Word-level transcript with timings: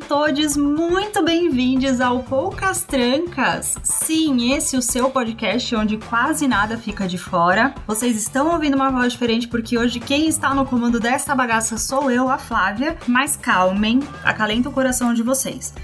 Todos 0.00 0.56
muito 0.56 1.22
bem-vindos 1.22 2.00
ao 2.00 2.22
Poucas 2.22 2.82
Trancas. 2.82 3.76
Sim, 3.82 4.54
esse 4.54 4.74
é 4.74 4.78
o 4.78 4.82
seu 4.82 5.10
podcast 5.10 5.74
onde 5.76 5.98
quase 5.98 6.48
nada 6.48 6.76
fica 6.78 7.06
de 7.06 7.18
fora. 7.18 7.74
Vocês 7.86 8.16
estão 8.16 8.50
ouvindo 8.50 8.74
uma 8.74 8.90
voz 8.90 9.12
diferente 9.12 9.46
porque 9.46 9.76
hoje 9.76 10.00
quem 10.00 10.26
está 10.26 10.54
no 10.54 10.64
comando 10.64 10.98
desta 10.98 11.34
bagaça 11.34 11.76
sou 11.76 12.10
eu, 12.10 12.28
a 12.28 12.38
Flávia. 12.38 12.96
Mas 13.06 13.36
calmem, 13.36 14.00
acalenta 14.24 14.68
o 14.68 14.72
coração 14.72 15.12
de 15.12 15.22
vocês. 15.22 15.74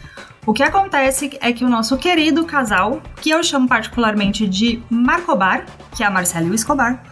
O 0.46 0.52
que 0.52 0.62
acontece 0.62 1.36
é 1.40 1.52
que 1.52 1.64
o 1.64 1.68
nosso 1.68 1.96
querido 1.96 2.44
casal, 2.44 3.02
que 3.20 3.30
eu 3.30 3.42
chamo 3.42 3.68
particularmente 3.68 4.46
de 4.46 4.82
Marcobar, 4.88 5.66
que 5.94 6.02
é 6.02 6.06
a 6.06 6.10
Marcela 6.10 6.46
e 6.46 6.50
o 6.50 6.54
Escobar, 6.54 7.02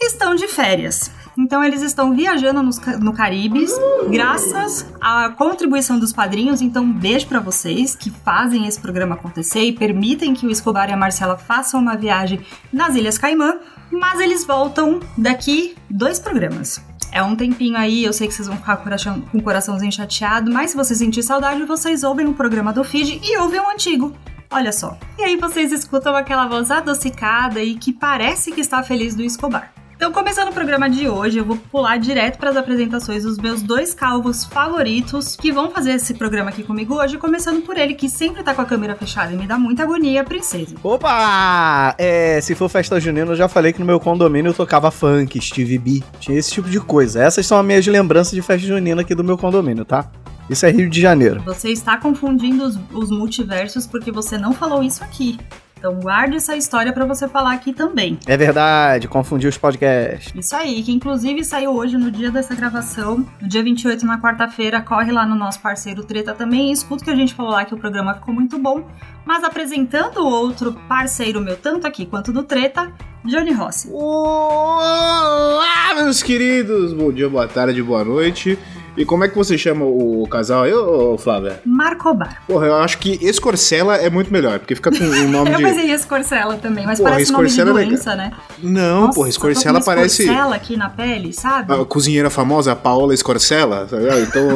estão 0.00 0.34
de 0.34 0.48
férias. 0.48 1.10
Então 1.38 1.62
eles 1.62 1.82
estão 1.82 2.14
viajando 2.14 2.62
nos 2.62 2.78
no 2.98 3.12
Caribe, 3.12 3.66
graças 4.08 4.86
à 5.00 5.30
contribuição 5.30 5.98
dos 5.98 6.12
padrinhos. 6.12 6.60
Então 6.60 6.84
um 6.84 6.92
beijo 6.92 7.26
pra 7.26 7.40
vocês 7.40 7.94
que 7.94 8.10
fazem 8.10 8.66
esse 8.66 8.80
programa 8.80 9.14
acontecer 9.14 9.62
e 9.62 9.72
permitem 9.72 10.34
que 10.34 10.46
o 10.46 10.50
Escobar 10.50 10.88
e 10.88 10.92
a 10.92 10.96
Marcela 10.96 11.36
façam 11.36 11.80
uma 11.80 11.96
viagem 11.96 12.40
nas 12.72 12.94
Ilhas 12.94 13.18
Caimã. 13.18 13.58
Mas 13.90 14.20
eles 14.20 14.44
voltam 14.44 15.00
daqui 15.16 15.74
dois 15.88 16.18
programas. 16.18 16.80
É 17.12 17.22
um 17.22 17.34
tempinho 17.34 17.76
aí, 17.76 18.04
eu 18.04 18.12
sei 18.12 18.28
que 18.28 18.34
vocês 18.34 18.46
vão 18.46 18.56
ficar 18.56 18.76
com 18.76 18.88
o 18.88 19.40
o 19.40 19.42
coraçãozinho 19.42 19.90
chateado, 19.90 20.52
mas 20.52 20.70
se 20.70 20.76
vocês 20.76 20.98
sentirem 20.98 21.26
saudade, 21.26 21.64
vocês 21.64 22.04
ouvem 22.04 22.26
um 22.26 22.32
programa 22.32 22.72
do 22.72 22.84
feed 22.84 23.20
e 23.24 23.36
ouvem 23.38 23.60
um 23.60 23.68
antigo. 23.70 24.14
Olha 24.48 24.72
só. 24.72 24.96
E 25.18 25.22
aí 25.22 25.36
vocês 25.36 25.72
escutam 25.72 26.14
aquela 26.14 26.46
voz 26.46 26.70
adocicada 26.70 27.62
e 27.62 27.74
que 27.74 27.92
parece 27.92 28.52
que 28.52 28.60
está 28.60 28.82
feliz 28.82 29.14
do 29.14 29.22
Escobar. 29.22 29.72
Então, 30.00 30.10
começando 30.10 30.48
o 30.48 30.52
programa 30.54 30.88
de 30.88 31.10
hoje, 31.10 31.36
eu 31.36 31.44
vou 31.44 31.58
pular 31.58 31.98
direto 31.98 32.38
para 32.38 32.48
as 32.48 32.56
apresentações 32.56 33.22
dos 33.22 33.36
meus 33.36 33.60
dois 33.60 33.92
calvos 33.92 34.46
favoritos 34.46 35.36
que 35.36 35.52
vão 35.52 35.70
fazer 35.70 35.90
esse 35.90 36.14
programa 36.14 36.48
aqui 36.48 36.62
comigo 36.62 36.94
hoje, 36.94 37.18
começando 37.18 37.60
por 37.60 37.76
ele 37.76 37.92
que 37.92 38.08
sempre 38.08 38.42
tá 38.42 38.54
com 38.54 38.62
a 38.62 38.64
câmera 38.64 38.96
fechada 38.96 39.30
e 39.30 39.36
me 39.36 39.46
dá 39.46 39.58
muita 39.58 39.82
agonia, 39.82 40.24
princesa. 40.24 40.74
Opa! 40.82 41.94
É, 41.98 42.40
se 42.40 42.54
for 42.54 42.70
festa 42.70 42.98
junina, 42.98 43.32
eu 43.32 43.36
já 43.36 43.46
falei 43.46 43.74
que 43.74 43.80
no 43.80 43.84
meu 43.84 44.00
condomínio 44.00 44.48
eu 44.48 44.54
tocava 44.54 44.90
funk, 44.90 45.38
Steve 45.38 45.76
B. 45.76 46.02
Tinha 46.18 46.38
esse 46.38 46.50
tipo 46.50 46.70
de 46.70 46.80
coisa. 46.80 47.22
Essas 47.22 47.46
são 47.46 47.58
as 47.58 47.66
minhas 47.66 47.86
lembranças 47.86 48.32
de 48.32 48.40
festa 48.40 48.66
junina 48.66 49.02
aqui 49.02 49.14
do 49.14 49.22
meu 49.22 49.36
condomínio, 49.36 49.84
tá? 49.84 50.10
Isso 50.48 50.64
é 50.64 50.70
Rio 50.70 50.88
de 50.88 50.98
Janeiro. 50.98 51.42
Você 51.44 51.68
está 51.68 51.98
confundindo 51.98 52.64
os, 52.64 52.78
os 52.90 53.10
multiversos 53.10 53.86
porque 53.86 54.10
você 54.10 54.38
não 54.38 54.54
falou 54.54 54.82
isso 54.82 55.04
aqui. 55.04 55.38
Então 55.80 55.94
guarde 55.94 56.36
essa 56.36 56.54
história 56.54 56.92
para 56.92 57.06
você 57.06 57.26
falar 57.26 57.54
aqui 57.54 57.72
também. 57.72 58.18
É 58.26 58.36
verdade, 58.36 59.08
confundi 59.08 59.48
os 59.48 59.56
podcasts. 59.56 60.30
Isso 60.36 60.54
aí, 60.54 60.82
que 60.82 60.92
inclusive 60.92 61.42
saiu 61.42 61.74
hoje 61.74 61.96
no 61.96 62.10
dia 62.10 62.30
dessa 62.30 62.54
gravação, 62.54 63.26
no 63.40 63.48
dia 63.48 63.62
28, 63.62 64.04
na 64.04 64.20
quarta-feira. 64.20 64.82
Corre 64.82 65.10
lá 65.10 65.24
no 65.24 65.34
nosso 65.34 65.58
parceiro 65.58 66.04
Treta 66.04 66.34
também 66.34 66.68
e 66.68 66.72
escuta 66.72 67.00
o 67.00 67.04
que 67.06 67.10
a 67.10 67.16
gente 67.16 67.32
falou 67.32 67.52
lá, 67.52 67.64
que 67.64 67.72
o 67.72 67.78
programa 67.78 68.12
ficou 68.12 68.34
muito 68.34 68.58
bom. 68.58 68.86
Mas 69.24 69.42
apresentando 69.42 70.18
o 70.18 70.26
outro 70.26 70.74
parceiro 70.86 71.40
meu, 71.40 71.56
tanto 71.56 71.86
aqui 71.86 72.04
quanto 72.04 72.30
do 72.30 72.42
Treta, 72.42 72.92
Johnny 73.24 73.52
Rossi. 73.52 73.88
Olá, 73.90 75.94
meus 75.94 76.22
queridos! 76.22 76.92
Bom 76.92 77.10
dia, 77.10 77.30
boa 77.30 77.48
tarde, 77.48 77.82
boa 77.82 78.04
noite. 78.04 78.58
E 78.96 79.04
como 79.04 79.24
é 79.24 79.28
que 79.28 79.36
você 79.36 79.56
chama 79.56 79.84
o 79.84 80.26
casal 80.28 80.64
aí, 80.64 80.74
ô, 80.74 81.16
Flávia? 81.16 81.60
Marcobar. 81.64 82.42
Porra, 82.46 82.66
eu 82.66 82.76
acho 82.76 82.98
que 82.98 83.18
Escorcela 83.24 83.96
é 83.96 84.10
muito 84.10 84.32
melhor, 84.32 84.58
porque 84.58 84.74
fica 84.74 84.90
com 84.90 85.04
o 85.04 85.28
nome 85.28 85.50
Eu 85.52 85.56
de. 85.58 85.62
pensei 85.64 85.90
em 85.90 85.92
escorcela 85.92 86.56
também, 86.56 86.84
mas 86.84 86.98
Porra, 86.98 87.12
parece 87.12 87.32
nome 87.32 87.46
de 87.46 87.50
escorcela 87.52 87.80
é 87.80 87.84
doença, 87.86 88.16
né? 88.16 88.32
Não, 88.62 89.00
Nossa, 89.02 89.14
porra, 89.14 89.26
tô 89.26 89.30
Escorcela 89.30 89.78
com 89.78 89.84
parece. 89.84 90.22
escorcela 90.22 90.56
aqui 90.56 90.76
na 90.76 90.90
pele, 90.90 91.32
sabe? 91.32 91.72
A 91.72 91.84
cozinheira 91.84 92.30
famosa, 92.30 92.72
a 92.72 92.76
Paola 92.76 93.14
Escorcela, 93.14 93.86
tá 93.88 93.96
ligado? 93.96 94.20
Então, 94.20 94.48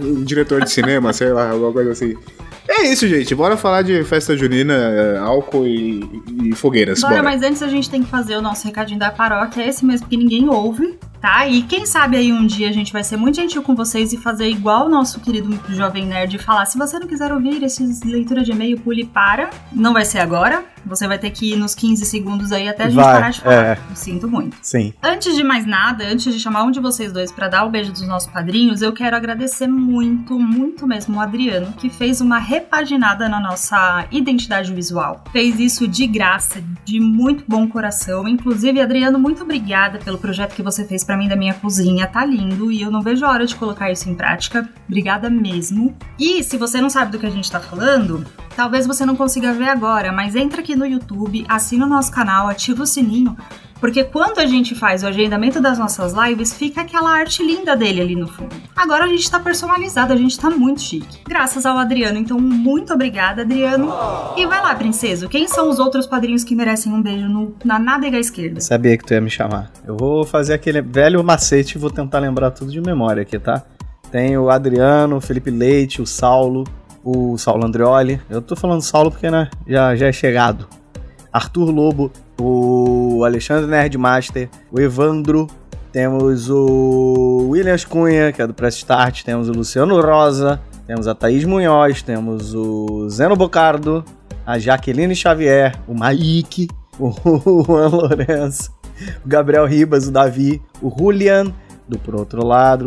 um 0.00 0.24
diretor 0.24 0.62
de 0.62 0.70
cinema, 0.70 1.12
sei 1.12 1.32
lá, 1.32 1.50
alguma 1.50 1.72
coisa 1.72 1.92
assim. 1.92 2.14
É 2.68 2.86
isso, 2.86 3.06
gente. 3.08 3.34
Bora 3.34 3.56
falar 3.56 3.82
de 3.82 4.02
festa 4.04 4.36
junina, 4.36 4.72
é, 4.72 5.18
álcool 5.18 5.66
e, 5.66 6.22
e 6.44 6.52
fogueiras. 6.54 7.00
Bora, 7.00 7.16
Bora. 7.16 7.22
mas 7.24 7.42
antes 7.42 7.62
a 7.62 7.68
gente 7.68 7.90
tem 7.90 8.02
que 8.02 8.08
fazer 8.08 8.36
o 8.36 8.40
nosso 8.42 8.66
recadinho 8.66 8.98
da 8.98 9.10
paróquia, 9.10 9.62
é 9.62 9.68
esse 9.68 9.84
mesmo 9.84 10.06
que 10.06 10.16
ninguém 10.16 10.48
ouve, 10.48 10.98
tá? 11.22 11.46
E 11.46 11.62
quem 11.62 11.86
sabe 11.86 12.16
aí 12.16 12.32
um 12.32 12.44
dia 12.44 12.68
a 12.68 12.72
gente 12.72 12.92
vai 12.92 13.04
ser 13.04 13.16
muito 13.16 13.36
gentil 13.36 13.62
com 13.62 13.74
vocês 13.74 14.12
e 14.12 14.18
fazer 14.18 14.48
igual 14.48 14.86
o 14.86 14.88
nosso 14.90 15.20
querido 15.20 15.58
Jovem 15.70 16.04
Nerd 16.04 16.34
e 16.36 16.38
falar: 16.38 16.66
se 16.66 16.76
você 16.76 16.98
não 16.98 17.06
quiser 17.06 17.32
ouvir 17.32 17.62
esses 17.62 18.02
leitura 18.02 18.42
de 18.42 18.50
e-mail, 18.50 18.78
pule 18.80 19.04
para. 19.06 19.48
Não 19.72 19.92
vai 19.92 20.04
ser 20.04 20.18
agora. 20.18 20.64
Você 20.84 21.06
vai 21.06 21.16
ter 21.16 21.30
que 21.30 21.52
ir 21.52 21.56
nos 21.56 21.76
15 21.76 22.04
segundos 22.04 22.50
aí 22.50 22.68
até 22.68 22.82
a 22.84 22.88
gente 22.88 22.96
Vai, 22.96 23.14
parar 23.14 23.30
de 23.30 23.40
falar. 23.40 23.54
é. 23.54 23.78
Sinto 23.94 24.28
muito. 24.28 24.56
Sim. 24.60 24.92
Antes 25.00 25.36
de 25.36 25.44
mais 25.44 25.64
nada, 25.64 26.04
antes 26.04 26.34
de 26.34 26.40
chamar 26.40 26.64
um 26.64 26.72
de 26.72 26.80
vocês 26.80 27.12
dois 27.12 27.30
pra 27.30 27.46
dar 27.46 27.64
o 27.64 27.70
beijo 27.70 27.92
dos 27.92 28.04
nossos 28.06 28.28
padrinhos, 28.28 28.82
eu 28.82 28.92
quero 28.92 29.14
agradecer 29.14 29.68
muito, 29.68 30.36
muito 30.40 30.84
mesmo 30.84 31.16
o 31.18 31.20
Adriano, 31.20 31.72
que 31.74 31.88
fez 31.88 32.20
uma 32.20 32.38
repaginada 32.38 33.28
na 33.28 33.38
nossa 33.38 34.06
identidade 34.10 34.74
visual. 34.74 35.22
Fez 35.30 35.60
isso 35.60 35.86
de 35.86 36.04
graça, 36.04 36.60
de 36.84 36.98
muito 36.98 37.44
bom 37.46 37.68
coração. 37.68 38.26
Inclusive, 38.26 38.80
Adriano, 38.80 39.20
muito 39.20 39.44
obrigada 39.44 40.00
pelo 40.00 40.18
projeto 40.18 40.52
que 40.52 40.62
você 40.64 40.84
fez 40.84 41.04
pra 41.04 41.11
mim 41.16 41.28
da 41.28 41.36
minha 41.36 41.54
cozinha. 41.54 42.06
Tá 42.06 42.24
lindo 42.24 42.70
e 42.70 42.82
eu 42.82 42.90
não 42.90 43.02
vejo 43.02 43.24
a 43.24 43.30
hora 43.30 43.46
de 43.46 43.56
colocar 43.56 43.90
isso 43.90 44.08
em 44.08 44.14
prática. 44.14 44.68
Obrigada 44.86 45.28
mesmo. 45.30 45.96
E 46.18 46.42
se 46.42 46.56
você 46.56 46.80
não 46.80 46.90
sabe 46.90 47.12
do 47.12 47.18
que 47.18 47.26
a 47.26 47.30
gente 47.30 47.50
tá 47.50 47.60
falando, 47.60 48.24
Talvez 48.54 48.86
você 48.86 49.06
não 49.06 49.16
consiga 49.16 49.52
ver 49.52 49.68
agora, 49.68 50.12
mas 50.12 50.36
entra 50.36 50.60
aqui 50.60 50.76
no 50.76 50.86
YouTube, 50.86 51.44
assina 51.48 51.86
o 51.86 51.88
nosso 51.88 52.12
canal, 52.12 52.48
ativa 52.48 52.82
o 52.82 52.86
sininho, 52.86 53.36
porque 53.82 54.04
quando 54.04 54.38
a 54.38 54.46
gente 54.46 54.76
faz 54.76 55.02
o 55.02 55.08
agendamento 55.08 55.60
das 55.60 55.76
nossas 55.76 56.12
lives, 56.14 56.54
fica 56.54 56.82
aquela 56.82 57.10
arte 57.10 57.42
linda 57.42 57.74
dele 57.76 58.00
ali 58.00 58.14
no 58.14 58.28
fundo. 58.28 58.54
Agora 58.76 59.04
a 59.04 59.08
gente 59.08 59.28
tá 59.28 59.40
personalizado, 59.40 60.12
a 60.12 60.16
gente 60.16 60.38
tá 60.38 60.48
muito 60.48 60.80
chique. 60.80 61.18
Graças 61.28 61.66
ao 61.66 61.76
Adriano, 61.76 62.16
então 62.16 62.38
muito 62.38 62.94
obrigada, 62.94 63.42
Adriano. 63.42 63.92
E 64.36 64.46
vai 64.46 64.62
lá, 64.62 64.72
princesa, 64.74 65.26
quem 65.26 65.48
são 65.48 65.68
os 65.68 65.80
outros 65.80 66.06
padrinhos 66.06 66.44
que 66.44 66.54
merecem 66.54 66.92
um 66.92 67.02
beijo 67.02 67.28
no- 67.28 67.54
na 67.64 67.78
nádega 67.78 68.18
esquerda? 68.20 68.60
Sabia 68.60 68.96
que 68.96 69.04
tu 69.04 69.12
ia 69.14 69.20
me 69.20 69.28
chamar. 69.28 69.72
Eu 69.84 69.96
vou 69.96 70.24
fazer 70.24 70.54
aquele 70.54 70.80
velho 70.80 71.22
macete 71.24 71.76
e 71.76 71.80
vou 71.80 71.90
tentar 71.90 72.20
lembrar 72.20 72.52
tudo 72.52 72.70
de 72.70 72.80
memória 72.80 73.22
aqui, 73.22 73.36
tá? 73.38 73.62
Tem 74.12 74.38
o 74.38 74.48
Adriano, 74.48 75.16
o 75.16 75.20
Felipe 75.20 75.50
Leite, 75.50 76.00
o 76.00 76.06
Saulo, 76.06 76.62
o 77.02 77.36
Saulo 77.36 77.66
Andreoli. 77.66 78.20
Eu 78.30 78.40
tô 78.40 78.54
falando 78.54 78.80
Saulo 78.80 79.10
porque, 79.10 79.28
né, 79.28 79.50
já, 79.66 79.96
já 79.96 80.06
é 80.06 80.12
chegado. 80.12 80.68
Arthur 81.32 81.70
Lobo, 81.70 82.12
o 82.40 83.24
Alexandre 83.24 83.70
Nerdmaster, 83.70 84.48
o 84.70 84.80
Evandro, 84.80 85.46
temos 85.92 86.48
o 86.50 87.48
Williams 87.50 87.84
Cunha, 87.84 88.32
que 88.32 88.40
é 88.40 88.46
do 88.46 88.54
Press 88.54 88.76
Start, 88.76 89.22
temos 89.22 89.48
o 89.48 89.52
Luciano 89.52 90.00
Rosa, 90.00 90.60
temos 90.86 91.06
a 91.06 91.14
Thaís 91.14 91.44
Munhoz, 91.44 92.02
temos 92.02 92.54
o 92.54 93.08
Zeno 93.08 93.36
Bocardo, 93.36 94.04
a 94.46 94.58
Jaqueline 94.58 95.14
Xavier, 95.14 95.78
o 95.86 95.94
Maik, 95.94 96.68
o 96.98 97.10
Juan 97.66 97.88
Lourenço, 97.88 98.72
o 99.24 99.28
Gabriel 99.28 99.66
Ribas, 99.66 100.08
o 100.08 100.10
Davi, 100.10 100.60
o 100.80 100.90
Julian, 100.90 101.52
do 101.88 101.98
Por 101.98 102.14
Outro 102.14 102.44
Lado, 102.44 102.86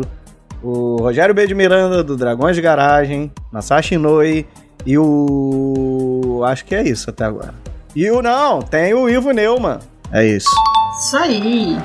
o 0.62 0.96
Rogério 0.96 1.34
B. 1.34 1.46
de 1.46 1.54
Miranda, 1.54 2.02
do 2.02 2.16
Dragões 2.16 2.56
de 2.56 2.62
Garagem, 2.62 3.30
Masashi 3.52 3.94
Inoue 3.94 4.46
e 4.84 4.98
o... 4.98 6.42
acho 6.44 6.64
que 6.64 6.74
é 6.74 6.82
isso 6.82 7.08
até 7.10 7.24
agora. 7.24 7.54
E 7.96 8.10
o 8.10 8.20
não, 8.20 8.60
tem 8.60 8.92
o 8.92 9.08
Ivo 9.08 9.30
Neumann. 9.30 9.78
É 10.12 10.22
isso, 10.22 10.50
Isso 10.98 11.16
aí, 11.16 11.78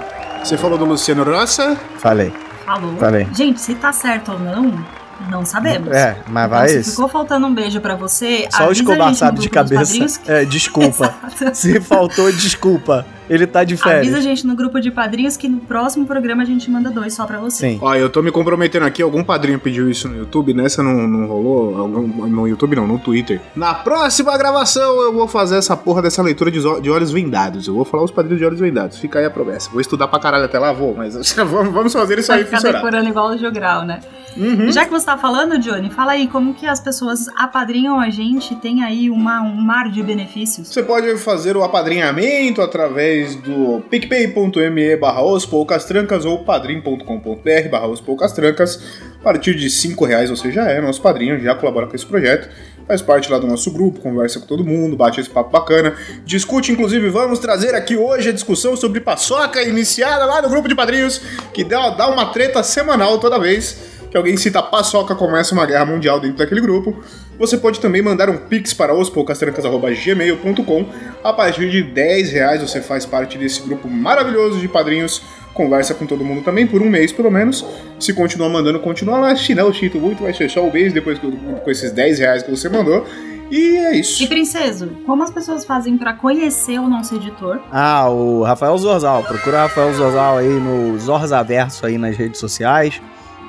Você 0.43 0.57
falou 0.57 0.77
do 0.77 0.83
Luciano 0.83 1.23
Roça? 1.23 1.77
falei. 1.99 2.33
falou. 2.65 2.97
Falei. 2.97 3.27
Gente, 3.33 3.61
se 3.61 3.73
tá 3.75 3.93
certo 3.93 4.33
ou 4.33 4.39
não, 4.39 4.85
não 5.29 5.45
sabemos. 5.45 5.87
É, 5.95 6.17
mas 6.27 6.47
Então, 6.47 6.49
vai 6.59 6.67
se 6.67 6.79
isso. 6.79 6.91
ficou 6.91 7.07
faltando 7.07 7.47
um 7.47 7.53
beijo 7.55 7.79
pra 7.79 7.95
você, 7.95 8.45
Só 8.51 8.67
o 8.67 8.71
Escobar 8.73 9.15
sabe 9.15 9.39
de 9.39 9.49
cabeça. 9.49 10.21
É, 10.27 10.43
desculpa. 10.43 11.15
Se 11.53 11.79
faltou, 11.79 12.29
desculpa. 12.29 13.05
Ele 13.33 13.47
tá 13.47 13.63
de 13.63 13.75
Avisa 13.75 13.87
a 13.89 13.91
férias. 13.93 14.23
gente 14.23 14.45
no 14.45 14.55
grupo 14.55 14.79
de 14.81 14.91
padrinhos 14.91 15.37
que 15.37 15.47
no 15.47 15.59
próximo 15.61 16.05
programa 16.05 16.43
a 16.43 16.45
gente 16.45 16.69
manda 16.69 16.89
dois 16.89 17.13
só 17.13 17.25
pra 17.25 17.39
você. 17.39 17.71
Sim. 17.71 17.79
Ó, 17.81 17.95
eu 17.95 18.09
tô 18.09 18.21
me 18.21 18.29
comprometendo 18.31 18.85
aqui, 18.85 19.01
algum 19.01 19.23
padrinho 19.23 19.57
pediu 19.57 19.89
isso 19.89 20.09
no 20.09 20.17
YouTube, 20.17 20.53
nessa 20.53 20.83
não, 20.83 21.07
não 21.07 21.27
rolou, 21.27 21.77
algum- 21.77 22.27
no 22.27 22.47
YouTube 22.47 22.75
não, 22.75 22.85
no 22.85 22.99
Twitter. 22.99 23.39
Na 23.55 23.73
próxima 23.73 24.37
gravação 24.37 25.01
eu 25.01 25.13
vou 25.13 25.27
fazer 25.27 25.55
essa 25.55 25.77
porra 25.77 26.01
dessa 26.01 26.21
leitura 26.21 26.51
de, 26.51 26.59
de 26.81 26.89
olhos 26.89 27.09
vendados, 27.11 27.67
eu 27.67 27.73
vou 27.73 27.85
falar 27.85 28.03
os 28.03 28.11
padrinhos 28.11 28.39
de 28.39 28.45
olhos 28.45 28.59
vendados, 28.59 28.97
fica 28.99 29.19
aí 29.19 29.25
a 29.25 29.29
promessa. 29.29 29.69
Vou 29.71 29.79
estudar 29.79 30.07
pra 30.09 30.19
caralho 30.19 30.43
até 30.45 30.59
lá, 30.59 30.73
vou, 30.73 30.93
mas 30.95 31.15
vamos, 31.33 31.73
vamos 31.73 31.93
fazer 31.93 32.19
isso 32.19 32.27
Vai 32.27 32.39
aí 32.39 32.43
ficar 32.43 32.57
funcionar. 32.57 32.79
decorando 32.79 33.07
igual 33.09 33.29
o 33.29 33.37
jogral, 33.37 33.85
né? 33.85 34.01
Uhum. 34.35 34.71
Já 34.71 34.85
que 34.85 34.91
você 34.91 35.05
tá 35.05 35.17
falando, 35.17 35.57
Johnny, 35.57 35.89
fala 35.89 36.13
aí 36.13 36.27
como 36.27 36.53
que 36.53 36.65
as 36.65 36.79
pessoas 36.79 37.27
apadrinham 37.35 37.99
a 37.99 38.09
gente, 38.09 38.55
tem 38.55 38.83
aí 38.83 39.09
uma, 39.09 39.41
um 39.41 39.55
mar 39.55 39.89
de 39.89 40.01
benefícios. 40.01 40.67
Você 40.67 40.83
pode 40.83 41.17
fazer 41.17 41.57
o 41.57 41.63
apadrinhamento 41.63 42.61
através 42.61 43.35
do 43.35 43.81
picpay.me 43.89 44.95
barra 44.97 45.23
os 45.23 45.45
trancas 45.85 46.25
ou 46.25 46.39
padrim.com.br 46.43 47.69
barra 47.69 47.87
os 47.87 48.01
trancas. 48.33 48.81
A 49.19 49.23
partir 49.23 49.55
de 49.55 49.69
5 49.69 50.03
reais 50.05 50.29
você 50.29 50.51
já 50.51 50.63
é 50.63 50.81
nosso 50.81 51.01
padrinho, 51.01 51.39
já 51.39 51.53
colabora 51.53 51.85
com 51.87 51.95
esse 51.95 52.05
projeto 52.05 52.49
faz 52.91 53.01
parte 53.01 53.31
lá 53.31 53.39
do 53.39 53.47
nosso 53.47 53.71
grupo, 53.71 54.01
conversa 54.01 54.39
com 54.39 54.45
todo 54.45 54.65
mundo, 54.65 54.97
bate 54.97 55.21
esse 55.21 55.29
papo 55.29 55.49
bacana, 55.49 55.95
discute, 56.25 56.73
inclusive, 56.73 57.07
vamos 57.09 57.39
trazer 57.39 57.73
aqui 57.73 57.95
hoje 57.95 58.27
a 58.27 58.33
discussão 58.33 58.75
sobre 58.75 58.99
paçoca 58.99 59.63
iniciada 59.63 60.25
lá 60.25 60.41
no 60.41 60.49
grupo 60.49 60.67
de 60.67 60.75
padrinhos, 60.75 61.21
que 61.53 61.63
dá, 61.63 61.91
dá 61.91 62.09
uma 62.09 62.33
treta 62.33 62.61
semanal 62.63 63.17
toda 63.17 63.39
vez 63.39 64.00
que 64.11 64.17
alguém 64.17 64.35
cita 64.35 64.61
paçoca, 64.61 65.15
começa 65.15 65.55
uma 65.55 65.65
guerra 65.65 65.85
mundial 65.85 66.19
dentro 66.19 66.37
daquele 66.37 66.59
grupo. 66.59 67.01
Você 67.39 67.57
pode 67.57 67.79
também 67.79 68.01
mandar 68.01 68.29
um 68.29 68.35
pix 68.37 68.73
para 68.73 68.93
ospoucastrancas.gmail.com. 68.93 70.85
A 71.23 71.31
partir 71.31 71.71
de 71.71 71.81
10 71.81 72.31
reais 72.33 72.61
você 72.61 72.81
faz 72.81 73.05
parte 73.05 73.37
desse 73.37 73.61
grupo 73.61 73.87
maravilhoso 73.87 74.59
de 74.59 74.67
padrinhos. 74.67 75.21
Conversa 75.53 75.93
com 75.93 76.05
todo 76.05 76.23
mundo 76.23 76.43
também, 76.43 76.67
por 76.67 76.81
um 76.81 76.89
mês 76.89 77.13
pelo 77.13 77.31
menos. 77.31 77.65
Se 77.99 78.13
continuar 78.13 78.49
mandando, 78.49 78.79
continua 78.81 79.17
lá. 79.17 79.35
Se 79.35 79.55
não, 79.55 79.73
sinto 79.73 79.97
muito, 79.97 80.23
vai 80.23 80.33
ser 80.33 80.49
só 80.49 80.61
o 80.61 80.71
mês 80.71 80.91
depois 80.91 81.17
com 81.17 81.71
esses 81.71 81.91
10 81.91 82.19
reais 82.19 82.43
que 82.43 82.51
você 82.51 82.67
mandou. 82.67 83.05
E 83.49 83.77
é 83.77 83.95
isso. 83.95 84.23
E 84.23 84.27
Princeso, 84.27 84.89
como 85.05 85.23
as 85.23 85.31
pessoas 85.31 85.65
fazem 85.65 85.97
para 85.97 86.13
conhecer 86.13 86.79
o 86.79 86.87
nosso 86.87 87.15
editor? 87.15 87.59
Ah, 87.71 88.09
o 88.09 88.43
Rafael 88.43 88.77
Zorzal. 88.77 89.23
Procura 89.23 89.57
o 89.57 89.59
Rafael 89.61 89.93
Zorzal 89.93 90.37
aí 90.37 90.47
no 90.47 90.97
Zorzaverso 90.99 91.85
aí 91.85 91.97
nas 91.97 92.15
redes 92.15 92.39
sociais. 92.39 93.01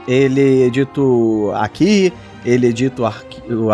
Ele 0.07 0.65
edita 0.65 1.01
aqui, 1.55 2.13
ele 2.45 2.67
edita 2.67 3.03
o, 3.03 3.07
arqui 3.07 3.43
o, 3.53 3.69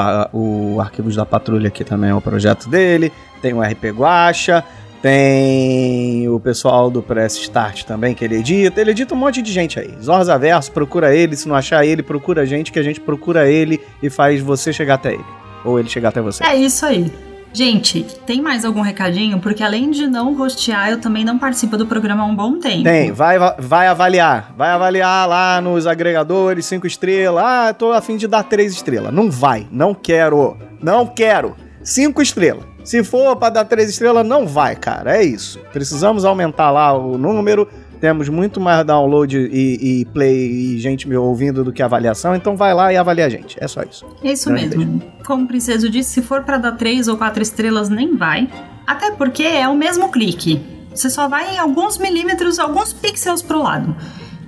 o 0.74 0.80
Arquivos 0.80 1.16
da 1.16 1.24
Patrulha, 1.24 1.70
que 1.70 1.84
também 1.84 2.10
é 2.10 2.14
o 2.14 2.20
projeto 2.20 2.68
dele. 2.68 3.12
Tem 3.40 3.54
o 3.54 3.62
RP 3.62 3.84
Guacha, 3.96 4.64
tem 5.00 6.28
o 6.28 6.40
pessoal 6.40 6.90
do 6.90 7.00
Press 7.00 7.36
Start 7.36 7.84
também, 7.84 8.14
que 8.14 8.24
ele 8.24 8.36
edita. 8.36 8.80
Ele 8.80 8.90
edita 8.90 9.14
um 9.14 9.18
monte 9.18 9.40
de 9.40 9.52
gente 9.52 9.78
aí. 9.78 9.94
Zorza 10.02 10.36
Verso, 10.38 10.72
procura 10.72 11.14
ele. 11.14 11.36
Se 11.36 11.48
não 11.48 11.54
achar 11.54 11.86
ele, 11.86 12.02
procura 12.02 12.42
a 12.42 12.44
gente, 12.44 12.72
que 12.72 12.78
a 12.78 12.82
gente 12.82 13.00
procura 13.00 13.48
ele 13.48 13.80
e 14.02 14.10
faz 14.10 14.40
você 14.40 14.72
chegar 14.72 14.94
até 14.94 15.14
ele. 15.14 15.24
Ou 15.64 15.78
ele 15.78 15.88
chegar 15.88 16.08
até 16.08 16.20
você. 16.20 16.44
É 16.44 16.56
isso 16.56 16.84
aí. 16.84 17.10
Gente, 17.52 18.04
tem 18.26 18.40
mais 18.40 18.64
algum 18.64 18.80
recadinho? 18.80 19.40
Porque 19.40 19.62
além 19.62 19.90
de 19.90 20.06
não 20.06 20.36
rostear, 20.36 20.90
eu 20.90 21.00
também 21.00 21.24
não 21.24 21.38
participo 21.38 21.76
do 21.76 21.86
programa 21.86 22.22
há 22.22 22.26
um 22.26 22.34
bom 22.34 22.58
tempo. 22.58 22.84
Tem, 22.84 23.10
vai, 23.10 23.36
vai 23.58 23.86
avaliar. 23.88 24.54
Vai 24.56 24.70
avaliar 24.70 25.28
lá 25.28 25.60
nos 25.60 25.86
agregadores, 25.86 26.66
cinco 26.66 26.86
estrelas. 26.86 27.42
Ah, 27.44 27.74
tô 27.74 27.92
afim 27.92 28.16
de 28.16 28.28
dar 28.28 28.42
três 28.42 28.72
estrelas. 28.72 29.12
Não 29.12 29.30
vai, 29.30 29.66
não 29.70 29.94
quero. 29.94 30.56
Não 30.80 31.06
quero. 31.06 31.56
Cinco 31.82 32.20
estrelas. 32.20 32.64
Se 32.84 33.02
for 33.02 33.36
para 33.36 33.50
dar 33.50 33.64
três 33.64 33.90
estrelas, 33.90 34.26
não 34.26 34.46
vai, 34.46 34.76
cara. 34.76 35.16
É 35.16 35.22
isso. 35.22 35.58
Precisamos 35.72 36.24
aumentar 36.24 36.70
lá 36.70 36.96
o 36.96 37.18
número 37.18 37.68
temos 37.98 38.28
muito 38.28 38.60
mais 38.60 38.84
download 38.84 39.36
e, 39.36 40.00
e, 40.00 40.04
play 40.06 40.50
e 40.50 40.78
gente 40.78 41.08
me 41.08 41.16
ouvindo 41.16 41.62
do 41.62 41.72
que 41.72 41.82
avaliação, 41.82 42.34
então 42.34 42.56
vai 42.56 42.72
lá 42.72 42.92
e 42.92 42.96
avalia 42.96 43.26
a 43.26 43.28
gente. 43.28 43.56
É 43.60 43.68
só 43.68 43.82
isso. 43.82 44.06
É 44.22 44.32
isso 44.32 44.48
Grande 44.48 44.76
mesmo. 44.76 44.98
Beijo. 44.98 45.12
Como 45.26 45.44
o 45.44 45.46
Princeso 45.46 45.90
disse, 45.90 46.10
se 46.10 46.22
for 46.22 46.42
para 46.42 46.58
dar 46.58 46.72
três 46.72 47.08
ou 47.08 47.16
quatro 47.16 47.42
estrelas, 47.42 47.88
nem 47.88 48.16
vai. 48.16 48.48
Até 48.86 49.10
porque 49.10 49.42
é 49.42 49.68
o 49.68 49.74
mesmo 49.74 50.10
clique. 50.10 50.60
Você 50.94 51.10
só 51.10 51.28
vai 51.28 51.54
em 51.54 51.58
alguns 51.58 51.98
milímetros, 51.98 52.58
alguns 52.58 52.92
pixels 52.92 53.42
pro 53.42 53.62
lado. 53.62 53.94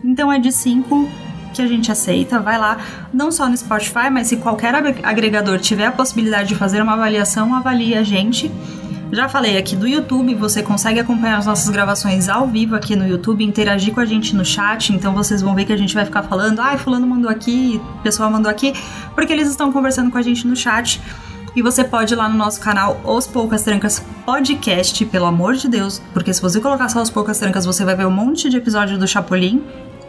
Então 0.02 0.32
é 0.32 0.38
de 0.38 0.50
5 0.50 1.08
que 1.52 1.62
a 1.62 1.66
gente 1.66 1.92
aceita. 1.92 2.40
Vai 2.40 2.58
lá, 2.58 2.78
não 3.12 3.30
só 3.30 3.48
no 3.48 3.56
Spotify, 3.56 4.10
mas 4.10 4.28
se 4.28 4.36
qualquer 4.36 4.74
agregador 4.74 5.58
tiver 5.58 5.86
a 5.86 5.92
possibilidade 5.92 6.48
de 6.48 6.54
fazer 6.54 6.80
uma 6.80 6.94
avaliação, 6.94 7.54
avalie 7.54 7.94
a 7.94 8.02
gente. 8.02 8.50
Já 9.12 9.28
falei 9.28 9.58
aqui 9.58 9.74
do 9.74 9.88
YouTube, 9.88 10.34
você 10.34 10.62
consegue 10.62 11.00
acompanhar 11.00 11.38
as 11.38 11.46
nossas 11.46 11.68
gravações 11.68 12.28
ao 12.28 12.46
vivo 12.46 12.76
aqui 12.76 12.94
no 12.94 13.06
YouTube, 13.06 13.42
interagir 13.42 13.92
com 13.92 13.98
a 13.98 14.04
gente 14.04 14.36
no 14.36 14.44
chat, 14.44 14.92
então 14.92 15.12
vocês 15.12 15.42
vão 15.42 15.52
ver 15.52 15.64
que 15.64 15.72
a 15.72 15.76
gente 15.76 15.92
vai 15.92 16.04
ficar 16.04 16.22
falando, 16.22 16.60
ai, 16.60 16.76
ah, 16.76 16.78
fulano 16.78 17.08
mandou 17.08 17.28
aqui, 17.28 17.80
o 17.98 18.02
pessoal 18.02 18.30
mandou 18.30 18.48
aqui, 18.48 18.72
porque 19.14 19.32
eles 19.32 19.48
estão 19.48 19.72
conversando 19.72 20.12
com 20.12 20.18
a 20.18 20.22
gente 20.22 20.46
no 20.46 20.54
chat. 20.54 21.00
E 21.56 21.62
você 21.62 21.82
pode 21.82 22.14
ir 22.14 22.16
lá 22.16 22.28
no 22.28 22.38
nosso 22.38 22.60
canal 22.60 23.00
Os 23.04 23.26
Poucas 23.26 23.64
Trancas 23.64 24.00
Podcast, 24.24 25.04
pelo 25.06 25.26
amor 25.26 25.54
de 25.54 25.68
Deus, 25.68 26.00
porque 26.12 26.32
se 26.32 26.40
você 26.40 26.60
colocar 26.60 26.88
só 26.88 27.02
Os 27.02 27.10
Poucas 27.10 27.40
Trancas, 27.40 27.66
você 27.66 27.84
vai 27.84 27.96
ver 27.96 28.06
um 28.06 28.10
monte 28.10 28.48
de 28.48 28.56
episódio 28.56 28.96
do 28.96 29.08
Chapolin. 29.08 29.60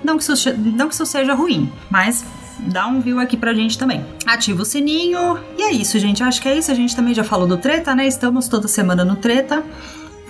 Não 0.03 0.18
que 0.18 0.24
isso, 0.24 0.33
não 0.57 0.88
que 0.88 0.94
isso 0.94 1.06
seja 1.06 1.33
ruim, 1.33 1.71
mas 1.89 2.25
dá 2.59 2.88
um 2.88 3.00
view 3.00 3.19
aqui 3.19 3.38
pra 3.38 3.53
gente 3.53 3.77
também. 3.77 4.06
Ativa 4.25 4.62
o 4.62 4.65
sininho. 4.65 5.38
E 5.57 5.63
é 5.63 5.71
isso, 5.71 5.98
gente. 6.00 6.24
Acho 6.24 6.42
que 6.42 6.48
é 6.48 6.57
isso. 6.57 6.71
A 6.71 6.75
gente 6.75 6.95
também 6.95 7.13
já 7.13 7.24
falou 7.24 7.48
do 7.48 7.57
treta, 7.57 7.95
né? 7.95 8.07
Estamos 8.07 8.48
toda 8.48 8.68
semana 8.68 9.03
no 9.03 9.15
treta. 9.15 9.63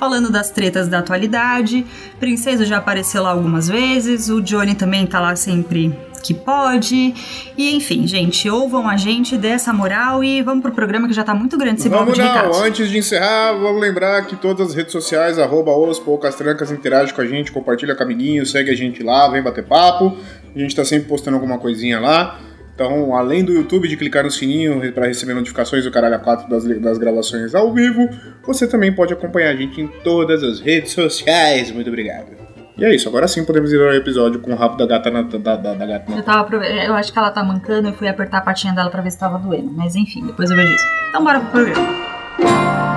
Falando 0.02 0.32
das 0.32 0.50
tretas 0.50 0.88
da 0.88 0.98
atualidade. 0.98 1.86
Princesa 2.20 2.66
já 2.66 2.78
apareceu 2.78 3.22
lá 3.22 3.30
algumas 3.30 3.68
vezes. 3.68 4.30
O 4.30 4.42
Johnny 4.42 4.74
também 4.74 5.06
tá 5.06 5.20
lá 5.20 5.36
sempre 5.36 5.96
que 6.24 6.34
pode. 6.34 7.14
E 7.56 7.76
enfim, 7.76 8.08
gente, 8.08 8.50
ouvam 8.50 8.90
a 8.90 8.98
gente, 8.98 9.38
dê 9.38 9.50
essa 9.50 9.72
moral 9.72 10.24
e 10.24 10.42
vamos 10.42 10.64
pro 10.64 10.72
programa 10.72 11.08
que 11.08 11.14
já 11.14 11.24
tá 11.24 11.36
muito 11.36 11.56
grande 11.56 11.82
esse 11.82 11.88
vamos 11.88 12.18
não, 12.18 12.64
antes 12.64 12.90
de 12.90 12.98
encerrar, 12.98 13.54
vamos 13.54 13.80
lembrar 13.80 14.26
que 14.26 14.36
todas 14.36 14.70
as 14.70 14.74
redes 14.74 14.92
sociais, 14.92 15.38
arroba 15.38 15.70
os 15.78 16.00
poucas 16.00 16.34
trancas, 16.34 16.72
interage 16.72 17.14
com 17.14 17.22
a 17.22 17.26
gente, 17.28 17.52
compartilha 17.52 17.96
caminhinho, 17.96 18.44
segue 18.44 18.72
a 18.72 18.76
gente 18.76 19.04
lá, 19.04 19.30
vem 19.30 19.44
bater 19.44 19.64
papo. 19.64 20.18
A 20.56 20.58
gente 20.58 20.76
tá 20.76 20.84
sempre 20.84 21.10
postando 21.10 21.38
alguma 21.38 21.60
coisinha 21.60 22.00
lá. 22.00 22.40
Então, 22.84 23.16
além 23.16 23.46
do 23.46 23.54
YouTube 23.54 23.88
de 23.88 23.96
clicar 23.96 24.24
no 24.24 24.32
sininho 24.32 24.92
para 24.92 25.06
receber 25.06 25.36
notificações 25.36 25.84
do 25.84 25.92
caralho 25.92 26.16
a 26.16 26.20
4 26.20 26.50
das, 26.50 26.66
das 26.80 26.98
gravações 26.98 27.54
ao 27.54 27.72
vivo, 27.72 28.10
você 28.44 28.68
também 28.68 28.92
pode 28.92 29.14
acompanhar 29.14 29.52
a 29.52 29.56
gente 29.56 29.80
em 29.80 29.88
todas 29.88 30.42
as 30.42 30.60
redes 30.60 30.94
sociais. 30.94 31.72
Muito 31.72 31.90
obrigado. 31.90 32.32
E 32.76 32.84
é 32.84 32.96
isso, 32.96 33.08
agora 33.08 33.28
sim 33.28 33.46
podemos 33.46 33.72
ir 33.72 33.80
ao 33.80 33.94
episódio 33.94 34.40
com 34.40 34.52
o 34.52 34.56
rabo 34.56 34.78
da 34.78 34.88
gata 34.88 35.12
na, 35.12 35.22
da, 35.22 35.38
da, 35.38 35.74
da 35.76 35.86
gata 35.86 36.12
na... 36.12 36.18
eu, 36.18 36.24
tava, 36.24 36.56
eu 36.56 36.94
acho 36.96 37.14
que 37.14 37.20
ela 37.20 37.30
tá 37.30 37.44
mancando, 37.44 37.90
eu 37.90 37.94
fui 37.94 38.08
apertar 38.08 38.40
a 38.40 38.42
patinha 38.42 38.74
dela 38.74 38.90
pra 38.90 39.04
ver 39.04 39.12
se 39.12 39.20
tava 39.20 39.38
doendo. 39.38 39.72
Mas 39.74 39.96
enfim, 39.96 40.26
depois 40.26 40.50
eu 40.50 40.56
vejo 40.56 40.74
isso. 40.74 40.86
Então 41.10 41.24
bora 41.24 41.40
pro 41.40 41.52
programa. 41.52 42.91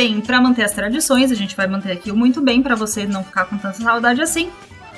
Bem, 0.00 0.18
para 0.18 0.40
manter 0.40 0.64
as 0.64 0.72
tradições, 0.72 1.30
a 1.30 1.34
gente 1.34 1.54
vai 1.54 1.66
manter 1.66 1.92
aqui 1.92 2.10
o 2.10 2.16
muito 2.16 2.40
bem 2.40 2.62
para 2.62 2.74
você 2.74 3.04
não 3.04 3.22
ficar 3.22 3.44
com 3.44 3.58
tanta 3.58 3.82
saudade 3.82 4.22
assim. 4.22 4.48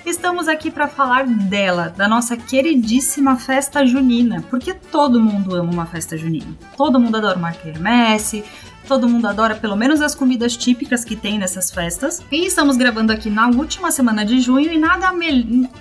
Estamos 0.07 0.47
aqui 0.47 0.71
para 0.71 0.87
falar 0.87 1.27
dela, 1.27 1.93
da 1.97 2.07
nossa 2.07 2.37
queridíssima 2.37 3.37
festa 3.37 3.85
junina, 3.85 4.45
porque 4.49 4.73
todo 4.73 5.21
mundo 5.21 5.57
ama 5.57 5.73
uma 5.73 5.87
festa 5.87 6.17
junina. 6.17 6.57
Todo 6.77 7.01
mundo 7.01 7.17
adora 7.17 7.37
uma 7.37 7.51
quermesse, 7.51 8.45
Todo 8.87 9.09
mundo 9.09 9.27
adora 9.27 9.55
pelo 9.55 9.77
menos 9.77 10.01
as 10.01 10.15
comidas 10.15 10.57
típicas 10.57 11.05
que 11.05 11.17
tem 11.17 11.39
nessas 11.39 11.71
festas. 11.71 12.23
E 12.31 12.47
estamos 12.47 12.77
gravando 12.77 13.13
aqui 13.13 13.31
na 13.31 13.49
última 13.49 13.91
semana 13.91 14.25
de 14.25 14.41
junho 14.41 14.73
e 14.73 14.79
nada, 14.79 15.13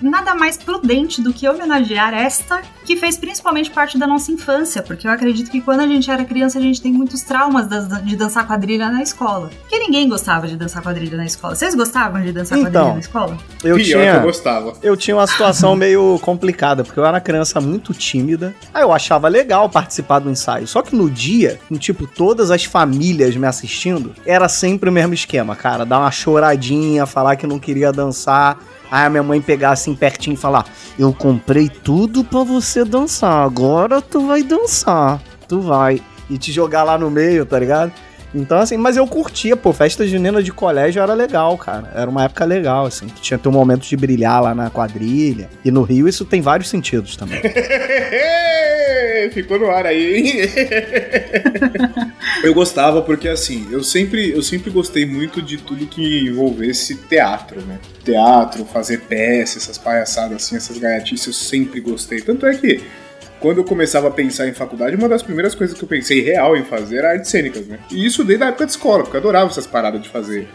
nada 0.00 0.34
mais 0.34 0.56
prudente 0.56 1.20
do 1.20 1.32
que 1.32 1.48
homenagear 1.48 2.14
esta 2.14 2.62
que 2.84 2.96
fez 2.96 3.16
principalmente 3.16 3.70
parte 3.70 3.96
da 3.96 4.06
nossa 4.06 4.32
infância, 4.32 4.82
porque 4.82 5.06
eu 5.06 5.10
acredito 5.10 5.50
que 5.50 5.60
quando 5.60 5.80
a 5.80 5.86
gente 5.86 6.10
era 6.10 6.24
criança 6.24 6.58
a 6.58 6.62
gente 6.62 6.80
tem 6.80 6.92
muitos 6.92 7.22
traumas 7.22 7.68
de 8.02 8.16
dançar 8.16 8.46
quadrilha 8.46 8.90
na 8.90 9.02
escola. 9.02 9.50
Porque 9.60 9.78
ninguém 9.78 10.08
gostava 10.08 10.48
de 10.48 10.56
dançar 10.56 10.82
quadrilha 10.82 11.16
na 11.16 11.24
escola. 11.24 11.54
Vocês 11.54 11.74
gostavam 11.74 12.20
de 12.22 12.32
dançar 12.32 12.58
então, 12.58 12.70
quadrilha 12.70 12.94
na 12.94 13.00
escola? 13.00 13.38
Eu 13.62 13.76
Pior 13.76 13.84
tinha, 13.84 14.14
eu 14.14 14.22
gostava. 14.22 14.72
Eu 14.82 14.96
tinha 14.96 15.16
uma 15.16 15.26
situação 15.26 15.76
meio 15.76 16.18
complicada, 16.20 16.82
porque 16.82 16.98
eu 16.98 17.04
era 17.04 17.20
criança 17.20 17.60
muito 17.60 17.94
tímida. 17.94 18.54
Aí 18.74 18.82
eu 18.82 18.92
achava 18.92 19.28
legal 19.28 19.68
participar 19.68 20.18
do 20.18 20.30
ensaio. 20.30 20.66
Só 20.66 20.82
que 20.82 20.96
no 20.96 21.08
dia, 21.08 21.58
tipo, 21.78 22.06
todas 22.06 22.50
as 22.50 22.64
famílias 22.64 22.92
famílias 23.02 23.34
me 23.34 23.46
assistindo, 23.46 24.14
era 24.24 24.48
sempre 24.48 24.88
o 24.88 24.92
mesmo 24.92 25.12
esquema, 25.12 25.56
cara. 25.56 25.84
Dar 25.84 25.98
uma 25.98 26.10
choradinha, 26.10 27.04
falar 27.04 27.34
que 27.34 27.46
não 27.48 27.58
queria 27.58 27.90
dançar. 27.90 28.58
Aí 28.90 29.06
a 29.06 29.10
minha 29.10 29.22
mãe 29.24 29.40
pegar 29.40 29.72
assim 29.72 29.92
pertinho 29.94 30.34
e 30.34 30.36
falar: 30.36 30.66
Eu 30.96 31.12
comprei 31.12 31.68
tudo 31.68 32.22
para 32.22 32.44
você 32.44 32.84
dançar, 32.84 33.44
agora 33.44 34.00
tu 34.00 34.26
vai 34.26 34.44
dançar. 34.44 35.20
Tu 35.48 35.60
vai. 35.60 36.00
E 36.30 36.38
te 36.38 36.52
jogar 36.52 36.84
lá 36.84 36.96
no 36.96 37.10
meio, 37.10 37.44
tá 37.44 37.58
ligado? 37.58 37.92
Então, 38.34 38.58
assim, 38.58 38.76
mas 38.76 38.96
eu 38.96 39.06
curtia, 39.06 39.56
pô, 39.56 39.72
festa 39.72 40.06
junina 40.06 40.42
de 40.42 40.50
colégio 40.52 41.02
era 41.02 41.12
legal, 41.12 41.56
cara. 41.58 41.90
Era 41.94 42.10
uma 42.10 42.24
época 42.24 42.44
legal, 42.44 42.86
assim. 42.86 43.06
Tinha 43.20 43.38
ter 43.38 43.48
um 43.48 43.52
momento 43.52 43.86
de 43.86 43.96
brilhar 43.96 44.42
lá 44.42 44.54
na 44.54 44.70
quadrilha. 44.70 45.50
E 45.64 45.70
no 45.70 45.82
Rio 45.82 46.08
isso 46.08 46.24
tem 46.24 46.40
vários 46.40 46.68
sentidos 46.68 47.16
também. 47.16 47.40
Ficou 49.32 49.58
no 49.58 49.70
ar 49.70 49.86
aí. 49.86 50.48
eu 52.42 52.54
gostava 52.54 53.02
porque, 53.02 53.28
assim, 53.28 53.68
eu 53.70 53.82
sempre, 53.82 54.30
eu 54.30 54.42
sempre 54.42 54.70
gostei 54.70 55.06
muito 55.06 55.40
de 55.42 55.58
tudo 55.58 55.86
que 55.86 56.28
envolvesse 56.28 56.96
teatro, 56.96 57.60
né? 57.62 57.78
Teatro, 58.04 58.64
fazer 58.64 59.00
peça, 59.02 59.58
essas 59.58 59.78
palhaçadas 59.78 60.36
assim, 60.36 60.56
essas 60.56 60.78
gaiatices, 60.78 61.26
eu 61.26 61.32
sempre 61.32 61.80
gostei. 61.80 62.20
Tanto 62.20 62.46
é 62.46 62.54
que 62.54 62.82
quando 63.42 63.58
eu 63.58 63.64
começava 63.64 64.06
a 64.06 64.10
pensar 64.10 64.48
em 64.48 64.54
faculdade, 64.54 64.94
uma 64.94 65.08
das 65.08 65.22
primeiras 65.22 65.52
coisas 65.52 65.76
que 65.76 65.84
eu 65.84 65.88
pensei 65.88 66.22
real 66.22 66.56
em 66.56 66.62
fazer 66.62 66.98
era 66.98 67.10
artes 67.10 67.28
cênicas, 67.28 67.66
né? 67.66 67.80
E 67.90 68.06
isso 68.06 68.22
desde 68.22 68.44
a 68.44 68.48
época 68.48 68.64
de 68.64 68.70
escola, 68.70 69.02
porque 69.02 69.16
eu 69.16 69.20
adorava 69.20 69.50
essas 69.50 69.66
paradas 69.66 70.00
de 70.00 70.08
fazer 70.08 70.48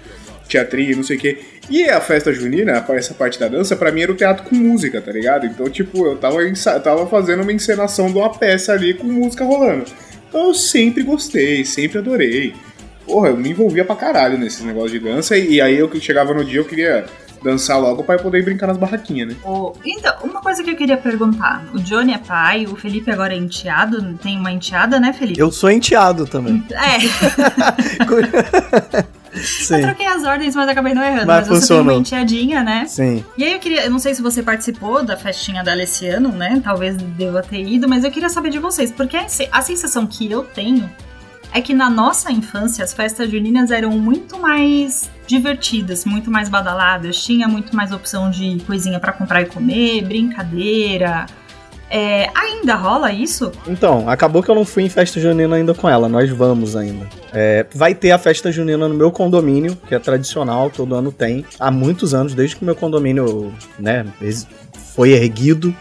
teatrinho, 0.47 0.95
não 0.95 1.03
sei 1.03 1.17
o 1.17 1.19
quê. 1.19 1.37
E 1.69 1.83
a 1.83 1.99
festa 1.99 2.31
junina, 2.31 2.83
essa 2.91 3.13
parte 3.13 3.37
da 3.37 3.49
dança, 3.49 3.75
pra 3.75 3.91
mim 3.91 4.03
era 4.03 4.11
o 4.13 4.15
teatro 4.15 4.45
com 4.45 4.55
música, 4.55 5.01
tá 5.01 5.11
ligado? 5.11 5.45
Então, 5.45 5.69
tipo, 5.69 6.07
eu 6.07 6.15
tava, 6.15 6.37
tava 6.81 7.05
fazendo 7.07 7.43
uma 7.43 7.51
encenação 7.51 8.07
de 8.07 8.17
uma 8.17 8.33
peça 8.33 8.71
ali 8.71 8.93
com 8.93 9.05
música 9.05 9.43
rolando. 9.43 9.83
Então 10.29 10.47
eu 10.47 10.53
sempre 10.53 11.03
gostei, 11.03 11.65
sempre 11.65 11.97
adorei. 11.97 12.53
Porra, 13.05 13.29
eu 13.29 13.37
me 13.37 13.49
envolvia 13.49 13.83
pra 13.83 13.97
caralho 13.97 14.37
nesses 14.37 14.63
negócios 14.63 14.93
de 14.93 14.99
dança, 14.99 15.37
e 15.37 15.59
aí 15.59 15.77
eu 15.77 15.89
que 15.89 15.99
chegava 15.99 16.33
no 16.33 16.43
dia 16.43 16.59
eu 16.61 16.65
queria 16.65 17.05
dançar 17.43 17.79
logo 17.79 18.03
para 18.03 18.19
poder 18.19 18.43
brincar 18.43 18.67
nas 18.67 18.77
barraquinhas, 18.77 19.29
né? 19.29 19.35
Oh, 19.43 19.73
então, 19.85 20.13
uma 20.23 20.41
coisa 20.41 20.63
que 20.63 20.69
eu 20.69 20.75
queria 20.75 20.97
perguntar. 20.97 21.63
O 21.73 21.79
Johnny 21.79 22.13
é 22.13 22.17
pai, 22.17 22.65
o 22.65 22.75
Felipe 22.75 23.11
agora 23.11 23.33
é 23.33 23.37
enteado. 23.37 24.17
Tem 24.21 24.37
uma 24.37 24.51
enteada, 24.51 24.99
né, 24.99 25.13
Felipe? 25.13 25.39
Eu 25.39 25.51
sou 25.51 25.69
enteado 25.69 26.25
também. 26.25 26.63
É. 26.71 26.97
Sim. 29.37 29.75
Eu 29.75 29.81
troquei 29.83 30.07
as 30.07 30.23
ordens, 30.23 30.55
mas 30.55 30.67
acabei 30.67 30.93
não 30.93 31.03
errando. 31.03 31.27
Mas 31.27 31.47
Mas, 31.47 31.47
você 31.47 31.51
tem 31.51 31.59
funcionou. 31.59 31.83
uma 31.83 31.93
enteadinha, 31.93 32.63
né? 32.63 32.85
Sim. 32.87 33.23
E 33.37 33.43
aí 33.43 33.53
eu 33.53 33.59
queria, 33.59 33.85
eu 33.85 33.91
não 33.91 33.99
sei 33.99 34.15
se 34.15 34.21
você 34.21 34.41
participou 34.41 35.03
da 35.03 35.15
festinha 35.15 35.63
da 35.63 35.73
Alessiano, 35.73 36.29
né? 36.29 36.59
Talvez 36.63 36.97
deva 36.97 37.43
ter 37.43 37.61
ido, 37.61 37.87
mas 37.87 38.03
eu 38.03 38.11
queria 38.11 38.29
saber 38.29 38.49
de 38.49 38.59
vocês, 38.59 38.91
porque 38.91 39.17
a 39.51 39.61
sensação 39.61 40.07
que 40.07 40.31
eu 40.31 40.43
tenho 40.43 40.89
é 41.53 41.61
que 41.61 41.73
na 41.73 41.89
nossa 41.89 42.31
infância 42.31 42.83
as 42.83 42.93
festas 42.93 43.29
juninas 43.29 43.71
eram 43.71 43.91
muito 43.91 44.39
mais 44.39 45.09
divertidas, 45.27 46.05
muito 46.05 46.31
mais 46.31 46.49
badaladas, 46.49 47.21
tinha 47.23 47.47
muito 47.47 47.75
mais 47.75 47.91
opção 47.91 48.31
de 48.31 48.57
coisinha 48.65 48.99
pra 48.99 49.11
comprar 49.11 49.41
e 49.41 49.45
comer, 49.45 50.03
brincadeira. 50.03 51.25
É, 51.89 52.29
ainda 52.35 52.75
rola 52.75 53.11
isso? 53.13 53.51
Então, 53.65 54.09
acabou 54.09 54.43
que 54.43 54.49
eu 54.49 54.55
não 54.55 54.65
fui 54.65 54.83
em 54.83 54.89
festa 54.89 55.19
junina 55.19 55.55
ainda 55.55 55.73
com 55.73 55.87
ela, 55.87 56.09
nós 56.09 56.29
vamos 56.29 56.75
ainda. 56.75 57.07
É, 57.31 57.65
vai 57.73 57.95
ter 57.95 58.11
a 58.11 58.17
festa 58.17 58.51
junina 58.51 58.87
no 58.87 58.93
meu 58.93 59.11
condomínio, 59.11 59.77
que 59.87 59.95
é 59.95 59.99
tradicional, 59.99 60.69
todo 60.69 60.95
ano 60.95 61.11
tem. 61.11 61.45
Há 61.59 61.71
muitos 61.71 62.13
anos, 62.13 62.33
desde 62.33 62.57
que 62.57 62.61
o 62.61 62.65
meu 62.65 62.75
condomínio, 62.75 63.53
né, 63.79 64.05
foi 64.95 65.11
erguido. 65.11 65.73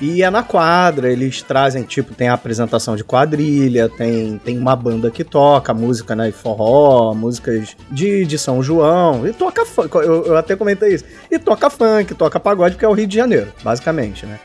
E 0.00 0.22
é 0.22 0.30
na 0.30 0.44
quadra, 0.44 1.10
eles 1.10 1.42
trazem, 1.42 1.82
tipo, 1.82 2.14
tem 2.14 2.28
a 2.28 2.34
apresentação 2.34 2.94
de 2.94 3.02
quadrilha, 3.02 3.88
tem, 3.88 4.40
tem 4.44 4.56
uma 4.56 4.76
banda 4.76 5.10
que 5.10 5.24
toca 5.24 5.74
música, 5.74 6.14
né, 6.14 6.30
forró, 6.30 7.12
músicas 7.14 7.76
de, 7.90 8.24
de 8.24 8.38
São 8.38 8.62
João, 8.62 9.26
e 9.26 9.32
toca 9.32 9.66
funk, 9.66 9.92
eu, 9.96 10.26
eu 10.26 10.36
até 10.36 10.54
comentei 10.54 10.94
isso, 10.94 11.04
e 11.28 11.36
toca 11.36 11.68
funk, 11.68 12.14
toca 12.14 12.38
pagode, 12.38 12.76
porque 12.76 12.84
é 12.84 12.88
o 12.88 12.92
Rio 12.92 13.08
de 13.08 13.16
Janeiro, 13.16 13.52
basicamente, 13.64 14.24
né. 14.24 14.38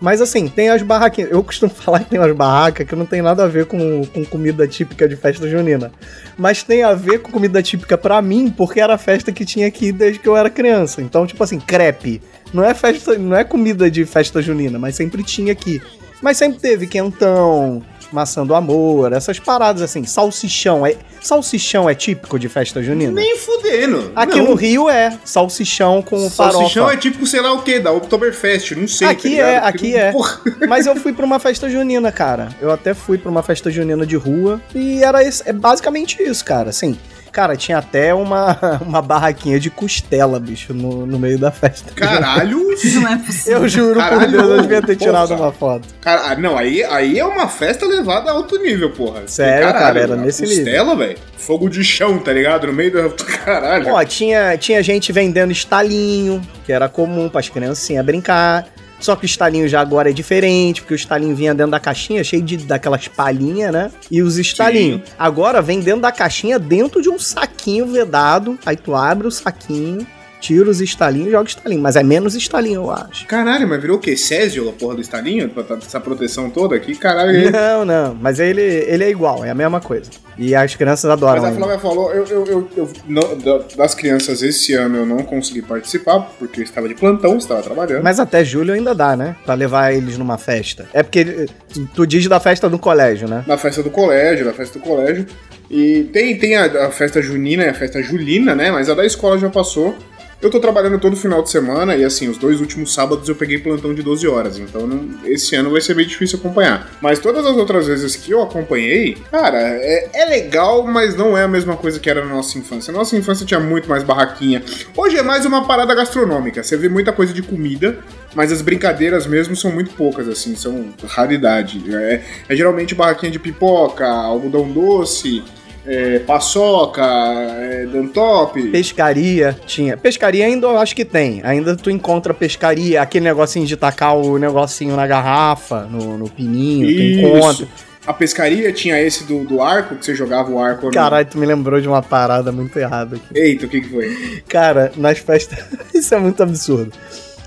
Mas 0.00 0.20
assim, 0.20 0.46
tem 0.48 0.68
as 0.68 0.82
barraquinhas. 0.82 1.30
Eu 1.30 1.42
costumo 1.42 1.72
falar 1.74 2.00
que 2.00 2.10
tem 2.10 2.18
umas 2.18 2.34
barracas 2.34 2.86
que 2.86 2.94
não 2.94 3.04
tem 3.04 3.20
nada 3.20 3.44
a 3.44 3.48
ver 3.48 3.66
com, 3.66 4.04
com 4.06 4.24
comida 4.24 4.66
típica 4.66 5.08
de 5.08 5.16
festa 5.16 5.48
junina. 5.48 5.90
Mas 6.36 6.62
tem 6.62 6.84
a 6.84 6.94
ver 6.94 7.20
com 7.20 7.32
comida 7.32 7.62
típica 7.62 7.98
pra 7.98 8.22
mim, 8.22 8.52
porque 8.56 8.80
era 8.80 8.94
a 8.94 8.98
festa 8.98 9.32
que 9.32 9.44
tinha 9.44 9.66
aqui 9.66 9.90
desde 9.90 10.20
que 10.20 10.28
eu 10.28 10.36
era 10.36 10.48
criança. 10.48 11.02
Então, 11.02 11.26
tipo 11.26 11.42
assim, 11.42 11.58
crepe. 11.58 12.22
Não 12.52 12.64
é 12.64 12.74
festa, 12.74 13.16
não 13.18 13.36
é 13.36 13.44
comida 13.44 13.90
de 13.90 14.04
festa 14.04 14.40
junina, 14.40 14.78
mas 14.78 14.96
sempre 14.96 15.22
tinha 15.22 15.52
aqui. 15.52 15.80
Mas 16.20 16.36
sempre 16.36 16.58
teve 16.58 16.86
quentão, 16.86 17.80
maçã 18.10 18.44
do 18.44 18.54
amor, 18.54 19.12
essas 19.12 19.38
paradas 19.38 19.82
assim. 19.82 20.04
Salsichão 20.04 20.84
é, 20.84 20.96
salsichão 21.20 21.88
é 21.88 21.94
típico 21.94 22.38
de 22.38 22.48
festa 22.48 22.82
junina? 22.82 23.12
Nem 23.12 23.36
fudendo. 23.36 24.10
Aqui 24.16 24.38
Não. 24.38 24.46
no 24.46 24.54
Rio 24.54 24.88
é 24.90 25.16
salsichão 25.24 26.02
com 26.02 26.28
Salsichão 26.28 26.68
farofa. 26.84 26.94
é 26.94 26.96
tipo, 26.96 27.24
sei 27.26 27.40
lá 27.40 27.52
o 27.52 27.62
que, 27.62 27.78
da 27.78 27.92
Oktoberfest, 27.92 28.72
não 28.72 28.88
sei. 28.88 29.08
Aqui 29.08 29.36
tá 29.36 29.42
é, 29.42 29.56
aqui 29.58 29.96
é. 29.96 30.10
Porra. 30.10 30.40
Mas 30.68 30.86
eu 30.86 30.96
fui 30.96 31.12
pra 31.12 31.24
uma 31.24 31.38
festa 31.38 31.68
junina, 31.70 32.10
cara. 32.10 32.48
Eu 32.60 32.72
até 32.72 32.94
fui 32.94 33.16
pra 33.16 33.30
uma 33.30 33.42
festa 33.42 33.70
junina 33.70 34.04
de 34.04 34.16
rua 34.16 34.60
e 34.74 35.02
era 35.04 35.22
esse, 35.22 35.48
é 35.48 35.52
basicamente 35.52 36.20
isso, 36.20 36.44
cara. 36.44 36.70
Assim, 36.70 36.98
cara, 37.30 37.56
tinha 37.56 37.78
até 37.78 38.12
uma, 38.14 38.78
uma 38.84 39.02
barraquinha 39.02 39.58
de 39.58 39.70
costela, 39.70 40.38
bicho, 40.38 40.72
no, 40.74 41.06
no 41.06 41.18
meio 41.18 41.38
da 41.38 41.50
festa. 41.50 41.92
Caralho. 41.94 42.68
Não 42.94 43.08
é 43.08 43.16
possível. 43.16 43.62
Eu 43.62 43.68
juro 43.68 43.94
por 43.94 44.08
Caralho, 44.08 44.30
Deus, 44.30 44.48
eu 44.48 44.62
devia 44.62 44.80
ter 44.82 44.96
porra. 44.96 45.10
tirado 45.10 45.34
uma 45.34 45.52
foto. 45.52 45.88
Cara, 46.00 46.30
ah, 46.30 46.36
não, 46.36 46.56
aí, 46.56 46.84
aí 46.84 47.18
é 47.18 47.24
uma 47.24 47.48
festa 47.48 47.86
levada 47.86 48.30
a 48.30 48.34
alto 48.34 48.56
nível, 48.58 48.90
porra. 48.90 49.22
Sério, 49.26 49.72
cara, 49.72 49.98
era 49.98 50.16
nesse 50.16 50.44
costela, 50.44 50.94
velho. 50.94 51.18
Fogo 51.36 51.68
de 51.68 51.82
chão, 51.82 52.18
tá 52.18 52.32
ligado? 52.32 52.66
No 52.68 52.72
meio 52.72 52.92
do. 52.92 53.10
Caralho. 53.44 53.88
Ó, 53.92 54.04
tinha, 54.04 54.56
tinha 54.56 54.82
gente 54.82 55.12
vendendo 55.12 55.50
estalinho, 55.50 56.40
que 56.64 56.72
era 56.72 56.88
comum 56.88 57.28
pras 57.28 57.48
criancinhas 57.48 58.04
brincar. 58.04 58.66
Só 59.00 59.14
que 59.14 59.24
o 59.24 59.26
estalinho 59.26 59.68
já 59.68 59.80
agora 59.80 60.10
é 60.10 60.12
diferente, 60.12 60.80
porque 60.80 60.94
o 60.94 60.96
estalinho 60.96 61.34
vinha 61.34 61.54
dentro 61.54 61.70
da 61.72 61.80
caixinha, 61.80 62.22
cheio 62.24 62.42
de 62.42 62.56
daquelas 62.58 63.06
palhinhas, 63.08 63.72
né? 63.72 63.90
E 64.10 64.22
os 64.22 64.36
estalinhos. 64.38 65.02
Agora 65.18 65.62
vem 65.62 65.80
dentro 65.80 66.00
da 66.00 66.12
caixinha, 66.12 66.58
dentro 66.58 67.00
de 67.00 67.08
um 67.08 67.18
saquinho 67.18 67.86
vedado. 67.86 68.58
Aí 68.66 68.76
tu 68.76 68.94
abre 68.94 69.26
o 69.26 69.30
saquinho, 69.30 70.06
tira 70.40 70.68
os 70.70 70.80
estalinhos 70.80 71.28
e 71.28 71.30
joga 71.32 71.48
estalinho. 71.48 71.80
Mas 71.82 71.96
é 71.96 72.02
menos 72.02 72.34
estalinho, 72.34 72.82
eu 72.82 72.90
acho. 72.90 73.26
Caralho, 73.26 73.66
mas 73.68 73.80
virou 73.80 73.96
o 73.96 74.00
quê? 74.00 74.16
Césio, 74.16 74.68
a 74.68 74.72
porra 74.72 74.94
do 74.96 75.00
estalinho? 75.00 75.48
Tá 75.48 75.76
essa 75.76 76.00
proteção 76.00 76.48
toda 76.50 76.74
aqui? 76.76 76.94
Caralho. 76.94 77.30
ele- 77.30 77.50
Não, 77.50 77.84
não. 77.84 78.14
Mas 78.14 78.38
ele, 78.40 78.62
ele 78.62 79.04
é 79.04 79.10
igual, 79.10 79.44
é 79.44 79.50
a 79.50 79.54
mesma 79.54 79.80
coisa. 79.80 80.10
E 80.36 80.54
as 80.54 80.74
crianças 80.76 81.10
adoram. 81.10 81.42
Mas 81.42 81.44
a 81.44 81.48
ainda. 81.48 81.58
Flávia 81.58 81.78
falou, 81.80 82.12
eu, 82.12 82.24
eu, 82.26 82.46
eu, 82.46 82.68
eu- 82.76 82.90
não- 83.08 83.36
da- 83.38 83.64
das 83.76 83.94
crianças 83.94 84.40
esse 84.42 84.72
ano 84.74 84.98
eu 84.98 85.06
não 85.06 85.18
consegui 85.18 85.62
participar, 85.62 86.20
porque 86.38 86.60
eu 86.60 86.64
estava 86.64 86.88
de 86.88 86.94
plantão, 86.94 87.36
estava 87.36 87.60
trabalhando. 87.62 88.04
Mas 88.04 88.20
até 88.20 88.44
julho 88.44 88.72
ainda 88.72 88.94
dá, 88.94 89.16
né? 89.16 89.34
Pra 89.44 89.54
levar 89.54 89.92
eles 89.92 90.16
numa 90.16 90.38
festa. 90.38 90.88
É 90.92 91.02
porque 91.02 91.46
tu, 91.94 92.06
diz 92.06 92.26
da 92.28 92.38
festa 92.38 92.68
do 92.68 92.78
colégio, 92.78 93.26
né? 93.28 93.42
Na 93.48 93.56
festa 93.58 93.82
do 93.82 93.90
colégio, 93.90 94.46
na 94.46 94.52
festa 94.52 94.78
do 94.78 94.84
colégio. 94.84 95.26
E 95.70 96.04
tem, 96.12 96.38
tem 96.38 96.56
a, 96.56 96.86
a 96.86 96.90
festa 96.90 97.20
junina 97.20 97.64
e 97.64 97.68
a 97.68 97.74
festa 97.74 98.00
julina, 98.02 98.54
né? 98.54 98.70
Mas 98.70 98.88
a 98.88 98.94
da 98.94 99.04
escola 99.04 99.36
já 99.38 99.50
passou. 99.50 99.94
Eu 100.40 100.50
tô 100.50 100.60
trabalhando 100.60 101.00
todo 101.00 101.16
final 101.16 101.42
de 101.42 101.50
semana 101.50 101.96
e 101.96 102.04
assim, 102.04 102.28
os 102.28 102.38
dois 102.38 102.60
últimos 102.60 102.94
sábados 102.94 103.28
eu 103.28 103.34
peguei 103.34 103.58
plantão 103.58 103.92
de 103.92 104.04
12 104.04 104.28
horas, 104.28 104.56
então 104.56 104.86
não- 104.86 105.08
esse 105.24 105.56
ano 105.56 105.68
vai 105.72 105.80
ser 105.80 105.96
meio 105.96 106.06
difícil 106.06 106.38
acompanhar. 106.38 106.88
Mas 107.00 107.18
todas 107.18 107.44
as 107.44 107.56
outras 107.56 107.88
vezes 107.88 108.14
que 108.14 108.30
eu 108.30 108.40
acompanhei, 108.40 109.16
cara, 109.32 109.58
é, 109.60 110.08
é 110.14 110.24
legal, 110.26 110.84
mas 110.84 111.16
não 111.16 111.36
é 111.36 111.42
a 111.42 111.48
mesma 111.48 111.76
coisa 111.76 111.98
que 111.98 112.08
era 112.08 112.24
na 112.24 112.32
nossa 112.36 112.56
infância. 112.56 112.92
Na 112.92 113.00
nossa 113.00 113.16
infância 113.16 113.44
tinha 113.44 113.58
muito 113.58 113.88
mais 113.88 114.04
barraquinha. 114.04 114.62
Hoje 114.96 115.16
é 115.16 115.22
mais 115.24 115.44
uma 115.44 115.66
parada 115.66 115.92
gastronômica, 115.92 116.62
você 116.62 116.76
vê 116.76 116.88
muita 116.88 117.12
coisa 117.12 117.32
de 117.32 117.42
comida, 117.42 117.98
mas 118.32 118.52
as 118.52 118.62
brincadeiras 118.62 119.26
mesmo 119.26 119.56
são 119.56 119.72
muito 119.72 119.90
poucas, 119.94 120.28
assim, 120.28 120.54
são 120.54 120.94
raridade. 121.08 121.82
É, 121.92 122.22
é 122.48 122.54
geralmente 122.54 122.94
barraquinha 122.94 123.32
de 123.32 123.40
pipoca, 123.40 124.06
algodão 124.06 124.70
doce, 124.70 125.42
é, 125.88 126.18
paçoca, 126.18 127.02
é, 127.02 127.86
dantop. 127.86 128.62
Pescaria 128.70 129.58
tinha. 129.66 129.96
Pescaria 129.96 130.44
ainda 130.44 130.66
eu 130.66 130.78
acho 130.78 130.94
que 130.94 131.04
tem. 131.04 131.40
Ainda 131.42 131.74
tu 131.74 131.90
encontra 131.90 132.34
pescaria, 132.34 133.00
aquele 133.00 133.24
negocinho 133.24 133.66
de 133.66 133.76
tacar 133.76 134.14
o 134.14 134.38
negocinho 134.38 134.94
na 134.94 135.06
garrafa, 135.06 135.88
no, 135.90 136.18
no 136.18 136.28
pininho, 136.28 136.86
tu 136.86 137.02
encontra. 137.02 137.64
Isso. 137.64 137.88
A 138.06 138.12
pescaria 138.12 138.72
tinha 138.72 139.00
esse 139.00 139.24
do, 139.24 139.44
do 139.44 139.60
arco, 139.60 139.96
que 139.96 140.04
você 140.04 140.14
jogava 140.14 140.50
o 140.50 140.58
arco. 140.58 140.90
Caralho, 140.90 141.26
tu 141.26 141.38
me 141.38 141.46
lembrou 141.46 141.80
de 141.80 141.88
uma 141.88 142.02
parada 142.02 142.52
muito 142.52 142.78
errada 142.78 143.16
aqui. 143.16 143.38
Eita, 143.38 143.66
o 143.66 143.68
que 143.68 143.80
que 143.80 143.88
foi? 143.88 144.42
Cara, 144.48 144.92
nas 144.96 145.18
festas. 145.18 145.58
Isso 145.94 146.14
é 146.14 146.18
muito 146.18 146.42
absurdo. 146.42 146.92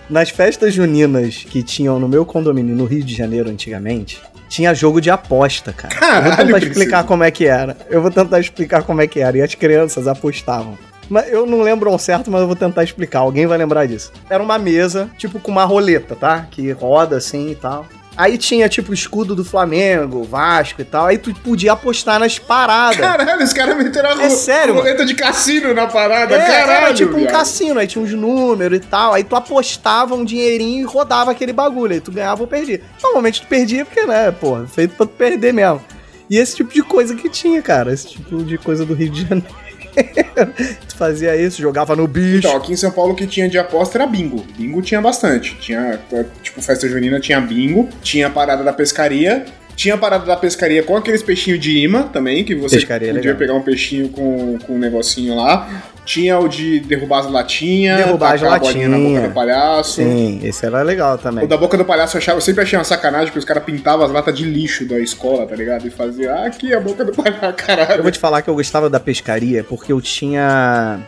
Nas 0.09 0.29
festas 0.29 0.73
juninas 0.73 1.45
que 1.49 1.63
tinham 1.63 1.99
no 1.99 2.07
meu 2.07 2.25
condomínio 2.25 2.75
no 2.75 2.85
Rio 2.85 3.03
de 3.03 3.15
Janeiro 3.15 3.49
antigamente, 3.49 4.21
tinha 4.51 4.75
jogo 4.75 4.99
de 4.99 5.09
aposta, 5.09 5.71
cara. 5.71 5.93
eu 5.95 5.99
vou 5.99 6.31
Caralho, 6.31 6.45
tentar 6.53 6.67
explicar 6.67 7.03
como 7.05 7.23
é 7.23 7.31
que 7.31 7.47
era. 7.47 7.77
Eu 7.89 8.01
vou 8.01 8.11
tentar 8.11 8.39
explicar 8.39 8.83
como 8.83 9.01
é 9.01 9.07
que 9.07 9.21
era. 9.21 9.37
E 9.37 9.41
as 9.41 9.55
crianças 9.55 10.07
apostavam. 10.09 10.77
Mas 11.09 11.31
eu 11.31 11.45
não 11.45 11.61
lembro 11.61 11.89
ao 11.89 11.97
certo, 11.97 12.29
mas 12.29 12.41
eu 12.41 12.47
vou 12.47 12.55
tentar 12.55 12.83
explicar. 12.83 13.19
Alguém 13.19 13.47
vai 13.47 13.57
lembrar 13.57 13.85
disso. 13.85 14.11
Era 14.29 14.43
uma 14.43 14.59
mesa, 14.59 15.09
tipo 15.17 15.39
com 15.39 15.51
uma 15.51 15.63
roleta, 15.63 16.15
tá? 16.15 16.47
Que 16.51 16.69
roda 16.71 17.15
assim 17.15 17.51
e 17.51 17.55
tal. 17.55 17.85
Aí 18.17 18.37
tinha, 18.37 18.67
tipo, 18.67 18.93
escudo 18.93 19.33
do 19.33 19.43
Flamengo, 19.43 20.23
Vasco 20.23 20.81
e 20.81 20.83
tal. 20.83 21.05
Aí 21.07 21.17
tu 21.17 21.33
podia 21.33 21.71
apostar 21.71 22.19
nas 22.19 22.37
paradas. 22.37 22.97
Caralho, 22.97 23.43
os 23.43 23.53
caras 23.53 23.77
meteram 23.77 24.19
É 24.21 24.29
sério, 24.29 24.73
roleta 24.75 25.05
de 25.05 25.15
cassino 25.15 25.73
na 25.73 25.87
parada. 25.87 26.35
É, 26.35 26.45
Caralho, 26.45 26.85
era 26.87 26.93
tipo 26.93 27.13
um 27.15 27.19
viado. 27.19 27.31
cassino, 27.31 27.79
aí 27.79 27.87
tinha 27.87 28.03
uns 28.03 28.11
números 28.11 28.77
e 28.77 28.81
tal. 28.81 29.13
Aí 29.13 29.23
tu 29.23 29.35
apostava 29.35 30.13
um 30.13 30.25
dinheirinho 30.25 30.81
e 30.81 30.83
rodava 30.83 31.31
aquele 31.31 31.53
bagulho. 31.53 31.93
Aí 31.93 32.01
tu 32.01 32.11
ganhava 32.11 32.41
ou 32.41 32.47
perdia. 32.47 32.81
Normalmente 33.01 33.41
tu 33.41 33.47
perdia 33.47 33.85
porque, 33.85 34.05
né, 34.05 34.29
pô, 34.31 34.57
feito 34.67 34.95
pra 34.95 35.05
tu 35.05 35.13
perder 35.13 35.53
mesmo. 35.53 35.81
E 36.29 36.37
esse 36.37 36.55
tipo 36.57 36.73
de 36.73 36.81
coisa 36.83 37.15
que 37.15 37.29
tinha, 37.29 37.61
cara. 37.61 37.93
Esse 37.93 38.09
tipo 38.09 38.43
de 38.43 38.57
coisa 38.57 38.85
do 38.85 38.93
Rio 38.93 39.09
de 39.11 39.21
Janeiro. 39.27 39.60
tu 40.87 40.95
fazia 40.95 41.35
isso, 41.35 41.61
jogava 41.61 41.95
no 41.95 42.07
bicho. 42.07 42.39
Então, 42.47 42.55
aqui 42.55 42.73
em 42.73 42.75
São 42.75 42.91
Paulo 42.91 43.13
o 43.13 43.15
que 43.15 43.27
tinha 43.27 43.49
de 43.49 43.57
aposta 43.57 43.97
era 43.97 44.07
bingo. 44.07 44.45
Bingo 44.57 44.81
tinha 44.81 45.01
bastante. 45.01 45.55
Tinha, 45.59 45.99
tipo, 46.41 46.61
festa 46.61 46.87
junina 46.87 47.19
tinha 47.19 47.39
bingo, 47.39 47.89
tinha 48.01 48.27
a 48.27 48.29
parada 48.29 48.63
da 48.63 48.73
pescaria, 48.73 49.45
Tinha 49.81 49.95
a 49.95 49.97
parada 49.97 50.23
da 50.27 50.37
pescaria 50.37 50.83
com 50.83 50.95
aqueles 50.95 51.23
peixinhos 51.23 51.59
de 51.59 51.79
imã 51.79 52.03
também, 52.03 52.43
que 52.43 52.53
você 52.53 52.75
Pescaria 52.75 53.07
podia 53.07 53.31
legal. 53.31 53.35
pegar 53.39 53.53
um 53.55 53.63
peixinho 53.63 54.09
com, 54.09 54.59
com 54.59 54.75
um 54.75 54.77
negocinho 54.77 55.35
lá. 55.35 55.83
Tinha 56.05 56.37
o 56.37 56.47
de 56.47 56.81
derrubar 56.81 57.21
as 57.21 57.31
latinhas, 57.31 57.97
Derrubar 57.97 58.35
as 58.35 58.41
bolinha 58.41 58.87
na 58.87 58.97
boca 58.97 59.09
latinhas. 59.09 59.23
do 59.23 59.33
palhaço. 59.33 59.93
Sim, 59.93 60.39
esse 60.43 60.63
era 60.63 60.83
legal 60.83 61.17
também. 61.17 61.45
O 61.45 61.47
da 61.47 61.57
boca 61.57 61.75
do 61.79 61.83
palhaço 61.83 62.15
eu, 62.15 62.19
achava, 62.19 62.37
eu 62.37 62.41
sempre 62.41 62.61
achei 62.61 62.77
uma 62.77 62.85
sacanagem, 62.85 63.29
porque 63.29 63.39
os 63.39 63.45
caras 63.45 63.63
pintavam 63.63 64.05
as 64.05 64.11
latas 64.11 64.37
de 64.37 64.43
lixo 64.43 64.85
da 64.85 64.99
escola, 64.99 65.47
tá 65.47 65.55
ligado? 65.55 65.87
E 65.87 65.89
fazia, 65.89 66.31
ah, 66.31 66.45
aqui 66.45 66.71
a 66.75 66.79
boca 66.79 67.03
do 67.03 67.11
palhaço, 67.11 67.53
caralho. 67.57 67.93
Eu 68.01 68.03
vou 68.03 68.11
te 68.11 68.19
falar 68.19 68.43
que 68.43 68.51
eu 68.51 68.53
gostava 68.53 68.87
da 68.87 68.99
pescaria 68.99 69.63
porque 69.63 69.91
eu 69.91 69.99
tinha 69.99 70.99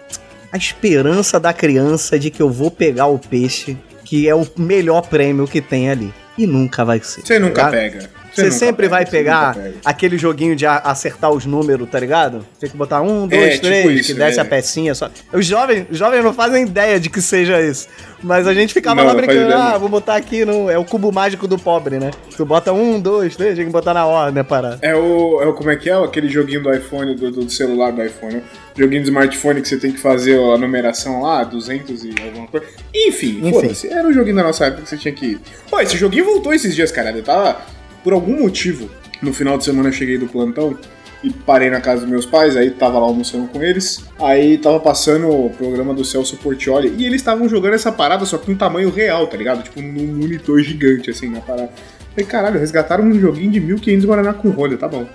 a 0.52 0.58
esperança 0.58 1.40
da 1.40 1.54
criança 1.54 2.18
de 2.18 2.32
que 2.32 2.42
eu 2.42 2.50
vou 2.50 2.72
pegar 2.72 3.06
o 3.06 3.20
peixe, 3.20 3.78
que 4.04 4.28
é 4.28 4.34
o 4.34 4.48
melhor 4.58 5.04
prêmio 5.04 5.48
que 5.48 5.62
tem 5.62 5.92
ali. 5.92 6.12
E 6.36 6.48
nunca 6.48 6.84
vai 6.84 7.00
ser. 7.04 7.22
Você 7.22 7.38
nunca 7.38 7.66
tá? 7.66 7.70
pega. 7.70 8.23
Você 8.34 8.52
sempre 8.52 8.90
pega, 8.90 8.96
vai 8.96 9.06
pegar 9.06 9.58
aquele 9.86 10.18
joguinho 10.18 10.56
de 10.56 10.66
acertar 10.66 11.32
os 11.32 11.46
números, 11.46 11.90
tá 11.90 12.00
ligado? 12.00 12.46
Tem 12.60 12.70
que 12.70 12.76
botar 12.76 13.02
um, 13.02 13.28
dois, 13.28 13.42
É, 13.42 13.50
tipo 13.52 13.66
três, 13.68 14.00
isso, 14.00 14.14
que 14.14 14.20
desce 14.20 14.40
é. 14.40 14.42
a 14.42 14.46
pecinha 14.46 14.96
só. 14.96 15.10
Os 15.32 15.46
jovens, 15.46 15.86
os 15.92 15.98
jovens 15.98 16.24
não 16.24 16.34
fazem 16.34 16.64
ideia 16.64 17.00
de 17.00 17.10
que 17.10 17.22
seja 17.22 17.62
isso. 17.62 17.88
Mas 18.24 18.48
a 18.48 18.54
gente 18.54 18.74
ficava 18.74 19.02
Não, 19.02 19.08
lá 19.08 19.14
brincando, 19.14 19.54
ah, 19.54 19.78
vou 19.78 19.90
botar 19.90 20.16
aqui 20.16 20.46
no. 20.46 20.70
É 20.70 20.78
o 20.78 20.86
cubo 20.86 21.12
mágico 21.12 21.46
do 21.46 21.60
pobre, 21.60 22.00
né? 22.00 22.12
Tu 22.36 22.46
bota 22.46 22.72
um, 22.72 23.00
dois, 23.00 23.36
três, 23.36 23.58
tem 23.58 23.66
que 23.66 23.72
botar 23.72 23.94
na 23.94 24.06
ordem 24.06 24.40
a 24.40 24.44
parada. 24.46 24.80
É 24.82 24.96
o, 24.96 25.42
é 25.42 25.46
o. 25.46 25.54
Como 25.54 25.70
é 25.70 25.76
que 25.76 25.90
é? 25.90 25.94
Aquele 25.94 26.30
joguinho 26.30 26.64
do 26.64 26.74
iPhone, 26.74 27.16
do, 27.16 27.30
do 27.30 27.50
celular 27.50 27.92
do 27.92 28.02
iPhone. 28.02 28.42
Joguinho 28.76 29.02
do 29.02 29.06
smartphone 29.10 29.62
que 29.62 29.68
você 29.68 29.78
tem 29.78 29.92
que 29.92 30.00
fazer 30.00 30.40
a 30.40 30.58
numeração 30.58 31.22
lá, 31.22 31.44
200 31.44 32.06
e 32.06 32.16
alguma 32.24 32.48
coisa. 32.48 32.66
Enfim, 32.96 33.40
Enfim. 33.44 33.52
foda-se. 33.52 33.88
Era 33.92 34.08
um 34.08 34.14
joguinho 34.14 34.38
da 34.38 34.44
nossa 34.44 34.66
época 34.66 34.84
que 34.84 34.90
você 34.90 34.98
tinha 34.98 35.14
que 35.14 35.26
ir. 35.26 35.40
Pô, 35.70 35.80
esse 35.82 35.98
joguinho 35.98 36.26
voltou 36.26 36.54
esses 36.54 36.74
dias, 36.74 36.92
cara. 36.92 37.12
Eu 37.12 37.24
tava. 37.24 37.62
Por 38.04 38.14
algum 38.14 38.42
motivo, 38.42 38.90
no 39.22 39.34
final 39.34 39.58
de 39.58 39.64
semana 39.64 39.90
eu 39.90 39.94
cheguei 39.94 40.18
do 40.18 40.28
plantão 40.28 40.78
e 41.24 41.32
parei 41.32 41.70
na 41.70 41.80
casa 41.80 42.02
dos 42.02 42.10
meus 42.10 42.26
pais, 42.26 42.58
aí 42.58 42.70
tava 42.72 43.00
lá 43.00 43.06
almoçando 43.06 43.48
com 43.48 43.64
eles. 43.64 44.04
Aí 44.20 44.58
tava 44.58 44.80
passando 44.80 45.30
o 45.30 45.50
programa 45.50 45.94
do 45.94 46.04
Celso 46.04 46.36
Portioli 46.38 46.94
e 46.98 47.06
eles 47.06 47.22
estavam 47.22 47.48
jogando 47.48 47.76
essa 47.76 47.92
parada 47.92 48.26
só 48.26 48.38
com 48.38 48.52
um 48.52 48.56
tamanho 48.56 48.90
real, 48.90 49.26
tá 49.28 49.38
ligado? 49.38 49.64
Tipo 49.64 49.82
num 49.82 50.18
monitor 50.18 50.62
gigante, 50.62 51.10
assim, 51.10 51.30
na 51.30 51.40
parada. 51.40 51.72
Falei, 52.12 52.26
caralho, 52.26 52.60
resgataram 52.60 53.06
um 53.06 53.20
joguinho 53.20 53.52
de 53.52 53.60
1500 53.60 54.06
Guaraná 54.06 54.34
com 54.34 54.50
rolha, 54.50 54.78
tá 54.78 54.88
bom. 54.88 55.08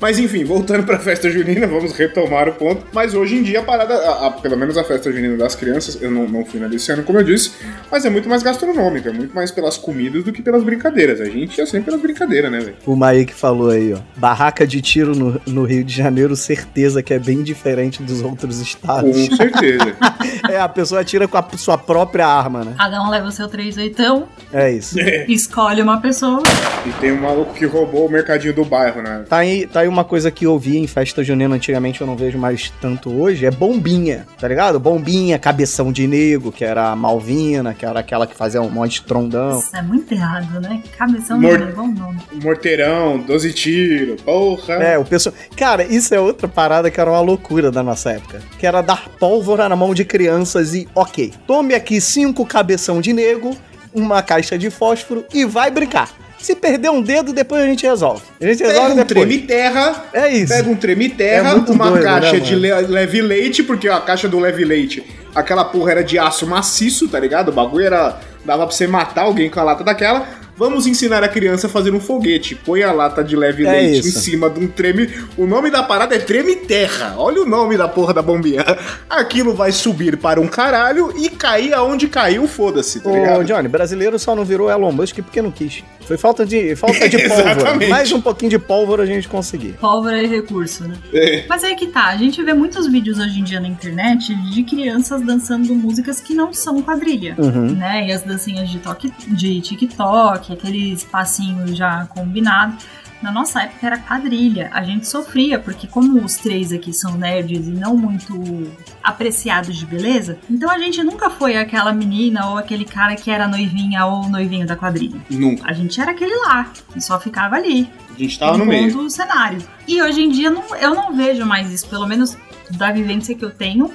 Mas 0.00 0.18
enfim, 0.18 0.44
voltando 0.44 0.84
pra 0.84 0.98
festa 0.98 1.30
junina, 1.30 1.66
vamos 1.66 1.92
retomar 1.92 2.48
o 2.48 2.52
ponto. 2.52 2.84
Mas 2.92 3.14
hoje 3.14 3.36
em 3.36 3.42
dia 3.42 3.60
a 3.60 3.62
parada, 3.62 3.94
a- 3.94 4.26
a- 4.26 4.30
pelo 4.30 4.56
menos 4.56 4.76
a 4.76 4.84
festa 4.84 5.10
junina 5.10 5.36
das 5.36 5.54
crianças, 5.54 6.00
eu 6.00 6.10
não, 6.10 6.28
não 6.28 6.44
fui 6.44 6.60
na 6.60 6.68
desse 6.68 6.90
ano, 6.92 7.02
como 7.02 7.18
eu 7.18 7.24
disse, 7.24 7.52
mas 7.90 8.04
é 8.04 8.10
muito 8.10 8.28
mais 8.28 8.42
gastronômica, 8.42 9.12
muito 9.12 9.34
mais 9.34 9.50
pelas 9.50 9.76
comidas 9.76 10.24
do 10.24 10.32
que 10.32 10.42
pelas 10.42 10.62
brincadeiras. 10.62 11.20
A 11.20 11.24
gente 11.24 11.56
ia 11.58 11.66
sempre 11.66 11.86
pelas 11.86 12.00
brincadeiras, 12.00 12.50
né, 12.50 12.58
velho? 12.60 12.76
O 12.86 12.94
Maí 12.96 13.24
que 13.24 13.34
falou 13.34 13.70
aí, 13.70 13.92
ó. 13.94 13.98
Barraca 14.16 14.66
de 14.66 14.80
tiro 14.82 15.14
no, 15.14 15.40
no 15.46 15.64
Rio 15.64 15.82
de 15.84 15.94
Janeiro, 15.94 16.36
certeza 16.36 17.02
que 17.02 17.14
é 17.14 17.18
bem 17.18 17.42
diferente 17.42 18.02
dos 18.02 18.20
outros 18.22 18.60
estados. 18.60 19.28
Com 19.28 19.36
certeza. 19.36 19.96
É, 20.50 20.58
a 20.60 20.68
pessoa 20.68 21.00
atira 21.00 21.26
com 21.26 21.36
a 21.38 21.44
sua 21.56 21.78
própria 21.78 22.26
arma, 22.26 22.62
né? 22.64 22.74
Cada 22.76 23.02
um 23.02 23.10
leva 23.10 23.26
o 23.28 23.32
seu 23.32 23.48
três 23.48 23.76
oitão, 23.76 24.28
É 24.52 24.70
isso. 24.70 24.96
escolhe 25.28 25.80
uma 25.82 26.00
pessoa. 26.00 26.42
e 26.84 26.90
tem 27.00 27.12
um 27.12 27.20
maluco 27.20 27.54
que 27.54 27.64
roubou 27.64 28.06
o 28.06 28.10
mercadinho 28.10 28.52
do 28.54 28.64
bairro, 28.64 29.02
né? 29.02 29.24
Tá 29.28 29.38
aí, 29.38 29.66
tá 29.66 29.80
aí 29.80 29.85
uma 29.88 30.04
coisa 30.04 30.30
que 30.30 30.44
eu 30.46 30.58
vi 30.58 30.78
em 30.78 30.86
festa 30.86 31.22
junina 31.24 31.54
antigamente, 31.54 32.00
eu 32.00 32.06
não 32.06 32.16
vejo 32.16 32.38
mais 32.38 32.72
tanto 32.80 33.10
hoje, 33.10 33.44
é 33.46 33.50
bombinha, 33.50 34.26
tá 34.38 34.46
ligado? 34.48 34.78
Bombinha, 34.80 35.38
cabeção 35.38 35.92
de 35.92 36.06
nego, 36.06 36.50
que 36.52 36.64
era 36.64 36.90
a 36.90 36.96
Malvina, 36.96 37.74
que 37.74 37.84
era 37.84 38.00
aquela 38.00 38.26
que 38.26 38.34
fazia 38.34 38.60
um 38.62 38.70
monte 38.70 39.00
de 39.00 39.02
trondão. 39.02 39.58
Isso 39.58 39.76
é 39.76 39.82
muito 39.82 40.12
errado, 40.12 40.60
né? 40.60 40.82
Cabeção 40.96 41.40
Mor- 41.40 41.58
de 41.66 41.72
bom 41.72 41.88
nome. 41.88 42.18
Morteirão, 42.42 43.18
12 43.18 43.52
tiros, 43.52 44.20
porra. 44.22 44.74
É, 44.74 44.98
o 44.98 45.04
pessoal. 45.04 45.34
Cara, 45.56 45.84
isso 45.84 46.14
é 46.14 46.20
outra 46.20 46.48
parada 46.48 46.90
que 46.90 47.00
era 47.00 47.10
uma 47.10 47.20
loucura 47.20 47.70
da 47.70 47.82
nossa 47.82 48.10
época. 48.12 48.40
Que 48.58 48.66
era 48.66 48.80
dar 48.82 49.08
pólvora 49.18 49.68
na 49.68 49.76
mão 49.76 49.92
de 49.94 50.04
crianças 50.04 50.74
e, 50.74 50.88
ok, 50.94 51.32
tome 51.46 51.74
aqui 51.74 52.00
cinco 52.00 52.44
cabeção 52.46 53.00
de 53.00 53.12
nego, 53.12 53.56
uma 53.94 54.22
caixa 54.22 54.58
de 54.58 54.70
fósforo 54.70 55.24
e 55.32 55.44
vai 55.44 55.70
brincar. 55.70 56.10
Se 56.38 56.54
perder 56.54 56.90
um 56.90 57.00
dedo, 57.02 57.32
depois 57.32 57.62
a 57.62 57.66
gente 57.66 57.86
resolve. 57.86 58.22
A 58.40 58.46
gente 58.46 58.58
Pega 58.58 58.70
resolve 58.72 58.92
um 58.92 58.96
depois. 58.96 59.26
treme 59.26 59.38
terra, 59.46 60.04
É 60.12 60.28
isso. 60.28 60.52
Pega 60.52 60.68
um 60.70 60.76
treme 60.76 61.08
terra, 61.08 61.50
É 61.50 61.54
uma 61.72 61.90
doido, 61.90 62.04
caixa 62.04 62.32
né, 62.34 62.38
de 62.40 62.54
leve 62.54 63.22
leite, 63.22 63.62
porque 63.62 63.88
a 63.88 64.00
caixa 64.00 64.28
do 64.28 64.38
leve 64.38 64.64
leite, 64.64 65.04
aquela 65.34 65.64
porra 65.64 65.92
era 65.92 66.04
de 66.04 66.18
aço 66.18 66.46
maciço, 66.46 67.08
tá 67.08 67.18
ligado? 67.18 67.48
O 67.48 67.52
bagulho 67.52 67.86
era. 67.86 68.18
dava 68.44 68.66
pra 68.66 68.74
você 68.76 68.86
matar 68.86 69.22
alguém 69.22 69.50
com 69.50 69.58
a 69.58 69.62
lata 69.64 69.82
daquela. 69.82 70.45
Vamos 70.56 70.86
ensinar 70.86 71.22
a 71.22 71.28
criança 71.28 71.66
a 71.66 71.70
fazer 71.70 71.92
um 71.92 72.00
foguete. 72.00 72.54
Põe 72.54 72.82
a 72.82 72.92
lata 72.92 73.22
de 73.22 73.36
leve 73.36 73.66
É 73.66 73.70
leite 73.72 74.08
isso. 74.08 74.18
em 74.18 74.20
cima 74.22 74.48
de 74.48 74.58
um 74.60 74.66
treme. 74.68 75.08
O 75.36 75.46
nome 75.46 75.70
da 75.70 75.82
parada 75.82 76.14
é 76.14 76.18
treme 76.18 76.56
terra. 76.56 77.14
Olha 77.18 77.42
o 77.42 77.46
nome 77.46 77.76
da 77.76 77.86
porra 77.86 78.14
da 78.14 78.22
bombinha. 78.22 78.64
Aquilo 79.08 79.54
vai 79.54 79.70
subir 79.72 80.16
para 80.16 80.40
um 80.40 80.46
caralho 80.46 81.12
e 81.16 81.28
cair 81.28 81.74
aonde 81.74 82.08
caiu, 82.08 82.48
foda-se, 82.48 83.00
tá 83.00 83.10
Ô? 83.38 83.44
Johnny, 83.44 83.68
brasileiro 83.68 84.18
só 84.18 84.34
não 84.34 84.44
virou 84.44 84.70
Elon 84.70 84.92
Musk 84.92 85.16
porque 85.16 85.42
não 85.42 85.50
quis. 85.50 85.84
Foi 86.06 86.16
falta 86.16 86.46
de, 86.46 86.76
falta 86.76 87.08
de 87.08 87.18
pólvora. 87.28 87.88
Mais 87.88 88.12
um 88.12 88.20
pouquinho 88.20 88.50
de 88.50 88.58
pólvora 88.60 89.02
a 89.02 89.06
gente 89.06 89.28
conseguir. 89.28 89.72
Pólvora 89.80 90.22
e 90.22 90.26
recurso, 90.26 90.84
né? 90.86 90.94
É. 91.12 91.44
Mas 91.48 91.64
aí 91.64 91.74
que 91.74 91.88
tá, 91.88 92.06
a 92.06 92.16
gente 92.16 92.40
vê 92.44 92.54
muitos 92.54 92.86
vídeos 92.86 93.18
hoje 93.18 93.40
em 93.40 93.44
dia 93.44 93.58
na 93.58 93.66
internet 93.68 94.32
de 94.52 94.62
crianças 94.62 95.20
dançando 95.22 95.74
músicas 95.74 96.20
que 96.20 96.32
não 96.32 96.52
são 96.52 96.80
quadrilha. 96.80 97.34
Uhum. 97.36 97.72
Né? 97.74 98.06
E 98.06 98.12
as 98.12 98.22
dancinhas 98.22 98.70
de, 98.70 98.78
toque, 98.78 99.12
de 99.26 99.60
TikTok, 99.60 100.45
aqueles 100.52 101.04
passinhos 101.04 101.76
já 101.76 102.06
combinados. 102.06 102.84
Na 103.22 103.32
nossa 103.32 103.62
época 103.62 103.86
era 103.86 103.98
quadrilha. 103.98 104.68
A 104.74 104.82
gente 104.84 105.08
sofria, 105.08 105.58
porque 105.58 105.86
como 105.86 106.22
os 106.22 106.36
três 106.36 106.70
aqui 106.70 106.92
são 106.92 107.16
nerds 107.16 107.66
e 107.66 107.70
não 107.70 107.96
muito 107.96 108.70
apreciados 109.02 109.76
de 109.76 109.86
beleza, 109.86 110.38
então 110.50 110.70
a 110.70 110.78
gente 110.78 111.02
nunca 111.02 111.30
foi 111.30 111.56
aquela 111.56 111.92
menina 111.92 112.46
ou 112.50 112.58
aquele 112.58 112.84
cara 112.84 113.16
que 113.16 113.30
era 113.30 113.48
noivinha 113.48 114.04
ou 114.04 114.28
noivinho 114.28 114.66
da 114.66 114.76
quadrilha. 114.76 115.18
Nunca. 115.30 115.62
A 115.66 115.72
gente 115.72 115.98
era 116.00 116.10
aquele 116.10 116.34
lá, 116.44 116.70
que 116.92 117.00
só 117.00 117.18
ficava 117.18 117.56
ali 117.56 117.88
A 118.14 118.18
gente 118.18 118.38
tava 118.38 118.58
no 118.58 118.66
meio. 118.66 118.92
do 118.92 119.08
cenário. 119.08 119.62
E 119.88 120.00
hoje 120.02 120.22
em 120.22 120.28
dia 120.28 120.50
não- 120.50 120.76
eu 120.76 120.94
não 120.94 121.16
vejo 121.16 121.44
mais 121.46 121.72
isso, 121.72 121.88
pelo 121.88 122.06
menos 122.06 122.36
da 122.72 122.90
vivência 122.92 123.34
que 123.34 123.44
eu 123.44 123.50
tenho 123.50 123.90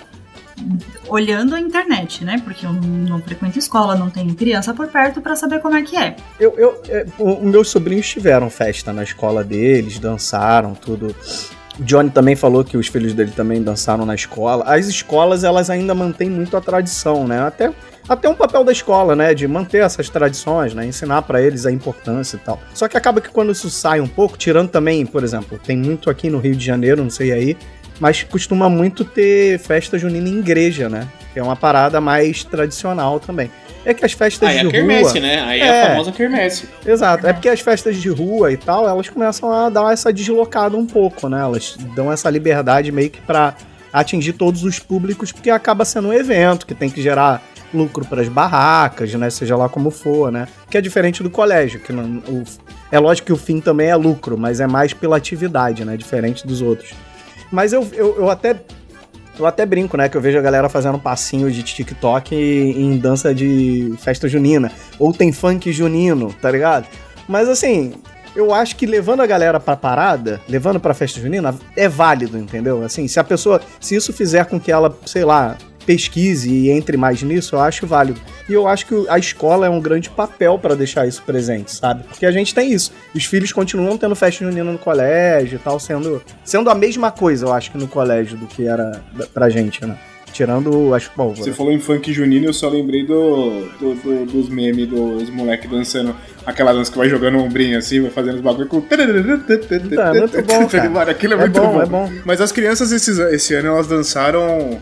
olhando 1.07 1.55
a 1.55 1.59
internet, 1.59 2.23
né? 2.23 2.41
Porque 2.43 2.65
eu 2.65 2.73
não, 2.73 3.19
frequento 3.21 3.57
escola, 3.59 3.95
não 3.95 4.09
tenho 4.09 4.33
criança 4.35 4.73
por 4.73 4.87
perto 4.87 5.21
pra 5.21 5.35
saber 5.35 5.59
como 5.59 5.75
é 5.75 5.81
que 5.81 5.97
é. 5.97 6.15
Eu, 6.39 6.53
eu, 6.57 6.81
é, 6.89 7.05
o- 7.19 7.33
os 7.37 7.43
meus 7.43 7.69
sobrinhos 7.69 8.07
tiveram 8.07 8.49
festa 8.49 8.91
na 8.93 9.03
escola 9.03 9.43
deles, 9.43 9.99
dançaram, 9.99 10.73
tudo. 10.73 11.15
Johnny 11.79 12.09
também 12.09 12.35
falou 12.35 12.63
que 12.63 12.77
os 12.77 12.87
filhos 12.87 13.13
dele 13.13 13.31
também 13.35 13.61
dançaram 13.63 14.05
na 14.05 14.13
escola. 14.13 14.63
As 14.65 14.87
escolas, 14.87 15.43
elas 15.43 15.69
ainda 15.69 15.95
mantêm 15.95 16.29
muito 16.29 16.55
a 16.55 16.61
tradição, 16.61 17.25
né? 17.25 17.39
Até, 17.41 17.71
até 18.07 18.27
um 18.29 18.35
papel 18.35 18.63
da 18.63 18.71
escola, 18.71 19.15
né? 19.15 19.33
De 19.33 19.47
manter 19.47 19.81
essas 19.81 20.09
tradições, 20.09 20.73
né? 20.73 20.85
Ensinar 20.85 21.21
pra 21.23 21.41
eles 21.41 21.65
a 21.65 21.71
importância 21.71 22.35
e 22.35 22.39
tal. 22.39 22.59
Só 22.73 22.87
que 22.87 22.97
acaba 22.97 23.21
que 23.21 23.29
quando 23.29 23.51
isso 23.53 23.69
sai 23.69 23.99
um 24.01 24.07
pouco, 24.07 24.37
tirando 24.37 24.69
também, 24.69 25.05
por 25.05 25.23
exemplo, 25.23 25.57
tem 25.57 25.77
muito 25.77 26.09
aqui 26.09 26.29
no 26.29 26.39
Rio 26.39 26.55
de 26.55 26.63
Janeiro, 26.63 27.01
não 27.03 27.09
sei 27.09 27.31
aí, 27.31 27.57
mas 28.01 28.23
costuma 28.23 28.67
muito 28.67 29.05
ter 29.05 29.57
festa 29.59 29.97
junina 29.97 30.27
em 30.27 30.39
igreja, 30.39 30.89
né? 30.89 31.07
Que 31.31 31.39
é 31.39 31.43
uma 31.43 31.55
parada 31.55 32.01
mais 32.01 32.43
tradicional 32.43 33.17
também. 33.21 33.49
É 33.85 33.93
que 33.93 34.03
as 34.05 34.11
festas 34.11 34.49
Aí 34.49 34.55
de 34.55 34.59
é 34.59 34.63
rua... 34.63 34.71
quermesse, 34.71 35.19
né? 35.19 35.41
Aí 35.43 35.61
é, 35.61 35.65
É. 35.65 35.83
a 35.83 35.87
famosa 35.91 36.11
quermesse. 36.11 36.67
Exato, 36.85 37.25
é 37.25 37.31
porque 37.31 37.47
as 37.47 37.61
festas 37.61 37.95
de 37.97 38.09
rua 38.09 38.51
e 38.51 38.57
tal, 38.57 38.87
elas 38.89 39.07
começam 39.07 39.51
a 39.51 39.69
dar 39.69 39.93
essa 39.93 40.11
deslocada 40.11 40.75
um 40.75 40.85
pouco, 40.85 41.29
né? 41.29 41.39
Elas 41.39 41.77
dão 41.95 42.11
essa 42.11 42.29
liberdade 42.29 42.91
meio 42.91 43.09
que 43.09 43.21
pra 43.21 43.55
atingir 43.93 44.33
todos 44.33 44.63
os 44.63 44.77
públicos, 44.79 45.31
porque 45.31 45.49
acaba 45.49 45.85
sendo 45.85 46.09
um 46.09 46.13
evento 46.13 46.65
que 46.65 46.73
tem 46.75 46.89
que 46.89 47.01
gerar 47.01 47.41
lucro 47.73 48.05
para 48.05 48.21
as 48.21 48.27
barracas, 48.27 49.13
né? 49.13 49.29
Seja 49.29 49.55
lá 49.55 49.69
como 49.69 49.89
for, 49.91 50.31
né? 50.31 50.47
Que 50.69 50.77
é 50.77 50.81
diferente 50.81 51.23
do 51.23 51.29
colégio, 51.29 51.79
que 51.79 51.93
não, 51.93 52.03
o- 52.27 52.43
é 52.91 52.99
lógico 52.99 53.27
que 53.27 53.33
o 53.33 53.37
fim 53.37 53.59
também 53.61 53.89
é 53.89 53.95
lucro, 53.95 54.37
mas 54.37 54.59
é 54.59 54.67
mais 54.67 54.93
pela 54.93 55.17
atividade, 55.17 55.85
né? 55.85 55.95
Diferente 55.97 56.45
dos 56.45 56.61
outros. 56.61 56.91
Mas 57.51 57.73
eu, 57.73 57.87
eu, 57.93 58.17
eu 58.17 58.29
até 58.29 58.55
eu 59.39 59.45
até 59.45 59.65
brinco, 59.65 59.97
né? 59.97 60.07
Que 60.07 60.15
eu 60.17 60.21
vejo 60.21 60.37
a 60.37 60.41
galera 60.41 60.69
fazendo 60.69 60.99
passinho 60.99 61.49
de 61.51 61.63
TikTok 61.63 62.35
em 62.35 62.97
dança 62.97 63.33
de 63.33 63.93
festa 63.99 64.27
junina. 64.27 64.71
Ou 64.99 65.13
tem 65.13 65.31
funk 65.31 65.71
junino, 65.71 66.33
tá 66.41 66.51
ligado? 66.51 66.87
Mas 67.27 67.49
assim, 67.49 67.93
eu 68.35 68.53
acho 68.53 68.75
que 68.75 68.85
levando 68.85 69.21
a 69.21 69.25
galera 69.25 69.59
pra 69.59 69.75
parada, 69.75 70.39
levando 70.47 70.79
pra 70.79 70.93
festa 70.93 71.19
junina, 71.19 71.55
é 71.75 71.87
válido, 71.87 72.37
entendeu? 72.37 72.83
Assim, 72.83 73.07
se 73.07 73.19
a 73.19 73.23
pessoa. 73.23 73.61
Se 73.79 73.95
isso 73.95 74.13
fizer 74.13 74.45
com 74.45 74.59
que 74.59 74.71
ela, 74.71 74.95
sei 75.05 75.25
lá, 75.25 75.57
pesquise 75.85 76.49
e 76.49 76.69
entre 76.69 76.95
mais 76.97 77.21
nisso, 77.23 77.55
eu 77.55 77.59
acho 77.59 77.85
válido. 77.87 78.19
E 78.49 78.53
eu 78.53 78.67
acho 78.67 78.85
que 78.85 79.05
a 79.09 79.17
escola 79.17 79.65
é 79.65 79.69
um 79.69 79.79
grande 79.79 80.09
papel 80.09 80.57
pra 80.59 80.75
deixar 80.75 81.07
isso 81.07 81.21
presente, 81.23 81.71
sabe? 81.75 82.03
Porque 82.03 82.25
a 82.25 82.31
gente 82.31 82.53
tem 82.53 82.71
isso. 82.71 82.91
Os 83.15 83.25
filhos 83.25 83.51
continuam 83.51 83.97
tendo 83.97 84.15
festa 84.15 84.43
junina 84.45 84.71
no 84.71 84.77
colégio 84.77 85.55
e 85.55 85.59
tal, 85.59 85.79
sendo, 85.79 86.21
sendo 86.43 86.69
a 86.69 86.75
mesma 86.75 87.11
coisa, 87.11 87.45
eu 87.45 87.53
acho 87.53 87.71
que 87.71 87.77
no 87.77 87.87
colégio 87.87 88.37
do 88.37 88.45
que 88.47 88.65
era 88.67 89.01
pra 89.33 89.49
gente, 89.49 89.85
né? 89.85 89.97
Tirando 90.33 90.93
as 90.93 91.09
pólvoras. 91.09 91.43
Você 91.43 91.51
falou 91.51 91.73
em 91.73 91.79
funk 91.79 92.13
junino, 92.13 92.45
eu 92.45 92.53
só 92.53 92.69
lembrei 92.69 93.05
do, 93.05 93.65
do- 93.77 93.95
do- 93.95 94.25
dos 94.25 94.47
memes 94.47 94.87
dos 94.87 95.29
moleques 95.29 95.69
dançando 95.69 96.15
aquela 96.45 96.71
dança 96.71 96.89
que 96.89 96.97
vai 96.97 97.09
jogando 97.09 97.35
o 97.37 97.41
ombrinho 97.41 97.77
assim, 97.77 97.99
vai 98.01 98.11
fazendo 98.11 98.35
os 98.35 98.41
bagulho 98.41 98.65
com. 98.67 98.79
Tá, 98.79 100.13
muito 100.13 100.41
bom, 100.43 100.67
cara. 100.71 100.89
Mano, 100.89 101.11
Aquilo 101.11 101.33
é, 101.33 101.35
É 101.35 101.39
muito 101.41 101.59
bom, 101.61 101.73
bom, 101.73 101.81
é 101.81 101.85
bom. 101.85 102.09
Mas 102.23 102.39
as 102.39 102.49
crianças 102.49 102.93
esses- 102.93 103.19
esse 103.19 103.53
ano 103.55 103.67
elas 103.69 103.87
dançaram. 103.87 104.79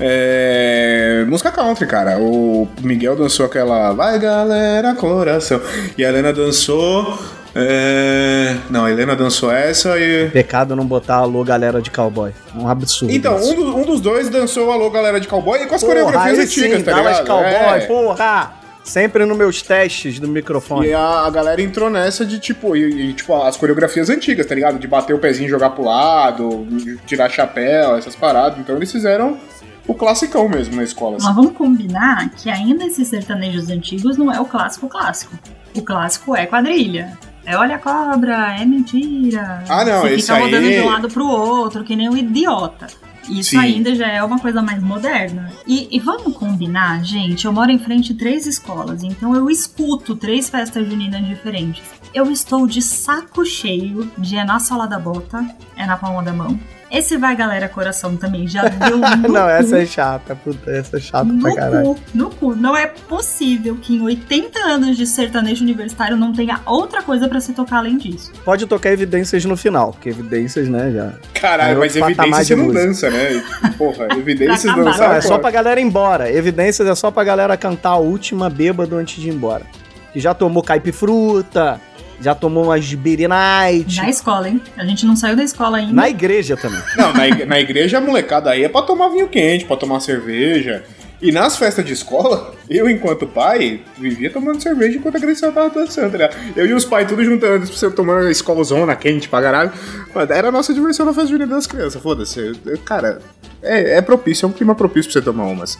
É, 0.00 1.24
música 1.28 1.50
country, 1.50 1.86
cara. 1.86 2.18
O 2.18 2.68
Miguel 2.82 3.16
dançou 3.16 3.46
aquela 3.46 3.92
Vai 3.92 4.18
galera, 4.18 4.94
coração. 4.94 5.60
E 5.96 6.04
a 6.04 6.08
Helena 6.08 6.32
dançou. 6.32 7.18
é, 7.54 8.56
Não, 8.70 8.84
a 8.84 8.90
Helena 8.90 9.14
dançou 9.14 9.50
essa 9.52 9.98
e. 9.98 10.30
Pecado 10.30 10.74
não 10.74 10.86
botar 10.86 11.16
alô 11.16 11.44
galera 11.44 11.80
de 11.80 11.90
cowboy. 11.90 12.32
Um 12.54 12.68
absurdo. 12.68 13.12
Então, 13.14 13.36
um, 13.36 13.54
do- 13.54 13.76
um 13.76 13.82
dos 13.84 14.00
dois 14.00 14.28
dançou 14.28 14.70
Alô 14.72 14.90
Galera 14.90 15.20
de 15.20 15.28
Cowboy 15.28 15.62
e 15.62 15.66
com 15.66 15.74
as 15.74 15.82
Porra, 15.82 15.94
coreografias 15.94 16.38
antigas, 16.38 16.78
sim, 16.78 16.84
tá 16.84 16.92
ligado? 16.96 17.26
Cowboy, 17.26 17.46
É. 17.52 17.80
porra! 17.86 18.52
Sempre 18.84 19.24
nos 19.24 19.36
meus 19.38 19.62
testes 19.62 20.18
do 20.18 20.26
microfone. 20.26 20.88
E 20.88 20.92
a, 20.92 21.20
a 21.24 21.30
galera 21.30 21.62
entrou 21.62 21.88
nessa 21.88 22.26
de 22.26 22.40
tipo, 22.40 22.74
e, 22.74 23.10
e, 23.10 23.12
tipo, 23.12 23.40
as 23.40 23.56
coreografias 23.56 24.10
antigas, 24.10 24.44
tá 24.44 24.56
ligado? 24.56 24.76
De 24.76 24.88
bater 24.88 25.14
o 25.14 25.20
pezinho 25.20 25.46
e 25.46 25.50
jogar 25.50 25.70
pro 25.70 25.84
lado, 25.84 26.66
de 26.68 26.96
tirar 27.06 27.28
chapéu, 27.30 27.94
essas 27.96 28.16
paradas. 28.16 28.58
Então 28.58 28.74
eles 28.76 28.90
fizeram 28.90 29.38
o 29.86 29.94
classicão 29.94 30.48
mesmo 30.48 30.76
na 30.76 30.84
escola. 30.84 31.16
assim. 31.16 31.26
Mas 31.26 31.34
vamos 31.34 31.52
combinar 31.52 32.30
que 32.30 32.48
ainda 32.50 32.84
esses 32.86 33.08
sertanejos 33.08 33.68
antigos 33.70 34.16
não 34.16 34.30
é 34.32 34.40
o 34.40 34.44
clássico 34.44 34.88
clássico. 34.88 35.36
O 35.74 35.82
clássico 35.82 36.36
é 36.36 36.46
quadrilha. 36.46 37.18
É 37.44 37.56
olha 37.56 37.74
a 37.74 37.78
cobra, 37.78 38.56
é 38.60 38.64
mentira. 38.64 39.64
Ah, 39.68 39.84
não, 39.84 40.02
Você 40.02 40.14
esse 40.14 40.22
fica 40.28 40.38
rodando 40.38 40.66
aí- 40.66 40.74
de 40.76 40.80
um 40.80 40.88
lado 40.88 41.08
pro 41.08 41.26
outro, 41.26 41.82
que 41.82 41.96
nem 41.96 42.08
um 42.08 42.16
idiota. 42.16 42.86
Isso 43.28 43.50
Sim. 43.50 43.58
ainda 43.58 43.94
já 43.94 44.08
é 44.08 44.22
uma 44.22 44.38
coisa 44.38 44.60
mais 44.62 44.82
moderna. 44.82 45.52
E, 45.66 45.88
e 45.96 46.00
vamos 46.00 46.36
combinar, 46.36 47.04
gente, 47.04 47.44
eu 47.44 47.52
moro 47.52 47.70
em 47.70 47.78
frente 47.78 48.12
a 48.12 48.16
três 48.16 48.46
escolas, 48.46 49.02
então 49.04 49.34
eu 49.34 49.48
escuto 49.48 50.16
três 50.16 50.50
festas 50.50 50.88
juninas 50.88 51.24
diferentes. 51.26 51.82
Eu 52.12 52.30
estou 52.30 52.66
de 52.66 52.82
saco 52.82 53.44
cheio 53.44 54.10
de 54.18 54.36
é 54.36 54.44
na 54.44 54.58
sola 54.58 54.86
da 54.86 54.98
bota, 54.98 55.44
é 55.76 55.86
na 55.86 55.96
palma 55.96 56.22
da 56.22 56.32
mão. 56.32 56.58
Esse 56.92 57.16
vai, 57.16 57.34
galera, 57.34 57.68
coração 57.70 58.16
também 58.16 58.46
já 58.46 58.68
deu 58.68 58.98
no 58.98 59.28
não, 59.28 59.48
essa 59.48 59.78
é 59.78 59.86
chata, 59.86 60.36
puta, 60.36 60.70
essa 60.70 60.98
é 60.98 61.00
chata 61.00 61.24
pra 61.24 61.32
No 61.50 61.54
caralho. 61.56 61.84
cu, 61.94 62.00
no 62.14 62.30
cu. 62.30 62.54
Não 62.54 62.76
é 62.76 62.86
possível 62.86 63.78
que 63.80 63.94
em 63.94 64.02
80 64.02 64.58
anos 64.58 64.96
de 64.96 65.06
sertanejo 65.06 65.62
universitário 65.64 66.16
não 66.18 66.32
tenha 66.34 66.60
outra 66.66 67.02
coisa 67.02 67.26
pra 67.28 67.40
se 67.40 67.54
tocar 67.54 67.78
além 67.78 67.96
disso. 67.96 68.30
Pode 68.44 68.66
tocar 68.66 68.90
evidências 68.92 69.42
no 69.46 69.56
final, 69.56 69.92
porque 69.92 70.10
evidências, 70.10 70.68
né, 70.68 70.92
já. 70.92 71.12
Caralho, 71.40 71.70
Aí 71.72 71.78
mas 71.78 71.96
outro 71.96 72.14
patamar 72.14 72.40
evidência 72.42 72.44
de 72.44 72.46
você 72.46 72.56
não 72.56 72.64
música. 72.66 72.86
dança, 72.86 73.10
né? 73.10 73.72
Porra, 73.78 74.08
evidências 74.18 74.74
Pra 74.74 74.82
dançar. 74.84 75.08
Não, 75.08 75.14
é 75.16 75.20
só 75.22 75.38
pra 75.38 75.50
galera 75.50 75.80
ir 75.80 75.84
embora. 75.84 76.30
Evidências 76.30 76.86
é 76.86 76.94
só 76.94 77.10
pra 77.10 77.24
galera 77.24 77.56
cantar 77.56 77.90
a 77.92 77.96
última 77.96 78.50
bêbado 78.50 78.96
antes 78.96 79.20
de 79.20 79.28
ir 79.28 79.32
embora. 79.34 79.64
Que 80.12 80.20
já 80.20 80.34
tomou 80.34 80.62
caipifruta, 80.62 81.80
já 82.22 82.34
tomou 82.34 82.64
umas 82.64 82.92
beer 82.94 83.28
night. 83.28 83.96
Na 83.96 84.08
escola, 84.08 84.48
hein? 84.48 84.60
A 84.76 84.84
gente 84.84 85.04
não 85.04 85.16
saiu 85.16 85.36
da 85.36 85.42
escola 85.44 85.78
ainda. 85.78 85.92
Na 85.92 86.08
igreja 86.08 86.56
também. 86.56 86.80
Não, 86.96 87.12
na, 87.12 87.28
ig- 87.28 87.44
na 87.44 87.58
igreja 87.60 87.98
a 87.98 88.00
molecada 88.00 88.50
aí 88.50 88.64
é 88.64 88.68
pra 88.68 88.82
tomar 88.82 89.08
vinho 89.08 89.28
quente, 89.28 89.64
pra 89.64 89.76
tomar 89.76 90.00
cerveja. 90.00 90.84
E 91.20 91.30
nas 91.30 91.56
festas 91.56 91.84
de 91.84 91.92
escola, 91.92 92.52
eu, 92.68 92.90
enquanto 92.90 93.28
pai, 93.28 93.80
vivia 93.96 94.28
tomando 94.28 94.60
cerveja 94.60 94.98
enquanto 94.98 95.16
a 95.18 95.20
criança 95.20 95.52
tava 95.52 95.70
dançando, 95.70 96.10
tá 96.10 96.18
ligado? 96.18 96.36
Eu 96.56 96.66
e 96.66 96.72
os 96.74 96.84
pais 96.84 97.06
tudo 97.06 97.22
juntando, 97.24 97.64
pra 97.64 97.76
você 97.76 97.88
tomando 97.92 98.28
escolazona 98.28 98.96
quente 98.96 99.28
pra 99.28 99.40
caralho. 99.40 99.72
Mano, 100.12 100.32
era 100.32 100.48
a 100.48 100.52
nossa 100.52 100.74
diversão 100.74 101.06
na 101.06 101.12
festa 101.14 101.28
junina 101.30 101.54
das 101.54 101.66
crianças, 101.68 102.02
foda-se. 102.02 102.52
Cara, 102.84 103.20
é, 103.62 103.98
é 103.98 104.02
propício, 104.02 104.46
é 104.46 104.48
um 104.48 104.52
clima 104.52 104.74
propício 104.74 105.12
pra 105.12 105.20
você 105.20 105.24
tomar 105.24 105.44
umas. 105.44 105.78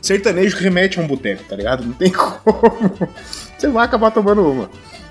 Sertanejo 0.00 0.58
remete 0.58 1.00
a 1.00 1.02
um 1.02 1.06
boteco, 1.08 1.42
tá 1.48 1.56
ligado? 1.56 1.84
Não 1.84 1.92
tem 1.94 2.12
como. 2.14 3.08
Você 3.58 3.66
vai 3.68 3.84
acabar 3.86 4.12
tomando 4.12 4.42
uma. 4.48 4.70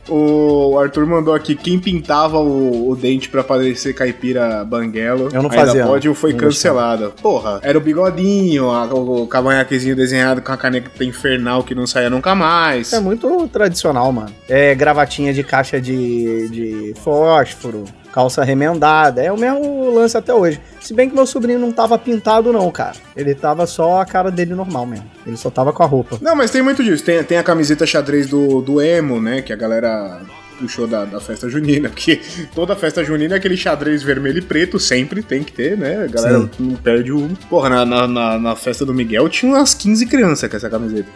O 0.09 0.77
Arthur 0.77 1.05
mandou 1.05 1.33
aqui 1.33 1.55
quem 1.55 1.79
pintava 1.79 2.37
o, 2.37 2.89
o 2.89 2.95
dente 2.95 3.29
pra 3.29 3.43
parecer 3.43 3.93
caipira 3.93 4.63
banguelo. 4.65 5.29
Eu 5.31 5.41
não 5.41 5.49
fazia, 5.49 5.85
pode 5.85 6.07
não. 6.07 6.15
foi 6.15 6.31
Não 6.33 6.39
cancelado. 6.39 7.13
Porra, 7.21 7.59
era 7.63 7.77
o 7.77 7.81
bigodinho, 7.81 8.69
a- 8.69 8.85
o, 8.93 9.25
cavanhaquezinho 9.27 9.95
desenhado 9.95 10.41
com 10.41 10.51
a 10.51 10.57
caneta 10.57 11.03
infernal 11.03 11.63
que 11.63 11.73
não 11.73 11.87
saía 11.87 12.09
nunca 12.09 12.35
mais. 12.35 12.91
É 12.91 12.99
muito 12.99 13.47
tradicional, 13.47 14.11
mano. 14.11 14.31
É 14.49 14.75
gravatinha 14.75 15.33
de 15.33 15.43
caixa 15.43 15.79
de, 15.79 16.49
de 16.49 16.93
fósforo, 17.01 17.85
calça 18.13 18.43
remendada. 18.43 19.21
É 19.21 19.31
o 19.31 19.37
mesmo 19.37 19.89
lance 19.89 20.15
até 20.15 20.33
hoje. 20.33 20.61
Se 20.79 20.93
bem 20.93 21.09
que 21.09 21.15
meu 21.15 21.25
sobrinho 21.25 21.59
não 21.59 21.71
tava 21.71 21.97
pintado, 21.97 22.53
não, 22.53 22.69
cara. 22.71 22.95
Ele 23.15 23.33
tava 23.33 23.65
só 23.65 23.99
a 23.99 24.05
cara 24.05 24.29
dele 24.29 24.53
normal 24.53 24.85
mesmo. 24.85 25.09
Ele 25.25 25.35
só 25.35 25.49
tava 25.49 25.73
com 25.73 25.81
a 25.81 25.85
roupa. 25.85 26.19
Não, 26.21 26.35
mas 26.35 26.51
tem 26.51 26.61
muito 26.61 26.83
disso. 26.83 27.03
Tem, 27.03 27.23
tem 27.23 27.37
a 27.37 27.43
camiseta 27.43 27.85
xadrez 27.85 28.27
do, 28.27 28.61
do 28.61 28.79
emo, 28.79 29.19
né? 29.19 29.41
Que 29.41 29.51
a 29.51 29.55
galera 29.55 30.21
puxou 30.59 30.85
da, 30.85 31.05
da 31.05 31.19
festa 31.19 31.49
junina. 31.49 31.89
Porque 31.89 32.21
toda 32.53 32.75
festa 32.75 33.03
junina 33.03 33.33
é 33.33 33.37
aquele 33.37 33.57
xadrez 33.57 34.03
vermelho 34.03 34.37
e 34.37 34.41
preto, 34.41 34.79
sempre 34.79 35.23
tem 35.23 35.43
que 35.43 35.51
ter, 35.51 35.75
né? 35.75 36.03
A 36.03 36.07
galera 36.07 36.39
Sim. 36.41 36.49
não 36.59 36.75
perde 36.75 37.11
um. 37.11 37.33
Porra, 37.49 37.69
na, 37.69 37.85
na, 37.85 38.07
na, 38.07 38.39
na 38.39 38.55
festa 38.55 38.85
do 38.85 38.93
Miguel 38.93 39.27
tinha 39.27 39.51
umas 39.51 39.73
15 39.73 40.05
crianças 40.05 40.49
com 40.49 40.55
essa 40.55 40.69
camiseta. 40.69 41.09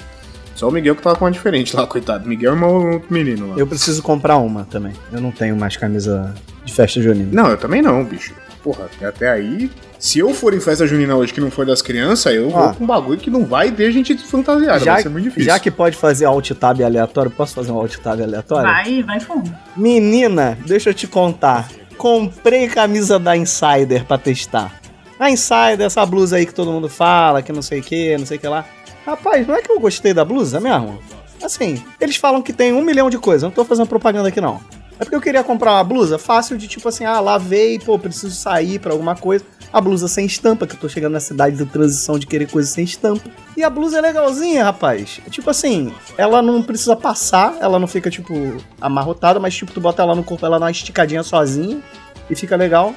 Só 0.57 0.67
o 0.69 0.71
Miguel 0.71 0.95
que 0.95 1.03
tava 1.03 1.15
com 1.15 1.23
uma 1.25 1.29
diferente 1.29 1.75
lá, 1.75 1.85
coitado. 1.85 2.27
Miguel 2.27 2.53
é 2.53 2.55
um 2.55 2.93
outro 2.93 3.13
menino 3.13 3.51
lá. 3.51 3.55
Eu 3.57 3.67
preciso 3.67 4.01
comprar 4.01 4.37
uma 4.37 4.65
também. 4.65 4.91
Eu 5.13 5.21
não 5.21 5.29
tenho 5.29 5.55
mais 5.55 5.77
camisa 5.77 6.33
de 6.65 6.73
festa 6.73 6.99
junina. 6.99 7.29
Não, 7.31 7.51
eu 7.51 7.57
também 7.57 7.79
não, 7.79 8.03
bicho. 8.03 8.33
Porra, 8.63 8.89
até 9.03 9.29
aí. 9.29 9.69
Se 9.99 10.17
eu 10.17 10.33
for 10.33 10.55
em 10.55 10.59
festa 10.59 10.87
junina 10.87 11.15
hoje 11.15 11.31
que 11.31 11.39
não 11.39 11.51
for 11.51 11.63
das 11.63 11.83
crianças, 11.83 12.33
eu 12.33 12.49
vou 12.49 12.59
Ó. 12.59 12.73
com 12.73 12.83
um 12.83 12.87
bagulho 12.87 13.19
que 13.19 13.29
não 13.29 13.45
vai 13.45 13.71
ter 13.71 13.91
gente 13.91 14.17
fantasiada. 14.17 14.79
já, 14.79 14.93
vai 14.93 15.03
ser 15.03 15.09
muito 15.09 15.25
difícil. 15.25 15.45
já 15.45 15.59
que 15.59 15.69
pode 15.69 15.95
fazer 15.95 16.25
alt 16.25 16.49
tab 16.53 16.81
aleatório, 16.81 17.29
posso 17.29 17.53
fazer 17.53 17.71
um 17.71 17.77
alt 17.77 17.95
tab 17.97 18.19
aleatório? 18.19 18.67
Vai, 18.67 19.03
vai 19.03 19.19
fundo. 19.19 19.55
Menina, 19.75 20.57
deixa 20.65 20.89
eu 20.89 20.93
te 20.95 21.05
contar. 21.05 21.69
Comprei 21.99 22.67
camisa 22.67 23.19
da 23.19 23.37
Insider 23.37 24.05
pra 24.05 24.17
testar. 24.17 24.81
A 25.19 25.29
Insider, 25.29 25.81
essa 25.81 26.03
blusa 26.03 26.37
aí 26.37 26.47
que 26.47 26.53
todo 26.53 26.71
mundo 26.71 26.89
fala, 26.89 27.43
que 27.43 27.53
não 27.53 27.61
sei 27.61 27.79
o 27.79 27.83
que, 27.83 28.17
não 28.17 28.25
sei 28.25 28.37
o 28.37 28.39
que 28.39 28.47
lá. 28.47 28.65
Rapaz, 29.07 29.47
não 29.47 29.55
é 29.55 29.61
que 29.61 29.71
eu 29.71 29.79
gostei 29.79 30.13
da 30.13 30.25
blusa 30.25 30.59
mesmo? 30.59 30.99
Assim, 31.41 31.81
eles 31.97 32.17
falam 32.17 32.41
que 32.41 32.51
tem 32.51 32.73
um 32.73 32.81
milhão 32.81 33.09
de 33.09 33.17
coisas, 33.17 33.43
não 33.43 33.51
tô 33.51 33.63
fazendo 33.63 33.87
propaganda 33.87 34.27
aqui 34.27 34.41
não. 34.41 34.59
É 34.99 35.05
porque 35.05 35.15
eu 35.15 35.21
queria 35.21 35.45
comprar 35.45 35.75
uma 35.75 35.83
blusa 35.85 36.19
fácil 36.19 36.57
de 36.57 36.67
tipo 36.67 36.89
assim, 36.89 37.05
ah, 37.05 37.21
lavei, 37.21 37.79
pô, 37.79 37.97
preciso 37.97 38.35
sair 38.35 38.79
pra 38.79 38.91
alguma 38.91 39.15
coisa. 39.15 39.45
A 39.71 39.79
blusa 39.79 40.09
sem 40.09 40.25
estampa, 40.25 40.67
que 40.67 40.75
eu 40.75 40.79
tô 40.79 40.89
chegando 40.89 41.13
na 41.13 41.21
cidade 41.21 41.55
de 41.55 41.65
transição 41.65 42.19
de 42.19 42.27
querer 42.27 42.49
coisa 42.51 42.67
sem 42.67 42.83
estampa. 42.83 43.29
E 43.55 43.63
a 43.63 43.69
blusa 43.69 43.99
é 43.99 44.01
legalzinha, 44.01 44.65
rapaz. 44.65 45.21
Tipo 45.29 45.51
assim, 45.51 45.93
ela 46.17 46.41
não 46.41 46.61
precisa 46.61 46.95
passar, 46.95 47.55
ela 47.61 47.79
não 47.79 47.87
fica, 47.87 48.09
tipo, 48.09 48.33
amarrotada, 48.81 49.39
mas 49.39 49.55
tipo, 49.55 49.71
tu 49.71 49.79
bota 49.79 50.01
ela 50.01 50.15
no 50.15 50.23
corpo, 50.23 50.45
ela 50.45 50.59
dá 50.59 50.65
uma 50.65 50.71
esticadinha 50.71 51.23
sozinha 51.23 51.79
e 52.29 52.35
fica 52.35 52.57
legal. 52.57 52.93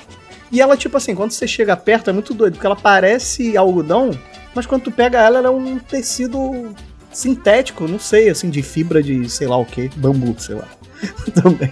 E 0.50 0.60
ela, 0.60 0.76
tipo 0.76 0.96
assim, 0.96 1.14
quando 1.14 1.30
você 1.30 1.46
chega 1.46 1.76
perto, 1.76 2.10
é 2.10 2.12
muito 2.12 2.34
doido, 2.34 2.54
porque 2.54 2.66
ela 2.66 2.74
parece 2.74 3.56
algodão, 3.56 4.10
mas 4.54 4.66
quando 4.66 4.82
tu 4.82 4.90
pega 4.90 5.18
ela, 5.18 5.38
ela 5.38 5.48
é 5.48 5.50
um 5.50 5.78
tecido 5.78 6.74
sintético, 7.12 7.88
não 7.88 7.98
sei, 7.98 8.28
assim, 8.30 8.48
de 8.50 8.62
fibra 8.62 9.02
de 9.02 9.28
sei 9.28 9.46
lá 9.48 9.56
o 9.56 9.64
que, 9.64 9.88
bambu, 9.96 10.34
sei 10.38 10.54
lá. 10.56 10.64
Também. 11.42 11.70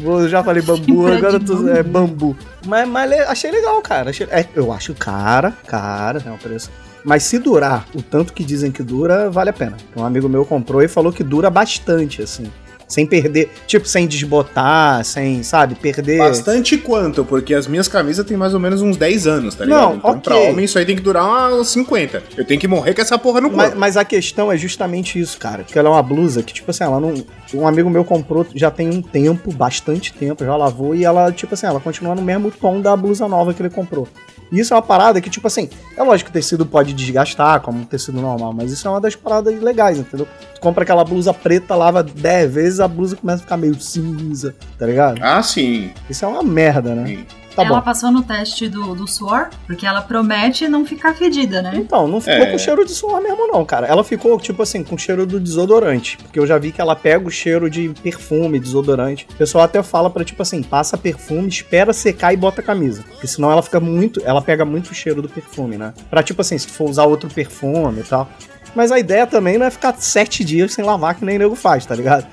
Eu 0.00 0.28
já 0.28 0.42
falei 0.44 0.62
bambu, 0.62 0.84
Fibra 0.84 1.16
agora 1.16 1.40
tu, 1.40 1.68
é 1.68 1.82
bambu. 1.82 2.36
Mas, 2.66 2.88
mas 2.88 3.10
le- 3.10 3.18
achei 3.20 3.50
legal, 3.50 3.80
cara. 3.82 4.10
Achei- 4.10 4.28
é, 4.30 4.46
eu 4.54 4.72
acho 4.72 4.94
cara, 4.94 5.52
cara, 5.66 6.22
é 6.24 6.30
um 6.30 6.38
preço. 6.38 6.70
Mas 7.04 7.22
se 7.24 7.38
durar 7.38 7.86
o 7.94 8.02
tanto 8.02 8.32
que 8.32 8.44
dizem 8.44 8.70
que 8.70 8.82
dura, 8.82 9.28
vale 9.30 9.50
a 9.50 9.52
pena. 9.52 9.76
Um 9.96 10.04
amigo 10.04 10.28
meu 10.28 10.44
comprou 10.44 10.82
e 10.82 10.88
falou 10.88 11.12
que 11.12 11.24
dura 11.24 11.50
bastante, 11.50 12.22
assim. 12.22 12.50
Sem 12.88 13.04
perder, 13.06 13.50
tipo, 13.66 13.86
sem 13.86 14.06
desbotar, 14.06 15.04
sem, 15.04 15.42
sabe, 15.42 15.74
perder. 15.74 16.18
Bastante 16.18 16.78
quanto? 16.78 17.22
Porque 17.24 17.54
as 17.54 17.66
minhas 17.66 17.86
camisas 17.86 18.24
têm 18.24 18.36
mais 18.36 18.54
ou 18.54 18.60
menos 18.60 18.80
uns 18.80 18.96
10 18.96 19.26
anos, 19.26 19.54
tá 19.54 19.66
ligado? 19.66 19.80
Não, 19.80 19.96
então 19.96 20.10
ok. 20.12 20.22
pra 20.22 20.36
homem 20.38 20.64
isso 20.64 20.78
aí 20.78 20.86
tem 20.86 20.96
que 20.96 21.02
durar 21.02 21.52
uns 21.52 21.68
50. 21.68 22.22
Eu 22.36 22.44
tenho 22.46 22.58
que 22.58 22.66
morrer 22.66 22.94
com 22.94 23.02
essa 23.02 23.18
porra 23.18 23.42
no 23.42 23.50
Mas, 23.50 23.66
corpo. 23.66 23.78
mas 23.78 23.96
a 23.98 24.04
questão 24.04 24.50
é 24.50 24.56
justamente 24.56 25.20
isso, 25.20 25.36
cara. 25.38 25.64
Que 25.64 25.78
ela 25.78 25.90
é 25.90 25.92
uma 25.92 26.02
blusa 26.02 26.42
que, 26.42 26.52
tipo 26.54 26.70
assim, 26.70 26.84
ela 26.84 26.98
não. 26.98 27.14
Um 27.52 27.66
amigo 27.66 27.90
meu 27.90 28.04
comprou 28.04 28.46
já 28.54 28.70
tem 28.70 28.88
um 28.88 29.02
tempo, 29.02 29.52
bastante 29.52 30.12
tempo, 30.12 30.44
já 30.44 30.56
lavou, 30.56 30.94
e 30.94 31.04
ela, 31.04 31.30
tipo 31.30 31.52
assim, 31.54 31.66
ela 31.66 31.80
continua 31.80 32.14
no 32.14 32.22
mesmo 32.22 32.50
tom 32.50 32.80
da 32.80 32.96
blusa 32.96 33.28
nova 33.28 33.52
que 33.52 33.60
ele 33.60 33.70
comprou. 33.70 34.08
E 34.50 34.58
isso 34.58 34.72
é 34.72 34.76
uma 34.76 34.82
parada 34.82 35.20
que, 35.20 35.30
tipo 35.30 35.46
assim, 35.46 35.68
é 35.96 36.02
lógico 36.02 36.30
que 36.30 36.36
o 36.36 36.40
tecido 36.40 36.64
pode 36.64 36.92
desgastar, 36.92 37.60
como 37.60 37.80
um 37.80 37.84
tecido 37.84 38.20
normal, 38.20 38.52
mas 38.52 38.72
isso 38.72 38.86
é 38.86 38.90
uma 38.90 39.00
das 39.00 39.14
paradas 39.14 39.60
legais, 39.60 39.98
entendeu? 39.98 40.26
Tu 40.54 40.60
compra 40.60 40.82
aquela 40.82 41.04
blusa 41.04 41.32
preta, 41.34 41.74
lava 41.74 42.02
10 42.02 42.52
vezes, 42.52 42.80
a 42.80 42.88
blusa 42.88 43.16
começa 43.16 43.38
a 43.38 43.42
ficar 43.42 43.56
meio 43.56 43.78
cinza, 43.80 44.54
tá 44.78 44.86
ligado? 44.86 45.20
Ah, 45.22 45.42
sim. 45.42 45.90
Isso 46.08 46.24
é 46.24 46.28
uma 46.28 46.42
merda, 46.42 46.94
né? 46.94 47.06
sim. 47.06 47.26
Tá 47.62 47.64
ela 47.68 47.78
bom. 47.78 47.84
passou 47.84 48.10
no 48.10 48.22
teste 48.22 48.68
do, 48.68 48.94
do 48.94 49.06
suor, 49.06 49.48
porque 49.66 49.86
ela 49.86 50.00
promete 50.00 50.68
não 50.68 50.84
ficar 50.86 51.14
fedida, 51.14 51.60
né? 51.62 51.72
Então, 51.74 52.06
não 52.06 52.20
ficou 52.20 52.44
É. 52.44 52.50
com 52.50 52.58
cheiro 52.58 52.84
de 52.84 52.92
suor 52.92 53.20
mesmo, 53.22 53.46
não, 53.48 53.64
cara. 53.64 53.86
Ela 53.86 54.04
ficou, 54.04 54.38
tipo 54.38 54.62
assim, 54.62 54.82
com 54.84 54.96
cheiro 54.96 55.26
do 55.26 55.40
desodorante. 55.40 56.16
Porque 56.18 56.38
eu 56.38 56.46
já 56.46 56.56
vi 56.58 56.72
que 56.72 56.80
ela 56.80 56.94
pega 56.94 57.26
o 57.26 57.30
cheiro 57.30 57.68
de 57.68 57.88
perfume, 58.02 58.58
desodorante. 58.60 59.26
O 59.30 59.34
pessoal 59.36 59.64
até 59.64 59.82
fala 59.82 60.08
pra, 60.10 60.24
tipo 60.24 60.40
assim, 60.42 60.62
passa 60.62 60.96
perfume, 60.96 61.48
espera 61.48 61.92
secar 61.92 62.32
e 62.32 62.36
bota 62.36 62.60
a 62.60 62.64
camisa. 62.64 63.02
Porque 63.02 63.26
senão 63.26 63.50
ela 63.50 63.62
fica 63.62 63.80
muito. 63.80 64.20
Ela 64.24 64.40
pega 64.42 64.64
muito 64.64 64.90
o 64.90 64.94
cheiro 64.94 65.20
do 65.22 65.28
perfume, 65.28 65.76
né? 65.76 65.92
Pra, 66.10 66.22
tipo 66.22 66.40
assim, 66.40 66.56
se 66.58 66.68
for 66.68 66.88
usar 66.88 67.04
outro 67.04 67.28
perfume 67.28 68.00
e 68.00 68.04
tal. 68.04 68.28
Mas 68.74 68.92
a 68.92 68.98
ideia 68.98 69.26
também 69.26 69.58
não 69.58 69.66
é 69.66 69.70
ficar 69.70 69.94
sete 69.98 70.44
dias 70.44 70.72
sem 70.74 70.84
lavar, 70.84 71.14
que 71.14 71.24
nem 71.24 71.38
nego 71.38 71.56
faz, 71.56 71.84
tá 71.86 71.94
ligado? 71.94 72.26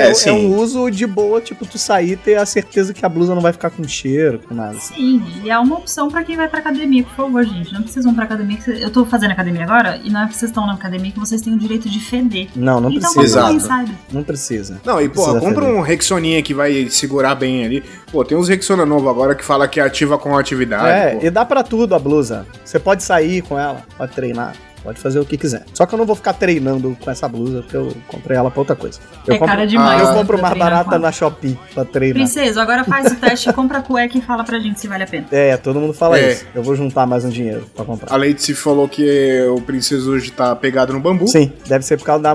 É, 0.00 0.12
É, 0.12 0.28
é 0.28 0.32
um 0.32 0.56
uso 0.56 0.90
de 0.90 1.06
boa, 1.06 1.40
tipo, 1.40 1.64
tu 1.66 1.78
sair 1.78 2.12
e 2.12 2.16
ter 2.16 2.36
a 2.36 2.46
certeza 2.46 2.92
que 2.94 3.04
a 3.04 3.08
blusa 3.08 3.34
não 3.34 3.42
vai 3.42 3.52
ficar 3.52 3.70
com 3.70 3.82
cheiro, 3.86 4.40
com 4.48 4.54
nada. 4.54 4.74
Sim, 4.78 5.22
e 5.44 5.50
é 5.50 5.58
uma 5.58 5.76
opção 5.76 6.08
pra 6.10 6.22
quem 6.24 6.36
vai 6.36 6.48
pra 6.48 6.58
academia, 6.60 7.02
por 7.04 7.14
favor, 7.14 7.44
gente. 7.44 7.72
Não 7.72 7.82
precisam 7.82 8.14
pra 8.14 8.24
academia. 8.24 8.56
que 8.56 8.64
cê- 8.64 8.84
Eu 8.84 8.90
tô 8.90 9.04
fazendo 9.04 9.30
academia 9.32 9.62
agora, 9.64 10.00
e 10.02 10.10
não 10.10 10.20
é 10.20 10.22
porque 10.24 10.38
vocês 10.38 10.50
estão 10.50 10.66
na 10.66 10.72
academia 10.74 11.12
que 11.12 11.18
vocês 11.20 11.40
têm 11.42 11.52
o 11.54 11.58
direito 11.58 11.88
de 11.88 12.00
feder. 12.00 12.48
Não, 12.56 12.80
não 12.80 12.90
então, 12.90 13.12
precisa. 13.12 13.40
Exato. 13.40 13.60
sabe. 13.60 13.92
Não 14.12 14.22
precisa. 14.22 14.80
Não, 14.84 15.00
e 15.00 15.08
Precisa 15.08 15.38
compra 15.40 15.64
feder. 15.66 15.78
um 15.78 15.80
Rexoninha 15.80 16.42
que 16.42 16.52
vai 16.54 16.88
segurar 16.90 17.34
bem 17.34 17.64
ali. 17.64 17.82
Pô, 18.10 18.24
tem 18.24 18.36
uns 18.36 18.48
Rexona 18.48 18.84
novo 18.84 19.08
agora 19.08 19.34
que 19.34 19.44
fala 19.44 19.68
que 19.68 19.78
ativa 19.80 20.18
com 20.18 20.36
atividade. 20.36 20.88
É, 20.88 21.14
pô. 21.20 21.26
e 21.26 21.30
dá 21.30 21.44
pra 21.44 21.62
tudo 21.62 21.94
a 21.94 21.98
blusa. 21.98 22.46
Você 22.64 22.78
pode 22.78 23.02
sair 23.02 23.42
com 23.42 23.58
ela, 23.58 23.82
pode 23.96 24.12
treinar, 24.12 24.54
pode 24.82 25.00
fazer 25.00 25.18
o 25.20 25.24
que 25.24 25.36
quiser. 25.36 25.64
Só 25.74 25.86
que 25.86 25.94
eu 25.94 25.98
não 25.98 26.06
vou 26.06 26.16
ficar 26.16 26.32
treinando 26.32 26.96
com 27.00 27.10
essa 27.10 27.28
blusa, 27.28 27.62
porque 27.62 27.76
eu 27.76 27.92
comprei 28.08 28.36
ela 28.36 28.50
pra 28.50 28.60
outra 28.60 28.76
coisa. 28.76 28.98
Eu 29.26 29.34
É 29.34 29.38
compro, 29.38 29.54
cara 29.54 29.66
demais. 29.66 30.00
eu 30.00 30.08
né, 30.08 30.14
compro 30.14 30.40
mais 30.40 30.58
barata 30.58 30.98
na 30.98 31.12
Shopee 31.12 31.58
pra 31.74 31.84
treinar. 31.84 32.14
Princesa, 32.16 32.62
agora 32.62 32.84
faz 32.84 33.12
o 33.12 33.16
teste, 33.16 33.52
compra 33.54 33.78
a 33.78 33.82
cueca 33.82 34.16
e 34.16 34.20
fala 34.20 34.44
pra 34.44 34.58
gente 34.58 34.80
se 34.80 34.88
vale 34.88 35.04
a 35.04 35.06
pena. 35.06 35.26
É, 35.30 35.56
todo 35.56 35.78
mundo 35.80 35.92
fala 35.92 36.18
É. 36.18 36.32
isso. 36.32 36.46
Eu 36.54 36.62
vou 36.62 36.74
juntar 36.74 37.06
mais 37.06 37.24
um 37.24 37.28
dinheiro 37.30 37.64
pra 37.74 37.84
comprar. 37.84 38.12
A 38.12 38.16
Leite 38.16 38.54
falou 38.54 38.88
que 38.88 39.40
o 39.54 39.60
Princesa 39.60 40.08
hoje 40.10 40.30
tá 40.30 40.54
pegado 40.56 40.92
no 40.92 41.00
bambu. 41.00 41.26
Sim, 41.28 41.52
deve 41.66 41.84
ser 41.84 41.96
por 41.98 42.04
causa 42.04 42.22
da 42.22 42.34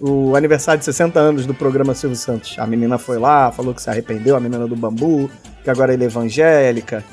o 0.00 0.34
aniversário 0.34 0.78
de 0.78 0.84
60 0.86 1.20
anos 1.20 1.44
do 1.46 1.52
programa 1.52 1.94
Silvio 1.94 2.16
Santos. 2.16 2.56
A 2.58 2.66
menina 2.66 2.96
foi 2.96 3.18
lá, 3.18 3.52
falou 3.52 3.74
que 3.74 3.82
se 3.82 3.90
arrependeu, 3.90 4.34
a 4.34 4.40
menina 4.40 4.66
do 4.66 4.74
bambu, 4.74 5.30
que 5.62 5.68
agora 5.68 5.92
ele 5.92 6.04
é 6.04 6.06
evangélica. 6.06 7.04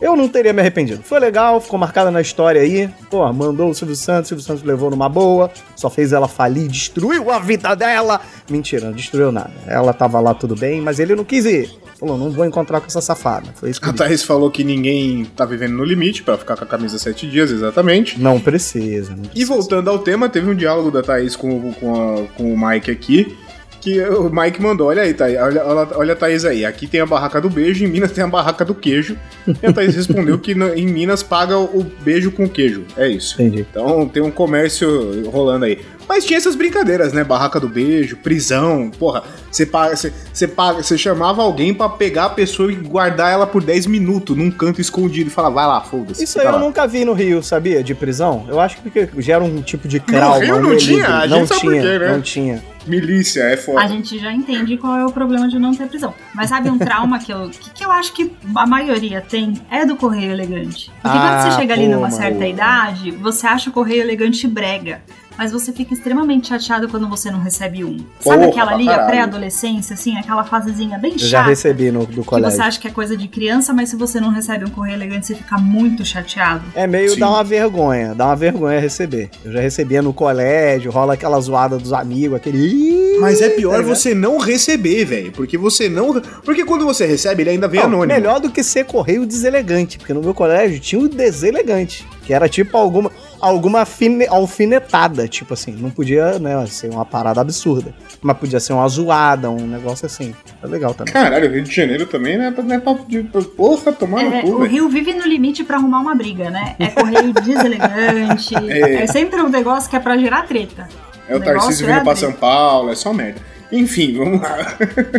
Eu 0.00 0.16
não 0.16 0.28
teria 0.28 0.52
me 0.52 0.60
arrependido. 0.60 1.02
Foi 1.02 1.18
legal, 1.18 1.60
ficou 1.60 1.78
marcada 1.78 2.10
na 2.10 2.20
história 2.20 2.60
aí. 2.60 2.88
Pô, 3.10 3.30
mandou 3.32 3.70
o 3.70 3.74
Silvio 3.74 3.96
Santos, 3.96 4.26
o 4.26 4.28
Silvio 4.30 4.44
Santos 4.44 4.62
levou 4.62 4.90
numa 4.90 5.08
boa, 5.08 5.50
só 5.76 5.88
fez 5.88 6.12
ela 6.12 6.28
falir, 6.28 6.68
destruiu 6.68 7.30
a 7.30 7.38
vida 7.38 7.74
dela. 7.74 8.20
Mentira, 8.50 8.86
não 8.86 8.92
destruiu 8.92 9.32
nada. 9.32 9.52
Ela 9.66 9.92
tava 9.92 10.20
lá 10.20 10.34
tudo 10.34 10.54
bem, 10.56 10.80
mas 10.80 10.98
ele 10.98 11.14
não 11.14 11.24
quis 11.24 11.44
ir. 11.46 11.70
Falou, 11.98 12.18
não 12.18 12.30
vou 12.30 12.44
encontrar 12.44 12.80
com 12.80 12.86
essa 12.88 13.00
safada. 13.00 13.50
Foi 13.54 13.70
isso 13.70 13.80
que 13.80 13.88
A. 13.88 13.92
Thaís 13.92 14.22
falou 14.24 14.50
que 14.50 14.64
ninguém 14.64 15.24
tá 15.36 15.44
vivendo 15.46 15.74
no 15.74 15.84
limite 15.84 16.22
pra 16.24 16.36
ficar 16.36 16.56
com 16.56 16.64
a 16.64 16.66
camisa 16.66 16.98
sete 16.98 17.26
dias, 17.30 17.50
exatamente. 17.52 18.20
Não 18.20 18.40
precisa. 18.40 19.12
Não 19.14 19.24
E 19.24 19.28
precisa. 19.28 19.54
voltando 19.54 19.88
ao 19.88 20.00
tema, 20.00 20.28
teve 20.28 20.50
um 20.50 20.54
diálogo 20.56 20.90
da 20.90 21.02
Thaís 21.02 21.36
com, 21.36 21.72
com, 21.74 21.94
a- 21.94 22.26
com 22.36 22.52
o 22.52 22.58
Mike 22.68 22.90
aqui. 22.90 23.36
Que 23.84 24.00
o 24.00 24.30
Mike 24.30 24.62
mandou, 24.62 24.86
olha 24.88 25.02
aí, 25.02 25.12
Thaís, 25.12 25.36
olha, 25.38 25.62
olha, 25.62 25.88
olha 25.94 26.12
a 26.14 26.16
Thaís 26.16 26.42
aí. 26.46 26.64
Aqui 26.64 26.86
tem 26.86 27.00
a 27.02 27.06
barraca 27.06 27.38
do 27.38 27.50
beijo, 27.50 27.84
em 27.84 27.86
Minas 27.88 28.12
tem 28.12 28.24
a 28.24 28.26
barraca 28.26 28.64
do 28.64 28.74
queijo. 28.74 29.14
E 29.62 29.66
a 29.66 29.72
Thaís 29.74 29.92
respondeu 29.96 30.38
que 30.38 30.54
no- 30.54 30.72
em 30.74 30.86
Minas 30.86 31.22
paga 31.22 31.58
o 31.58 31.84
beijo 32.02 32.30
com 32.32 32.48
queijo. 32.48 32.84
É 32.96 33.06
isso. 33.06 33.34
Entendi. 33.42 33.66
Então 33.70 34.08
tem 34.08 34.22
um 34.22 34.30
comércio 34.30 35.28
rolando 35.30 35.66
aí. 35.66 35.80
Mas 36.08 36.24
tinha 36.24 36.36
essas 36.36 36.54
brincadeiras, 36.54 37.12
né? 37.12 37.24
Barraca 37.24 37.58
do 37.58 37.68
beijo, 37.68 38.16
prisão, 38.16 38.90
porra. 38.98 39.22
Você 39.50 39.64
paga, 39.64 39.96
você, 39.96 40.12
você 40.32 40.48
paga, 40.48 40.82
você 40.82 40.98
chamava 40.98 41.42
alguém 41.42 41.72
pra 41.72 41.88
pegar 41.88 42.26
a 42.26 42.30
pessoa 42.30 42.70
e 42.72 42.74
guardar 42.74 43.32
ela 43.32 43.46
por 43.46 43.62
10 43.62 43.86
minutos 43.86 44.36
num 44.36 44.50
canto 44.50 44.80
escondido 44.80 45.28
e 45.28 45.32
falar, 45.32 45.50
vai 45.50 45.66
lá, 45.66 45.80
foda-se. 45.80 46.24
Isso 46.24 46.38
eu 46.40 46.52
lá. 46.52 46.58
nunca 46.58 46.86
vi 46.86 47.04
no 47.04 47.12
Rio, 47.12 47.42
sabia? 47.42 47.82
De 47.82 47.94
prisão. 47.94 48.46
Eu 48.48 48.60
acho 48.60 48.76
que 48.76 48.82
porque 48.82 49.08
gera 49.22 49.42
um 49.42 49.62
tipo 49.62 49.86
de 49.88 50.00
trauma. 50.00 50.44
Rio 50.44 50.56
um 50.56 50.62
não 50.62 50.76
tinha? 50.76 51.06
A 51.06 51.26
não 51.26 51.38
gente 51.38 51.48
sabe 51.48 51.60
por 51.60 51.70
tinha, 51.70 51.82
quê, 51.82 51.98
né? 51.98 52.12
não 52.12 52.20
tinha. 52.20 52.74
Milícia, 52.86 53.40
é 53.44 53.56
foda. 53.56 53.80
A 53.80 53.86
gente 53.86 54.18
já 54.18 54.30
entende 54.30 54.76
qual 54.76 54.98
é 54.98 55.06
o 55.06 55.10
problema 55.10 55.48
de 55.48 55.58
não 55.58 55.72
ter 55.74 55.86
prisão. 55.88 56.12
Mas 56.34 56.50
sabe 56.50 56.68
um 56.68 56.76
trauma 56.76 57.18
que 57.18 57.32
eu, 57.32 57.48
que, 57.48 57.70
que 57.70 57.84
eu 57.84 57.90
acho 57.90 58.12
que 58.12 58.30
a 58.54 58.66
maioria 58.66 59.22
tem? 59.22 59.54
É 59.70 59.86
do 59.86 59.96
correio 59.96 60.32
elegante. 60.32 60.92
Porque 61.00 61.16
Ah, 61.16 61.38
quando 61.40 61.50
você 61.52 61.60
chega 61.60 61.72
ali 61.72 61.86
pô, 61.86 61.92
numa 61.92 62.10
certa 62.10 62.46
idade, 62.46 63.10
você 63.12 63.46
acha 63.46 63.70
o 63.70 63.72
correio 63.72 64.02
elegante 64.02 64.46
brega. 64.46 65.00
Mas 65.36 65.50
você 65.52 65.72
fica 65.72 65.92
extremamente 65.94 66.48
chateado 66.48 66.88
quando 66.88 67.08
você 67.08 67.30
não 67.30 67.40
recebe 67.40 67.84
um. 67.84 67.98
Sabe 68.20 68.36
Porra, 68.38 68.46
aquela 68.46 68.72
ali, 68.72 68.84
pra 68.84 68.92
a 68.92 68.96
caralho. 68.96 69.10
pré-adolescência, 69.12 69.94
assim, 69.94 70.16
aquela 70.16 70.44
fasezinha 70.44 70.98
bem 70.98 71.12
Eu 71.12 71.18
já 71.18 71.38
chata? 71.38 71.50
recebi 71.50 71.90
no 71.90 72.06
do 72.06 72.20
Que 72.22 72.26
colégio. 72.28 72.56
você 72.56 72.62
acha 72.62 72.80
que 72.80 72.86
é 72.88 72.90
coisa 72.90 73.16
de 73.16 73.26
criança, 73.28 73.72
mas 73.72 73.88
se 73.88 73.96
você 73.96 74.20
não 74.20 74.30
recebe 74.30 74.64
um 74.64 74.70
correio 74.70 74.94
elegante, 74.96 75.26
você 75.26 75.34
fica 75.34 75.58
muito 75.58 76.04
chateado. 76.04 76.62
É 76.74 76.86
meio 76.86 77.10
Sim. 77.10 77.20
dá 77.20 77.30
uma 77.30 77.44
vergonha, 77.44 78.14
dá 78.14 78.26
uma 78.26 78.36
vergonha 78.36 78.78
receber. 78.80 79.30
Eu 79.44 79.52
já 79.52 79.60
recebia 79.60 80.00
no 80.02 80.12
colégio, 80.12 80.90
rola 80.90 81.14
aquela 81.14 81.40
zoada 81.40 81.78
dos 81.78 81.92
amigos, 81.92 82.36
aquele. 82.36 83.18
Mas 83.20 83.40
é 83.40 83.48
pior 83.50 83.78
ligado? 83.78 83.86
você 83.94 84.14
não 84.14 84.38
receber, 84.38 85.04
velho. 85.04 85.32
Porque 85.32 85.56
você 85.58 85.88
não. 85.88 86.20
Porque 86.44 86.64
quando 86.64 86.84
você 86.84 87.06
recebe, 87.06 87.42
ele 87.42 87.50
ainda 87.50 87.68
vem 87.68 87.80
Não, 87.80 87.86
anônimo. 87.88 88.12
melhor 88.12 88.40
do 88.40 88.50
que 88.50 88.62
ser 88.62 88.84
correio 88.84 89.26
deselegante, 89.26 89.98
porque 89.98 90.12
no 90.14 90.20
meu 90.20 90.34
colégio 90.34 90.78
tinha 90.80 91.00
o 91.00 91.08
deselegante, 91.08 92.06
que 92.24 92.32
era 92.32 92.48
tipo 92.48 92.76
alguma 92.76 93.10
alguma 93.48 93.80
afine- 93.82 94.26
alfinetada, 94.26 95.28
tipo 95.28 95.54
assim, 95.54 95.72
não 95.72 95.90
podia, 95.90 96.38
né, 96.38 96.64
ser 96.66 96.90
uma 96.90 97.04
parada 97.04 97.40
absurda, 97.40 97.94
mas 98.22 98.36
podia 98.36 98.58
ser 98.58 98.72
uma 98.72 98.88
zoada, 98.88 99.50
um 99.50 99.66
negócio 99.66 100.06
assim. 100.06 100.34
É 100.62 100.66
legal 100.66 100.94
também. 100.94 101.12
Caralho, 101.12 101.50
Rio 101.52 101.62
de 101.62 101.74
Janeiro 101.74 102.06
também 102.06 102.40
é, 102.40 102.50
pra- 102.50 102.64
não 102.64 102.74
é 102.74 102.78
pra, 102.80 102.94
de, 103.06 103.22
porra, 103.56 103.92
tomar 103.92 104.22
no 104.24 104.34
É, 104.34 104.42
cu, 104.42 104.48
o. 104.50 104.64
Rio 104.64 104.88
vive 104.88 105.12
no 105.14 105.26
limite 105.26 105.62
pra 105.64 105.76
arrumar 105.76 106.00
uma 106.00 106.14
briga, 106.14 106.50
né? 106.50 106.74
É 106.78 106.86
correio 106.88 107.32
deselegante. 107.44 108.54
É. 108.56 109.02
é. 109.02 109.06
sempre 109.06 109.40
um 109.40 109.48
negócio 109.48 109.88
que 109.90 109.96
é 109.96 110.00
pra 110.00 110.16
gerar 110.16 110.42
treta. 110.46 110.88
É 111.28 111.34
o 111.34 111.38
o 111.38 111.42
Tarcísio 111.42 111.84
é 111.88 111.92
vindo 111.94 112.02
pra 112.02 112.12
abrir. 112.12 112.20
São 112.20 112.32
Paulo, 112.32 112.90
é 112.90 112.94
só 112.94 113.12
merda. 113.12 113.40
Enfim, 113.72 114.16
vamos 114.16 114.40
lá. 114.40 114.56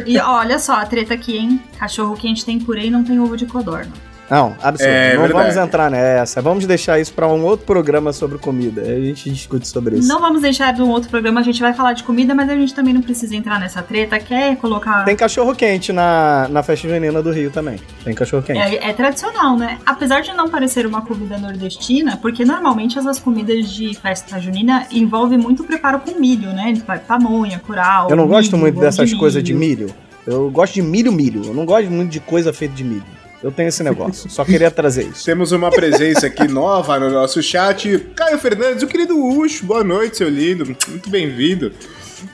E 0.05 0.17
olha 0.19 0.59
só, 0.59 0.75
a 0.75 0.85
treta 0.85 1.13
aqui, 1.13 1.35
hein? 1.37 1.59
Cachorro 1.77 2.15
quente 2.15 2.45
tem 2.45 2.59
purê 2.59 2.85
e 2.85 2.89
não 2.91 3.03
tem 3.03 3.19
ovo 3.19 3.35
de 3.35 3.45
codorna. 3.45 3.91
Não, 4.29 4.55
absurdo. 4.61 4.91
É 4.91 5.13
não 5.13 5.21
verdade. 5.21 5.33
vamos 5.33 5.57
entrar 5.57 5.91
nessa. 5.91 6.41
Vamos 6.41 6.65
deixar 6.65 6.99
isso 6.99 7.13
pra 7.13 7.27
um 7.27 7.43
outro 7.43 7.65
programa 7.65 8.11
sobre 8.11 8.37
comida. 8.37 8.81
A 8.81 8.99
gente 8.99 9.29
discute 9.29 9.67
sobre 9.67 9.97
isso. 9.97 10.07
Não 10.07 10.19
vamos 10.19 10.41
deixar 10.41 10.73
de 10.73 10.81
um 10.81 10.89
outro 10.89 11.09
programa, 11.09 11.39
a 11.39 11.43
gente 11.43 11.61
vai 11.61 11.73
falar 11.73 11.93
de 11.93 12.03
comida, 12.03 12.33
mas 12.33 12.49
a 12.49 12.55
gente 12.55 12.73
também 12.73 12.93
não 12.93 13.01
precisa 13.01 13.35
entrar 13.35 13.59
nessa 13.59 13.81
treta. 13.81 14.19
Quer 14.19 14.55
colocar. 14.57 15.05
Tem 15.05 15.15
cachorro 15.15 15.53
quente 15.55 15.93
na, 15.93 16.47
na 16.49 16.63
festa 16.63 16.87
junina 16.87 17.21
do 17.21 17.31
Rio 17.31 17.51
também. 17.51 17.79
Tem 18.03 18.13
cachorro 18.13 18.41
quente. 18.41 18.59
É, 18.59 18.89
é 18.89 18.93
tradicional, 18.93 19.57
né? 19.57 19.77
Apesar 19.85 20.21
de 20.21 20.33
não 20.33 20.49
parecer 20.49 20.85
uma 20.85 21.01
comida 21.01 21.37
nordestina, 21.37 22.17
porque 22.17 22.43
normalmente 22.43 22.97
essas 22.97 23.19
comidas 23.19 23.69
de 23.69 23.93
festa 23.95 24.39
junina 24.39 24.87
envolvem 24.91 25.37
muito 25.37 25.63
preparo 25.63 25.99
com 25.99 26.19
milho, 26.19 26.49
né? 26.49 26.73
Pamonha, 27.07 27.59
curau. 27.59 28.09
Eu 28.09 28.15
não 28.15 28.27
gosto 28.27 28.51
milho, 28.51 28.61
muito 28.61 28.75
bolo 28.75 28.85
dessas 28.85 29.09
milho. 29.09 29.19
coisas 29.19 29.43
de 29.43 29.53
milho. 29.53 29.93
Eu 30.25 30.49
gosto 30.49 30.73
de 30.73 30.81
milho, 30.81 31.11
milho. 31.11 31.43
Eu 31.45 31.53
não 31.53 31.65
gosto 31.65 31.91
muito 31.91 32.09
de 32.09 32.19
coisa 32.19 32.51
feita 32.51 32.73
de 32.73 32.83
milho. 32.83 33.14
Eu 33.45 33.51
tenho 33.51 33.69
esse 33.69 33.83
negócio. 33.83 34.27
Só 34.27 34.43
queria 34.43 34.71
trazer 34.71 35.03
isso. 35.03 35.23
Temos 35.23 35.51
uma 35.51 35.69
presença 35.69 36.25
aqui 36.25 36.47
nova 36.47 36.97
no 36.99 37.11
nosso 37.11 37.43
chat. 37.43 37.99
Caio 38.15 38.39
Fernandes, 38.39 38.81
o 38.81 38.87
querido 38.87 39.23
Ucho. 39.23 39.63
Boa 39.67 39.83
noite, 39.83 40.17
seu 40.17 40.27
lindo. 40.27 40.65
Muito 40.65 41.07
bem-vindo. 41.11 41.71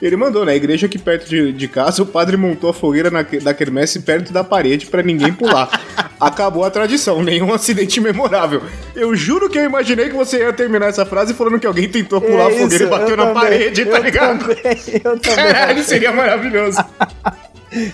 Ele 0.02 0.16
mandou, 0.16 0.46
na 0.46 0.56
igreja 0.56 0.86
aqui 0.86 0.98
perto 0.98 1.28
de, 1.28 1.52
de 1.52 1.68
casa, 1.68 2.02
o 2.02 2.06
padre 2.06 2.38
montou 2.38 2.70
a 2.70 2.74
fogueira 2.74 3.12
na, 3.12 3.24
da 3.24 3.54
quermesse 3.54 4.00
perto 4.00 4.32
da 4.32 4.42
parede 4.42 4.86
pra 4.86 5.04
ninguém 5.04 5.34
pular. 5.34 5.70
Acabou 6.18 6.64
a 6.64 6.72
tradição, 6.72 7.22
nenhum 7.22 7.54
acidente 7.54 8.00
memorável. 8.00 8.62
Eu 8.96 9.14
juro 9.14 9.50
que 9.50 9.58
eu 9.58 9.66
imaginei 9.66 10.08
que 10.08 10.16
você 10.16 10.38
ia 10.38 10.54
terminar 10.54 10.88
essa 10.88 11.06
frase 11.06 11.34
falando 11.34 11.60
que 11.60 11.68
alguém 11.68 11.90
tentou 11.90 12.22
pular 12.22 12.46
a 12.46 12.52
É 12.54 12.58
fogueira 12.58 12.86
e 12.86 12.88
bateu 12.88 13.10
eu 13.10 13.18
na 13.18 13.26
também, 13.26 13.42
parede, 13.42 13.84
tá 13.84 13.98
eu 13.98 14.04
ligado? 14.04 14.40
Também, 14.40 14.78
eu 15.04 15.20
também. 15.20 15.36
Caralho, 15.36 15.84
seria 15.84 16.14
maravilhoso. 16.14 16.78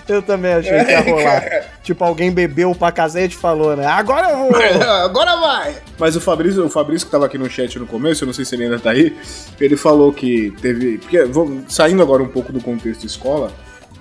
Eu 0.08 0.20
também 0.22 0.52
achei 0.54 0.84
que 0.84 0.90
ia 0.90 1.00
rolar. 1.00 1.64
tipo, 1.82 2.02
alguém 2.04 2.30
bebeu 2.32 2.74
pra 2.74 2.90
cacete 2.90 3.36
e 3.36 3.38
falou, 3.38 3.76
né? 3.76 3.86
Agora 3.86 4.30
eu 4.30 4.38
vou. 4.38 4.50
Agora 5.04 5.36
vai! 5.36 5.76
Mas 5.98 6.16
o 6.16 6.20
Fabrício, 6.20 6.64
o 6.64 6.70
Fabrício 6.70 7.06
que 7.06 7.12
tava 7.12 7.26
aqui 7.26 7.38
no 7.38 7.48
chat 7.48 7.78
no 7.78 7.86
começo, 7.86 8.24
eu 8.24 8.26
não 8.26 8.32
sei 8.32 8.44
se 8.44 8.54
ele 8.54 8.64
ainda 8.64 8.78
tá 8.78 8.90
aí, 8.90 9.16
ele 9.60 9.76
falou 9.76 10.12
que 10.12 10.52
teve. 10.60 10.98
Porque, 10.98 11.24
vamos- 11.24 11.72
saindo 11.72 12.02
agora 12.02 12.22
um 12.22 12.28
pouco 12.28 12.52
do 12.52 12.60
contexto 12.60 13.04
escola, 13.06 13.52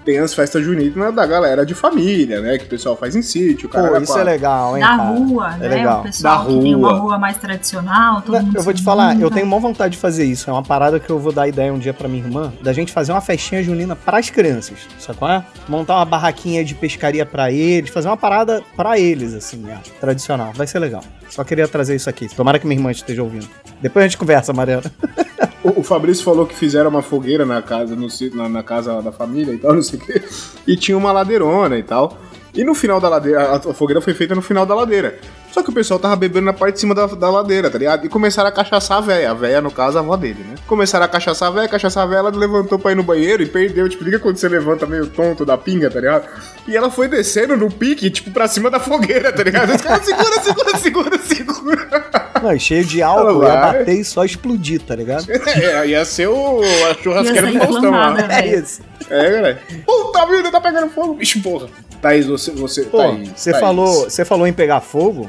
tem 0.07 0.19
as 0.19 0.33
festas 0.33 0.63
juninas 0.63 1.13
da 1.13 1.25
galera 1.25 1.65
de 1.65 1.73
família, 1.75 2.39
né? 2.39 2.57
Que 2.57 2.63
o 2.63 2.67
pessoal 2.69 2.95
faz 2.95 3.13
em 3.13 3.21
sítio, 3.21 3.67
cara. 3.67 3.89
Pô, 3.89 3.97
isso 3.97 4.17
é 4.17 4.23
legal, 4.23 4.77
hein? 4.77 4.81
Da 4.81 4.87
cara? 4.95 5.03
rua, 5.09 5.53
É 5.55 5.57
né? 5.57 5.67
legal. 5.67 5.99
O 5.99 6.03
pessoal 6.03 6.39
Da 6.39 6.45
que 6.49 6.59
tem 6.61 6.73
uma 6.75 6.91
rua. 6.91 6.99
rua 7.01 7.17
mais 7.19 7.35
tradicional. 7.37 8.21
Todo 8.21 8.35
Não, 8.35 8.41
mundo 8.43 8.55
Eu 8.55 8.63
vou 8.63 8.73
te 8.73 8.81
falar, 8.81 9.15
eu 9.15 9.19
junta. 9.23 9.35
tenho 9.35 9.45
maior 9.47 9.59
vontade 9.59 9.91
de 9.95 9.97
fazer 9.99 10.23
isso. 10.23 10.49
É 10.49 10.53
uma 10.53 10.63
parada 10.63 10.97
que 10.97 11.09
eu 11.09 11.19
vou 11.19 11.33
dar 11.33 11.45
ideia 11.45 11.73
um 11.73 11.77
dia 11.77 11.93
pra 11.93 12.07
minha 12.07 12.23
irmã, 12.23 12.53
da 12.61 12.71
gente 12.71 12.93
fazer 12.93 13.11
uma 13.11 13.19
festinha 13.19 13.61
junina 13.61 13.97
pras 13.97 14.29
crianças, 14.29 14.77
sabe 14.97 15.19
qual 15.19 15.29
é? 15.29 15.43
Montar 15.67 15.97
uma 15.97 16.05
barraquinha 16.05 16.63
de 16.63 16.73
pescaria 16.73 17.25
pra 17.25 17.51
eles, 17.51 17.89
fazer 17.89 18.07
uma 18.07 18.15
parada 18.15 18.63
pra 18.77 18.97
eles, 18.97 19.33
assim, 19.33 19.57
né? 19.57 19.77
tradicional. 19.99 20.53
Vai 20.55 20.67
ser 20.67 20.79
legal. 20.79 21.03
Só 21.29 21.43
queria 21.43 21.67
trazer 21.67 21.95
isso 21.95 22.09
aqui. 22.09 22.33
Tomara 22.33 22.57
que 22.59 22.65
minha 22.65 22.79
irmã 22.79 22.91
esteja 22.91 23.21
ouvindo. 23.21 23.47
Depois 23.81 24.05
a 24.05 24.07
gente 24.07 24.17
conversa, 24.17 24.53
Mariana. 24.53 24.83
O, 25.67 25.81
o 25.81 25.83
Fabrício 25.83 26.23
falou 26.23 26.45
que 26.45 26.55
fizeram 26.55 26.89
uma 26.89 27.01
fogueira 27.01 27.45
na 27.45 27.61
casa, 27.61 27.93
no, 27.93 28.07
na, 28.33 28.47
na 28.47 28.63
casa 28.63 29.01
da 29.01 29.11
família 29.11 29.53
e 29.53 29.57
tal, 29.57 29.73
não 29.75 29.83
sei 29.83 29.99
o 29.99 30.01
quê. 30.01 30.23
E 30.65 30.77
tinha 30.77 30.97
uma 30.97 31.11
ladeirona 31.11 31.77
e 31.77 31.83
tal. 31.83 32.17
E 32.53 32.63
no 32.63 32.73
final 32.73 32.99
da 33.01 33.09
ladeira, 33.09 33.55
a 33.55 33.73
fogueira 33.73 33.99
foi 34.01 34.13
feita 34.13 34.33
no 34.33 34.41
final 34.41 34.65
da 34.65 34.73
ladeira. 34.73 35.19
Só 35.57 35.63
que 35.63 35.71
o 35.71 35.73
pessoal 35.73 35.99
tava 35.99 36.15
bebendo 36.15 36.45
na 36.45 36.53
parte 36.53 36.75
de 36.75 36.81
cima 36.81 36.93
da, 36.93 37.07
da 37.07 37.31
ladeira, 37.31 37.67
tá 37.67 37.79
ligado? 37.79 38.05
E 38.05 38.09
começaram 38.09 38.47
a 38.47 38.51
cachaçar 38.51 38.99
a 38.99 39.01
véia. 39.01 39.31
A 39.31 39.33
véia, 39.33 39.59
no 39.59 39.71
caso, 39.71 39.97
a 39.97 40.01
avó 40.01 40.15
dele, 40.15 40.45
né? 40.47 40.53
Começaram 40.67 41.03
a 41.03 41.07
cachaçar 41.07 41.47
a 41.47 41.51
véia, 41.51 41.67
cachaçar 41.67 42.03
a 42.03 42.05
véia, 42.05 42.19
ela 42.19 42.29
levantou 42.29 42.77
pra 42.77 42.91
ir 42.91 42.95
no 42.95 43.01
banheiro 43.01 43.41
e 43.41 43.47
perdeu. 43.47 43.89
Tipo, 43.89 44.03
liga 44.03 44.19
quando 44.19 44.37
você 44.37 44.47
levanta 44.47 44.85
meio 44.85 45.07
tonto 45.07 45.43
da 45.43 45.57
pinga, 45.57 45.89
tá 45.89 45.99
ligado? 45.99 46.27
E 46.67 46.77
ela 46.77 46.91
foi 46.91 47.07
descendo 47.07 47.57
no 47.57 47.71
pique, 47.71 48.11
tipo, 48.11 48.29
pra 48.29 48.47
cima 48.47 48.69
da 48.69 48.79
fogueira, 48.79 49.33
tá 49.33 49.41
ligado? 49.41 49.73
Os 49.73 49.81
caras, 49.81 50.05
segura, 50.05 50.41
segura, 50.43 50.77
segura, 50.77 51.17
segura. 51.17 52.05
Não, 52.43 52.59
cheio 52.59 52.85
de 52.85 53.01
álcool, 53.01 53.41
ia 53.43 53.55
bater 53.57 53.95
e 53.95 54.03
só 54.05 54.23
explodir, 54.23 54.79
tá 54.83 54.95
ligado? 54.95 55.25
É, 55.57 55.87
ia 55.87 56.05
ser 56.05 56.27
o, 56.27 56.61
a 56.91 56.93
churrasqueira 57.01 57.47
do 57.51 57.57
Faustão 57.57 57.89
lá. 57.89 58.11
inflamada, 58.11 58.33
É 58.35 58.47
isso. 58.59 58.81
É, 59.09 59.31
galera. 59.31 59.59
Puta 59.83 60.25
vida, 60.27 60.51
tá 60.51 60.61
pegando 60.61 60.89
fogo. 60.91 61.15
Bicho, 61.15 61.41
porra. 61.41 61.67
Thaís, 61.99 62.27
você. 62.27 62.51
você 62.51 62.83
Pô, 62.83 62.99
Thaís, 62.99 63.31
você 63.35 63.51
Thaís. 63.51 63.61
falou, 63.63 64.03
você 64.03 64.23
falou 64.23 64.45
em 64.45 64.53
pegar 64.53 64.81
fogo. 64.81 65.27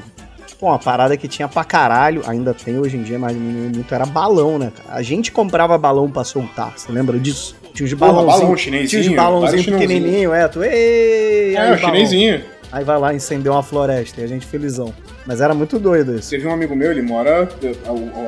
Pô, 0.59 0.67
uma 0.67 0.79
parada 0.79 1.17
que 1.17 1.29
tinha 1.29 1.47
pra 1.47 1.63
caralho, 1.63 2.23
ainda 2.27 2.53
tem 2.53 2.79
hoje 2.79 2.97
em 2.97 3.03
dia, 3.03 3.17
mas 3.19 3.33
diminuiu 3.33 3.71
muito, 3.71 3.95
era 3.95 4.05
balão, 4.05 4.59
né, 4.59 4.73
cara? 4.77 4.99
A 4.99 5.03
gente 5.03 5.31
comprava 5.31 5.79
balão 5.79 6.11
pra 6.11 6.25
soltar, 6.25 6.73
você 6.77 6.91
lembra 6.91 7.17
disso? 7.19 7.55
Tinha 7.73 7.87
os 7.87 7.95
Porra, 7.95 8.13
balãozinhos. 8.13 8.41
balão 8.41 8.57
tinha 8.57 8.83
os 8.83 8.91
chinesinho, 8.91 9.17
balãozinhos 9.17 9.67
pequenininhos, 9.67 10.35
é, 10.35 10.49
tu, 10.49 10.65
ei, 10.65 11.55
É, 11.55 11.61
aí, 11.61 11.73
o 11.75 11.79
chinesinho. 11.79 12.43
Aí 12.73 12.85
vai 12.85 12.99
lá 12.99 13.15
incender 13.15 13.51
uma 13.51 13.63
floresta 13.63 14.21
e 14.21 14.25
a 14.25 14.27
gente 14.27 14.45
felizão. 14.45 14.93
Mas 15.25 15.41
era 15.41 15.55
muito 15.55 15.79
doido 15.79 16.17
isso. 16.17 16.29
Teve 16.29 16.47
um 16.47 16.53
amigo 16.53 16.75
meu, 16.77 16.91
ele 16.91 17.03
mora. 17.03 17.49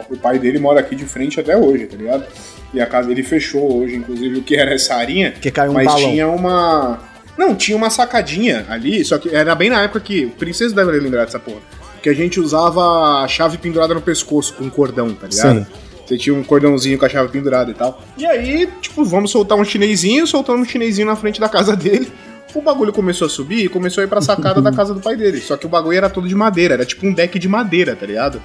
O, 0.08 0.16
pai 0.16 0.38
dele 0.38 0.58
mora 0.58 0.80
aqui 0.80 0.94
de 0.94 1.04
frente 1.04 1.38
até 1.40 1.56
hoje, 1.56 1.86
tá 1.86 1.96
ligado? 1.96 2.24
E 2.72 2.80
a 2.80 2.86
casa 2.86 3.10
ele 3.10 3.22
fechou 3.22 3.82
hoje, 3.82 3.96
inclusive, 3.96 4.38
o 4.38 4.42
que 4.42 4.54
era 4.56 4.72
essa 4.72 4.94
arinha. 4.94 5.32
Porque 5.32 5.50
caiu 5.50 5.72
um 5.72 5.74
mas 5.74 5.86
balão. 5.86 6.08
tinha 6.10 6.28
uma. 6.28 7.00
Não, 7.36 7.54
tinha 7.54 7.76
uma 7.76 7.90
sacadinha 7.90 8.64
ali, 8.68 9.04
só 9.04 9.18
que 9.18 9.34
era 9.34 9.54
bem 9.54 9.68
na 9.68 9.82
época 9.82 10.00
que. 10.00 10.26
O 10.26 10.30
Princesa 10.30 10.74
deve 10.74 10.92
lembrar 10.92 11.26
dessa 11.26 11.38
porra. 11.38 11.60
Que 12.02 12.08
a 12.08 12.14
gente 12.14 12.40
usava 12.40 13.22
a 13.22 13.28
chave 13.28 13.58
pendurada 13.58 13.94
no 13.94 14.00
pescoço 14.00 14.54
com 14.54 14.64
um 14.64 14.70
cordão, 14.70 15.14
tá 15.14 15.26
ligado? 15.26 15.58
Sim. 15.60 15.66
Você 16.06 16.18
tinha 16.18 16.34
um 16.34 16.42
cordãozinho 16.42 16.98
com 16.98 17.04
a 17.04 17.08
chave 17.08 17.30
pendurada 17.30 17.70
e 17.70 17.74
tal. 17.74 18.02
E 18.18 18.26
aí, 18.26 18.68
tipo, 18.80 19.04
vamos 19.04 19.30
soltar 19.30 19.56
um 19.56 19.64
chinesinho, 19.64 20.26
soltamos 20.26 20.66
um 20.66 20.70
chinesinho 20.70 21.06
na 21.06 21.14
frente 21.14 21.38
da 21.40 21.48
casa 21.48 21.74
dele. 21.76 22.10
O 22.52 22.60
bagulho 22.60 22.92
começou 22.92 23.26
a 23.26 23.30
subir 23.30 23.64
e 23.64 23.68
começou 23.68 24.00
a 24.02 24.04
ir 24.04 24.08
pra 24.08 24.20
sacada 24.20 24.60
da 24.60 24.72
casa 24.72 24.92
do 24.92 25.00
pai 25.00 25.16
dele. 25.16 25.40
Só 25.40 25.56
que 25.56 25.66
o 25.66 25.68
bagulho 25.68 25.96
era 25.96 26.10
todo 26.10 26.26
de 26.26 26.34
madeira, 26.34 26.74
era 26.74 26.84
tipo 26.84 27.06
um 27.06 27.12
deck 27.12 27.38
de 27.38 27.46
madeira, 27.46 27.94
tá 27.94 28.04
ligado? 28.04 28.42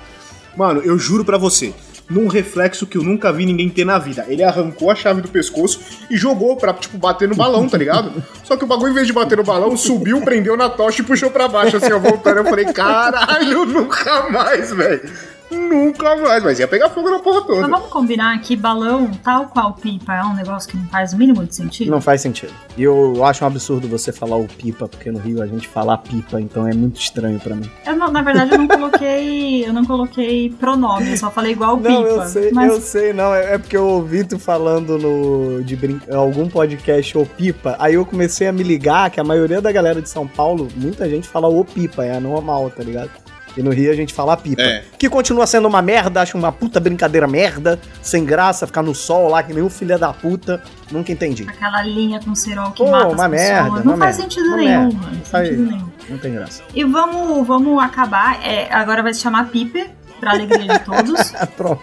Mano, 0.56 0.82
eu 0.82 0.98
juro 0.98 1.26
pra 1.26 1.38
você, 1.38 1.74
num 2.10 2.28
reflexo 2.28 2.86
que 2.86 2.98
eu 2.98 3.04
nunca 3.04 3.32
vi 3.32 3.46
ninguém 3.46 3.70
ter 3.70 3.86
na 3.86 3.98
vida. 3.98 4.26
Ele 4.28 4.44
arrancou 4.44 4.91
a 4.91 4.96
chave 4.96 5.22
do 5.22 5.28
pescoço 5.28 5.80
e 6.10 6.18
jogou 6.18 6.56
pra, 6.56 6.74
tipo, 6.74 6.98
bater 6.98 7.28
no 7.28 7.36
balão, 7.36 7.68
tá 7.68 7.78
ligado? 7.78 8.24
Só 8.44 8.56
que 8.56 8.63
o 8.63 8.68
bagulho, 8.68 8.91
em 8.91 8.96
vez 8.96 9.08
de 9.08 9.13
bater 9.13 9.38
no 9.38 9.44
balão, 9.44 9.76
subiu, 9.76 10.22
prendeu 10.22 10.56
na 10.56 10.70
tocha 10.70 11.02
e 11.02 11.06
puxou 11.06 11.32
pra 11.32 11.48
baixo, 11.48 11.78
assim, 11.78 11.91
ó, 11.91 12.00
voltando. 12.00 12.38
Eu 12.38 12.46
falei, 12.46 12.65
caralho, 12.65 13.65
nunca 13.65 14.30
mais, 14.30 14.72
velho. 14.72 15.10
Nunca 15.51 16.15
mais, 16.15 16.43
mas 16.43 16.60
ia 16.60 16.67
pegar 16.67 16.89
fogo 16.89 17.10
na 17.10 17.19
porra 17.19 17.39
Mas 17.39 17.47
toda. 17.47 17.67
vamos 17.67 17.88
combinar 17.89 18.39
que 18.41 18.55
balão, 18.55 19.10
tal 19.23 19.45
qual 19.47 19.73
pipa, 19.73 20.13
é 20.13 20.23
um 20.23 20.36
negócio 20.36 20.69
que 20.69 20.77
não 20.77 20.86
faz 20.88 21.13
o 21.13 21.17
mínimo 21.17 21.43
de 21.45 21.55
sentido? 21.55 21.89
Não 21.91 22.01
faz 22.01 22.21
sentido. 22.21 22.53
E 22.77 22.84
eu 22.84 23.23
acho 23.25 23.43
um 23.43 23.47
absurdo 23.47 23.88
você 23.88 24.12
falar 24.12 24.36
o 24.38 24.47
pipa, 24.47 24.88
porque 24.88 25.12
no 25.12 25.19
Rio 25.19 25.41
a 25.41 25.47
gente 25.47 25.67
fala 25.67 25.97
pipa, 25.97 26.39
então 26.41 26.67
é 26.67 26.73
muito 26.73 26.99
estranho 26.99 27.39
pra 27.39 27.55
mim. 27.55 27.69
Eu 27.86 27.95
não- 27.95 28.12
na 28.12 28.21
verdade, 28.21 28.51
eu 28.51 28.58
não 28.58 28.67
coloquei. 28.67 29.65
Eu 29.65 29.73
não 29.73 29.86
coloquei 29.86 30.49
pronome, 30.60 31.12
eu 31.12 31.17
só 31.17 31.29
falei 31.31 31.51
igual 31.53 31.77
pipa. 31.77 31.89
Não, 31.89 32.05
eu 32.05 32.21
sei, 32.27 32.51
mas 32.51 32.71
eu 32.71 32.81
sei, 32.81 33.13
não. 33.13 33.34
É 33.34 33.55
é 33.55 33.58
porque 33.58 33.77
eu 33.77 33.88
ouvi 33.88 34.23
tu 34.25 34.38
falando 34.39 34.97
no, 34.97 35.63
de 35.63 35.75
brin... 35.75 36.01
algum 36.12 36.49
podcast 36.49 37.17
ou 37.17 37.25
pipa, 37.25 37.75
aí 37.79 37.93
eu 37.93 38.05
comecei 38.05 38.47
a 38.47 38.51
me 38.51 38.63
ligar 38.63 39.10
que 39.12 39.19
a 39.19 39.23
maioria 39.23 39.62
da 39.62 39.71
galera 39.71 40.01
de 40.01 40.10
São 40.10 40.27
Paulo, 40.27 40.67
muita 40.75 41.08
gente 41.10 41.27
fala 41.27 41.47
o 41.47 41.63
pipa, 41.63 42.03
é 42.03 42.19
normal, 42.19 42.69
tá 42.71 42.84
ligado? 42.84 43.12
E 43.58 43.63
no 43.63 43.72
Rio 43.72 43.91
a 43.91 43.96
gente 43.96 44.13
fala 44.13 44.36
pipa. 44.36 44.62
É. 44.62 44.84
Que 44.98 45.10
continua 45.10 45.48
sendo 45.48 45.68
uma 45.68 45.82
merda, 45.82 46.22
acho 46.22 46.38
uma 46.38 46.52
puta 46.52 46.80
brincadeira 46.80 47.26
merda, 47.28 47.80
sem 48.02 48.26
graça, 48.26 48.68
ficar 48.68 48.82
no 48.82 48.94
sol 48.94 49.30
lá 49.30 49.41
que 49.44 49.54
nem 49.54 49.63
um 49.63 49.70
filho 49.70 49.98
da 49.98 50.12
puta. 50.12 50.62
Nunca 50.91 51.12
entendi. 51.12 51.46
aquela 51.48 51.82
linha 51.84 52.20
com 52.24 52.36
cerol 52.36 52.72
que 52.72 52.84
Pô, 52.84 52.91
mata 52.91 53.08
uma 53.08 53.28
merda, 53.28 53.70
não 53.84 53.94
uma 53.94 53.98
faz 53.98 54.18
merda, 54.18 54.22
sentido 54.22 54.48
uma 54.48 54.58
nenhum, 54.58 54.82
merda. 54.88 54.96
mano. 54.98 55.22
Faz- 55.26 55.48
Sentido 55.48 55.72
nenhum. 55.72 55.89
Não 56.10 56.18
tem 56.18 56.34
graça. 56.34 56.62
E 56.76 56.84
vamos, 56.84 57.48
vamos 57.48 57.82
acabar. 57.82 58.39
é, 58.46 58.72
agora 58.74 59.02
vai 59.02 59.13
se 59.13 59.22
chamar 59.22 59.50
Pipe, 59.50 59.89
pra 60.20 60.32
alegria 60.32 60.68
de 60.78 60.80
todos. 60.80 61.32
Pronto. 61.58 61.82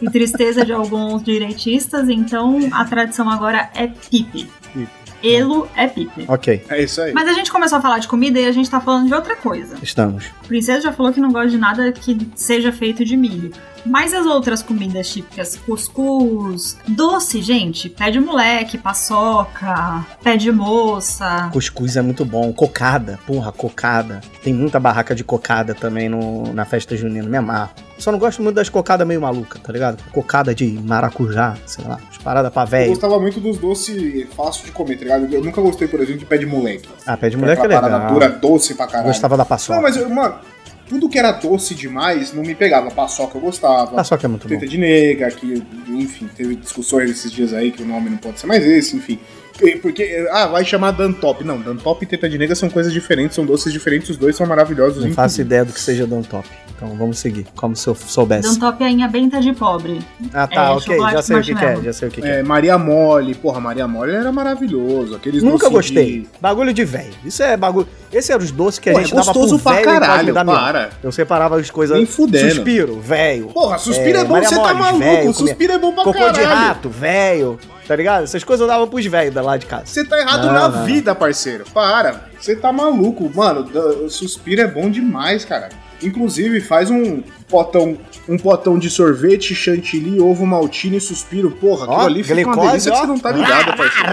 e 0.00 0.10
tristeza 0.10 0.64
de 0.64 0.72
alguns 0.72 1.22
direitistas, 1.22 2.08
então 2.08 2.58
a 2.72 2.84
tradição 2.84 3.28
agora 3.28 3.70
é 3.74 3.86
Pipe. 3.88 4.48
Pipe. 4.72 4.88
Elo 5.22 5.68
é 5.76 5.86
Pipe. 5.86 6.24
Ok, 6.28 6.64
É 6.68 6.82
isso 6.82 7.00
aí. 7.00 7.12
Mas 7.12 7.28
a 7.28 7.32
gente 7.32 7.50
começou 7.50 7.78
a 7.78 7.82
falar 7.82 7.98
de 7.98 8.08
comida 8.08 8.38
e 8.38 8.46
a 8.46 8.52
gente 8.52 8.68
tá 8.70 8.80
falando 8.80 9.06
de 9.08 9.14
outra 9.14 9.36
coisa. 9.36 9.76
estamos. 9.82 10.26
A 10.44 10.46
princesa 10.46 10.82
já 10.82 10.92
falou 10.92 11.12
que 11.12 11.20
não 11.20 11.32
gosta 11.32 11.48
de 11.50 11.58
nada 11.58 11.90
que 11.92 12.16
seja 12.34 12.72
feito 12.72 13.04
de 13.04 13.16
milho. 13.16 13.52
Mas 13.86 14.12
as 14.12 14.26
outras 14.26 14.62
comidas 14.62 15.08
típicas, 15.08 15.56
cuscuz, 15.56 16.76
doce, 16.86 17.40
gente, 17.40 17.88
pé 17.88 18.10
de 18.10 18.20
moleque, 18.20 18.76
paçoca, 18.76 20.04
pé 20.22 20.36
de 20.36 20.50
moça. 20.52 21.48
Cuscuz 21.52 21.96
é 21.96 22.02
muito 22.02 22.24
bom. 22.24 22.52
Cocada, 22.52 23.18
porra, 23.26 23.50
cocada. 23.52 24.20
Tem 24.42 24.52
muita 24.52 24.78
barraca 24.78 25.14
de 25.14 25.24
cocada 25.24 25.74
também 25.74 26.08
no, 26.08 26.52
na 26.52 26.64
festa 26.64 26.96
junina, 26.96 27.28
me 27.28 27.36
amarro. 27.36 27.70
Só 27.98 28.12
não 28.12 28.18
gosto 28.18 28.40
muito 28.42 28.54
das 28.56 28.68
cocadas 28.68 29.06
meio 29.06 29.20
maluca, 29.20 29.58
tá 29.58 29.72
ligado? 29.72 30.02
Cocada 30.12 30.54
de 30.54 30.66
maracujá, 30.66 31.56
sei 31.66 31.84
lá, 31.84 31.98
as 32.10 32.16
paradas 32.18 32.52
pra 32.52 32.62
Eu 32.62 32.66
velho. 32.66 32.90
gostava 32.90 33.18
muito 33.18 33.40
dos 33.40 33.58
doces 33.58 34.26
fáceis 34.36 34.64
de 34.64 34.70
comer, 34.72 34.96
tá 34.96 35.02
ligado? 35.04 35.34
Eu 35.34 35.42
nunca 35.42 35.60
gostei, 35.60 35.88
por 35.88 35.98
exemplo, 36.00 36.20
de 36.20 36.24
pé 36.26 36.38
de 36.38 36.46
moleque. 36.46 36.88
Ah, 37.06 37.16
pé 37.16 37.28
de 37.28 37.36
moleque 37.36 37.60
é 37.60 37.64
Aquela 37.64 37.80
parada 37.80 37.96
legal. 38.04 38.14
dura, 38.14 38.28
doce 38.28 38.74
pra 38.74 38.86
caralho. 38.86 39.08
Gostava 39.08 39.36
da 39.36 39.44
paçoca. 39.44 39.74
Não, 39.76 39.82
mas, 39.82 39.96
eu- 39.96 40.08
mano, 40.08 40.36
tudo 40.88 41.08
que 41.08 41.18
era 41.18 41.32
doce 41.32 41.74
demais 41.74 42.32
não 42.32 42.42
me 42.42 42.54
pegava. 42.54 42.90
Paçoca 42.90 43.36
eu 43.36 43.40
gostava. 43.42 43.88
Paçoca 43.96 44.26
é 44.26 44.28
muito 44.28 44.46
bom. 44.48 44.54
Teta 44.54 44.66
de 44.66 44.78
nega, 44.78 45.28
que, 45.32 45.62
enfim, 45.88 46.28
teve 46.36 46.54
discussões 46.54 47.10
esses 47.10 47.30
dias 47.32 47.52
aí 47.52 47.72
que 47.72 47.82
o 47.82 47.86
nome 47.86 48.08
não 48.10 48.16
pode 48.18 48.38
ser 48.38 48.46
mais 48.46 48.64
esse, 48.64 48.96
enfim. 48.96 49.18
Porque, 49.82 50.26
ah, 50.30 50.46
vai 50.46 50.64
chamar 50.64 50.92
Dantop. 50.92 51.44
Não, 51.44 51.58
Dantop 51.60 52.02
e 52.04 52.06
Teta 52.06 52.28
de 52.28 52.38
Nega 52.38 52.54
são 52.54 52.68
coisas 52.70 52.92
diferentes, 52.92 53.34
são 53.34 53.44
doces 53.44 53.72
diferentes, 53.72 54.08
os 54.10 54.16
dois 54.16 54.36
são 54.36 54.46
maravilhosos. 54.46 55.04
Não 55.04 55.12
faço 55.12 55.40
ideia 55.40 55.64
do 55.64 55.72
que 55.72 55.80
seja 55.80 56.06
Dantop. 56.06 56.46
Então 56.76 56.94
vamos 56.96 57.18
seguir, 57.18 57.44
como 57.56 57.74
se 57.74 57.88
eu 57.88 57.94
soubesse. 57.96 58.48
Dantop 58.48 58.82
é 58.84 59.02
a 59.02 59.08
benta 59.08 59.40
de 59.40 59.52
pobre. 59.52 59.98
Ah, 60.32 60.46
tá, 60.46 60.66
É, 60.66 60.70
ok, 60.70 60.96
já 61.10 61.22
sei 61.22 61.36
o 61.36 61.42
que, 61.42 61.54
que 61.54 61.64
é, 61.64 61.76
já 61.82 61.92
sei 61.92 62.08
o 62.08 62.10
que, 62.12 62.20
que 62.22 62.28
é. 62.28 62.38
É, 62.38 62.42
Maria 62.44 62.78
Mole, 62.78 63.34
porra, 63.34 63.58
Maria 63.60 63.88
Mole 63.88 64.12
era 64.12 64.30
maravilhoso. 64.30 65.16
Aqueles 65.16 65.42
Nunca 65.42 65.68
gostei. 65.68 66.20
de- 66.20 66.28
Bagulho 66.40 66.72
de 66.72 66.84
velho. 66.84 67.12
Isso 67.24 67.42
é 67.42 67.56
bagulho. 67.56 67.88
Esse 68.12 68.32
era 68.32 68.40
os 68.40 68.52
doces 68.52 68.78
que 68.78 68.90
a 68.90 68.92
Pô, 68.92 69.00
é 69.00 69.02
gente 69.02 69.14
dava 69.14 69.26
gostoso 69.32 69.58
pro 69.58 69.72
pra 69.72 69.82
caralho, 69.82 70.32
dar 70.32 70.44
mesmo. 70.44 70.58
para. 70.58 70.90
Eu 71.02 71.10
separava 71.10 71.58
as 71.58 71.68
coisas. 71.68 71.96
Nem 71.96 72.06
fudendo. 72.06 72.48
Suspiro, 72.54 73.00
velho. 73.00 73.46
Porra, 73.48 73.76
suspiro 73.78 74.18
é, 74.18 74.24
bom, 74.24 74.34
Maria 74.34 74.48
você 74.48 74.54
tá 74.54 74.62
Moles, 74.62 74.78
maluco. 74.78 74.98
velho, 75.00 75.16
comia- 75.18 75.32
suspiro 75.34 75.72
é 75.72 75.78
bom 75.78 75.92
pra 75.92 76.04
Cocô 76.04 76.18
caralho. 76.18 76.34
de 76.38 76.42
rato, 76.44 76.88
velho. 76.88 77.58
Tá 77.88 77.96
ligado? 77.96 78.24
Essas 78.24 78.44
coisas 78.44 78.60
eu 78.60 78.68
dava 78.68 78.86
pros 78.86 79.06
velhos 79.06 79.34
da 79.34 79.40
lá 79.40 79.56
de 79.56 79.64
casa. 79.64 79.86
Você 79.86 80.04
tá 80.04 80.18
errado 80.20 80.46
Não, 80.46 80.52
na 80.52 80.68
não, 80.68 80.84
vida, 80.84 81.14
parceiro. 81.14 81.64
Para. 81.72 82.28
Você 82.38 82.54
tá 82.54 82.70
maluco. 82.70 83.32
Mano, 83.34 83.62
da- 83.64 84.08
suspiro 84.10 84.60
é 84.60 84.66
bom 84.66 84.90
demais, 84.90 85.44
cara. 85.46 85.70
Inclusive, 86.02 86.60
faz 86.60 86.90
um 86.90 87.22
potão, 87.48 87.96
um 88.28 88.36
potão 88.36 88.78
de 88.78 88.90
sorvete, 88.90 89.54
chantilly, 89.54 90.20
ovo 90.20 90.46
maltine 90.46 90.98
e 90.98 91.00
suspiro. 91.00 91.50
Porra, 91.50 91.84
aquilo 91.84 92.00
Ó, 92.00 92.06
ali 92.06 92.22
fica 92.22 92.34
uma 92.34 92.42
glicose, 92.44 92.68
delícia 92.68 92.92
que 92.92 92.96
ó. 92.96 93.00
você 93.00 93.06
não 93.06 93.18
tá 93.18 93.30
ligado, 93.32 93.76
parceiro. 93.76 94.08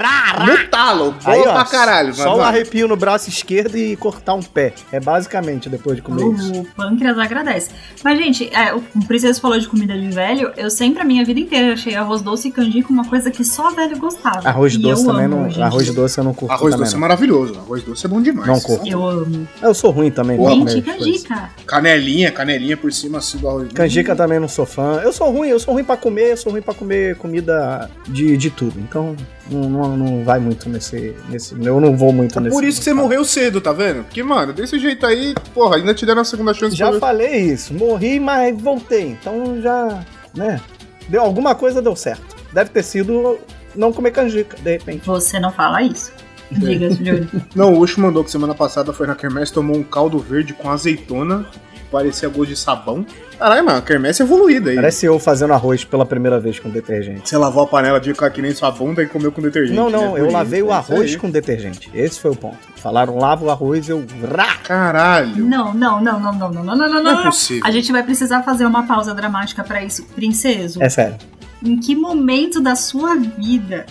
No 0.46 0.68
talo, 0.70 1.12
boa 1.12 1.36
Aí, 1.36 1.42
ó, 1.42 1.54
pra 1.54 1.66
caralho. 1.66 2.14
Só 2.14 2.24
mas, 2.24 2.34
um 2.34 2.38
mano, 2.38 2.44
arrepio 2.44 2.88
no 2.88 2.96
braço 2.96 3.30
esquerdo 3.30 3.78
e 3.78 3.96
cortar 3.96 4.34
um 4.34 4.42
pé. 4.42 4.74
É 4.92 5.00
basicamente 5.00 5.70
depois 5.70 5.96
de 5.96 6.02
comer 6.02 6.26
isso. 6.34 6.62
O 6.62 6.66
pâncreas 6.66 7.18
agradece. 7.18 7.72
Mas, 8.04 8.18
gente, 8.18 8.50
é, 8.54 8.74
o 8.74 8.82
Princesa 9.08 9.40
falou 9.40 9.60
de 9.60 9.68
comida 9.68 9.98
de 9.98 10.10
velho. 10.10 10.52
Eu 10.56 10.70
sempre, 10.70 11.02
a 11.02 11.06
minha 11.06 11.24
vida 11.26 11.40
inteira, 11.40 11.74
achei 11.74 11.96
arroz 11.96 12.22
doce 12.22 12.48
e 12.48 12.52
canjica 12.52 12.90
uma 12.90 13.06
coisa 13.06 13.30
que 13.30 13.44
só 13.44 13.72
velho 13.72 13.98
gostava. 13.98 14.48
Arroz 14.48 14.74
E 14.74 14.78
doce 14.78 15.06
também 15.06 15.26
amo 15.26 15.48
não. 15.48 15.64
Arroz 15.64 15.94
doce 15.94 16.18
eu 16.18 16.24
não 16.24 16.34
curto 16.34 16.52
Arroz 16.52 16.76
doce 16.76 16.92
é 16.92 16.94
não. 16.94 17.02
maravilhoso. 17.02 17.56
Arroz 17.58 17.84
doce 17.84 18.06
é 18.06 18.10
bom 18.10 18.22
demais. 18.22 18.48
Não 18.48 18.60
curto. 18.60 18.88
Eu 18.88 19.06
amo. 19.06 19.48
Eu 19.62 19.74
sou 19.74 19.92
ruim 19.92 20.12
também 20.12 20.38
Gente, 20.38 20.82
canjica. 20.82 21.50
Canelinha, 21.66 22.32
canelinha 22.32 22.78
por 22.78 22.92
cima 22.94 23.22
assim 23.26 23.38
do 23.38 23.48
arroz. 23.48 23.74
Canjica 23.74 24.16
também 24.16 24.40
não 24.40 24.48
sou 24.48 24.66
fã. 24.66 25.02
Eu 25.04 25.12
sou 25.12 25.32
ruim, 25.32 25.50
eu 25.50 25.60
sou 25.60 25.74
ruim 25.74 25.84
pra 25.84 25.98
comer, 25.98 26.32
eu 26.32 26.38
sou 26.38 26.52
ruim 26.52 26.62
pra 26.62 26.74
comer 26.74 27.16
comida 27.18 27.90
de, 28.08 28.38
de 28.38 28.50
tudo. 28.50 28.80
Então 28.80 29.16
não, 29.50 29.70
não, 29.70 29.98
não 29.98 30.24
vai 30.24 30.40
muito 30.40 30.70
nesse, 30.70 31.16
nesse. 31.30 31.56
Eu 31.64 31.80
não 31.80 31.96
vou 31.96 32.12
muito 32.12 32.40
nesse. 32.40 32.56
Por 32.56 32.64
isso 32.64 32.80
que 32.80 32.86
você 32.86 32.94
morreu 32.94 33.26
cedo, 33.26 33.60
tá 33.60 33.74
vendo? 33.74 34.04
Porque, 34.04 34.24
mano, 34.24 34.54
desse 34.54 34.80
jeito 34.80 35.06
aí, 35.06 35.34
porra, 35.54 35.78
ainda 35.78 35.94
te 35.94 36.06
deram 36.06 36.22
a 36.22 36.26
segunda 36.26 36.54
chance 36.54 36.76
Já 36.76 36.90
pra... 36.92 37.00
falei 37.00 37.42
isso. 37.42 37.74
Morri, 37.74 38.20
mas 38.20 38.60
voltei. 38.60 39.18
Então 39.20 39.62
já. 39.62 40.04
né? 40.36 40.62
Deu 41.10 41.22
alguma 41.22 41.56
coisa 41.56 41.82
deu 41.82 41.96
certo. 41.96 42.36
Deve 42.54 42.70
ter 42.70 42.84
sido 42.84 43.38
não 43.76 43.92
comer 43.92 44.12
canjica, 44.12 44.58
de 44.58 44.72
repente. 44.72 45.06
Você 45.06 45.40
não 45.40 45.52
fala 45.52 45.82
isso. 45.82 46.12
Diga, 46.52 46.90
Júlio. 46.92 47.28
Não, 47.56 47.74
o 47.74 47.80
Ucho 47.80 48.00
mandou 48.00 48.24
que 48.24 48.30
semana 48.30 48.54
passada 48.54 48.94
foi 48.94 49.08
na 49.08 49.16
Kermesse, 49.16 49.52
tomou 49.52 49.76
um 49.76 49.84
caldo 49.84 50.20
verde 50.20 50.54
com 50.54 50.70
azeitona, 50.70 51.46
parecia 51.96 52.28
gosto 52.28 52.50
de 52.50 52.58
sabão. 52.58 53.06
Caralho, 53.40 53.66
mano, 53.66 53.78
a 53.78 53.82
quermesse 53.82 54.22
é 54.22 54.26
evoluída 54.26 54.70
aí. 54.70 54.76
Parece 54.76 55.06
eu 55.06 55.18
fazendo 55.18 55.54
arroz 55.54 55.86
pela 55.86 56.06
primeira 56.06 56.38
vez 56.38 56.60
com 56.60 56.70
detergente. 56.70 57.30
Você 57.30 57.38
lavou 57.38 57.64
a 57.64 57.68
panela 57.68 58.02
de 58.02 58.12
ficar 58.12 58.30
que 58.32 58.42
nem 58.42 58.52
sua 58.54 58.70
bunda 58.70 59.02
e 59.02 59.08
comeu 59.08 59.32
com 59.32 59.42
detergente. 59.42 59.78
Não, 59.78 59.90
né? 59.90 59.98
não, 59.98 60.06
eu 60.18 60.26
Bonito, 60.26 60.34
lavei 60.34 60.62
o 60.62 60.72
é 60.72 60.74
arroz 60.74 61.16
com 61.16 61.30
detergente. 61.30 61.90
Esse 61.94 62.20
foi 62.20 62.32
o 62.32 62.36
ponto. 62.36 62.58
Falaram 62.76 63.18
lava 63.18 63.46
o 63.46 63.50
arroz, 63.50 63.88
eu. 63.88 64.04
Rá! 64.30 64.58
Caralho. 64.64 65.38
Não, 65.46 65.74
não, 65.74 66.02
não, 66.02 66.20
não, 66.20 66.34
não, 66.34 66.52
não, 66.52 66.64
não, 66.64 66.76
não, 66.76 66.76
não, 66.76 67.04
Não 67.04 67.12
é 67.12 67.16
não. 67.16 67.24
possível. 67.24 67.64
A 67.66 67.72
gente 67.72 67.90
vai 67.94 68.04
precisar 68.04 68.44
fazer 68.44 68.66
uma 68.66 68.86
pausa 68.86 69.14
dramática 69.14 69.64
pra 69.64 69.82
isso. 69.84 70.04
Princeso, 70.14 70.84
É 70.84 70.90
sério. 70.90 71.16
em 71.64 71.78
que 71.80 71.96
momento 71.96 72.60
da 72.60 72.76
sua 72.76 73.16
vida 73.16 73.86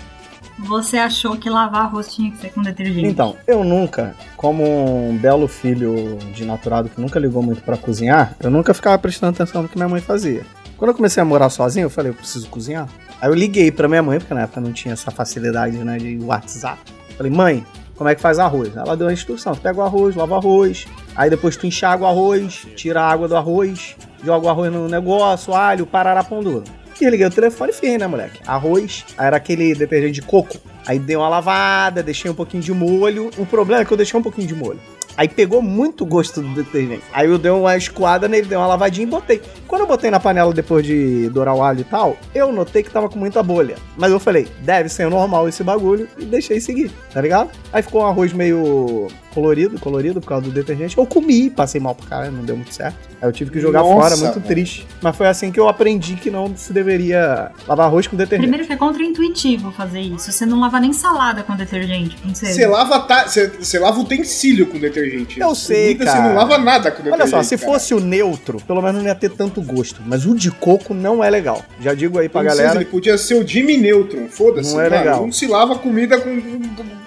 você 0.58 0.98
achou 0.98 1.36
que 1.36 1.50
lavar 1.50 1.86
arroz 1.86 2.14
tinha 2.14 2.30
que 2.30 2.38
ser 2.38 2.50
com 2.50 2.62
detergente? 2.62 3.06
Então, 3.06 3.36
eu 3.46 3.64
nunca, 3.64 4.14
como 4.36 4.62
um 5.08 5.16
belo 5.16 5.48
filho 5.48 6.18
de 6.32 6.44
naturado 6.44 6.88
que 6.88 7.00
nunca 7.00 7.18
ligou 7.18 7.42
muito 7.42 7.62
pra 7.62 7.76
cozinhar, 7.76 8.34
eu 8.40 8.50
nunca 8.50 8.72
ficava 8.72 8.96
prestando 8.98 9.34
atenção 9.34 9.62
no 9.62 9.68
que 9.68 9.76
minha 9.76 9.88
mãe 9.88 10.00
fazia. 10.00 10.44
Quando 10.76 10.90
eu 10.90 10.94
comecei 10.94 11.22
a 11.22 11.24
morar 11.24 11.50
sozinho, 11.50 11.84
eu 11.84 11.90
falei, 11.90 12.10
eu 12.10 12.14
preciso 12.14 12.48
cozinhar. 12.48 12.88
Aí 13.20 13.28
eu 13.28 13.34
liguei 13.34 13.70
pra 13.70 13.88
minha 13.88 14.02
mãe, 14.02 14.18
porque 14.18 14.34
na 14.34 14.42
época 14.42 14.60
não 14.60 14.72
tinha 14.72 14.92
essa 14.92 15.10
facilidade, 15.10 15.76
né, 15.78 15.98
de 15.98 16.18
WhatsApp. 16.18 16.80
Falei, 17.16 17.32
mãe, 17.32 17.64
como 17.96 18.10
é 18.10 18.14
que 18.14 18.20
faz 18.20 18.38
arroz? 18.38 18.76
Ela 18.76 18.96
deu 18.96 19.08
a 19.08 19.12
instrução, 19.12 19.54
pega 19.54 19.78
o 19.78 19.82
arroz, 19.82 20.16
lava 20.16 20.34
o 20.34 20.36
arroz, 20.36 20.86
aí 21.14 21.30
depois 21.30 21.56
tu 21.56 21.66
enxaga 21.66 22.02
o 22.02 22.06
arroz, 22.06 22.66
tira 22.74 23.00
a 23.00 23.08
água 23.08 23.28
do 23.28 23.36
arroz, 23.36 23.96
joga 24.22 24.46
o 24.46 24.50
arroz 24.50 24.72
no 24.72 24.88
negócio, 24.88 25.54
alho, 25.54 25.86
parará, 25.86 26.24
pão 26.24 26.42
duro. 26.42 26.64
Liguei 27.00 27.26
o 27.26 27.30
telefone 27.30 27.70
e 27.70 27.74
fiz, 27.74 27.98
né, 27.98 28.06
moleque? 28.06 28.40
Arroz, 28.46 29.04
era 29.18 29.36
aquele 29.36 29.74
detergente 29.74 30.20
de 30.20 30.22
coco. 30.22 30.58
Aí 30.86 30.98
dei 30.98 31.16
uma 31.16 31.28
lavada, 31.28 32.02
deixei 32.02 32.30
um 32.30 32.34
pouquinho 32.34 32.62
de 32.62 32.72
molho. 32.72 33.30
O 33.38 33.46
problema 33.46 33.82
é 33.82 33.84
que 33.84 33.92
eu 33.92 33.96
deixei 33.96 34.18
um 34.18 34.22
pouquinho 34.22 34.46
de 34.46 34.54
molho. 34.54 34.80
Aí 35.16 35.28
pegou 35.28 35.62
muito 35.62 36.04
gosto 36.04 36.42
do 36.42 36.48
detergente. 36.54 37.04
Aí 37.12 37.28
eu 37.28 37.38
dei 37.38 37.50
uma 37.50 37.76
escoada 37.76 38.26
nele, 38.26 38.48
dei 38.48 38.58
uma 38.58 38.66
lavadinha 38.66 39.06
e 39.06 39.10
botei. 39.10 39.40
Quando 39.74 39.80
eu 39.82 39.88
botei 39.88 40.08
na 40.08 40.20
panela 40.20 40.54
depois 40.54 40.86
de 40.86 41.28
dourar 41.30 41.52
o 41.52 41.60
alho 41.60 41.80
e 41.80 41.84
tal, 41.84 42.16
eu 42.32 42.52
notei 42.52 42.80
que 42.80 42.88
tava 42.90 43.08
com 43.08 43.18
muita 43.18 43.42
bolha. 43.42 43.74
Mas 43.96 44.12
eu 44.12 44.20
falei, 44.20 44.46
deve 44.60 44.88
ser 44.88 45.10
normal 45.10 45.48
esse 45.48 45.64
bagulho 45.64 46.06
e 46.16 46.24
deixei 46.24 46.60
seguir, 46.60 46.92
tá 47.12 47.20
ligado? 47.20 47.50
Aí 47.72 47.82
ficou 47.82 48.02
um 48.02 48.06
arroz 48.06 48.32
meio 48.32 49.08
colorido, 49.34 49.76
colorido 49.80 50.20
por 50.20 50.28
causa 50.28 50.44
do 50.44 50.52
detergente. 50.52 50.96
Eu 50.96 51.04
comi, 51.04 51.50
passei 51.50 51.80
mal 51.80 51.92
pra 51.92 52.06
caralho, 52.06 52.30
não 52.30 52.44
deu 52.44 52.54
muito 52.54 52.72
certo. 52.72 52.96
Aí 53.20 53.28
eu 53.28 53.32
tive 53.32 53.50
que 53.50 53.58
jogar 53.58 53.80
Nossa, 53.80 53.94
fora, 54.00 54.16
muito 54.16 54.34
velho. 54.34 54.46
triste. 54.46 54.86
Mas 55.02 55.16
foi 55.16 55.26
assim 55.26 55.50
que 55.50 55.58
eu 55.58 55.68
aprendi 55.68 56.14
que 56.14 56.30
não 56.30 56.56
se 56.56 56.72
deveria 56.72 57.50
lavar 57.66 57.86
arroz 57.86 58.06
com 58.06 58.16
detergente. 58.16 58.42
Primeiro 58.48 58.64
que 58.68 58.72
é 58.72 58.76
contra-intuitivo 58.76 59.72
fazer 59.72 60.02
isso. 60.02 60.30
Você 60.30 60.46
não 60.46 60.60
lava 60.60 60.78
nem 60.78 60.92
salada 60.92 61.42
com 61.42 61.56
detergente, 61.56 62.16
princesa. 62.16 62.52
Você 62.52 62.64
lava, 62.64 63.00
ta- 63.00 63.26
você, 63.26 63.48
você 63.48 63.76
lava 63.80 63.98
utensílio 63.98 64.66
com 64.68 64.78
detergente. 64.78 65.40
Eu 65.40 65.52
sei, 65.56 65.94
Comida, 65.94 66.04
cara. 66.04 66.22
Você 66.22 66.28
não 66.28 66.34
lava 66.36 66.58
nada 66.58 66.90
com 66.92 66.98
detergente. 67.02 67.20
Olha 67.22 67.26
só, 67.28 67.42
se 67.42 67.58
cara. 67.58 67.72
fosse 67.72 67.92
o 67.92 67.98
neutro, 67.98 68.60
pelo 68.64 68.80
menos 68.80 69.02
não 69.02 69.08
ia 69.08 69.16
ter 69.16 69.30
tanto 69.30 69.63
gosto. 69.64 70.00
Mas 70.06 70.24
o 70.26 70.34
de 70.36 70.50
coco 70.50 70.94
não 70.94 71.22
é 71.24 71.28
legal. 71.30 71.62
Já 71.80 71.94
digo 71.94 72.18
aí 72.18 72.28
pra 72.28 72.40
Princesa, 72.42 72.62
galera. 72.62 72.80
Ele 72.82 72.90
podia 72.90 73.18
ser 73.18 73.34
o 73.34 73.46
Jimmy 73.46 73.76
Neutron, 73.76 74.28
foda-se. 74.28 74.72
Não 74.72 74.80
é 74.80 74.88
mano. 74.90 74.96
legal. 75.02 75.20
Não 75.22 75.32
se 75.32 75.46
lava 75.46 75.76
comida 75.78 76.20
com. 76.20 76.40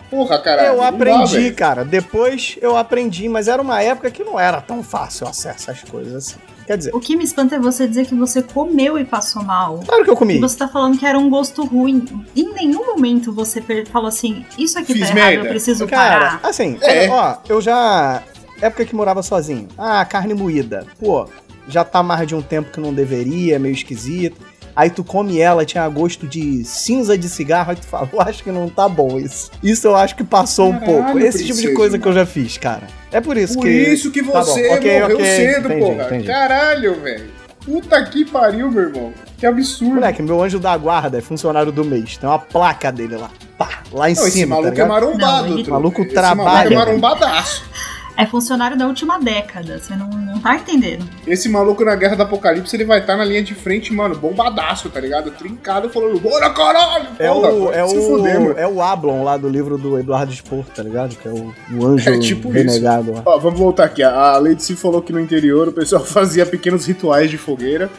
Porra, 0.10 0.40
caralho. 0.40 0.68
Eu 0.70 0.74
não 0.76 0.80
dá, 0.82 0.88
aprendi, 0.88 1.36
velho. 1.42 1.56
cara. 1.56 1.84
Depois 1.86 2.58
eu 2.62 2.78
aprendi, 2.78 3.28
mas 3.28 3.48
era 3.48 3.62
uma 3.62 3.82
época 3.82 4.10
que 4.10 4.24
não 4.24 4.40
era 4.40 4.62
tão 4.62 4.82
fácil 4.82 5.28
acesso 5.28 5.70
às 5.72 5.82
coisas 5.84 6.14
assim. 6.16 6.36
Quer 6.66 6.78
dizer, 6.78 6.96
O 6.96 7.00
que 7.00 7.16
me 7.16 7.24
espanta 7.24 7.56
é 7.56 7.60
você 7.60 7.88
dizer 7.88 8.06
que 8.08 8.16
você 8.16 8.42
comeu 8.42 8.98
e 9.00 9.06
passou 9.06 9.42
mal. 9.44 9.82
claro 9.88 10.04
que 10.04 10.10
eu 10.10 10.16
comi. 10.18 10.36
E 10.36 10.40
você 10.40 10.58
tá 10.58 10.68
falando 10.68 10.98
que 10.98 11.06
era 11.06 11.18
um 11.18 11.30
gosto 11.30 11.64
ruim. 11.66 12.06
Em 12.36 12.54
nenhum 12.54 12.86
momento 12.86 13.32
você 13.34 13.62
falou 13.92 14.08
assim: 14.08 14.46
Isso 14.58 14.78
aqui 14.80 14.94
Fiz 14.94 15.10
tá 15.10 15.16
errado, 15.16 15.30
merda. 15.30 15.46
eu 15.46 15.50
preciso 15.50 15.88
Cara, 15.88 16.20
parar. 16.20 16.40
assim, 16.44 16.78
É. 16.82 17.10
ó, 17.10 17.36
eu 17.50 17.62
já. 17.62 18.22
Época 18.62 18.86
que 18.86 18.96
morava 18.96 19.22
sozinho. 19.22 19.68
Ah, 19.78 20.04
carne 20.04 20.34
moída. 20.34 20.86
Pô, 21.00 21.28
já 21.68 21.84
tá 21.84 22.02
mais 22.04 22.28
de 22.28 22.36
um 22.36 22.42
tempo 22.42 22.72
que 22.72 22.80
não 22.80 22.94
deveria, 22.94 23.60
meio 23.60 23.74
esquisito. 23.74 24.38
Aí 24.76 24.92
tu 24.92 25.04
come 25.04 25.40
ela, 25.40 25.66
tinha 25.66 25.88
gosto 25.90 26.28
de 26.28 26.64
cinza 26.64 27.18
de 27.18 27.28
cigarro, 27.28 27.72
aí 27.72 27.76
tu 27.76 27.88
fala, 27.88 28.08
eu 28.14 28.22
acho 28.22 28.44
que 28.44 28.52
não 28.52 28.70
tá 28.70 28.88
bom 28.88 29.18
isso. 29.18 29.50
Isso 29.64 29.88
eu 29.88 29.96
acho 29.96 30.16
que 30.16 30.24
passou 30.24 30.70
um 30.70 30.74
Caralho, 30.80 30.86
pouco. 31.04 31.20
Esse 31.20 31.40
tipo 31.40 31.48
de 31.48 31.54
princesa, 31.54 31.76
coisa 31.76 31.98
que 31.98 32.08
eu 32.08 32.12
mano. 32.14 32.26
já 32.26 32.32
fiz, 32.32 32.58
cara. 32.60 32.84
É 33.12 33.20
por 33.20 33.38
isso 33.38 33.56
Por 33.56 33.64
que. 33.64 33.70
isso 33.72 34.12
que 34.12 34.22
Tá 34.22 34.44
você 34.44 34.68
bom, 34.70 34.76
ok, 34.76 35.00
morreu 35.02 35.18
ok, 35.18 35.26
cedo, 35.26 35.66
entendi, 35.68 35.82
porra. 35.82 36.04
entendi. 36.06 36.28
Caralho, 36.28 37.02
velho. 37.02 37.26
Puta 37.66 38.04
que 38.06 38.24
pariu, 38.24 38.70
meu 38.72 38.84
irmão. 38.84 39.14
Que 39.38 39.46
absurdo. 39.48 39.96
Moleque, 39.96 40.22
meu 40.22 40.42
anjo 40.44 40.60
da 40.60 40.78
guarda 40.78 41.18
é 41.18 41.22
funcionário 41.22 41.72
do 41.72 41.84
mês. 41.84 42.16
Tem 42.16 42.30
uma 42.30 42.40
placa 42.40 42.92
dele 42.92 43.18
lá. 43.18 43.30
Pá, 43.58 43.80
lá 43.92 44.10
em 44.10 44.14
não, 44.16 44.22
esse 44.28 44.32
cima, 44.40 44.56
tá 44.56 44.62
maluco 44.62 44.68
é 44.68 44.72
ligado? 44.72 44.88
marombado. 44.88 45.48
Não, 45.50 45.58
ele-. 45.60 45.70
Maluco 45.72 46.02
esse 46.04 46.14
trabalha, 46.14 46.46
maluco 46.46 46.74
é 46.74 46.76
marombadaço. 46.78 47.66
É 48.18 48.26
funcionário 48.26 48.76
da 48.76 48.88
última 48.88 49.20
década. 49.20 49.78
Você 49.80 49.96
não, 49.96 50.10
não 50.10 50.40
tá 50.40 50.56
entendendo. 50.56 51.08
Esse 51.28 51.48
maluco 51.48 51.86
na 51.86 51.96
Guerra 51.96 52.16
do 52.16 52.24
Apocalipse, 52.24 52.76
ele 52.76 52.84
vai 52.84 53.00
estar 53.00 53.16
na 53.16 53.24
linha 53.24 53.44
de 53.44 53.54
frente, 53.54 53.94
mano, 53.94 54.16
bombadaço, 54.16 54.90
tá 54.90 55.00
ligado? 55.00 55.30
Trincado, 55.32 55.88
falando, 55.90 56.20
bora 56.20 56.50
caralho! 56.50 57.10
É 57.20 57.28
Porra, 57.28 57.54
o, 57.54 57.72
é, 57.72 57.88
se 57.88 57.96
fuder, 57.96 58.40
o, 58.40 58.44
mano. 58.44 58.56
é 58.58 58.68
o 58.68 58.82
Ablon 58.82 59.24
lá 59.24 59.38
do 59.38 59.48
livro 59.48 59.78
do 59.78 60.00
Eduardo 60.00 60.34
Spor, 60.34 60.66
tá 60.76 60.82
ligado? 60.82 61.16
Que 61.16 61.28
é 61.28 61.32
o, 61.32 61.54
o 61.74 61.86
anjo 61.86 62.10
É 62.10 62.18
tipo 62.18 62.50
renegado 62.50 63.14
lá. 63.14 63.22
Ó, 63.24 63.38
vamos 63.38 63.60
voltar 63.60 63.86
aqui. 63.86 64.02
A 64.02 64.38
Lady 64.40 64.64
C 64.64 64.76
falou 64.76 65.02
que 65.02 65.14
no 65.14 65.20
interior 65.20 65.68
o 65.68 65.72
pessoal 65.72 66.02
fazia 66.06 66.46
pequenos 66.46 66.88
rituais 66.88 67.30
de 67.30 67.38
fogueira, 67.38 67.90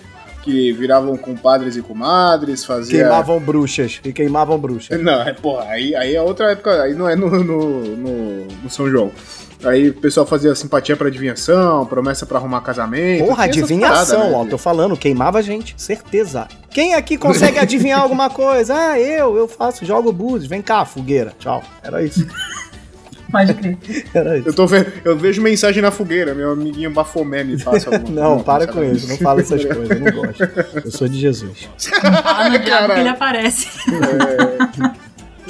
que 0.48 0.72
viravam 0.72 1.14
com 1.16 1.36
padres 1.36 1.76
e 1.76 1.82
comadres, 1.82 2.64
fazia... 2.64 3.00
Queimavam 3.00 3.38
bruxas. 3.38 4.00
E 4.02 4.12
queimavam 4.12 4.58
bruxas. 4.58 4.98
Não, 5.02 5.20
é, 5.22 5.34
porra, 5.34 5.64
aí, 5.64 5.94
aí 5.94 6.14
é 6.16 6.22
outra 6.22 6.52
época, 6.52 6.82
aí 6.82 6.94
não 6.94 7.06
é 7.08 7.14
no, 7.14 7.28
no, 7.44 7.84
no- 7.96 8.44
no 8.62 8.70
São 8.70 8.88
João. 8.88 9.12
Aí 9.64 9.90
o 9.90 9.94
pessoal 9.94 10.24
fazia 10.24 10.54
simpatia 10.54 10.96
pra 10.96 11.08
adivinhação, 11.08 11.84
promessa 11.84 12.24
pra 12.24 12.38
arrumar 12.38 12.60
casamento. 12.60 13.26
Porra, 13.26 13.44
adivinhação, 13.44 14.16
paradas, 14.20 14.36
ó. 14.36 14.44
né? 14.44 14.50
Tô 14.50 14.56
falando, 14.56 14.96
queimava 14.96 15.42
gente, 15.42 15.74
certeza. 15.76 16.46
Quem 16.70 16.94
aqui 16.94 17.18
consegue 17.18 17.58
adivinhar 17.60 18.00
alguma 18.00 18.30
coisa? 18.30 18.74
Ah, 18.74 18.98
eu, 19.00 19.36
eu 19.36 19.48
faço, 19.48 19.84
jogo 19.84 20.12
búzios. 20.12 20.46
Vem 20.48 20.62
cá, 20.62 20.84
fogueira. 20.84 21.32
Tchau. 21.40 21.62
Era 21.82 22.02
isso. 22.02 22.24
Pode 23.30 23.54
crer. 23.54 23.76
Eu, 24.46 24.52
tô 24.54 24.66
vendo, 24.66 24.90
eu 25.04 25.16
vejo 25.16 25.42
mensagem 25.42 25.82
na 25.82 25.90
fogueira, 25.90 26.34
meu 26.34 26.52
amiguinho 26.52 26.90
Bafomé 26.90 27.44
me 27.44 27.62
passa 27.62 27.90
alguma 27.94 28.14
Não, 28.14 28.22
alguma 28.24 28.44
para 28.44 28.66
coisa, 28.66 28.90
com 28.90 28.96
isso. 28.96 29.08
Não 29.08 29.16
fala 29.18 29.40
essas 29.40 29.64
coisas. 29.66 29.90
Eu 29.90 30.00
não 30.00 30.12
gosto. 30.12 30.42
Eu 30.84 30.90
sou 30.90 31.08
de 31.08 31.18
Jesus. 31.18 31.68
Ah, 32.02 32.48
no 32.48 32.58
diabo 32.58 32.64
que 32.64 32.70
Caralho. 32.70 33.00
ele 33.00 33.08
aparece. 33.08 33.68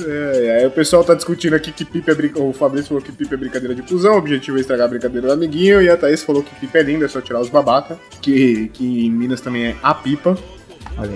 É, 0.07 0.59
aí 0.59 0.66
o 0.66 0.70
pessoal 0.70 1.03
tá 1.03 1.14
discutindo 1.14 1.55
aqui 1.55 1.72
que 1.72 1.85
pipa 1.85 2.12
é 2.12 2.14
brincadeira. 2.14 2.49
O 2.49 2.53
Fabrício 2.53 2.89
falou 2.89 3.03
que 3.03 3.11
pipa 3.11 3.35
é 3.35 3.39
brincadeira 3.39 3.74
de 3.74 3.83
cuzão, 3.83 4.14
o 4.14 4.18
objetivo 4.18 4.57
é 4.57 4.61
estragar 4.61 4.87
a 4.87 4.89
brincadeira 4.89 5.26
do 5.26 5.33
amiguinho. 5.33 5.83
E 5.83 5.89
a 5.89 5.97
Thaís 5.97 6.22
falou 6.22 6.43
que 6.43 6.55
pipa 6.57 6.79
é 6.79 6.83
linda, 6.83 7.05
é 7.05 7.09
só 7.09 7.20
tirar 7.20 7.41
os 7.41 7.49
babaca. 7.49 7.99
Que, 8.20 8.68
que 8.74 9.07
em 9.07 9.11
Minas 9.11 9.41
também 9.41 9.66
é 9.66 9.76
a 9.83 9.95
pipa. 9.95 10.37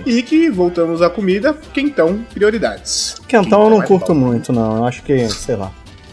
E 0.07 0.23
que 0.23 0.49
voltamos 0.49 1.03
à 1.03 1.11
comida, 1.11 1.55
quentão, 1.73 2.25
prioridades. 2.33 3.17
Quentão 3.27 3.65
eu 3.65 3.71
não 3.71 3.83
é 3.83 3.87
curto 3.87 4.15
bom. 4.15 4.21
muito, 4.21 4.53
não. 4.53 4.77
Eu 4.79 4.85
acho 4.85 5.03
que, 5.03 5.29
sei 5.29 5.57
lá. 5.57 5.73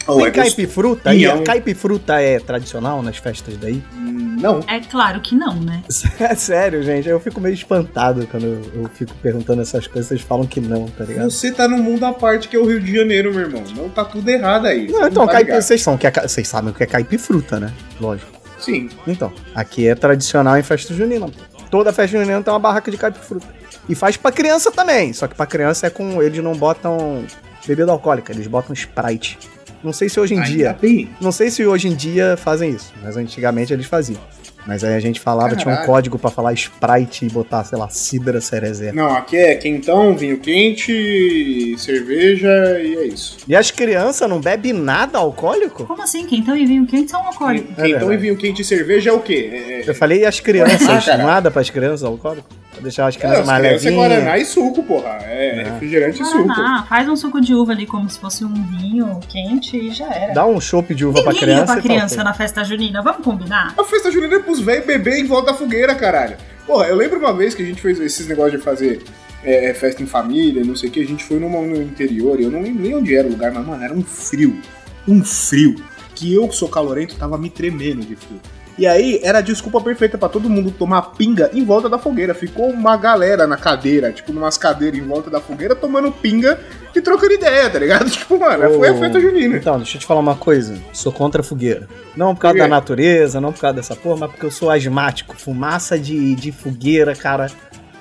Oh, 0.09 0.17
Tem 0.17 0.25
é 0.27 0.31
caipifruta 0.31 1.09
aí? 1.09 1.17
Pinhão. 1.17 1.43
Caipifruta 1.43 2.21
é 2.21 2.39
tradicional 2.39 3.01
nas 3.01 3.17
festas 3.17 3.55
daí? 3.57 3.81
Não. 3.93 4.61
É 4.67 4.79
claro 4.79 5.19
que 5.21 5.35
não, 5.35 5.55
né? 5.55 5.83
É 6.19 6.35
sério, 6.35 6.81
gente. 6.83 7.07
Eu 7.07 7.19
fico 7.19 7.39
meio 7.41 7.53
espantado 7.53 8.25
quando 8.27 8.45
eu, 8.45 8.81
eu 8.83 8.89
fico 8.93 9.13
perguntando 9.21 9.61
essas 9.61 9.87
coisas. 9.87 10.07
Vocês 10.07 10.21
falam 10.21 10.45
que 10.45 10.59
não, 10.59 10.87
tá 10.87 11.03
ligado? 11.03 11.29
Você 11.29 11.51
tá 11.51 11.67
num 11.67 11.81
mundo 11.81 12.05
à 12.05 12.13
parte 12.13 12.47
que 12.47 12.55
é 12.55 12.59
o 12.59 12.65
Rio 12.65 12.79
de 12.79 12.95
Janeiro, 12.95 13.31
meu 13.33 13.41
irmão. 13.41 13.63
Não 13.75 13.89
tá 13.89 14.03
tudo 14.05 14.27
errado 14.29 14.65
aí. 14.65 14.87
Não, 14.87 15.07
então, 15.07 15.25
tá 15.25 15.33
caipi, 15.33 15.47
ligado. 15.47 15.61
vocês 15.61 15.81
são, 15.81 15.97
que 15.97 16.07
é 16.07 16.11
vocês 16.11 16.47
sabem 16.47 16.71
o 16.71 16.73
que 16.73 16.83
é 16.83 16.85
caipifruta, 16.85 17.59
né? 17.59 17.71
Lógico. 17.99 18.31
Sim. 18.59 18.89
Então, 19.07 19.31
aqui 19.55 19.87
é 19.87 19.95
tradicional 19.95 20.57
em 20.57 20.63
festa 20.63 20.93
junina. 20.93 21.27
Toda 21.69 21.93
festa 21.93 22.17
junina 22.17 22.41
tem 22.41 22.53
uma 22.53 22.59
barraca 22.59 22.89
de 22.89 22.97
caipifruta. 22.97 23.47
E 23.87 23.95
faz 23.95 24.17
pra 24.17 24.31
criança 24.31 24.71
também, 24.71 25.13
só 25.13 25.27
que 25.27 25.35
pra 25.35 25.45
criança 25.45 25.87
é 25.87 25.89
com. 25.89 26.21
Eles 26.21 26.43
não 26.43 26.53
botam 26.53 27.25
bebida 27.67 27.91
alcoólica, 27.91 28.31
eles 28.31 28.47
botam 28.47 28.73
Sprite. 28.73 29.37
Não 29.83 29.93
sei 29.93 30.09
se 30.09 30.19
hoje 30.19 30.33
em 30.35 30.39
Ainda 30.39 30.49
dia. 30.49 30.77
bem. 30.79 31.09
Não 31.21 31.31
sei 31.31 31.49
se 31.49 31.65
hoje 31.65 31.87
em 31.87 31.95
dia 31.95 32.35
fazem 32.37 32.71
isso, 32.71 32.93
mas 33.03 33.15
antigamente 33.17 33.71
eles 33.73 33.85
faziam. 33.85 34.19
Mas 34.67 34.83
aí 34.83 34.93
a 34.93 34.99
gente 34.99 35.19
falava, 35.21 35.55
tinha 35.55 35.61
um 35.69 35.71
Caralho. 35.71 35.85
código 35.87 36.19
pra 36.19 36.29
falar 36.29 36.51
Sprite 36.53 37.25
e 37.25 37.29
botar, 37.29 37.63
sei 37.63 37.77
lá, 37.77 37.87
Cidra 37.89 38.41
Cerezé. 38.41 38.91
Não, 38.91 39.09
aqui 39.15 39.37
é 39.37 39.55
quentão, 39.55 40.15
vinho 40.15 40.37
quente, 40.37 41.75
cerveja 41.77 42.49
e 42.81 42.95
é 42.95 43.07
isso. 43.07 43.37
E 43.47 43.55
as 43.55 43.71
crianças 43.71 44.29
não 44.29 44.39
bebem 44.39 44.73
nada 44.73 45.17
alcoólico? 45.17 45.85
Como 45.85 46.01
assim? 46.03 46.25
Quentão 46.27 46.55
e 46.57 46.65
vinho 46.65 46.85
quente 46.85 47.09
são 47.09 47.25
alcoólicos. 47.25 47.71
É 47.71 47.81
Quentão 47.83 47.87
verdade. 48.09 48.13
e 48.13 48.17
vinho 48.17 48.37
quente 48.37 48.61
e 48.61 48.65
cerveja 48.65 49.09
é 49.09 49.13
o 49.13 49.19
quê? 49.21 49.49
É, 49.51 49.57
é, 49.81 49.89
Eu 49.89 49.95
falei 49.95 50.19
e 50.21 50.25
as 50.25 50.39
crianças, 50.41 50.87
Ah, 50.87 51.01
cara. 51.01 51.23
nada 51.25 51.49
pras 51.49 51.69
crianças 51.69 52.03
alcoólico? 52.03 52.47
Pra 52.79 52.83
deixar 52.83 53.07
as 53.07 53.15
é, 53.15 53.19
crianças 53.19 53.39
as 53.41 53.45
mais 53.47 53.59
crianças 53.61 53.85
é 53.85 53.89
levinhas. 53.89 54.09
Guaraná 54.11 54.37
e 54.37 54.45
suco, 54.45 54.83
porra. 54.83 55.09
É, 55.23 55.63
Ah. 55.67 55.73
refrigerante 55.73 56.21
e 56.21 56.25
suco. 56.25 56.43
Guaraná, 56.47 56.83
faz 56.87 57.09
um 57.09 57.15
suco 57.15 57.41
de 57.41 57.53
uva 57.53 57.73
ali 57.73 57.85
como 57.85 58.09
se 58.09 58.17
fosse 58.19 58.45
um 58.45 58.53
vinho 58.53 59.19
quente 59.27 59.77
e 59.77 59.91
já 59.91 60.09
era. 60.09 60.33
Dá 60.33 60.45
um 60.45 60.59
chopp 60.61 60.95
de 60.95 61.05
uva 61.05 61.21
pra 61.21 61.33
Ninguém 61.33 61.41
criança. 61.47 61.65
pra 61.65 61.73
e 61.73 61.77
tá 61.77 61.81
criança 61.83 62.15
ok. 62.15 62.23
na 62.23 62.33
festa 62.33 62.63
junina, 62.63 63.01
vamos 63.01 63.23
combinar? 63.23 63.73
A 63.77 63.83
festa 63.83 64.09
junina 64.11 64.35
é 64.35 64.39
pros 64.39 64.59
velhos 64.59 64.85
beber 64.85 65.19
em 65.19 65.25
volta 65.25 65.51
da 65.51 65.57
fogueira, 65.57 65.93
caralho. 65.95 66.37
Porra, 66.65 66.85
eu 66.87 66.95
lembro 66.95 67.19
uma 67.19 67.33
vez 67.33 67.53
que 67.53 67.61
a 67.61 67.65
gente 67.65 67.81
fez 67.81 67.99
esses 67.99 68.27
negócios 68.27 68.59
de 68.59 68.63
fazer 68.63 69.03
é, 69.43 69.73
festa 69.73 70.01
em 70.03 70.05
família, 70.05 70.63
não 70.63 70.75
sei 70.75 70.89
o 70.89 70.91
que, 70.91 71.01
a 71.01 71.05
gente 71.07 71.23
foi 71.23 71.39
numa, 71.39 71.59
no 71.61 71.81
interior, 71.81 72.39
e 72.39 72.43
eu 72.43 72.51
não 72.51 72.61
lembro 72.61 72.81
nem 72.83 72.95
onde 72.95 73.15
era 73.15 73.27
o 73.27 73.31
lugar, 73.31 73.51
mas, 73.51 73.65
mano, 73.65 73.83
era 73.83 73.93
um 73.93 74.01
frio. 74.03 74.59
Um 75.07 75.23
frio. 75.23 75.75
Que 76.15 76.33
eu, 76.33 76.47
que 76.47 76.55
sou 76.55 76.67
calorento, 76.67 77.15
tava 77.15 77.37
me 77.37 77.49
tremendo 77.49 78.05
de 78.05 78.15
frio. 78.15 78.39
E 78.79 78.87
aí 78.87 79.19
era 79.21 79.39
a 79.39 79.41
desculpa 79.41 79.81
perfeita 79.81 80.17
pra 80.17 80.29
todo 80.29 80.49
mundo 80.49 80.71
tomar 80.71 81.01
pinga 81.11 81.49
em 81.53 81.65
volta 81.65 81.89
da 81.89 81.99
fogueira. 81.99 82.33
Ficou 82.33 82.69
uma 82.69 82.95
galera 82.95 83.45
na 83.45 83.57
cadeira, 83.57 84.09
tipo, 84.13 84.31
numas 84.31 84.57
cadeiras 84.57 84.97
em 84.97 85.03
volta 85.05 85.29
da 85.29 85.41
fogueira, 85.41 85.75
tomando 85.75 86.09
pinga 86.13 86.57
e 86.95 87.01
trocando 87.01 87.33
ideia, 87.33 87.69
tá 87.69 87.77
ligado? 87.77 88.09
Tipo, 88.09 88.39
mano, 88.39 88.73
foi 88.75 88.87
a 88.87 88.97
festa 88.97 89.19
junina. 89.19 89.57
Então, 89.57 89.75
deixa 89.77 89.97
eu 89.97 89.99
te 89.99 90.05
falar 90.05 90.21
uma 90.21 90.35
coisa. 90.35 90.77
Sou 90.93 91.11
contra 91.11 91.41
a 91.41 91.43
fogueira. 91.43 91.89
Não 92.15 92.33
por 92.33 92.41
causa 92.41 92.57
da 92.57 92.67
natureza, 92.69 93.41
não 93.41 93.51
por 93.51 93.59
causa 93.59 93.75
dessa 93.75 93.97
porra, 93.97 94.21
mas 94.21 94.31
porque 94.31 94.45
eu 94.45 94.51
sou 94.51 94.71
asmático. 94.71 95.35
Fumaça 95.37 95.99
de, 95.99 96.33
de 96.35 96.53
fogueira, 96.53 97.13
cara, 97.13 97.51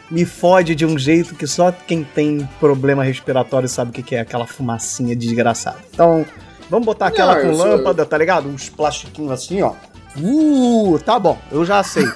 me 0.08 0.24
fode 0.24 0.76
de 0.76 0.86
um 0.86 0.96
jeito 0.96 1.34
que 1.34 1.48
só 1.48 1.72
quem 1.72 2.04
tem 2.04 2.48
problema 2.60 3.02
respiratório 3.02 3.68
sabe 3.68 3.90
o 3.90 3.92
que 3.92 4.02
que 4.02 4.14
é 4.14 4.20
aquela 4.20 4.46
fumacinha 4.46 5.16
desgraçada. 5.16 5.78
Então, 5.92 6.24
vamos 6.70 6.86
botar 6.86 7.08
aquela 7.08 7.34
Não, 7.34 7.42
com 7.42 7.56
lâmpada, 7.56 8.06
tá 8.06 8.16
ligado? 8.16 8.48
Uns 8.48 8.68
plastiquinhos 8.68 9.32
assim, 9.32 9.60
ó. 9.60 9.72
Uh, 10.20 10.98
tá 10.98 11.18
bom, 11.18 11.38
eu 11.50 11.64
já 11.64 11.78
aceito. 11.78 12.12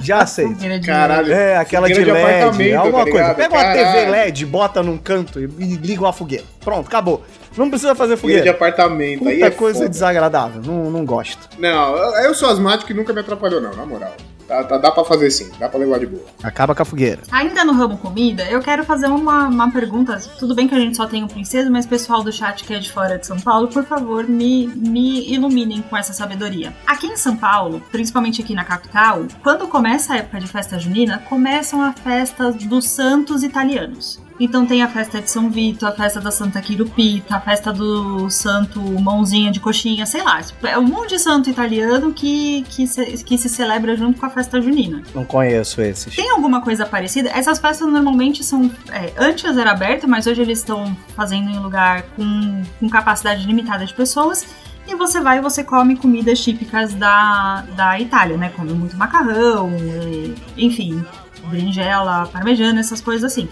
já 0.00 0.18
aceito. 0.22 0.56
Caralho. 0.84 1.32
É, 1.32 1.56
aquela 1.56 1.88
de, 1.88 1.94
de 1.94 2.04
LED, 2.04 2.74
alguma 2.74 3.04
tá 3.04 3.10
coisa. 3.10 3.34
Pega 3.34 3.54
uma 3.54 3.64
TV 3.64 3.84
Caralho. 3.84 4.10
LED, 4.10 4.46
bota 4.46 4.82
num 4.82 4.98
canto 4.98 5.40
e 5.40 5.44
e 5.44 5.76
liga 5.76 6.00
uma 6.00 6.12
fogueira. 6.12 6.44
Pronto, 6.66 6.88
acabou. 6.88 7.22
Não 7.56 7.70
precisa 7.70 7.94
fazer 7.94 8.16
Fogueira 8.16 8.42
de 8.42 8.48
apartamento. 8.48 9.26
aí 9.28 9.36
Puta 9.36 9.46
é 9.46 9.50
coisa 9.52 9.78
foda. 9.78 9.88
desagradável. 9.88 10.60
Não, 10.66 10.90
não 10.90 11.04
gosto. 11.04 11.48
Não, 11.60 11.96
eu- 11.96 12.34
sou 12.34 12.50
asmático 12.50 12.90
e 12.90 12.94
nunca 12.94 13.12
me 13.12 13.20
atrapalhou, 13.20 13.60
não, 13.60 13.72
na 13.76 13.86
moral. 13.86 14.12
Tá, 14.48 14.62
tá- 14.64 14.76
dá 14.78 14.90
pra 14.90 15.04
fazer 15.04 15.30
sim, 15.30 15.48
dá 15.60 15.68
pra 15.68 15.78
levar 15.78 15.98
de 16.00 16.06
boa. 16.06 16.24
Acaba 16.42 16.74
com 16.74 16.82
a 16.82 16.84
fogueira. 16.84 17.22
Ainda 17.30 17.64
no 17.64 17.72
ramo 17.72 17.96
comida, 17.98 18.44
eu 18.50 18.60
quero 18.60 18.84
fazer 18.84 19.06
uma, 19.06 19.46
uma 19.46 19.70
pergunta. 19.70 20.20
Tudo 20.40 20.54
bem 20.56 20.66
que 20.68 20.74
a 20.74 20.78
gente 20.78 20.96
só 20.96 21.06
tem 21.06 21.22
um 21.22 21.28
princesa, 21.28 21.70
mas 21.70 21.86
pessoal 21.86 22.22
do 22.24 22.32
chat 22.32 22.64
que 22.64 22.74
é 22.74 22.78
de 22.80 22.90
fora 22.92 23.16
de 23.16 23.26
São 23.26 23.38
Paulo, 23.38 23.68
por 23.68 23.84
favor, 23.84 24.24
me, 24.28 24.66
me 24.66 25.32
iluminem 25.32 25.82
com 25.82 25.96
essa 25.96 26.12
sabedoria. 26.12 26.72
Aqui 26.84 27.06
em 27.06 27.16
São 27.16 27.36
Paulo, 27.36 27.80
principalmente 27.92 28.42
aqui 28.42 28.54
na 28.54 28.64
capital, 28.64 29.22
quando 29.42 29.68
começa 29.68 30.14
a 30.14 30.16
época 30.18 30.40
de 30.40 30.48
festa 30.48 30.78
junina, 30.80 31.22
começam 31.28 31.80
as 31.82 31.98
festas 32.00 32.54
dos 32.56 32.88
santos 32.88 33.42
italianos. 33.44 34.20
Então 34.38 34.66
tem 34.66 34.82
a 34.82 34.88
festa 34.88 35.20
de 35.20 35.30
São 35.30 35.50
Vito, 35.50 35.86
a 35.86 35.92
festa 35.92 36.20
da 36.20 36.30
Santa 36.30 36.60
Quirupita, 36.60 37.36
a 37.36 37.40
festa 37.40 37.72
do 37.72 38.28
santo 38.28 38.80
Mãozinha 38.80 39.50
de 39.50 39.60
Coxinha, 39.60 40.04
sei 40.04 40.22
lá. 40.22 40.40
É 40.64 40.78
um 40.78 40.86
monte 40.86 41.10
de 41.10 41.18
santo 41.18 41.48
italiano 41.48 42.12
que, 42.12 42.62
que, 42.68 42.86
se, 42.86 43.24
que 43.24 43.38
se 43.38 43.48
celebra 43.48 43.96
junto 43.96 44.20
com 44.20 44.26
a 44.26 44.30
festa 44.30 44.60
junina. 44.60 45.02
Não 45.14 45.24
conheço 45.24 45.80
esses. 45.80 46.14
Tem 46.14 46.30
alguma 46.30 46.60
coisa 46.60 46.84
parecida? 46.84 47.30
Essas 47.30 47.58
festas 47.58 47.88
normalmente 47.88 48.44
são. 48.44 48.70
é, 48.90 49.12
antes 49.16 49.56
era 49.56 49.70
aberta, 49.70 50.06
mas 50.06 50.26
hoje 50.26 50.42
eles 50.42 50.58
estão 50.58 50.96
fazendo 51.14 51.50
em 51.50 51.58
lugar 51.58 52.02
com, 52.14 52.62
com 52.78 52.88
capacidade 52.88 53.46
limitada 53.46 53.84
de 53.86 53.94
pessoas. 53.94 54.44
E 54.88 54.94
você 54.94 55.20
vai 55.20 55.38
e 55.38 55.40
você 55.40 55.64
come 55.64 55.96
comidas 55.96 56.38
típicas 56.40 56.94
da, 56.94 57.64
da 57.74 57.98
Itália, 57.98 58.36
né? 58.36 58.52
Come 58.54 58.72
muito 58.72 58.96
macarrão, 58.96 59.72
e, 59.76 60.34
enfim, 60.56 61.04
berinjela, 61.50 62.28
parmejana, 62.32 62.78
essas 62.78 63.00
coisas 63.00 63.32
assim. 63.32 63.48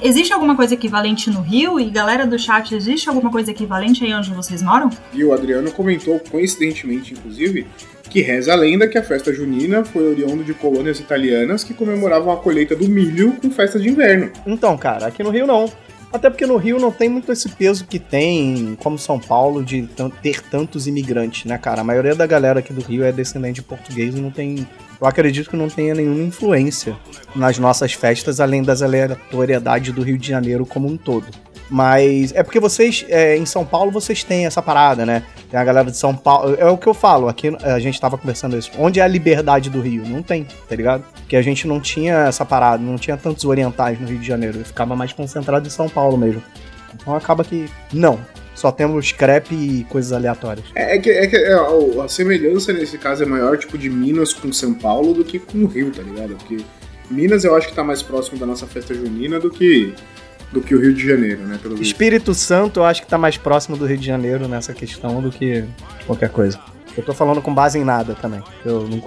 Existe 0.00 0.32
alguma 0.32 0.54
coisa 0.54 0.74
equivalente 0.74 1.28
no 1.28 1.40
Rio? 1.40 1.80
E 1.80 1.90
galera 1.90 2.24
do 2.24 2.38
chat, 2.38 2.72
existe 2.74 3.08
alguma 3.08 3.30
coisa 3.30 3.50
equivalente 3.50 4.04
aí 4.04 4.14
onde 4.14 4.30
vocês 4.30 4.62
moram? 4.62 4.90
E 5.12 5.24
o 5.24 5.32
Adriano 5.32 5.72
comentou, 5.72 6.20
coincidentemente, 6.20 7.14
inclusive, 7.14 7.66
que 8.08 8.20
reza 8.20 8.52
a 8.52 8.56
lenda 8.56 8.86
que 8.86 8.96
a 8.96 9.02
festa 9.02 9.32
junina 9.32 9.84
foi 9.84 10.08
oriundo 10.08 10.44
de 10.44 10.54
colônias 10.54 11.00
italianas 11.00 11.64
que 11.64 11.74
comemoravam 11.74 12.32
a 12.32 12.36
colheita 12.36 12.76
do 12.76 12.88
milho 12.88 13.32
com 13.42 13.50
festa 13.50 13.78
de 13.78 13.88
inverno. 13.88 14.30
Então, 14.46 14.76
cara, 14.78 15.06
aqui 15.06 15.22
no 15.22 15.30
Rio 15.30 15.46
não. 15.46 15.70
Até 16.12 16.30
porque 16.30 16.46
no 16.46 16.56
Rio 16.56 16.78
não 16.78 16.90
tem 16.90 17.08
muito 17.08 17.30
esse 17.30 17.50
peso 17.50 17.84
que 17.84 17.98
tem, 17.98 18.78
como 18.80 18.98
São 18.98 19.18
Paulo, 19.18 19.62
de 19.62 19.86
ter 20.22 20.40
tantos 20.40 20.86
imigrantes, 20.86 21.44
né, 21.44 21.58
cara? 21.58 21.82
A 21.82 21.84
maioria 21.84 22.14
da 22.14 22.26
galera 22.26 22.60
aqui 22.60 22.72
do 22.72 22.80
Rio 22.80 23.04
é 23.04 23.12
descendente 23.12 23.56
de 23.56 23.62
português 23.62 24.14
e 24.16 24.20
não 24.20 24.30
tem. 24.30 24.66
Eu 25.00 25.06
acredito 25.06 25.50
que 25.50 25.56
não 25.56 25.68
tenha 25.68 25.94
nenhuma 25.94 26.22
influência 26.22 26.96
nas 27.34 27.58
nossas 27.58 27.92
festas, 27.92 28.40
além 28.40 28.62
das 28.62 28.82
aleatoriedades 28.82 29.94
do 29.94 30.02
Rio 30.02 30.18
de 30.18 30.28
Janeiro 30.28 30.66
como 30.66 30.88
um 30.88 30.96
todo. 30.96 31.26
Mas 31.70 32.32
é 32.34 32.42
porque 32.42 32.58
vocês, 32.58 33.04
é, 33.08 33.36
em 33.36 33.44
São 33.44 33.64
Paulo, 33.64 33.90
vocês 33.90 34.24
têm 34.24 34.46
essa 34.46 34.62
parada, 34.62 35.04
né? 35.04 35.22
Tem 35.50 35.60
a 35.60 35.64
galera 35.64 35.90
de 35.90 35.96
São 35.96 36.16
Paulo. 36.16 36.56
É 36.58 36.64
o 36.64 36.78
que 36.78 36.86
eu 36.86 36.94
falo, 36.94 37.28
aqui 37.28 37.54
a 37.62 37.78
gente 37.78 38.00
tava 38.00 38.16
conversando 38.16 38.56
isso. 38.56 38.70
Onde 38.78 39.00
é 39.00 39.02
a 39.02 39.08
liberdade 39.08 39.68
do 39.68 39.80
Rio? 39.80 40.06
Não 40.06 40.22
tem, 40.22 40.46
tá 40.68 40.74
ligado? 40.74 41.04
Porque 41.20 41.36
a 41.36 41.42
gente 41.42 41.66
não 41.68 41.78
tinha 41.78 42.14
essa 42.26 42.44
parada, 42.44 42.82
não 42.82 42.96
tinha 42.96 43.16
tantos 43.16 43.44
orientais 43.44 44.00
no 44.00 44.06
Rio 44.06 44.18
de 44.18 44.26
Janeiro. 44.26 44.64
Ficava 44.64 44.96
mais 44.96 45.12
concentrado 45.12 45.66
em 45.66 45.70
São 45.70 45.88
Paulo 45.88 46.16
mesmo. 46.16 46.42
Então 46.94 47.14
acaba 47.14 47.44
que. 47.44 47.68
Não. 47.92 48.18
Só 48.58 48.72
temos 48.72 49.12
crepe 49.12 49.54
e 49.54 49.84
coisas 49.84 50.12
aleatórias. 50.12 50.66
É, 50.74 50.96
é 50.96 50.98
que, 50.98 51.08
é 51.08 51.28
que 51.28 51.36
é, 51.36 51.52
a, 51.54 52.08
semelhança 52.08 52.72
nesse 52.72 52.98
caso 52.98 53.22
é 53.22 53.26
maior, 53.26 53.56
tipo, 53.56 53.78
de 53.78 53.88
Minas 53.88 54.32
com 54.32 54.52
São 54.52 54.74
Paulo 54.74 55.14
do 55.14 55.24
que 55.24 55.38
com 55.38 55.58
o 55.58 55.66
Rio, 55.68 55.92
tá 55.92 56.02
ligado? 56.02 56.34
Porque 56.34 56.56
Minas 57.08 57.44
eu 57.44 57.54
acho 57.54 57.68
que 57.68 57.74
tá 57.74 57.84
mais 57.84 58.02
próximo 58.02 58.36
da 58.36 58.44
nossa 58.44 58.66
festa 58.66 58.92
junina 58.92 59.38
do 59.38 59.48
que, 59.48 59.94
do 60.50 60.60
que 60.60 60.74
o 60.74 60.80
Rio 60.80 60.92
de 60.92 61.06
Janeiro, 61.06 61.42
né? 61.42 61.56
Pelo 61.62 61.76
visto. 61.76 61.92
Espírito 61.92 62.34
Santo 62.34 62.80
eu 62.80 62.84
acho 62.84 63.02
que 63.02 63.06
tá 63.06 63.16
mais 63.16 63.36
próximo 63.36 63.76
do 63.76 63.86
Rio 63.86 63.96
de 63.98 64.06
Janeiro 64.06 64.48
nessa 64.48 64.74
questão 64.74 65.22
do 65.22 65.30
que 65.30 65.64
qualquer 66.04 66.30
coisa. 66.30 66.58
Eu 66.96 67.04
tô 67.04 67.14
falando 67.14 67.40
com 67.40 67.54
base 67.54 67.78
em 67.78 67.84
nada 67.84 68.16
também. 68.16 68.42
Eu 68.64 68.88
não. 68.88 69.00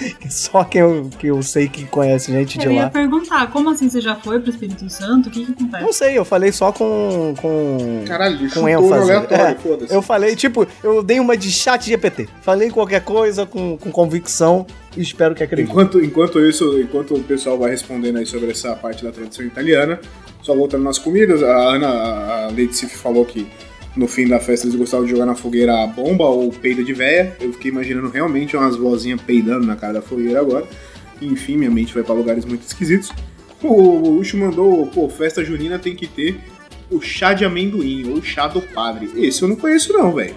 Só 0.30 0.64
quem 0.64 0.80
eu, 0.80 1.10
que 1.18 1.26
eu 1.28 1.42
sei 1.42 1.68
que 1.68 1.84
conhece 1.86 2.32
gente 2.32 2.58
de 2.58 2.66
Eu 2.66 2.72
ia 2.72 2.82
lá. 2.82 2.90
perguntar, 2.90 3.50
como 3.50 3.70
assim 3.70 3.88
você 3.88 4.00
já 4.00 4.16
foi 4.16 4.40
pro 4.40 4.50
Espírito 4.50 4.88
Santo? 4.90 5.28
O 5.28 5.32
que 5.32 5.44
que 5.44 5.52
acontece? 5.52 5.84
Não 5.84 5.92
sei, 5.92 6.18
eu 6.18 6.24
falei 6.24 6.52
só 6.52 6.72
com. 6.72 7.34
com... 7.40 8.04
Caralho, 8.06 8.38
com 8.52 8.68
ênfase. 8.68 9.10
aleatório, 9.10 9.44
É, 9.44 9.54
foda-se. 9.54 9.94
Eu 9.94 10.02
falei, 10.02 10.36
tipo, 10.36 10.66
eu 10.82 11.02
dei 11.02 11.20
uma 11.20 11.36
de 11.36 11.50
chat 11.50 11.86
GPT. 11.86 12.28
Falei 12.42 12.70
qualquer 12.70 13.02
coisa 13.02 13.46
com, 13.46 13.76
com 13.76 13.90
convicção 13.90 14.66
e 14.96 15.02
espero 15.02 15.34
que 15.34 15.42
acredite. 15.42 15.70
Enquanto, 15.70 16.02
enquanto 16.02 16.40
isso, 16.40 16.80
enquanto 16.80 17.14
o 17.14 17.22
pessoal 17.22 17.58
vai 17.58 17.70
respondendo 17.70 18.16
aí 18.18 18.26
sobre 18.26 18.50
essa 18.50 18.74
parte 18.76 19.04
da 19.04 19.10
tradição 19.12 19.44
italiana, 19.44 20.00
só 20.42 20.54
voltando 20.54 20.84
nas 20.84 20.98
comidas, 20.98 21.42
a 21.42 21.54
Ana, 21.74 21.88
a 21.88 22.42
Lady 22.46 22.74
Sif 22.74 22.96
falou 22.96 23.24
que 23.24 23.46
no 23.96 24.06
fim 24.06 24.28
da 24.28 24.38
festa 24.38 24.66
eles 24.66 24.76
gostavam 24.76 25.06
de 25.06 25.12
jogar 25.12 25.26
na 25.26 25.34
fogueira 25.34 25.82
a 25.82 25.86
bomba 25.86 26.24
ou 26.24 26.50
peida 26.50 26.84
de 26.84 26.92
véia. 26.92 27.36
Eu 27.40 27.52
fiquei 27.52 27.70
imaginando 27.70 28.08
realmente 28.08 28.56
umas 28.56 28.76
vozinhas 28.76 29.20
peidando 29.20 29.66
na 29.66 29.76
cara 29.76 29.94
da 29.94 30.02
fogueira 30.02 30.40
agora. 30.40 30.66
Enfim, 31.20 31.56
minha 31.56 31.70
mente 31.70 31.94
vai 31.94 32.02
pra 32.02 32.14
lugares 32.14 32.44
muito 32.44 32.66
esquisitos. 32.66 33.10
O 33.62 34.18
Ucho 34.18 34.36
mandou, 34.36 34.86
pô, 34.88 35.08
festa 35.08 35.44
junina 35.44 35.78
tem 35.78 35.96
que 35.96 36.06
ter 36.06 36.38
o 36.90 37.00
chá 37.00 37.32
de 37.32 37.44
amendoim 37.44 38.10
ou 38.10 38.22
chá 38.22 38.46
do 38.46 38.60
padre. 38.60 39.10
Esse 39.16 39.42
eu 39.42 39.48
não 39.48 39.56
conheço 39.56 39.92
não, 39.92 40.12
velho. 40.12 40.36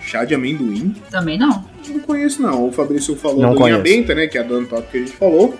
Chá 0.00 0.24
de 0.24 0.34
amendoim? 0.34 0.94
Também 1.10 1.38
não. 1.38 1.64
Não 1.88 2.00
conheço, 2.00 2.40
não. 2.40 2.68
O 2.68 2.72
Fabrício 2.72 3.14
falou 3.16 3.40
Não 3.40 3.54
do 3.54 3.66
Linha. 3.66 3.78
Benta, 3.78 4.14
né? 4.14 4.26
Que 4.26 4.38
é 4.38 4.40
a 4.40 4.44
dona 4.44 4.66
top 4.66 4.88
que 4.90 4.96
a 4.96 5.00
gente 5.00 5.12
falou. 5.12 5.54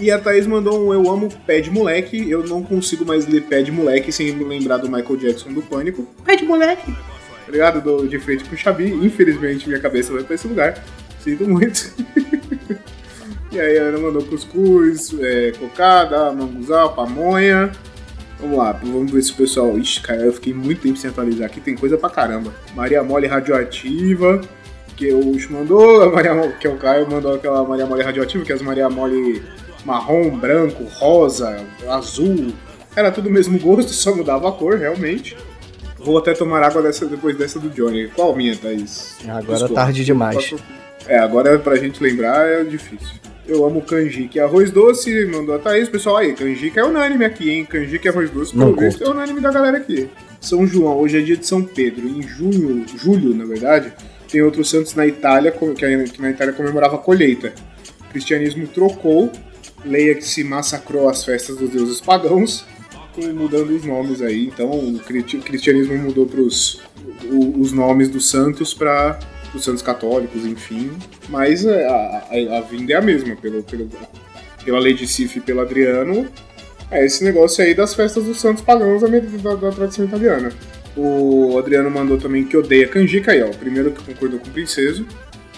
E 0.00 0.12
a 0.12 0.18
Thaís 0.18 0.46
mandou 0.46 0.86
um 0.86 0.92
Eu 0.92 1.10
Amo 1.10 1.28
Pé 1.44 1.60
de 1.60 1.70
Moleque. 1.70 2.30
Eu 2.30 2.46
não 2.46 2.62
consigo 2.62 3.04
mais 3.04 3.26
ler 3.26 3.42
Pé 3.42 3.62
de 3.62 3.72
Moleque 3.72 4.12
sem 4.12 4.32
me 4.32 4.44
lembrar 4.44 4.76
do 4.76 4.88
Michael 4.88 5.16
Jackson 5.16 5.52
do 5.52 5.60
Pânico. 5.60 6.06
Pé 6.24 6.36
de 6.36 6.44
Moleque! 6.44 6.92
Tá 6.92 7.52
ligado? 7.52 7.80
Do, 7.80 8.06
de 8.06 8.18
frente 8.20 8.44
com 8.44 8.54
o 8.54 8.58
Xabi. 8.58 8.92
Infelizmente, 9.04 9.66
minha 9.66 9.80
cabeça 9.80 10.12
vai 10.12 10.22
pra 10.22 10.36
esse 10.36 10.46
lugar. 10.46 10.82
Sinto 11.18 11.48
muito. 11.48 11.92
e 13.50 13.58
aí 13.58 13.78
a 13.78 13.82
Ana 13.84 13.98
mandou 13.98 14.22
cuscuz, 14.22 15.12
é, 15.18 15.52
cocada, 15.58 16.30
manguzá, 16.32 16.88
pamonha. 16.88 17.72
Vamos 18.38 18.56
lá, 18.56 18.72
vamos 18.72 19.10
ver 19.10 19.22
se 19.22 19.32
o 19.32 19.36
pessoal. 19.36 19.76
Ixi, 19.76 20.00
cara, 20.00 20.22
eu 20.22 20.32
fiquei 20.32 20.54
muito 20.54 20.80
tempo 20.80 20.96
sem 20.96 21.10
atualizar 21.10 21.46
aqui, 21.46 21.60
tem 21.60 21.74
coisa 21.74 21.98
pra 21.98 22.08
caramba. 22.08 22.54
Maria 22.72 23.02
Mole 23.02 23.26
radioativa, 23.26 24.40
que 24.96 25.10
o 25.12 25.30
Ucho 25.30 25.52
mandou, 25.52 26.02
a 26.02 26.10
Maria, 26.10 26.52
que 26.60 26.68
é 26.68 26.70
o 26.70 26.76
Caio 26.76 27.10
mandou 27.10 27.34
aquela 27.34 27.64
Maria 27.64 27.84
Mole 27.84 28.04
radioativa, 28.04 28.44
que 28.44 28.52
é 28.52 28.54
as 28.54 28.62
Maria 28.62 28.88
Mole 28.88 29.42
marrom, 29.84 30.30
branco, 30.38 30.84
rosa, 30.84 31.64
azul. 31.88 32.52
Era 32.96 33.10
tudo 33.10 33.28
o 33.28 33.32
mesmo 33.32 33.58
gosto, 33.58 33.92
só 33.94 34.14
mudava 34.14 34.48
a 34.48 34.52
cor, 34.52 34.78
realmente. 34.78 35.36
Vou 35.98 36.18
até 36.18 36.32
tomar 36.32 36.62
água 36.62 36.80
dessa, 36.80 37.06
depois 37.06 37.36
dessa 37.36 37.58
do 37.58 37.68
Johnny. 37.70 38.08
Qual 38.08 38.34
minha, 38.34 38.56
Thaís? 38.56 39.16
Agora 39.24 39.42
Desculpa. 39.42 39.74
tarde 39.74 40.04
demais. 40.04 40.54
É, 41.06 41.18
agora 41.18 41.58
pra 41.58 41.76
gente 41.76 42.02
lembrar 42.02 42.46
é 42.46 42.64
difícil. 42.64 43.18
Eu 43.46 43.64
amo 43.64 43.80
canjica 43.80 44.36
e 44.36 44.40
arroz 44.40 44.70
doce, 44.70 45.24
mandou 45.26 45.54
a 45.54 45.58
Thaís. 45.58 45.88
Pessoal, 45.88 46.18
aí, 46.18 46.34
canjica 46.34 46.80
é 46.80 46.84
unânime 46.84 47.24
aqui, 47.24 47.50
hein? 47.50 47.64
Canjica 47.64 48.06
e 48.06 48.10
arroz 48.10 48.30
doce, 48.30 48.52
pelo 48.54 48.76
visto, 48.76 49.02
é 49.02 49.08
unânime 49.08 49.40
da 49.40 49.50
galera 49.50 49.78
aqui. 49.78 50.08
São 50.40 50.66
João, 50.66 50.98
hoje 50.98 51.18
é 51.18 51.22
dia 51.22 51.36
de 51.36 51.46
São 51.46 51.64
Pedro. 51.64 52.06
Em 52.06 52.22
junho, 52.22 52.84
julho, 52.96 53.34
na 53.34 53.46
verdade, 53.46 53.92
tem 54.30 54.42
outros 54.42 54.68
santos 54.68 54.94
na 54.94 55.06
Itália, 55.06 55.50
que 55.50 56.20
na 56.22 56.30
Itália 56.30 56.52
comemorava 56.52 56.96
a 56.96 56.98
colheita. 56.98 57.52
O 58.02 58.12
cristianismo 58.12 58.66
trocou, 58.66 59.32
leia 59.88 60.14
que 60.14 60.24
se 60.24 60.44
massacrou 60.44 61.08
as 61.08 61.24
festas 61.24 61.56
dos 61.56 61.70
deuses 61.70 62.00
pagãos, 62.00 62.64
mudando 63.34 63.70
os 63.70 63.84
nomes 63.84 64.22
aí. 64.22 64.46
Então, 64.46 64.70
o 64.70 64.98
cri- 65.00 65.22
cristianismo 65.22 65.96
mudou 65.98 66.26
pros, 66.26 66.80
os 67.56 67.72
nomes 67.72 68.08
dos 68.08 68.30
santos 68.30 68.72
para 68.72 69.18
os 69.54 69.64
santos 69.64 69.82
católicos, 69.82 70.44
enfim. 70.44 70.90
Mas 71.28 71.64
é, 71.64 71.86
a, 71.86 72.54
a, 72.54 72.58
a 72.58 72.60
vinda 72.60 72.92
é 72.92 72.96
a 72.96 73.02
mesma, 73.02 73.34
pelo, 73.34 73.62
pelo, 73.62 73.90
pela 74.64 74.78
lei 74.78 74.94
de 74.94 75.06
Sif 75.06 75.38
e 75.38 75.40
pelo 75.40 75.60
Adriano. 75.60 76.28
É 76.90 77.04
esse 77.04 77.24
negócio 77.24 77.62
aí 77.62 77.74
das 77.74 77.94
festas 77.94 78.24
dos 78.24 78.40
santos 78.40 78.62
pagãos 78.62 79.02
da, 79.02 79.54
da, 79.54 79.70
tradição 79.72 80.04
italiana. 80.04 80.50
O 80.96 81.58
Adriano 81.58 81.90
mandou 81.90 82.18
também 82.18 82.44
que 82.44 82.56
odeia 82.56 82.88
canjica 82.88 83.32
aí, 83.32 83.42
ó. 83.42 83.48
Primeiro 83.50 83.90
que 83.92 84.02
concordou 84.02 84.38
com 84.38 84.48
o 84.48 84.50
princeso. 84.50 85.06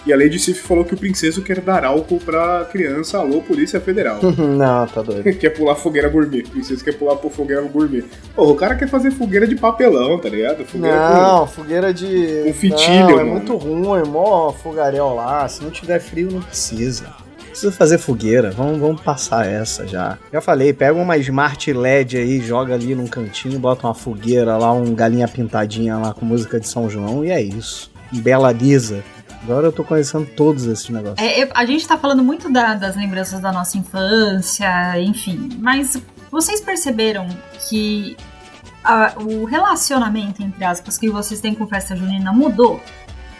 E 0.05 0.11
a 0.11 0.17
Lady 0.17 0.39
Sif 0.39 0.61
falou 0.61 0.83
que 0.83 0.93
o 0.95 0.97
princeso 0.97 1.41
quer 1.43 1.61
dar 1.61 1.85
álcool 1.85 2.19
pra 2.19 2.65
criança. 2.71 3.19
Alô, 3.19 3.41
Polícia 3.41 3.79
Federal. 3.79 4.19
Não, 4.37 4.87
tá 4.87 5.01
doido. 5.01 5.23
quer 5.37 5.51
pular 5.51 5.75
fogueira 5.75 6.09
gourmet. 6.09 6.41
O 6.41 6.49
princesa 6.49 6.83
quer 6.83 6.97
pular 6.97 7.15
por 7.17 7.31
fogueira 7.31 7.61
gourmet. 7.61 8.03
Pô, 8.35 8.49
o 8.49 8.55
cara 8.55 8.75
quer 8.75 8.87
fazer 8.87 9.11
fogueira 9.11 9.47
de 9.47 9.55
papelão, 9.55 10.17
tá 10.17 10.29
ligado? 10.29 10.65
Fogueira 10.65 11.09
Não, 11.09 11.47
fogueira 11.47 11.93
de. 11.93 12.43
Com 12.45 12.53
fitilho, 12.53 13.09
não, 13.09 13.09
é 13.11 13.23
mano. 13.23 13.31
muito 13.31 13.55
ruim, 13.55 14.03
mó 14.07 14.51
fogaréu 14.51 15.13
lá. 15.13 15.47
Se 15.47 15.63
não 15.63 15.69
tiver 15.69 15.99
frio, 15.99 16.31
não 16.31 16.41
precisa. 16.41 17.05
Precisa 17.51 17.71
fazer 17.71 17.97
fogueira, 17.97 18.49
vamos, 18.51 18.79
vamos 18.79 19.01
passar 19.01 19.45
essa 19.45 19.85
já. 19.85 20.17
Já 20.31 20.39
falei, 20.39 20.71
pega 20.71 20.93
uma 20.93 21.17
Smart 21.17 21.73
LED 21.73 22.17
aí, 22.17 22.39
joga 22.39 22.73
ali 22.73 22.95
num 22.95 23.07
cantinho, 23.07 23.59
bota 23.59 23.85
uma 23.87 23.93
fogueira 23.93 24.55
lá, 24.57 24.71
um 24.71 24.95
galinha 24.95 25.27
pintadinha 25.27 25.97
lá 25.97 26.13
com 26.13 26.25
música 26.25 26.61
de 26.61 26.67
São 26.67 26.89
João 26.89 27.25
e 27.25 27.29
é 27.29 27.41
isso. 27.41 27.91
Bela 28.13 28.53
Lisa. 28.53 29.03
Agora 29.43 29.67
eu 29.67 29.71
tô 29.71 29.83
conhecendo 29.83 30.25
todos 30.35 30.65
esses 30.65 30.87
negócios. 30.89 31.19
É, 31.19 31.49
a 31.53 31.65
gente 31.65 31.87
tá 31.87 31.97
falando 31.97 32.23
muito 32.23 32.51
da- 32.51 32.75
das 32.75 32.95
lembranças 32.95 33.39
da 33.39 33.51
nossa 33.51 33.77
infância, 33.77 34.69
enfim. 35.01 35.49
Mas 35.59 35.99
vocês 36.29 36.61
perceberam 36.61 37.27
que 37.67 38.15
a- 38.83 39.13
o 39.17 39.45
relacionamento, 39.45 40.43
entre 40.43 40.63
aspas, 40.63 40.97
que 40.97 41.09
vocês 41.09 41.39
têm 41.39 41.55
com 41.55 41.67
festa 41.67 41.95
junina 41.95 42.31
mudou? 42.31 42.79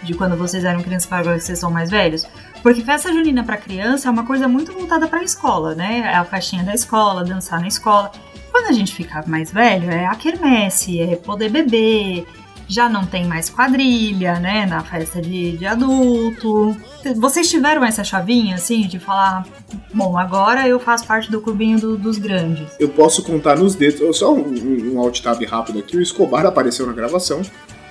De 0.04 0.16
quando 0.16 0.36
vocês 0.36 0.64
eram 0.66 0.82
crianças 0.82 1.06
para 1.08 1.20
agora 1.20 1.38
que 1.38 1.44
vocês 1.44 1.60
são 1.60 1.70
mais 1.70 1.92
velhos? 1.92 2.26
Porque 2.64 2.82
festa 2.82 3.14
junina 3.14 3.44
para 3.44 3.56
criança 3.58 4.08
é 4.08 4.12
uma 4.12 4.26
coisa 4.26 4.48
muito 4.48 4.74
voltada 4.74 5.08
para 5.08 5.20
a 5.20 5.24
escola, 5.24 5.76
né? 5.76 6.00
É 6.12 6.16
a 6.16 6.26
festinha 6.26 6.64
da 6.64 6.74
escola, 6.74 7.24
dançar 7.24 7.60
na 7.62 7.68
escola. 7.68 8.12
Quando 8.52 8.66
a 8.68 8.72
gente 8.72 8.94
fica 8.96 9.24
mais 9.28 9.52
velho, 9.52 9.92
é 9.92 10.08
a 10.08 10.16
quermesse, 10.16 11.00
é 11.00 11.16
poder 11.16 11.50
beber, 11.50 12.26
já 12.72 12.88
não 12.90 13.06
tem 13.06 13.26
mais 13.26 13.50
quadrilha, 13.50 14.40
né? 14.40 14.66
Na 14.66 14.82
festa 14.84 15.22
de, 15.22 15.58
de 15.58 15.66
adulto. 15.66 16.76
Vocês 17.18 17.50
tiveram 17.50 17.84
essa 17.84 18.04
chavinha, 18.04 18.56
assim, 18.56 18.88
de 18.88 19.00
falar: 19.00 19.46
bom, 19.94 20.18
agora 20.18 20.68
eu 20.68 20.80
faço 20.80 21.06
parte 21.06 21.30
do 21.32 21.42
clubinho 21.42 21.80
do- 21.80 21.98
dos 21.98 22.18
grandes. 22.18 22.68
Eu 22.80 22.90
posso 22.90 23.24
contar 23.24 23.58
nos 23.58 23.76
dedos. 23.76 24.18
Só 24.18 24.34
um, 24.34 24.94
um, 24.94 25.00
alt 25.00 25.20
tab 25.22 25.42
rápido 25.44 25.80
aqui. 25.80 25.98
O 25.98 26.02
Escobar 26.02 26.46
apareceu 26.46 26.86
na 26.88 26.94
gravação. 26.94 27.42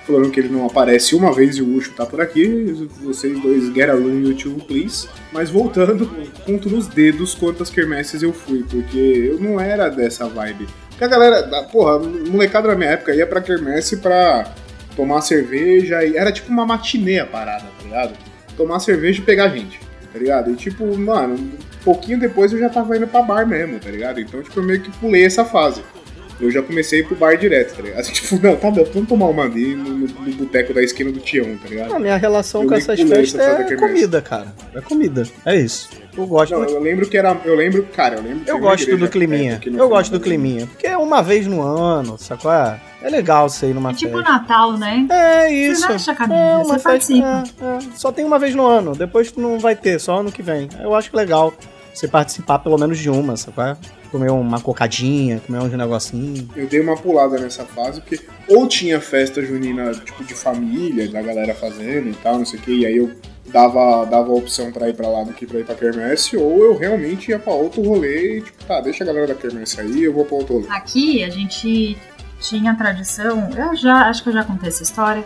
Falando 0.07 0.31
que 0.31 0.39
ele 0.39 0.49
não 0.49 0.65
aparece 0.65 1.13
uma 1.15 1.31
vez 1.31 1.57
e 1.57 1.61
o 1.61 1.75
Ucho 1.75 1.91
tá 1.91 2.05
por 2.07 2.19
aqui. 2.19 2.89
Vocês 3.03 3.39
dois 3.39 3.71
get 3.71 3.87
a 3.87 3.93
room 3.93 4.19
YouTube, 4.21 4.63
please. 4.63 5.07
Mas 5.31 5.51
voltando, 5.51 6.09
conto 6.43 6.69
nos 6.71 6.87
dedos 6.87 7.35
quantas 7.35 7.69
quermesses 7.69 8.23
eu 8.23 8.33
fui. 8.33 8.63
Porque 8.67 8.97
eu 9.31 9.39
não 9.39 9.59
era 9.59 9.89
dessa 9.89 10.27
vibe. 10.27 10.67
Porque 10.89 11.03
a 11.03 11.07
galera, 11.07 11.63
porra, 11.71 11.99
molecada 11.99 12.67
da 12.69 12.75
minha 12.75 12.89
época 12.91 13.13
ia 13.15 13.27
pra 13.27 13.41
quermesse 13.41 13.97
pra 13.97 14.51
tomar 15.01 15.21
cerveja. 15.21 16.05
E 16.05 16.15
era 16.15 16.31
tipo 16.31 16.51
uma 16.51 16.65
matinê 16.65 17.19
a 17.19 17.25
parada, 17.25 17.63
tá 17.63 17.83
ligado? 17.83 18.13
Tomar 18.55 18.79
cerveja 18.79 19.19
e 19.19 19.25
pegar 19.25 19.49
gente, 19.49 19.79
tá 20.13 20.19
ligado? 20.19 20.51
E 20.51 20.55
tipo, 20.55 20.95
mano, 20.97 21.33
um 21.33 21.83
pouquinho 21.83 22.19
depois 22.19 22.53
eu 22.53 22.59
já 22.59 22.69
tava 22.69 22.95
indo 22.95 23.07
pra 23.07 23.23
bar 23.23 23.47
mesmo, 23.47 23.79
tá 23.79 23.89
ligado? 23.89 24.19
Então, 24.19 24.43
tipo, 24.43 24.59
eu 24.59 24.63
meio 24.63 24.81
que 24.81 24.91
pulei 24.99 25.25
essa 25.25 25.43
fase. 25.43 25.81
Eu 26.41 26.51
já 26.51 26.61
comecei 26.61 27.03
pro 27.03 27.15
bar 27.15 27.35
direto, 27.37 27.75
tá 27.75 27.81
ligado? 27.83 28.05
Tipo, 28.11 28.39
não, 28.41 28.55
tá 28.55 28.71
bom, 28.71 28.83
vamos 28.93 29.07
tomar 29.09 29.27
uma 29.27 29.43
ali 29.43 29.75
no, 29.75 29.83
no, 29.89 30.07
no 30.07 30.33
boteco 30.33 30.73
da 30.73 30.83
esquina 30.83 31.11
do 31.11 31.19
Tião, 31.19 31.57
tá 31.57 31.69
ligado? 31.69 31.93
A 31.93 31.99
minha 31.99 32.17
relação 32.17 32.63
Eu 32.63 32.69
com 32.69 32.75
essas 32.75 32.99
festas 32.99 33.35
essa 33.35 33.57
festa 33.57 33.73
é 33.73 33.77
comida, 33.77 34.21
cara. 34.21 34.53
É 34.73 34.81
comida. 34.81 35.23
É 35.45 35.55
isso. 35.55 35.89
Eu 36.17 36.25
gosto 36.27 36.51
Não, 36.53 36.63
eu 36.63 36.79
lembro 36.81 37.07
que 37.07 37.17
era. 37.17 37.39
Eu 37.45 37.55
lembro, 37.55 37.83
cara, 37.95 38.15
eu 38.15 38.21
lembro 38.21 38.39
que 38.39 38.51
Eu 38.51 38.55
tinha 38.55 38.55
uma 38.57 38.69
gosto 38.71 38.97
do 38.97 39.09
climinha. 39.09 39.61
Eu 39.65 39.87
gosto 39.89 40.11
do 40.11 40.19
final 40.19 40.23
climinha. 40.23 40.67
Porque 40.67 40.87
é 40.87 40.97
uma 40.97 41.21
vez 41.21 41.47
no 41.47 41.61
ano, 41.61 42.17
sacou? 42.17 42.51
É 42.51 42.79
é 43.03 43.09
legal 43.09 43.49
você 43.49 43.67
ir 43.67 43.73
numa 43.73 43.89
É 43.91 43.93
tipo 43.93 44.15
festa. 44.15 44.31
Natal, 44.31 44.77
né? 44.77 45.07
É 45.09 45.51
isso. 45.51 45.81
Você 45.81 45.87
veste 45.93 46.11
a 46.11 46.15
camisa, 46.15 46.39
é 46.39 46.57
você 46.63 46.73
festa- 46.73 46.89
participa. 46.89 47.43
é, 47.61 47.65
é. 47.65 47.79
Só 47.95 48.11
tem 48.11 48.23
uma 48.23 48.37
vez 48.37 48.53
no 48.53 48.65
ano. 48.65 48.95
Depois 48.95 49.33
não 49.35 49.57
vai 49.57 49.75
ter, 49.75 49.99
só 49.99 50.19
ano 50.19 50.31
que 50.31 50.43
vem. 50.43 50.69
Eu 50.79 50.93
acho 50.93 51.09
legal 51.15 51.51
você 51.93 52.07
participar 52.07 52.59
pelo 52.59 52.77
menos 52.77 52.97
de 52.97 53.09
uma, 53.09 53.35
sacou? 53.37 53.75
Comer 54.11 54.31
uma 54.31 54.59
cocadinha, 54.59 55.39
comer 55.45 55.59
uns 55.59 55.71
negocinhos. 55.71 56.45
Eu 56.55 56.67
dei 56.67 56.81
uma 56.81 56.97
pulada 56.97 57.39
nessa 57.39 57.65
fase, 57.65 58.01
porque 58.01 58.19
ou 58.47 58.67
tinha 58.67 58.99
festa 58.99 59.41
junina, 59.41 59.93
tipo, 59.93 60.23
de 60.23 60.33
família, 60.33 61.07
da 61.07 61.21
galera 61.21 61.53
fazendo 61.55 62.09
e 62.09 62.13
tal, 62.13 62.37
não 62.37 62.45
sei 62.45 62.59
o 62.59 62.61
que, 62.61 62.79
e 62.79 62.85
aí 62.85 62.97
eu 62.97 63.11
dava, 63.47 64.05
dava 64.05 64.29
a 64.29 64.33
opção 64.33 64.71
pra 64.71 64.89
ir 64.89 64.95
pra 64.95 65.07
lá 65.07 65.23
do 65.23 65.33
que 65.33 65.45
pra 65.45 65.59
ir 65.59 65.65
pra 65.65 65.75
Kermesse, 65.75 66.35
ou 66.35 66.63
eu 66.63 66.77
realmente 66.77 67.31
ia 67.31 67.39
pra 67.39 67.53
outro 67.53 67.81
rolê 67.81 68.37
e, 68.37 68.41
tipo, 68.41 68.63
tá, 68.65 68.81
deixa 68.81 69.03
a 69.03 69.07
galera 69.07 69.27
da 69.27 69.35
Kermesse 69.35 69.79
aí, 69.79 70.03
eu 70.03 70.13
vou 70.13 70.25
pra 70.25 70.35
outro 70.35 70.55
rolê. 70.55 70.67
Aqui 70.69 71.23
a 71.23 71.29
gente 71.29 71.97
tinha 72.39 72.71
a 72.71 72.75
tradição, 72.75 73.49
eu 73.55 73.75
já 73.75 74.09
acho 74.09 74.23
que 74.23 74.29
eu 74.29 74.33
já 74.33 74.43
contei 74.43 74.69
essa 74.69 74.83
história, 74.83 75.23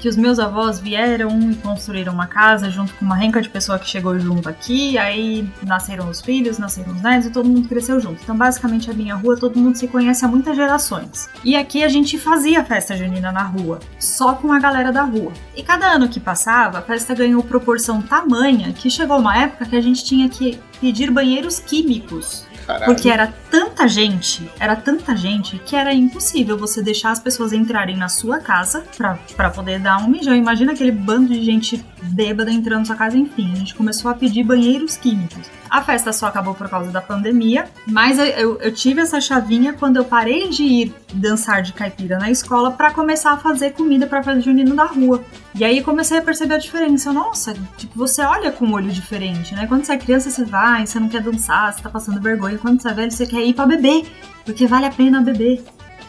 que 0.00 0.08
os 0.08 0.16
meus 0.16 0.38
avós 0.38 0.80
vieram 0.80 1.50
e 1.50 1.54
construíram 1.56 2.12
uma 2.12 2.26
casa 2.26 2.70
junto 2.70 2.94
com 2.94 3.04
uma 3.04 3.14
renca 3.14 3.40
de 3.40 3.48
pessoa 3.48 3.78
que 3.78 3.88
chegou 3.88 4.18
junto 4.18 4.48
aqui, 4.48 4.96
aí 4.96 5.48
nasceram 5.62 6.08
os 6.08 6.20
filhos, 6.20 6.58
nasceram 6.58 6.92
os 6.92 7.02
netos 7.02 7.26
e 7.26 7.30
todo 7.30 7.48
mundo 7.48 7.68
cresceu 7.68 8.00
junto. 8.00 8.22
Então, 8.22 8.36
basicamente, 8.36 8.90
a 8.90 8.94
minha 8.94 9.14
rua 9.14 9.36
todo 9.36 9.58
mundo 9.58 9.76
se 9.76 9.86
conhece 9.86 10.24
há 10.24 10.28
muitas 10.28 10.56
gerações. 10.56 11.28
E 11.44 11.54
aqui 11.54 11.84
a 11.84 11.88
gente 11.88 12.18
fazia 12.18 12.64
festa 12.64 12.96
junina 12.96 13.30
na 13.30 13.42
rua, 13.42 13.78
só 13.98 14.34
com 14.34 14.50
a 14.52 14.58
galera 14.58 14.90
da 14.90 15.02
rua. 15.02 15.32
E 15.54 15.62
cada 15.62 15.86
ano 15.86 16.08
que 16.08 16.18
passava, 16.18 16.78
a 16.78 16.82
festa 16.82 17.14
ganhou 17.14 17.42
proporção 17.42 18.00
tamanha 18.00 18.72
que 18.72 18.88
chegou 18.88 19.18
uma 19.18 19.36
época 19.36 19.66
que 19.66 19.76
a 19.76 19.80
gente 19.80 20.02
tinha 20.02 20.28
que 20.28 20.58
pedir 20.80 21.10
banheiros 21.10 21.58
químicos 21.58 22.46
Caralho. 22.66 22.86
porque 22.86 23.08
era 23.08 23.32
tanta 23.80 23.88
gente, 23.88 24.50
era 24.60 24.76
tanta 24.76 25.16
gente 25.16 25.58
que 25.60 25.74
era 25.74 25.94
impossível 25.94 26.58
você 26.58 26.82
deixar 26.82 27.12
as 27.12 27.18
pessoas 27.18 27.50
entrarem 27.50 27.96
na 27.96 28.10
sua 28.10 28.38
casa 28.38 28.84
pra, 28.94 29.18
pra 29.34 29.48
poder 29.48 29.80
dar 29.80 29.96
um 30.04 30.08
mijão. 30.08 30.36
Imagina 30.36 30.72
aquele 30.72 30.92
bando 30.92 31.28
de 31.28 31.42
gente 31.42 31.82
bêbada 32.02 32.50
entrando 32.50 32.80
na 32.80 32.84
sua 32.84 32.96
casa, 32.96 33.16
enfim. 33.16 33.52
A 33.52 33.56
gente 33.56 33.74
começou 33.74 34.10
a 34.10 34.14
pedir 34.14 34.42
banheiros 34.44 34.96
químicos. 34.96 35.50
A 35.68 35.80
festa 35.82 36.12
só 36.12 36.26
acabou 36.26 36.54
por 36.54 36.68
causa 36.68 36.90
da 36.90 37.00
pandemia, 37.00 37.66
mas 37.86 38.18
eu, 38.18 38.56
eu- 38.58 38.72
tive 38.72 39.00
essa 39.00 39.20
chavinha 39.20 39.72
quando 39.72 39.96
eu 39.96 40.04
parei 40.04 40.48
de 40.48 40.64
ir 40.64 40.94
dançar 41.14 41.62
de 41.62 41.72
caipira 41.72 42.18
na 42.18 42.28
escola 42.30 42.72
pra 42.72 42.90
começar 42.90 43.32
a 43.32 43.36
fazer 43.36 43.70
comida 43.72 44.06
pra 44.06 44.22
festa 44.22 44.40
junina 44.40 44.74
na 44.74 44.84
rua. 44.86 45.22
E 45.54 45.64
aí 45.64 45.82
comecei 45.82 46.18
a 46.18 46.22
perceber 46.22 46.54
a 46.54 46.58
diferença. 46.58 47.12
Nossa, 47.12 47.54
tipo, 47.76 47.96
você 47.96 48.22
olha 48.22 48.50
com 48.50 48.64
um 48.66 48.72
olho 48.72 48.90
diferente, 48.90 49.54
né? 49.54 49.66
Quando 49.66 49.84
você 49.84 49.92
é 49.92 49.96
criança, 49.98 50.28
você 50.30 50.44
vai, 50.44 50.86
você 50.86 50.98
não 50.98 51.08
quer 51.08 51.22
dançar, 51.22 51.72
você 51.72 51.82
tá 51.82 51.88
passando 51.90 52.20
vergonha. 52.20 52.58
Quando 52.58 52.80
você 52.82 52.88
é 52.88 52.94
velho, 52.94 53.10
você 53.12 53.26
quer 53.26 53.44
ir 53.44 53.54
pra 53.54 53.66
beber, 53.66 54.04
porque 54.44 54.66
vale 54.66 54.86
a 54.86 54.90
pena 54.90 55.20
beber. 55.20 55.62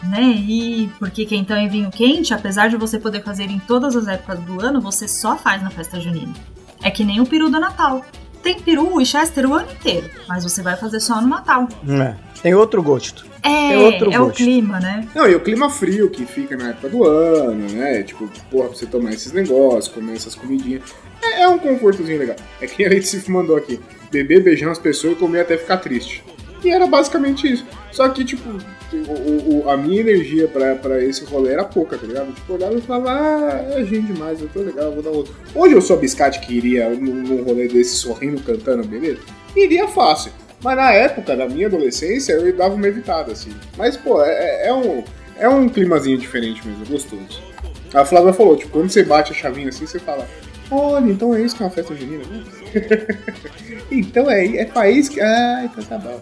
Né? 0.04 0.22
E 0.22 0.89
porque 0.97 1.26
quentão 1.26 1.58
e 1.58 1.68
vinho 1.68 1.91
quente, 1.91 2.34
apesar 2.34 2.70
de 2.70 2.76
você 2.76 2.97
poder 2.97 3.24
fazer 3.24 3.43
em 3.43 3.60
todas 3.60 3.95
as 3.95 4.08
épocas 4.08 4.39
do 4.39 4.60
ano, 4.60 4.82
você 4.82 5.08
só 5.08 5.38
faz 5.38 5.62
na 5.62 5.70
festa 5.70 5.99
junina. 5.99 6.34
É 6.82 6.89
que 6.89 7.04
nem 7.04 7.20
o 7.22 7.26
peru 7.26 7.49
do 7.49 7.60
Natal. 7.60 8.04
Tem 8.41 8.60
peru 8.60 8.99
e 8.99 9.06
chester 9.06 9.45
o 9.45 9.54
ano 9.54 9.72
inteiro, 9.72 10.10
mas 10.28 10.43
você 10.43 10.64
vai 10.64 10.76
fazer 10.76 10.99
só 10.99 11.22
no 11.22 11.28
Natal. 11.28 11.68
É. 11.88 12.16
Tem 12.41 12.56
outro 12.56 12.82
gosto. 12.82 13.26
É, 13.43 13.70
Tem 13.70 13.78
outro 13.78 14.12
é 14.12 14.20
o 14.20 14.32
clima, 14.32 14.80
né? 14.80 15.08
Não, 15.16 15.28
e 15.28 15.36
o 15.36 15.39
clima 15.39 15.70
frio 15.70 16.10
que 16.10 16.26
fica 16.26 16.56
na 16.56 16.70
época 16.70 16.89
do 16.89 17.04
ano, 17.04 17.70
né? 17.70 18.04
Tipo, 18.04 18.28
porra, 18.49 18.70
pra 18.70 18.78
você 18.78 18.86
tomar 18.86 19.12
esses 19.12 19.32
negócios, 19.32 19.88
comer 19.88 20.14
essas 20.14 20.36
comidinhas. 20.36 20.84
É, 21.22 21.41
é 21.43 21.47
um 21.47 21.58
confortozinho 21.58 22.20
legal. 22.20 22.36
É 22.60 22.68
que 22.68 22.84
a 22.86 22.89
Letícia 22.89 23.22
mandou 23.32 23.56
aqui: 23.56 23.80
beber, 24.12 24.43
beijar 24.43 24.72
as 24.72 24.80
pessoas 24.80 25.14
e 25.14 25.16
comer 25.18 25.41
até 25.41 25.58
ficar 25.58 25.78
triste. 25.78 26.24
E 26.64 26.70
era 26.70 26.86
basicamente 26.88 27.51
isso. 27.51 27.66
Só 27.91 28.07
que, 28.09 28.24
tipo, 28.24 28.47
o, 28.93 29.64
o- 29.66 29.70
a 29.70 29.76
minha 29.78 29.99
energia 30.01 30.47
pra, 30.47 30.76
pra 30.76 31.03
esse 31.03 31.24
rolê 31.26 31.53
era 31.53 31.64
pouca, 31.64 31.97
tá 31.97 32.05
ligado? 32.05 32.32
Tipo, 32.34 32.51
eu 32.53 32.55
olhava 32.57 32.76
e 32.76 32.82
falava, 32.82 33.12
ah, 33.12 33.66
é 33.80 33.84
gente 33.84 34.14
demais, 34.14 34.39
eu 34.41 34.47
tô 34.49 34.59
legal, 34.62 34.91
vou 34.91 35.01
dar 35.01 35.09
outro. 35.09 35.34
Hoje 35.55 35.74
eu 35.74 35.82
sou 35.82 35.97
biscate 35.97 36.39
que 36.39 36.53
iria 36.53 36.89
num, 36.89 37.14
num 37.24 37.43
rolê 37.43 37.68
desse 37.68 37.95
sorrindo, 37.95 38.41
cantando, 38.43 38.84
beleza? 38.88 39.20
Iria 39.55 39.88
fácil. 39.88 40.32
Mas 40.64 40.76
na 40.78 40.91
época 40.93 41.36
da 41.36 41.47
minha 41.49 41.66
adolescência, 41.66 42.34
eu 42.34 42.55
dava 42.55 42.76
uma 42.76 42.88
evitada, 42.88 43.32
assim. 43.32 43.49
Mas, 43.78 43.97
pô, 43.97 44.22
é, 44.24 44.68
é 44.68 44.74
um, 44.74 45.03
é 45.39 45.49
um 45.49 45.68
climazinho 45.68 46.18
diferente 46.20 46.66
mesmo, 46.68 46.84
é 46.84 46.88
gostoso. 46.88 47.41
A 47.93 48.05
Flávia 48.05 48.32
falou, 48.34 48.55
tipo, 48.55 48.72
quando 48.72 48.89
você 48.89 49.03
bate 49.03 49.32
a 49.32 49.36
chavinha 49.36 49.70
assim, 49.70 49.88
você 49.88 49.97
fala, 49.99 50.28
olha, 50.70 51.09
então 51.12 51.34
é 51.34 51.41
isso 51.41 51.55
que 51.55 51.64
é 51.64 51.66
uma 51.66 51.72
festa 51.72 51.95
junina, 51.95 52.24
né? 52.26 52.43
então 53.91 54.30
é, 54.30 54.45
é 54.57 54.66
país 54.66 55.09
que... 55.09 55.20
Ah, 55.20 55.62
então 55.66 55.84
tá 55.84 55.97
bom. 55.97 56.22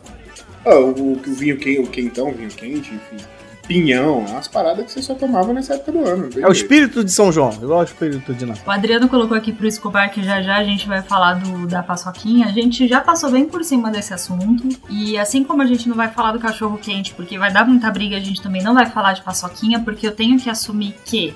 Ah, 0.65 0.75
o, 0.75 0.91
o, 0.91 1.11
o 1.13 1.33
vinho 1.33 1.57
quente, 1.57 1.79
o 1.79 1.87
quentão, 1.87 2.31
vinho 2.31 2.49
quente, 2.49 2.93
enfim. 2.93 3.25
Pinhão, 3.67 4.25
as 4.35 4.47
paradas 4.47 4.83
que 4.85 4.91
você 4.93 5.01
só 5.03 5.13
tomava 5.13 5.53
nessa 5.53 5.75
época 5.75 5.91
do 5.91 6.03
ano. 6.03 6.29
É 6.37 6.47
o 6.47 6.51
espírito 6.51 7.03
de 7.03 7.11
São 7.11 7.31
João, 7.31 7.53
igual 7.53 7.81
o 7.81 7.83
espírito 7.83 8.33
de 8.33 8.43
Natal. 8.43 8.63
O 8.65 8.71
Adriano 8.71 9.07
colocou 9.07 9.37
aqui 9.37 9.53
pro 9.53 9.67
Escobar 9.67 10.11
que 10.11 10.23
já 10.23 10.41
já 10.41 10.57
a 10.57 10.63
gente 10.63 10.87
vai 10.87 11.03
falar 11.03 11.35
do, 11.35 11.67
da 11.67 11.83
paçoquinha. 11.83 12.47
A 12.47 12.51
gente 12.51 12.87
já 12.87 12.99
passou 12.99 13.29
bem 13.29 13.45
por 13.45 13.63
cima 13.63 13.91
desse 13.91 14.11
assunto. 14.11 14.67
E 14.89 15.19
assim 15.19 15.43
como 15.43 15.61
a 15.61 15.67
gente 15.67 15.87
não 15.87 15.95
vai 15.95 16.09
falar 16.09 16.31
do 16.31 16.39
cachorro 16.39 16.79
quente, 16.79 17.13
porque 17.13 17.37
vai 17.37 17.53
dar 17.53 17.63
muita 17.63 17.91
briga, 17.91 18.17
a 18.17 18.19
gente 18.19 18.41
também 18.41 18.63
não 18.63 18.73
vai 18.73 18.87
falar 18.87 19.13
de 19.13 19.21
paçoquinha, 19.21 19.79
porque 19.79 20.07
eu 20.07 20.15
tenho 20.15 20.39
que 20.39 20.49
assumir 20.49 20.95
que 21.05 21.35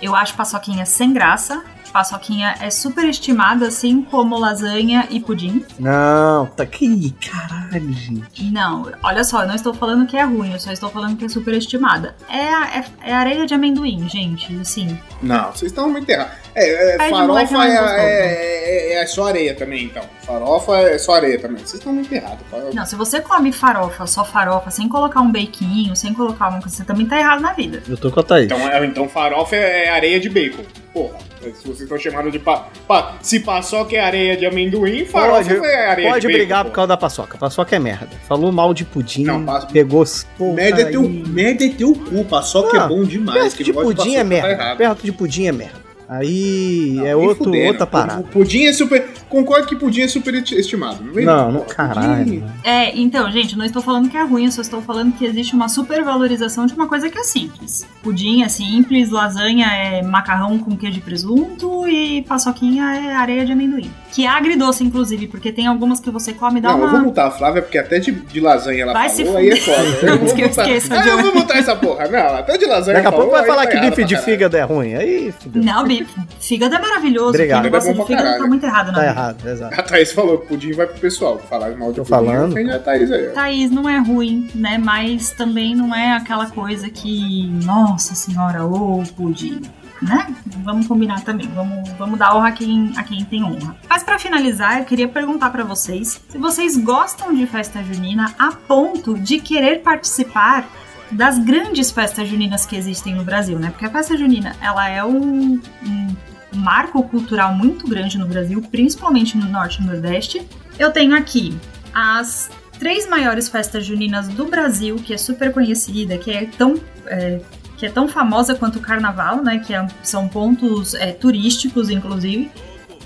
eu 0.00 0.14
acho 0.14 0.36
paçoquinha 0.36 0.86
sem 0.86 1.12
graça. 1.12 1.64
Paçoquinha 1.88 2.54
é 2.60 2.70
superestimada, 2.70 3.66
assim 3.68 4.02
como 4.02 4.38
lasanha 4.38 5.06
e 5.10 5.20
pudim? 5.20 5.64
Não, 5.78 6.46
tá 6.46 6.64
que 6.66 7.14
caralho, 7.30 7.92
gente. 7.92 8.44
Não, 8.50 8.90
olha 9.02 9.24
só, 9.24 9.42
eu 9.42 9.48
não 9.48 9.54
estou 9.54 9.74
falando 9.74 10.06
que 10.06 10.16
é 10.16 10.22
ruim, 10.24 10.52
eu 10.52 10.60
só 10.60 10.70
estou 10.72 10.90
falando 10.90 11.16
que 11.16 11.24
é 11.24 11.28
superestimada. 11.28 12.14
É, 12.28 12.48
a- 12.52 12.68
é, 13.04 13.10
é 13.10 13.14
areia 13.14 13.46
de 13.46 13.54
amendoim, 13.54 14.08
gente, 14.08 14.54
assim. 14.60 14.98
Não, 15.22 15.50
vocês 15.52 15.70
estão 15.72 15.88
muito 15.88 16.08
errados. 16.08 16.32
É, 16.54 16.96
é, 16.96 17.10
farofa 17.10 17.40
é 17.40 17.42
é, 17.42 17.46
gostoso. 17.46 17.98
é, 18.00 18.92
é- 18.94 19.02
é 19.02 19.06
só 19.06 19.28
areia 19.28 19.54
também, 19.54 19.84
então. 19.84 20.02
Farofa 20.26 20.76
é 20.78 20.98
só 20.98 21.14
areia 21.14 21.38
também. 21.38 21.58
Vocês 21.58 21.74
estão 21.74 21.92
muito 21.92 22.12
errados. 22.12 22.38
Não, 22.74 22.84
se 22.84 22.96
você 22.96 23.20
come 23.20 23.52
farofa, 23.52 24.06
só 24.06 24.24
farofa, 24.24 24.70
sem 24.70 24.88
colocar 24.88 25.20
um 25.20 25.30
bequinho, 25.30 25.94
sem 25.94 26.12
colocar 26.12 26.48
uma 26.48 26.60
coisa, 26.60 26.76
você 26.76 26.84
também 26.84 27.06
tá 27.06 27.18
errado 27.18 27.40
na 27.40 27.52
vida. 27.52 27.82
Eu 27.88 27.96
tô 27.96 28.10
com 28.10 28.20
a 28.20 28.22
Thaís. 28.22 28.46
Então, 28.46 28.58
é- 28.68 28.84
então 28.86 29.08
farofa 29.08 29.54
é 29.56 29.88
areia 29.90 30.18
de 30.18 30.28
bacon. 30.28 30.64
Porra, 30.98 31.18
se 31.54 31.62
vocês 31.62 31.80
estão 31.82 31.98
chamando 31.98 32.30
de 32.30 32.38
pa, 32.40 32.68
pa- 32.88 33.16
se 33.22 33.40
paçoca 33.40 33.94
é 33.94 34.00
areia 34.00 34.36
de 34.36 34.44
amendoim, 34.44 35.04
farofa 35.04 35.54
Pode, 35.54 35.66
é 35.66 35.86
areia 35.86 36.08
pode 36.10 36.20
de 36.22 36.26
bacon. 36.26 36.38
brigar 36.38 36.58
por 36.64 36.64
porra. 36.70 36.74
causa 36.74 36.88
da 36.88 36.96
paçoca. 36.96 37.38
Paçoca 37.38 37.76
é 37.76 37.78
merda. 37.78 38.08
Falou 38.28 38.50
mal 38.50 38.74
de 38.74 38.84
pudim, 38.84 39.24
Não, 39.24 39.44
passa- 39.44 39.66
pegou. 39.68 40.04
Porra, 40.36 40.54
Merda 40.54 40.82
é, 40.82 40.84
teu, 40.86 41.02
merda 41.08 41.64
é 41.64 41.68
teu 41.68 41.92
cu, 41.94 42.24
paçoca 42.24 42.80
Ah, 42.82 42.84
é 42.84 42.88
bom 42.88 43.04
demais. 43.04 43.54
Perto 43.54 43.64
de 43.64 43.72
pudim 43.72 43.86
é 43.90 43.94
paçoca 43.94 44.18
tá 44.18 44.24
merda. 44.24 44.48
errado. 44.50 44.78
Perto 44.78 45.02
de 45.04 45.12
pudim 45.12 45.46
é 45.46 45.52
merda. 45.52 45.87
Aí 46.08 46.92
Não, 46.94 47.06
é 47.06 47.14
outro, 47.14 47.44
fudendo. 47.44 47.66
outra 47.68 47.84
O 47.84 47.86
parada. 47.86 48.22
pudim 48.24 48.64
é 48.64 48.72
super. 48.72 49.06
Concordo 49.28 49.66
que 49.66 49.76
pudim 49.76 50.00
é 50.00 50.08
super 50.08 50.32
estimado. 50.34 51.04
Não, 51.04 51.22
Não, 51.22 51.52
não, 51.52 51.60
Pudim- 51.60 51.74
caralho. 51.74 52.44
É, 52.64 52.98
então, 52.98 53.30
gente, 53.30 53.56
não 53.58 53.64
estou 53.64 53.82
falando 53.82 54.08
que 54.08 54.16
é 54.16 54.22
ruim, 54.22 54.46
eu 54.46 54.52
só 54.52 54.62
estou 54.62 54.80
falando 54.80 55.12
que 55.12 55.24
existe 55.26 55.54
uma 55.54 55.68
supervalorização 55.68 56.64
de 56.64 56.72
uma 56.74 56.86
coisa 56.88 57.10
que 57.10 57.18
é 57.18 57.22
simples. 57.24 57.86
Pudim 58.02 58.42
é 58.42 58.48
simples, 58.48 59.10
lasanha 59.10 59.66
é 59.66 60.02
macarrão 60.02 60.58
com 60.58 60.74
queijo 60.76 60.98
e 60.98 61.02
presunto 61.02 61.86
e 61.86 62.22
paçoquinha 62.22 62.84
é 62.94 63.12
areia 63.14 63.44
de 63.44 63.52
amendoim. 63.52 63.90
Que 64.12 64.24
é 64.24 64.28
agridoce, 64.28 64.82
inclusive, 64.82 65.28
porque 65.28 65.52
tem 65.52 65.66
algumas 65.66 66.00
que 66.00 66.10
você 66.10 66.32
come 66.32 66.58
e 66.58 66.62
dá 66.62 66.70
Não, 66.70 66.76
eu 66.80 66.86
vou 66.88 66.96
uma. 66.96 67.04
multar 67.04 67.26
a 67.28 67.30
Flávia, 67.30 67.60
porque 67.62 67.76
até 67.78 67.98
de, 67.98 68.10
de 68.10 68.40
lasanha 68.40 68.82
ela 68.82 68.92
Vai 68.92 69.08
se 69.10 69.24
falou, 69.24 69.38
aí 69.38 69.50
é 69.50 69.56
foda. 69.56 69.78
Antes 70.12 70.26
vou 70.26 70.34
que 70.34 70.42
eu 70.42 70.46
esqueça, 70.46 70.94
Ah, 71.00 71.06
eu 71.06 71.22
vou 71.22 71.34
multar 71.34 71.56
essa 71.58 71.76
porra. 71.76 72.08
Não, 72.08 72.36
até 72.36 72.56
de 72.56 72.64
lasanha 72.66 72.94
Daqui 72.96 73.06
a 73.08 73.12
pouco 73.12 73.30
vai 73.30 73.44
falar 73.46 73.66
tá 73.66 73.72
que 73.72 73.80
bife 73.90 74.04
de 74.04 74.16
fígado 74.18 74.56
é 74.56 74.62
ruim. 74.62 74.94
Aí, 74.94 75.32
fudeu. 75.38 75.62
Não, 75.62 75.84
bife. 75.84 76.14
Fígado 76.40 76.74
é 76.74 76.78
maravilhoso. 76.80 77.28
Obrigado. 77.30 77.62
Quem 77.62 77.70
gosta 77.70 77.90
É 77.90 77.92
de 77.92 78.02
fígado 78.06 78.22
caralho. 78.22 78.42
tá 78.42 78.48
muito 78.48 78.64
errado 78.66 78.86
na 78.86 78.92
Tá 78.94 79.00
vida. 79.00 79.10
errado, 79.12 79.48
exato. 79.48 79.80
A 79.80 79.82
Thaís 79.82 80.12
falou 80.12 80.38
que 80.38 80.46
pudim 80.48 80.72
vai 80.72 80.86
pro 80.86 80.98
pessoal. 81.00 81.38
Falar 81.38 81.76
mal 81.76 81.90
de 81.90 81.96
Tô 81.96 82.04
pudim, 82.04 82.08
falando. 82.26 82.70
a 82.72 82.78
Thaís 82.78 83.12
aí. 83.12 83.26
Thaís, 83.28 83.70
não 83.70 83.88
é 83.88 83.98
ruim, 83.98 84.48
né? 84.54 84.78
Mas 84.82 85.30
também 85.32 85.76
não 85.76 85.94
é 85.94 86.12
aquela 86.16 86.46
coisa 86.50 86.88
que, 86.88 87.46
nossa 87.64 88.14
senhora, 88.14 88.64
ô 88.64 89.02
pudim, 89.16 89.60
né? 90.00 90.34
Vamos 90.64 90.86
combinar 90.86 91.22
também, 91.22 91.48
vamos, 91.48 91.88
vamos 91.92 92.18
dar 92.18 92.34
honra 92.34 92.48
a 92.48 92.52
quem, 92.52 92.92
a 92.96 93.02
quem 93.02 93.24
tem 93.24 93.44
honra. 93.44 93.76
Mas 93.88 94.02
pra 94.02 94.18
finalizar, 94.18 94.78
eu 94.78 94.84
queria 94.84 95.08
perguntar 95.08 95.50
pra 95.50 95.64
vocês 95.64 96.20
se 96.28 96.38
vocês 96.38 96.76
gostam 96.76 97.34
de 97.34 97.46
festa 97.46 97.82
junina 97.82 98.34
a 98.38 98.52
ponto 98.52 99.18
de 99.18 99.40
querer 99.40 99.82
participar 99.82 100.68
das 101.10 101.38
grandes 101.38 101.90
festas 101.90 102.28
juninas 102.28 102.66
que 102.66 102.76
existem 102.76 103.14
no 103.14 103.24
Brasil, 103.24 103.58
né? 103.58 103.70
Porque 103.70 103.86
a 103.86 103.90
festa 103.90 104.16
junina, 104.16 104.54
ela 104.60 104.88
é 104.88 105.02
um, 105.02 105.60
um 105.82 106.16
marco 106.54 107.02
cultural 107.04 107.54
muito 107.54 107.86
grande 107.88 108.18
no 108.18 108.26
Brasil, 108.26 108.60
principalmente 108.70 109.36
no 109.36 109.48
Norte 109.48 109.82
e 109.82 109.86
Nordeste. 109.86 110.46
Eu 110.78 110.92
tenho 110.92 111.16
aqui 111.16 111.56
as 111.94 112.50
três 112.78 113.08
maiores 113.08 113.48
festas 113.48 113.84
juninas 113.84 114.28
do 114.28 114.46
Brasil, 114.46 114.96
que 114.96 115.12
é 115.12 115.18
super 115.18 115.52
conhecida, 115.52 116.16
que 116.18 116.30
é 116.30 116.46
tão, 116.46 116.80
é, 117.06 117.40
que 117.78 117.86
é 117.86 117.90
tão 117.90 118.08
famosa 118.08 118.54
quanto 118.54 118.78
o 118.78 118.82
Carnaval, 118.82 119.42
né? 119.42 119.58
Que 119.58 119.72
é- 119.74 119.86
são 120.02 120.28
pontos 120.28 120.94
é, 120.94 121.12
turísticos, 121.12 121.88
inclusive. 121.88 122.50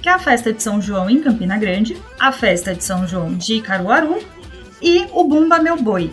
Que 0.01 0.09
é 0.09 0.13
a 0.13 0.19
festa 0.19 0.53
de 0.53 0.63
São 0.63 0.81
João 0.81 1.09
em 1.09 1.21
Campina 1.21 1.57
Grande, 1.59 1.97
a 2.19 2.33
festa 2.33 2.75
de 2.75 2.83
São 2.83 3.07
João 3.07 3.35
de 3.35 3.61
Caruaru 3.61 4.19
e 4.81 5.07
o 5.13 5.25
Bumba 5.25 5.59
Meu 5.61 5.77
Boi. 5.81 6.11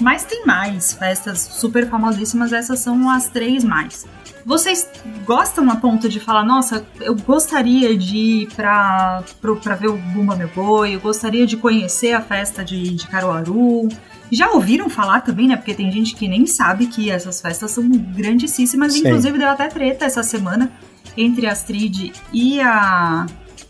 Mas 0.00 0.24
tem 0.24 0.44
mais 0.44 0.92
festas 0.92 1.40
super 1.40 1.88
famosíssimas, 1.88 2.52
essas 2.52 2.80
são 2.80 3.08
as 3.08 3.28
três 3.28 3.64
mais. 3.64 4.06
Vocês 4.44 4.88
gostam 5.24 5.68
a 5.70 5.76
ponto 5.76 6.08
de 6.08 6.20
falar, 6.20 6.44
nossa, 6.44 6.86
eu 7.00 7.16
gostaria 7.16 7.96
de 7.96 8.16
ir 8.16 8.48
pra, 8.54 9.24
pra 9.62 9.74
ver 9.74 9.88
o 9.88 9.96
Bumba 9.96 10.36
Meu 10.36 10.48
Boi, 10.48 10.94
eu 10.94 11.00
gostaria 11.00 11.46
de 11.46 11.56
conhecer 11.56 12.12
a 12.12 12.20
festa 12.20 12.64
de, 12.64 12.94
de 12.94 13.06
Caruaru. 13.08 13.88
Já 14.30 14.50
ouviram 14.50 14.88
falar 14.88 15.22
também, 15.22 15.48
né? 15.48 15.56
Porque 15.56 15.74
tem 15.74 15.90
gente 15.90 16.14
que 16.14 16.28
nem 16.28 16.46
sabe 16.46 16.86
que 16.86 17.10
essas 17.10 17.40
festas 17.40 17.72
são 17.72 17.88
grandíssimas. 17.88 18.92
Sim. 18.92 19.00
Inclusive, 19.00 19.38
deu 19.38 19.48
até 19.48 19.68
treta 19.68 20.04
essa 20.04 20.22
semana 20.22 20.70
entre 21.16 21.46
a 21.46 21.52
Astrid 21.52 22.12
e 22.32 22.60
a, 22.60 23.26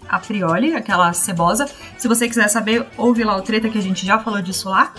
a 0.08 0.18
Prioli, 0.18 0.74
aquela 0.74 1.12
cebosa. 1.12 1.66
Se 1.96 2.08
você 2.08 2.28
quiser 2.28 2.48
saber, 2.48 2.86
ouve 2.96 3.24
lá 3.24 3.36
o 3.36 3.42
treta 3.42 3.68
que 3.68 3.78
a 3.78 3.82
gente 3.82 4.04
já 4.04 4.18
falou 4.18 4.42
disso 4.42 4.68
lá. 4.68 4.92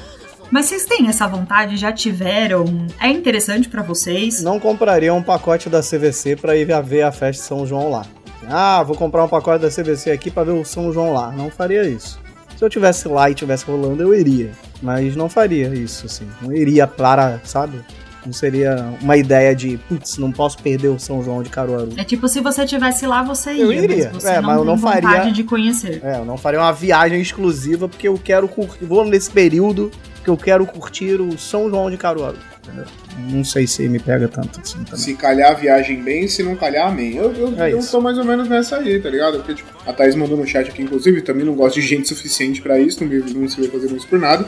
Mas 0.50 0.66
vocês 0.68 0.86
têm 0.86 1.08
essa 1.08 1.28
vontade? 1.28 1.76
Já 1.76 1.92
tiveram? 1.92 2.66
É 3.00 3.10
interessante 3.10 3.68
pra 3.68 3.84
vocês? 3.84 4.42
Não 4.42 4.60
compraria 4.60 5.14
um 5.14 5.22
pacote 5.22 5.70
da 5.70 5.82
CVC 5.82 6.36
pra 6.38 6.56
ir 6.56 6.66
ver 6.84 7.02
a 7.02 7.12
festa 7.12 7.42
de 7.42 7.48
São 7.48 7.66
João 7.66 7.90
lá. 7.90 8.06
Ah, 8.50 8.82
vou 8.82 8.96
comprar 8.96 9.26
um 9.26 9.28
pacote 9.28 9.62
da 9.62 9.70
CVC 9.70 10.10
aqui 10.10 10.32
pra 10.32 10.44
ver 10.44 10.52
o 10.52 10.64
São 10.64 10.94
João 10.94 11.12
lá. 11.12 11.32
Não 11.32 11.50
faria 11.50 11.84
isso. 11.84 12.20
Se 12.56 12.64
eu 12.64 12.70
tivesse 12.70 13.08
lá 13.08 13.30
e 13.30 13.36
tivesse 13.36 13.66
rolando, 13.66 14.02
eu 14.02 14.16
iria. 14.16 14.52
Mas 14.82 15.16
não 15.16 15.28
faria 15.28 15.68
isso, 15.68 16.06
assim. 16.06 16.28
Não 16.42 16.54
iria 16.54 16.88
para, 16.88 17.42
sabe? 17.44 17.82
Não 18.28 18.34
seria 18.34 18.94
uma 19.02 19.16
ideia 19.16 19.56
de, 19.56 19.78
putz, 19.88 20.18
não 20.18 20.34
posso 20.34 20.58
perder 20.58 20.90
o 20.90 21.00
São 21.00 21.24
João 21.24 21.42
de 21.42 21.50
Caruaru. 21.50 21.94
É 21.96 22.04
tipo, 22.04 22.28
se 22.28 22.42
você 22.42 22.66
tivesse 22.66 23.08
lá, 23.08 23.24
você 23.24 23.54
ia. 23.54 23.64
Eu 23.64 23.72
iria. 23.72 24.12
Mas 24.14 24.22
você 24.24 24.30
É, 24.32 24.36
não 24.42 24.44
mas 24.44 24.58
eu 24.58 24.66
não 24.66 24.76
vontade 24.76 25.08
faria- 25.08 25.32
de 25.32 25.44
conhecer. 25.46 26.02
É, 26.04 26.18
eu 26.18 26.26
não 26.26 26.38
faria 26.38 26.60
uma 26.60 26.74
viagem 26.74 27.22
exclusiva 27.22 27.88
porque 27.88 28.06
eu 28.06 28.20
quero 28.22 28.46
curtir. 28.50 28.84
Vou 28.84 29.06
nesse 29.06 29.32
período 29.32 29.90
que 30.26 30.30
eu 30.30 30.36
quero 30.36 30.66
curtir 30.66 31.22
o 31.22 31.38
São 31.38 31.70
João 31.70 31.90
de 31.90 31.96
Caruaru. 31.96 32.36
Entendeu? 32.62 32.84
Não 33.30 33.46
sei 33.46 33.66
se 33.66 33.88
me 33.88 33.98
pega 33.98 34.28
tanto 34.28 34.60
assim 34.60 34.84
também. 34.84 35.00
Se 35.00 35.14
calhar 35.14 35.52
a 35.52 35.54
viagem 35.54 36.04
bem, 36.04 36.28
se 36.28 36.44
não 36.44 36.54
calhar, 36.58 36.86
amém. 36.86 37.16
Eu, 37.16 37.32
eu, 37.34 37.64
É 37.64 37.72
eu 37.72 37.80
tô 37.80 38.02
mais 38.02 38.18
ou 38.18 38.26
menos 38.26 38.50
nessa 38.50 38.76
aí, 38.76 39.00
tá 39.00 39.10
ligado? 39.10 39.38
Porque, 39.38 39.54
tipo, 39.54 39.70
a 39.86 39.94
Thaís 39.94 40.16
mandou 40.16 40.36
no 40.38 40.46
chat 40.46 40.68
aqui, 40.70 40.82
inclusive, 40.82 41.22
também 41.22 41.46
não 41.46 41.56
gosto 41.56 41.76
de 41.76 41.82
gente 41.88 42.10
suficiente 42.10 42.62
pra 42.62 42.78
isso, 42.78 43.02
não, 43.02 43.10
me, 43.10 43.20
não 43.34 43.48
se 43.48 43.62
vê 43.62 43.70
fazendo 43.70 43.96
isso 43.96 44.06
por 44.06 44.20
nada. 44.20 44.46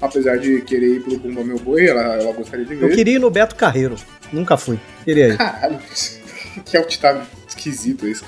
Apesar 0.00 0.38
de 0.38 0.60
querer 0.62 0.96
ir 0.96 1.00
pro 1.02 1.18
Bumba 1.18 1.42
Meu 1.42 1.58
Boi, 1.58 1.86
ela, 1.86 2.02
ela 2.14 2.32
gostaria 2.32 2.64
de 2.64 2.74
ver. 2.74 2.90
Eu 2.90 2.94
queria 2.94 3.16
ir 3.16 3.18
no 3.18 3.30
Beto 3.30 3.56
Carreiro. 3.56 3.96
Nunca 4.32 4.56
fui. 4.56 4.78
Queria 5.04 5.28
ir. 5.28 5.36
Caralho, 5.36 5.78
que 6.64 6.76
altitado 6.76 7.22
esquisito 7.48 8.06
esse. 8.06 8.22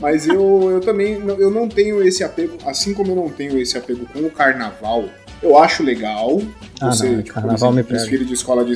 Mas 0.00 0.26
eu, 0.26 0.70
eu 0.72 0.80
também 0.80 1.18
não- 1.18 1.38
eu 1.38 1.50
não 1.50 1.68
tenho 1.68 2.02
esse 2.06 2.22
apego, 2.24 2.58
assim 2.66 2.92
como 2.92 3.12
eu 3.12 3.16
não 3.16 3.28
tenho 3.30 3.58
esse 3.58 3.78
apego 3.78 4.04
com 4.12 4.18
o 4.20 4.30
carnaval. 4.30 5.04
Eu 5.42 5.56
acho 5.58 5.82
legal 5.82 6.40
Ah, 6.80 6.90
você, 6.90 7.08
não, 7.08 7.22
tipo, 7.22 7.34
carnaval 7.34 7.56
exemplo, 7.70 7.74
me 7.76 7.82
pega. 7.84 7.98
desfile 7.98 8.24
de 8.24 8.34
escola 8.34 8.64
de 8.64 8.74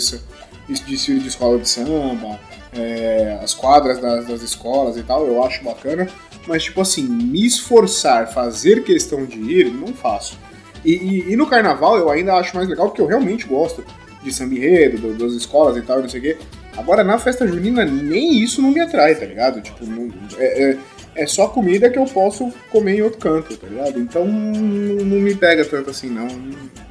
desfile 0.87 1.19
de 1.21 1.29
escola 1.29 1.59
de 1.59 1.69
samba, 1.69 2.39
é, 2.75 3.39
as 3.43 3.55
quadras 3.55 3.99
das, 4.01 4.27
das 4.27 4.43
escolas 4.43 4.97
e 4.97 5.03
tal, 5.03 5.27
eu 5.27 5.43
acho 5.45 5.63
bacana. 5.65 6.07
Mas 6.47 6.65
tipo 6.65 6.81
assim, 6.81 7.03
me 7.03 7.45
esforçar, 7.47 8.33
fazer 8.33 8.83
questão 8.85 9.25
de 9.27 9.39
ir, 9.39 9.73
não 9.73 9.89
faço. 9.89 10.39
E, 10.85 10.93
e- 10.95 11.33
e 11.33 11.37
no 11.37 11.47
carnaval 11.47 11.97
eu 11.99 12.11
ainda 12.11 12.35
acho 12.35 12.55
mais 12.57 12.69
legal 12.69 12.87
porque 12.89 13.01
eu 13.01 13.07
realmente 13.07 13.47
gosto 13.47 13.85
de 14.23 14.33
samba 14.33 14.55
enredo, 14.55 14.99
do- 14.99 15.15
das 15.15 15.33
escolas 15.35 15.77
e 15.77 15.83
tal, 15.83 16.01
não 16.01 16.09
sei 16.09 16.21
o 16.21 16.23
quê. 16.23 16.37
Agora, 16.77 17.03
na 17.03 17.19
festa 17.19 17.47
junina, 17.47 17.85
nem 17.85 18.41
isso 18.41 18.63
não 18.63 18.71
me 18.71 18.81
atrai, 18.81 19.15
tá 19.15 19.25
ligado? 19.27 19.61
Tipo, 19.61 19.85
não- 19.87 20.09
é, 20.39 20.71
é, 20.71 20.77
é 21.19 21.27
só 21.27 21.49
comida 21.49 21.91
que 21.91 21.99
eu 21.99 22.05
posso 22.05 22.53
comer 22.71 22.97
em 22.99 23.03
outro 23.03 23.19
canto, 23.19 23.57
tá 23.57 23.67
ligado? 23.67 23.99
Então, 23.99 24.25
não, 24.27 25.21
me 25.21 25.35
pega 25.35 25.65
tanto 25.65 25.91
assim, 25.91 26.09
não. 26.09 26.27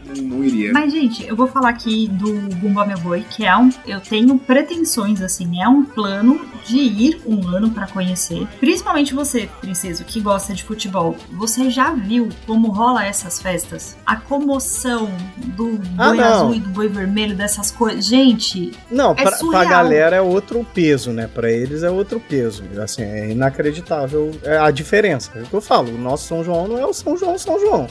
Não, 0.08 0.16
não 0.24 0.44
iria. 0.44 0.72
Mas, 0.72 0.94
gente, 0.94 1.28
eu 1.28 1.36
vou 1.36 1.48
falar 1.48 1.68
aqui 1.68 2.08
do 2.08 2.32
Bumba 2.56 2.86
Meu 2.86 2.98
Boi, 3.00 3.26
que 3.30 3.46
é 3.46 3.58
um. 3.58 3.70
Eu 3.86 4.00
tenho 4.00 4.38
pretensões, 4.40 5.22
assim, 5.22 5.62
é 5.62 5.68
um 5.68 5.84
plano 5.84 6.40
de 6.66 6.78
ir 6.78 7.22
um 7.26 7.46
ano 7.50 7.72
pra 7.72 7.88
conhecer. 7.88 8.48
Principalmente 8.58 9.14
você, 9.14 9.50
princeso, 9.60 10.06
que 10.06 10.22
gosta 10.22 10.54
de 10.54 10.64
futebol. 10.64 11.18
Você 11.34 11.70
já 11.70 11.92
viu 11.92 12.30
como 12.46 12.70
rola 12.70 13.06
essas 13.06 13.42
festas? 13.42 13.98
A 14.06 14.16
comoção 14.16 15.10
do 15.38 15.78
Ah, 15.98 16.08
boi 16.08 16.18
não. 16.18 16.24
azul 16.24 16.56
e 16.56 16.60
do 16.62 16.70
boi 16.70 16.88
vermelho, 16.88 17.36
dessas 17.36 17.70
coisas. 17.70 18.06
Gente, 18.06 18.72
Não, 18.90 19.12
É 19.12 19.24
pra, 19.24 19.32
pra 19.38 19.66
galera 19.66 20.16
é 20.16 20.22
outro 20.22 20.66
peso, 20.74 21.12
né? 21.12 21.28
Pra 21.32 21.52
eles 21.52 21.84
é 21.84 21.90
outro 21.90 22.18
peso. 22.22 22.64
Assim, 22.82 23.02
é 23.02 23.30
inacreditável 23.32 24.17
é 24.44 24.58
a 24.58 24.72
diferença. 24.72 25.32
É 25.36 25.42
o 25.42 25.46
que 25.46 25.54
eu 25.54 25.62
falo. 25.62 25.94
O 25.94 25.98
nosso 25.98 26.28
São 26.28 26.44
João 26.44 26.68
não 26.68 26.78
é 26.78 26.86
o 26.86 26.94
São 26.94 27.18
João 27.18 27.38
São 27.38 27.60
João. 27.60 27.88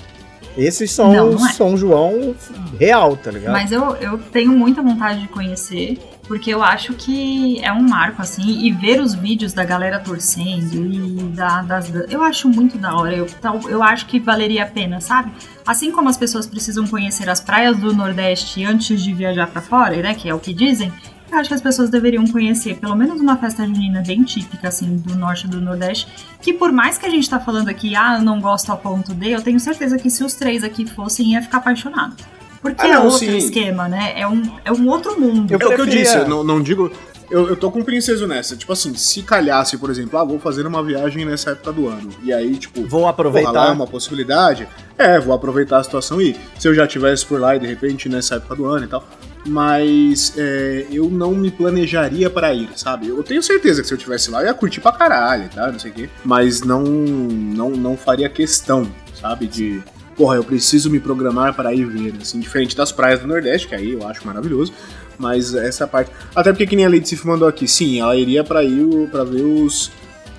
Esses 0.57 0.91
são 0.91 1.13
Não, 1.13 1.29
o 1.29 1.35
não 1.35 1.47
é. 1.47 1.53
São 1.53 1.77
João 1.77 2.35
real, 2.81 3.17
tá 3.17 3.31
ligado? 3.31 3.53
Mas 3.53 3.71
eu, 3.73 3.95
eu 3.97 4.19
tenho 4.19 4.53
muita 4.53 4.81
vontade 4.81 5.21
de 5.21 5.29
conhecer, 5.29 5.99
porque 6.27 6.53
eu 6.53 6.63
acho 6.63 6.95
que 6.95 7.63
é 7.63 7.71
um 7.71 7.83
marco, 7.83 8.23
assim, 8.23 8.65
e 8.65 8.73
ver 8.73 9.01
os 9.01 9.15
vídeos 9.15 9.53
da 9.53 9.65
galera 9.65 10.01
torcendo 10.01 10.87
e 10.87 11.23
da, 11.35 11.61
das. 11.61 11.93
Eu 12.09 12.23
acho 12.23 12.49
muito 12.49 12.79
da 12.79 12.95
hora. 12.95 13.15
Eu, 13.15 13.27
eu 13.69 13.83
acho 13.83 14.07
que 14.07 14.19
valeria 14.19 14.63
a 14.63 14.67
pena, 14.67 14.99
sabe? 14.99 15.31
Assim 15.67 15.91
como 15.91 16.09
as 16.09 16.17
pessoas 16.17 16.47
precisam 16.47 16.87
conhecer 16.87 17.29
as 17.29 17.41
praias 17.41 17.77
do 17.77 17.95
Nordeste 17.95 18.65
antes 18.65 19.03
de 19.03 19.13
viajar 19.13 19.49
pra 19.49 19.61
fora, 19.61 19.97
né? 19.97 20.15
Que 20.15 20.31
é 20.31 20.35
o 20.35 20.41
que 20.41 20.55
dizem. 20.55 20.91
Eu 21.31 21.39
acho 21.39 21.49
que 21.49 21.55
as 21.55 21.61
pessoas 21.61 21.91
deveriam 21.91 22.25
conhecer 22.27 22.77
pelo 22.77 22.95
menos 22.95 23.21
uma 23.21 23.37
festa 23.37 23.65
junina 23.67 24.03
bem 24.07 24.23
típica, 24.23 24.69
assim, 24.69 24.97
do 24.97 25.15
norte 25.17 25.47
e 25.47 25.51
do 25.51 25.61
nordeste, 25.61 26.07
que 26.41 26.53
por 26.53 26.71
mais 26.71 26.97
que 26.99 27.07
a 27.07 27.11
gente 27.11 27.29
tá 27.29 27.41
falando 27.41 27.69
aqui, 27.69 27.97
ah, 27.97 28.17
eu 28.19 28.23
não 28.25 28.41
gosto 28.41 28.71
ao 28.71 28.79
ponto 28.79 29.13
de, 29.13 29.31
eu 29.33 29.43
tenho 29.43 29.59
certeza 29.59 29.99
que 29.99 30.09
se 30.09 30.23
os 30.23 30.35
três 30.35 30.63
aqui 30.63 30.87
fossem, 30.87 31.33
ia 31.33 31.43
ficar 31.43 31.59
apaixonado. 31.59 32.15
Porque 32.63 32.83
Ah, 32.87 32.89
é 32.89 32.95
não, 32.95 33.05
outro 33.05 33.19
sim. 33.19 33.37
esquema, 33.37 33.89
né? 33.89 34.13
É 34.17 34.27
um, 34.27 34.43
é 34.65 34.73
um 34.73 34.89
outro 34.89 35.21
mundo. 35.21 35.53
Eu 35.53 35.61
É 35.61 35.67
o 35.67 35.75
que 35.75 35.81
eu 35.81 35.87
disse, 35.87 36.17
eu 36.17 36.29
não, 36.29 36.43
não 36.43 36.63
digo. 36.63 36.91
Eu, 37.29 37.49
eu 37.49 37.57
tô 37.57 37.73
com 37.73 37.81
o 37.81 37.85
princeso 37.85 38.25
nessa. 38.27 38.57
Tipo 38.57 38.73
assim, 38.73 38.95
se 38.95 39.21
calhasse, 39.23 39.77
por 39.77 39.91
exemplo, 39.91 40.17
ah, 40.19 40.25
vou 40.25 40.39
fazer 40.39 40.65
uma 40.67 40.83
viagem 40.83 41.25
nessa 41.25 41.51
época 41.51 41.73
do 41.73 41.89
ano. 41.89 42.09
E 42.23 42.33
aí, 42.33 42.57
tipo, 42.57 42.81
Vou 42.83 43.01
porra, 43.01 43.11
aproveitar. 43.11 43.51
lá 43.53 43.69
é 43.69 43.73
uma 43.73 43.87
possibilidade. 43.87 44.67
É, 44.97 45.19
vou 45.19 45.35
aproveitar 45.35 45.79
a 45.79 45.85
situação 45.85 46.21
e. 46.21 46.37
Se 46.59 46.69
eu 46.69 46.75
já 46.75 46.87
tivesse 46.87 47.27
por 47.27 47.41
lá 47.41 47.55
e 47.57 47.59
de 47.59 47.67
repente 47.67 48.09
nessa 48.09 48.37
época 48.37 48.55
do 48.55 48.65
ano 48.67 48.85
e 48.85 48.89
tal. 48.89 49.05
Mas 49.47 50.33
é, 50.37 50.87
eu 50.91 51.09
não 51.09 51.33
me 51.33 51.51
planejaria 51.51 52.29
para 52.29 52.53
ir, 52.53 52.69
sabe? 52.77 53.09
Eu 53.09 53.23
tenho 53.23 53.43
certeza 53.43 53.81
que 53.81 53.89
se 53.89 53.95
eu 53.95 53.99
tivesse 53.99 54.31
lá 54.31 54.41
eu 54.43 54.47
ia 54.47 54.55
curtir 54.55 54.81
pra 54.81 54.93
caralho, 54.93 55.49
tá? 55.55 55.71
Não 55.71 55.79
sei 55.79 55.91
o 55.91 55.95
quê. 55.95 56.09
Mas 56.25 56.63
não, 56.63 56.83
não, 56.83 57.71
não 57.71 57.97
faria 57.97 58.29
questão, 58.29 58.87
sabe? 59.21 59.47
De. 59.47 59.83
Porra, 60.17 60.37
eu 60.37 60.45
preciso 60.45 60.91
me 60.91 60.99
programar 60.99 61.55
para 61.55 61.75
ir 61.75 61.85
ver, 61.85 62.15
assim, 62.21 62.41
diferente 62.41 62.75
das 62.75 62.91
praias 62.91 63.21
do 63.21 63.27
Nordeste, 63.27 63.69
que 63.69 63.75
aí 63.75 63.93
eu 63.93 64.07
acho 64.09 64.27
maravilhoso. 64.27 64.73
Mas 65.19 65.55
essa 65.55 65.87
parte. 65.87 66.11
Até 66.35 66.53
porque 66.53 66.67
que 66.67 66.75
nem 66.77 66.87
a 66.87 66.89
Lady 66.89 67.09
Sif 67.09 67.25
mandou 67.27 67.47
aqui, 67.47 67.69
sim, 67.69 68.01
ela 68.01 68.17
iria 68.17 68.43
pra 68.43 68.65
ir 68.65 69.09
pra 69.11 69.25
ver 69.25 69.43
os. 69.43 69.91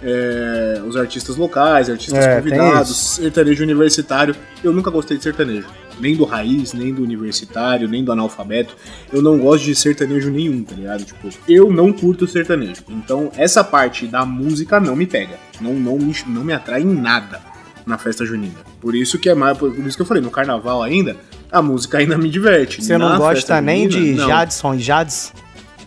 é, 0.04 0.82
os 0.88 0.96
artistas 0.98 1.36
locais, 1.36 1.90
artistas 1.90 2.26
É, 2.26 2.36
convidados, 2.38 2.98
sertanejo 3.16 3.64
universitário. 3.64 4.36
Eu 4.64 4.74
nunca 4.74 4.90
gostei 4.92 5.18
de 5.18 5.24
sertanejo. 5.24 5.68
Nem 6.00 6.16
do 6.16 6.26
raiz, 6.26 6.74
nem 6.74 6.94
do 6.94 7.04
universitário, 7.04 7.88
nem 7.88 8.04
do 8.04 8.12
analfabeto. 8.12 8.76
Eu 9.12 9.22
não 9.22 9.38
gosto 9.38 9.66
de 9.66 9.76
sertanejo 9.76 10.30
nenhum, 10.30 10.64
tá 10.64 10.76
ligado? 10.76 11.04
Tipo, 11.04 11.30
eu 11.48 11.72
não 11.72 11.92
curto 11.92 12.28
sertanejo. 12.28 12.84
Então, 12.90 13.32
essa 13.36 13.64
parte 13.64 14.08
da 14.08 14.26
música 14.26 14.80
não 14.80 14.96
me 14.96 15.06
pega. 15.06 15.40
Não, 15.60 15.74
não, 15.74 15.98
me, 15.98 16.16
não 16.28 16.44
me 16.44 16.54
atrai 16.54 16.82
em 16.82 16.94
nada 16.94 17.42
na 17.86 17.98
festa 17.98 18.26
junina. 18.26 18.56
Por 18.82 18.94
isso 18.94 19.18
que 19.18 19.30
é 19.30 19.34
mais. 19.34 19.58
Por 19.58 19.74
isso 19.80 19.96
que 19.96 20.02
eu 20.02 20.06
falei, 20.06 20.22
no 20.22 20.30
carnaval 20.30 20.84
ainda, 20.84 21.16
a 21.52 21.62
música 21.62 21.98
ainda 21.98 22.18
me 22.18 22.30
diverte. 22.30 22.84
Você 22.84 22.98
não 22.98 23.18
gosta 23.18 23.62
nem 23.62 23.88
de 23.88 24.14
não. 24.14 24.28
Jadson 24.28 24.76
e 24.76 24.80
Jades? 24.80 25.34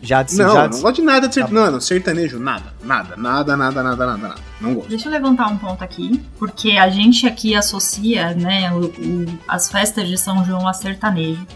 Jades 0.03 0.34
e 0.34 0.38
Não, 0.38 0.55
não 0.68 0.80
gosto 0.80 0.96
de 0.96 1.03
nada 1.03 1.20
de 1.20 1.26
Tá 1.28 1.32
sertanejo. 1.42 1.64
Não, 1.64 1.72
não, 1.72 1.80
sertanejo, 1.80 2.38
nada. 2.38 2.74
Nada, 2.82 3.16
nada, 3.16 3.57
nada, 3.57 3.82
nada, 3.82 4.07
nada, 4.07 4.16
nada. 4.28 4.40
Não 4.61 4.74
gosto. 4.74 4.88
Deixa 4.88 5.09
eu 5.09 5.12
levantar 5.12 5.48
um 5.48 5.59
ponto 5.59 5.84
aqui, 5.84 6.22
porque 6.38 6.72
a 6.72 6.88
gente 6.88 7.26
aqui 7.26 7.55
associa, 7.55 8.34
né, 8.34 8.72
o- 8.72 8.86
o- 8.86 9.38
as 9.46 9.70
festas 9.70 10.09
de 10.09 10.16
São 10.16 10.44
João 10.44 10.66
a 10.66 10.72
sertanejo. 10.72 11.46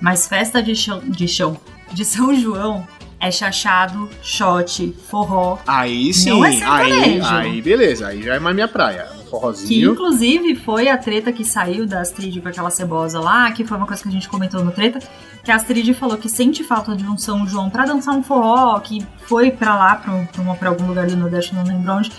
Mas 0.00 0.26
festa 0.28 0.62
de 0.62 0.74
chão, 0.76 1.00
de 1.06 1.26
chão, 1.26 1.56
de 1.90 2.04
São 2.04 2.34
João 2.34 2.86
é 3.18 3.30
chachado, 3.30 4.08
shot, 4.22 4.94
forró, 5.08 5.58
Aí 5.66 6.12
sim, 6.12 6.30
Não 6.30 6.44
é 6.44 6.48
aí, 6.62 7.20
aí 7.22 7.62
beleza, 7.62 8.08
aí 8.08 8.22
já 8.22 8.34
é 8.34 8.38
mais 8.38 8.54
minha 8.54 8.68
praia. 8.68 9.06
Um 9.16 9.24
que 9.24 9.30
forrozinho. 9.30 9.92
inclusive 9.92 10.54
foi 10.56 10.88
a 10.88 10.96
treta 10.96 11.32
que 11.32 11.44
saiu 11.44 11.86
da 11.86 12.00
Astrid 12.00 12.40
com 12.40 12.48
aquela 12.48 12.70
cebosa 12.70 13.18
lá, 13.18 13.50
que 13.50 13.64
foi 13.64 13.76
uma 13.76 13.86
coisa 13.86 14.02
que 14.02 14.08
a 14.08 14.12
gente 14.12 14.28
comentou 14.28 14.62
no 14.64 14.70
treta, 14.70 14.98
que 15.42 15.50
a 15.50 15.56
Astrid 15.56 15.92
falou 15.94 16.16
que 16.16 16.28
sente 16.28 16.62
falta 16.62 16.94
de 16.94 17.04
um 17.04 17.18
São 17.18 17.46
João 17.46 17.68
pra 17.70 17.84
dançar 17.84 18.14
um 18.14 18.22
forró, 18.22 18.78
que 18.80 19.04
foi 19.26 19.50
pra 19.50 19.74
lá, 19.74 19.96
pra, 19.96 20.12
pra, 20.32 20.42
uma- 20.42 20.54
pra 20.54 20.68
algum 20.68 20.86
lugar 20.86 21.06
do 21.06 21.16
Nordeste, 21.16 21.54
não 21.54 21.64
lembro 21.64 21.92
onde, 21.92 22.12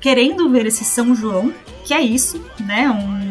querendo 0.00 0.48
ver 0.50 0.66
esse 0.66 0.84
São 0.84 1.14
João, 1.14 1.52
que 1.84 1.94
é 1.94 2.00
isso, 2.00 2.40
né? 2.60 2.88
Um, 2.90 3.27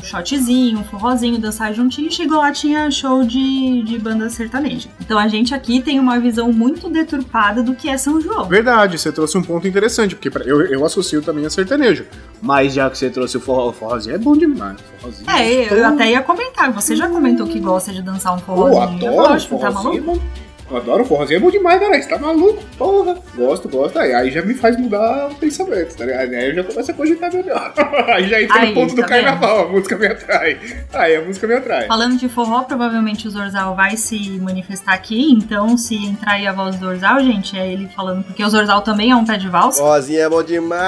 um 0.00 0.04
shotzinho, 0.04 0.78
um 0.78 0.84
forrozinho, 0.84 1.38
dançar 1.38 1.72
juntinho. 1.74 2.10
Chegou 2.10 2.38
lá, 2.38 2.50
tinha 2.52 2.90
show 2.90 3.22
de, 3.22 3.82
de 3.82 3.98
banda 3.98 4.28
sertaneja. 4.30 4.88
Então 5.00 5.18
a 5.18 5.28
gente 5.28 5.54
aqui 5.54 5.80
tem 5.82 6.00
uma 6.00 6.18
visão 6.18 6.52
muito 6.52 6.88
deturpada 6.88 7.62
do 7.62 7.74
que 7.74 7.88
é 7.88 7.96
São 7.98 8.20
João. 8.20 8.46
Verdade, 8.46 8.98
você 8.98 9.12
trouxe 9.12 9.36
um 9.36 9.42
ponto 9.42 9.68
interessante, 9.68 10.14
porque 10.16 10.30
eu, 10.48 10.62
eu 10.62 10.84
associo 10.84 11.20
também 11.22 11.44
a 11.46 11.50
sertanejo. 11.50 12.06
Mas 12.40 12.72
já 12.72 12.88
que 12.88 12.96
você 12.98 13.10
trouxe 13.10 13.36
o 13.36 13.40
forró, 13.40 13.68
o 13.68 13.72
forrozinho 13.72 14.14
é 14.14 14.18
bom 14.18 14.36
demais. 14.36 14.78
Forrozinho 15.00 15.30
É, 15.30 15.52
eu 15.54 15.68
gostoso. 15.68 15.84
até 15.84 16.10
ia 16.10 16.22
comentar. 16.22 16.72
Você 16.72 16.96
já 16.96 17.08
comentou 17.08 17.46
que 17.46 17.60
gosta 17.60 17.92
de 17.92 18.02
dançar 18.02 18.34
um 18.34 18.38
forrozinho. 18.38 19.02
Eu 19.02 19.20
adoro 19.20 19.32
gosto, 19.34 19.58
tá 19.58 19.70
forrozinho. 19.70 20.04
maluco? 20.06 20.24
Eu 20.70 20.76
adoro 20.76 21.04
forrozinho, 21.04 21.38
é 21.38 21.40
bom 21.40 21.50
demais, 21.50 21.80
cara. 21.80 22.00
Você 22.00 22.08
tá 22.08 22.18
maluco? 22.18 22.62
Porra. 22.78 23.16
Gosto, 23.34 23.68
gosto. 23.68 23.98
Aí, 23.98 24.12
aí 24.14 24.30
já 24.30 24.42
me 24.42 24.54
faz 24.54 24.76
mudar 24.76 25.28
o 25.30 25.34
pensamento, 25.34 25.96
tá 25.96 26.04
ligado? 26.04 26.32
Aí 26.32 26.48
eu 26.50 26.54
já 26.54 26.64
começo 26.64 26.90
a 26.90 26.94
cogitar 26.94 27.32
melhor. 27.34 27.72
aí 28.08 28.28
já 28.28 28.42
entra 28.42 28.60
Aí, 28.60 28.68
no 28.68 28.74
ponto 28.74 28.94
do 28.94 29.02
tá 29.02 29.08
carnaval, 29.08 29.66
a 29.66 29.68
música 29.68 29.96
me 29.96 30.06
atrai. 30.06 30.58
Aí 30.92 31.16
a 31.16 31.22
música 31.22 31.46
me 31.46 31.54
atrai. 31.54 31.86
Falando 31.86 32.16
de 32.16 32.28
forró, 32.28 32.62
provavelmente 32.62 33.26
o 33.26 33.30
Zorzal 33.30 33.74
vai 33.74 33.96
se 33.96 34.38
manifestar 34.40 34.94
aqui. 34.94 35.32
Então, 35.32 35.76
se 35.76 35.96
entrar 35.96 36.34
aí 36.34 36.46
a 36.46 36.52
voz 36.52 36.76
do 36.76 36.86
Zorzal, 36.86 37.20
gente, 37.20 37.58
é 37.58 37.70
ele 37.72 37.88
falando, 37.88 38.22
porque 38.24 38.44
o 38.44 38.48
Zorzal 38.48 38.82
também 38.82 39.10
é 39.10 39.16
um 39.16 39.24
pé 39.24 39.36
de 39.36 39.48
valsa. 39.48 39.82
Rosinha 39.82 40.22
é 40.22 40.28
bom 40.28 40.42
demais. 40.42 40.80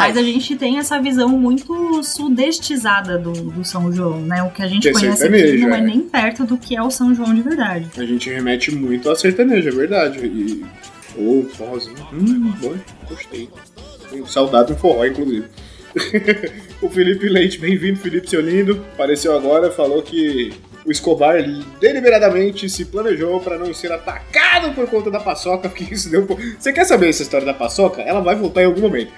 Mas 0.00 0.16
a 0.16 0.22
gente 0.22 0.54
tem 0.56 0.78
essa 0.78 1.00
visão 1.00 1.28
muito 1.30 2.02
sudestizada 2.02 3.18
do, 3.18 3.32
do 3.32 3.64
São 3.64 3.90
João, 3.92 4.20
né? 4.20 4.42
O 4.42 4.50
que 4.50 4.62
a 4.62 4.66
gente 4.66 4.82
Que 4.82 4.88
é 4.88 4.92
conhece 4.92 5.24
aqui 5.24 5.58
não 5.58 5.74
é 5.74 5.78
é. 5.78 5.82
nem 5.82 6.00
perto 6.00 6.44
do 6.44 6.56
que 6.56 6.76
é 6.76 6.82
o 6.82 6.90
São 6.90 7.14
João 7.14 7.34
de 7.34 7.42
verdade. 7.42 7.86
A 7.96 8.04
gente 8.04 8.28
remete 8.28 8.74
muito 8.74 9.10
a 9.10 9.16
sertanejo, 9.30 9.68
é 9.68 9.72
verdade. 9.72 10.26
E. 10.26 10.64
Ô, 11.16 11.42
forrozinho. 11.54 11.96
Hum, 12.12 12.52
bom, 12.60 12.74
gostei. 13.08 13.48
Tenho 14.10 14.26
saudade 14.26 14.68
de 14.68 14.72
um 14.74 14.76
forró, 14.76 15.04
inclusive. 15.04 15.46
o 16.80 16.88
Felipe 16.88 17.28
Leite, 17.28 17.58
bem-vindo, 17.58 17.98
Felipe, 17.98 18.28
seu 18.28 18.40
lindo. 18.40 18.84
Apareceu 18.94 19.36
agora, 19.36 19.70
falou 19.70 20.02
que 20.02 20.52
o 20.84 20.90
Escobar 20.90 21.42
deliberadamente 21.80 22.68
se 22.68 22.84
planejou 22.84 23.40
para 23.40 23.58
não 23.58 23.74
ser 23.74 23.92
atacado 23.92 24.72
por 24.74 24.88
conta 24.88 25.10
da 25.10 25.20
paçoca, 25.20 25.68
porque 25.68 25.94
isso 25.94 26.10
deu. 26.10 26.26
Você 26.58 26.72
quer 26.72 26.84
saber 26.84 27.08
essa 27.08 27.22
história 27.22 27.46
da 27.46 27.54
paçoca? 27.54 28.02
Ela 28.02 28.20
vai 28.20 28.36
voltar 28.36 28.62
em 28.62 28.66
algum 28.66 28.80
momento. 28.80 29.12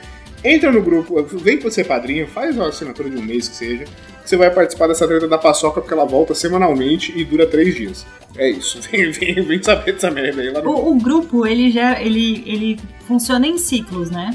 Entra 0.45 0.73
no 0.73 0.83
grupo, 0.83 1.23
vem 1.23 1.59
pra 1.59 1.71
ser 1.71 1.85
padrinho, 1.85 2.27
faz 2.27 2.57
uma 2.57 2.69
assinatura 2.69 3.09
de 3.09 3.17
um 3.17 3.23
mês 3.23 3.49
que 3.49 3.55
seja, 3.55 3.85
que 3.85 4.29
você 4.29 4.37
vai 4.37 4.51
participar 4.51 4.89
dessa 4.89 5.07
treta 5.07 5.29
da 5.29 5.39
paçoca, 5.39 5.81
porque 5.81 5.95
ela 5.95 6.05
volta 6.05 6.35
semanalmente 6.35 7.13
e 7.17 7.25
dura 7.25 7.47
três 7.47 7.77
dias. 7.77 8.05
É 8.37 8.51
isso, 8.51 8.81
vem, 8.91 9.11
vem, 9.11 9.35
vem 9.43 9.63
saber 9.63 9.93
dessa 9.93 10.11
merda 10.11 10.43
aí 10.43 10.51
lá 10.51 10.63
no 10.63 10.71
O, 10.71 10.93
o 10.93 10.95
grupo, 10.97 11.47
ele, 11.47 11.71
já, 11.71 12.01
ele, 12.01 12.43
ele 12.47 12.79
funciona 13.07 13.47
em 13.47 13.59
ciclos, 13.59 14.11
né? 14.11 14.31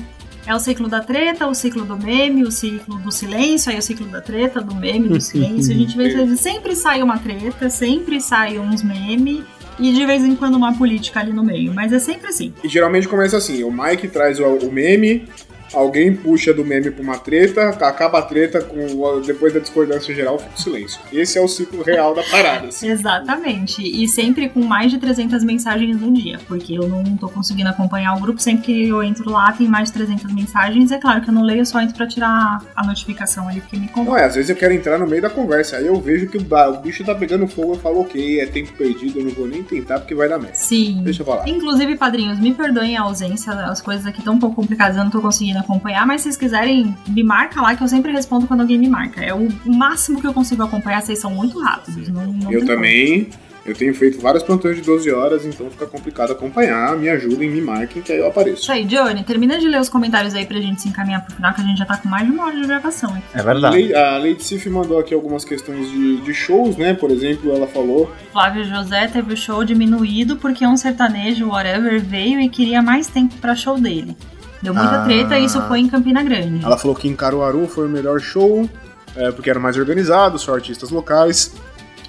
É 0.45 0.55
o 0.55 0.59
ciclo 0.59 0.87
da 0.87 1.01
treta, 1.01 1.45
o 1.45 1.53
ciclo 1.53 1.83
do 1.83 1.97
meme, 1.97 2.43
o 2.43 2.51
ciclo 2.51 2.97
do 2.99 3.11
silêncio, 3.11 3.69
aí 3.69 3.77
o 3.77 3.81
ciclo 3.81 4.07
da 4.07 4.21
treta, 4.21 4.61
do 4.61 4.73
meme, 4.73 5.09
do 5.09 5.19
silêncio. 5.19 5.73
A 5.73 5.77
gente 5.77 5.97
vê 5.97 6.09
que 6.09 6.27
sempre 6.37 6.73
sai 6.73 7.03
uma 7.03 7.19
treta, 7.19 7.69
sempre 7.69 8.21
sai 8.21 8.57
uns 8.57 8.81
memes 8.81 9.43
e 9.77 9.91
de 9.91 10.05
vez 10.05 10.23
em 10.23 10.35
quando 10.35 10.55
uma 10.55 10.75
política 10.77 11.19
ali 11.19 11.33
no 11.33 11.43
meio. 11.43 11.73
Mas 11.73 11.91
é 11.91 11.99
sempre 11.99 12.27
assim. 12.27 12.53
E 12.63 12.67
geralmente 12.69 13.09
começa 13.09 13.35
assim: 13.35 13.61
o 13.63 13.71
Mike 13.71 14.07
traz 14.07 14.39
o, 14.39 14.45
o 14.45 14.71
meme, 14.71 15.27
alguém 15.73 16.15
puxa 16.15 16.53
do 16.53 16.63
meme 16.63 16.91
pra 16.91 17.03
uma 17.03 17.17
treta, 17.17 17.69
acaba 17.69 18.19
a 18.19 18.21
treta, 18.21 18.61
com 18.61 19.21
depois 19.25 19.53
da 19.53 19.59
discordância 19.59 20.13
geral, 20.13 20.39
fica 20.39 20.55
o 20.55 20.61
silêncio. 20.61 20.99
Esse 21.11 21.37
é 21.37 21.41
o 21.41 21.47
ciclo 21.47 21.83
real 21.83 22.13
da 22.13 22.23
parada. 22.23 22.67
Assim. 22.67 22.89
Exatamente. 22.89 23.81
E 23.81 24.07
sempre 24.07 24.49
com 24.49 24.63
mais 24.63 24.91
de 24.91 24.97
300 24.97 25.43
mensagens 25.43 25.99
no 25.99 26.11
dia, 26.13 26.39
porque 26.47 26.73
eu 26.73 26.87
não 26.87 27.03
tô 27.17 27.29
conseguindo 27.29 27.69
acompanhar 27.69 28.15
o 28.15 28.19
grupo. 28.19 28.41
Sempre 28.41 28.63
que 28.63 28.87
eu 28.89 29.03
entro 29.03 29.29
lá, 29.29 29.51
tem 29.51 29.67
mais 29.67 29.89
de 29.89 29.93
300 29.93 30.33
mensagens. 30.33 30.91
É 30.91 30.97
claro 30.97 31.21
que 31.21 31.29
eu 31.29 31.33
não 31.33 31.43
leio, 31.43 31.59
eu 31.59 31.65
só 31.65 31.81
entro 31.81 31.95
pra 31.95 32.07
tirar 32.07 32.61
a 32.75 32.85
notificação 32.85 33.47
ali, 33.47 33.61
porque 33.61 33.77
me 33.77 33.87
convoca. 33.87 34.11
Não 34.11 34.17
é, 34.17 34.25
às 34.25 34.35
vezes 34.35 34.49
eu 34.49 34.55
quero 34.55 34.73
entrar 34.73 34.97
no 34.97 35.07
meio 35.07 35.21
da 35.21 35.29
conversa, 35.29 35.77
aí 35.77 35.87
eu 35.87 35.99
vejo 35.99 36.27
que 36.27 36.37
o, 36.37 36.77
bicho 36.81 37.03
tá 37.03 37.13
pegando 37.13 37.47
fogo, 37.47 37.73
eu 37.73 37.79
falo, 37.79 38.01
ok, 38.01 38.39
é 38.39 38.45
tempo 38.45 38.73
perdido, 38.73 39.19
eu 39.19 39.25
não 39.25 39.31
vou 39.31 39.47
nem 39.47 39.63
tentar 39.63 39.99
porque 39.99 40.15
vai 40.15 40.29
dar 40.29 40.39
merda. 40.39 40.55
Sim. 40.55 41.01
Deixa 41.03 41.21
eu 41.21 41.25
falar. 41.25 41.47
Inclusive, 41.47 41.97
padrinhos, 41.97 42.39
me 42.39 42.53
perdoem 42.53 42.97
a 42.97 43.01
ausência, 43.01 43.51
as 43.51 43.81
coisas 43.81 44.05
aqui 44.05 44.19
estão 44.19 44.35
um 44.35 44.39
pouco 44.39 44.55
complicadas, 44.55 44.97
eu 44.97 45.03
não 45.03 45.11
tô 45.11 45.21
conseguindo 45.21 45.56
acompanhar, 45.59 46.05
mas 46.05 46.21
se 46.21 46.25
vocês 46.25 46.37
quiserem, 46.37 46.95
me 47.07 47.23
marca 47.23 47.61
lá 47.61 47.75
que 47.75 47.83
eu 47.83 47.87
sempre 47.87 48.11
respondo 48.11 48.47
quando 48.47 48.61
alguém 48.61 48.77
me 48.77 48.87
marca. 48.89 49.21
É 49.23 49.33
o 49.33 49.47
máximo 49.65 50.19
que 50.21 50.27
eu 50.27 50.33
consigo 50.33 50.63
acompanhar, 50.63 51.01
vocês 51.01 51.19
são 51.19 51.31
muito 51.31 51.59
rápidos. 51.59 52.07
Não, 52.09 52.25
não 52.27 52.51
Eu 52.51 52.65
também, 52.65 53.29
eu 53.65 53.75
tenho 53.75 53.93
feito 53.93 54.19
vários 54.21 54.43
plantões 54.43 54.77
de 54.77 54.81
12 54.81 55.11
horas, 55.11 55.45
então 55.45 55.69
fica 55.69 55.85
complicado 55.85 56.31
acompanhar, 56.31 56.95
me 56.95 57.09
ajudem, 57.09 57.49
me 57.49 57.59
marquem, 57.61 58.01
que 58.01 58.13
aí 58.13 58.19
eu 58.19 58.27
apareço. 58.27 58.61
Isso 58.61 58.71
aí, 58.71 58.85
Johnny, 58.85 59.23
termina 59.23 59.59
de 59.59 59.67
ler 59.67 59.81
os 59.81 59.89
comentários 59.89 60.33
aí 60.33 60.45
pra 60.45 60.59
gente 60.61 60.81
se 60.81 60.87
encaminhar 60.87 61.25
pro 61.25 61.35
final, 61.35 61.53
que 61.53 61.59
a 61.59 61.63
gente 61.65 61.77
já 61.77 61.85
tá 61.85 61.97
com 61.97 62.07
mais 62.07 62.25
de 62.25 62.31
uma 62.31 62.45
hora 62.45 62.55
de 62.55 62.65
gravação 62.65 63.09
aqui. 63.09 63.23
É 63.33 63.43
verdade. 63.43 63.75
Lei- 63.75 63.93
A 63.93 64.17
Lady 64.17 64.41
Sif 64.43 64.67
mandou 64.69 64.97
aqui 64.99 65.13
algumas 65.13 65.43
questões 65.43 65.91
de, 65.91 66.21
de 66.21 66.33
shows, 66.33 66.77
né? 66.77 66.93
Por 66.93 67.11
exemplo, 67.11 67.51
ela 67.53 67.67
falou 67.67 68.09
Flávio 68.31 68.63
José 68.63 69.07
teve 69.07 69.33
o 69.33 69.37
show 69.37 69.63
diminuído 69.65 70.37
porque 70.37 70.65
um 70.65 70.77
sertanejo, 70.77 71.47
whatever, 71.49 71.99
veio 72.01 72.39
e 72.39 72.47
queria 72.47 72.81
mais 72.81 73.07
tempo 73.07 73.35
pra 73.41 73.53
show 73.53 73.77
dele. 73.77 74.15
Deu 74.61 74.73
muita 74.73 75.01
Ah. 75.01 75.05
treta 75.05 75.37
e 75.39 75.45
isso 75.45 75.61
foi 75.63 75.79
em 75.79 75.87
Campina 75.87 76.23
Grande. 76.23 76.63
Ela 76.63 76.77
falou 76.77 76.95
que 76.95 77.07
em 77.07 77.15
Caruaru 77.15 77.67
foi 77.67 77.85
o 77.87 77.89
melhor 77.89 78.19
show, 78.19 78.69
é, 79.15 79.31
porque 79.31 79.49
era 79.49 79.59
mais 79.59 79.77
organizado, 79.77 80.37
só 80.39 80.53
artistas 80.55 80.89
locais. 80.89 81.53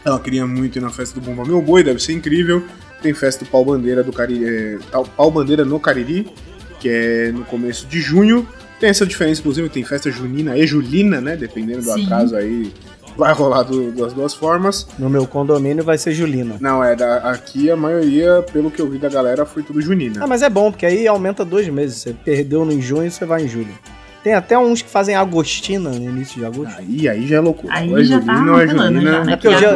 Ela 0.05 0.19
queria 0.19 0.47
muito 0.47 0.77
ir 0.79 0.81
na 0.81 0.91
festa 0.91 1.19
do 1.19 1.25
Bomba 1.25 1.45
Meu 1.45 1.61
Boi, 1.61 1.83
deve 1.83 2.01
ser 2.01 2.13
incrível. 2.13 2.65
Tem 3.03 3.13
festa 3.15 3.45
do 3.45 3.51
Pau 3.51 3.65
Bandeira 3.65 4.03
do 4.03 4.13
Cari... 4.13 4.45
é, 4.45 4.79
Pau 5.17 5.31
Bandeira 5.31 5.65
no 5.65 5.79
Cariri, 5.79 6.33
que 6.81 6.89
é 6.89 7.33
no 7.33 7.45
começo 7.45 7.87
de 7.87 8.01
junho. 8.01 8.47
Tem 8.81 8.89
essa 8.89 9.05
diferença, 9.05 9.41
inclusive, 9.41 9.69
tem 9.69 9.85
festa 9.85 10.11
junina 10.11 10.57
e 10.57 10.67
julina, 10.67 11.21
né? 11.21 11.37
Dependendo 11.37 11.83
do 11.83 11.93
Sim. 11.93 12.05
atraso 12.05 12.37
aí 12.37 12.73
vai 13.19 13.33
rolar 13.35 13.65
do- 13.65 13.91
das 13.93 14.13
duas 14.15 14.33
formas. 14.33 14.87
No 14.99 15.11
meu 15.11 15.27
condomínio 15.27 15.83
vai 15.85 15.99
ser 15.99 16.13
Julina. 16.13 16.57
Não, 16.61 16.83
é, 16.83 16.95
da, 16.95 17.17
aqui 17.31 17.69
a 17.71 17.77
maioria, 17.77 18.43
pelo 18.53 18.71
que 18.71 18.81
eu 18.81 18.89
vi 18.89 18.97
da 18.97 19.09
galera, 19.09 19.45
foi 19.45 19.63
tudo 19.65 19.81
junina. 19.83 20.21
Ah, 20.23 20.27
mas 20.27 20.41
é 20.41 20.49
bom, 20.49 20.71
porque 20.71 20.87
aí 20.87 21.07
aumenta 21.09 21.45
dois 21.45 21.69
meses. 21.69 21.97
Você 21.99 22.13
perdeu 22.13 22.65
no 22.65 22.73
em 22.73 22.81
junho, 22.81 23.11
você 23.11 23.27
vai 23.27 23.43
em 23.45 23.49
julho. 23.49 23.75
Tem 24.23 24.35
até 24.35 24.59
uns 24.59 24.83
que 24.83 24.91
fazem 24.91 25.15
agostina 25.15 25.91
no 25.91 25.97
início 26.11 26.39
de 26.41 26.45
agosto. 26.45 26.75
Aí, 26.77 27.09
aí 27.09 27.27
já 27.27 27.37
é 27.37 27.41
loucura. 27.41 27.73
Aí 27.75 27.93
é 27.95 28.05
já 28.05 28.21
tá 28.21 28.35
julina 28.35 28.53
ou 28.53 28.61
é 28.61 28.67
junina. 28.67 29.01
já, 29.13 29.25
né? 29.25 29.33
É 29.33 29.37
porque 29.37 29.49
Porque 29.49 29.49
dia- 29.59 29.69
é 29.69 29.71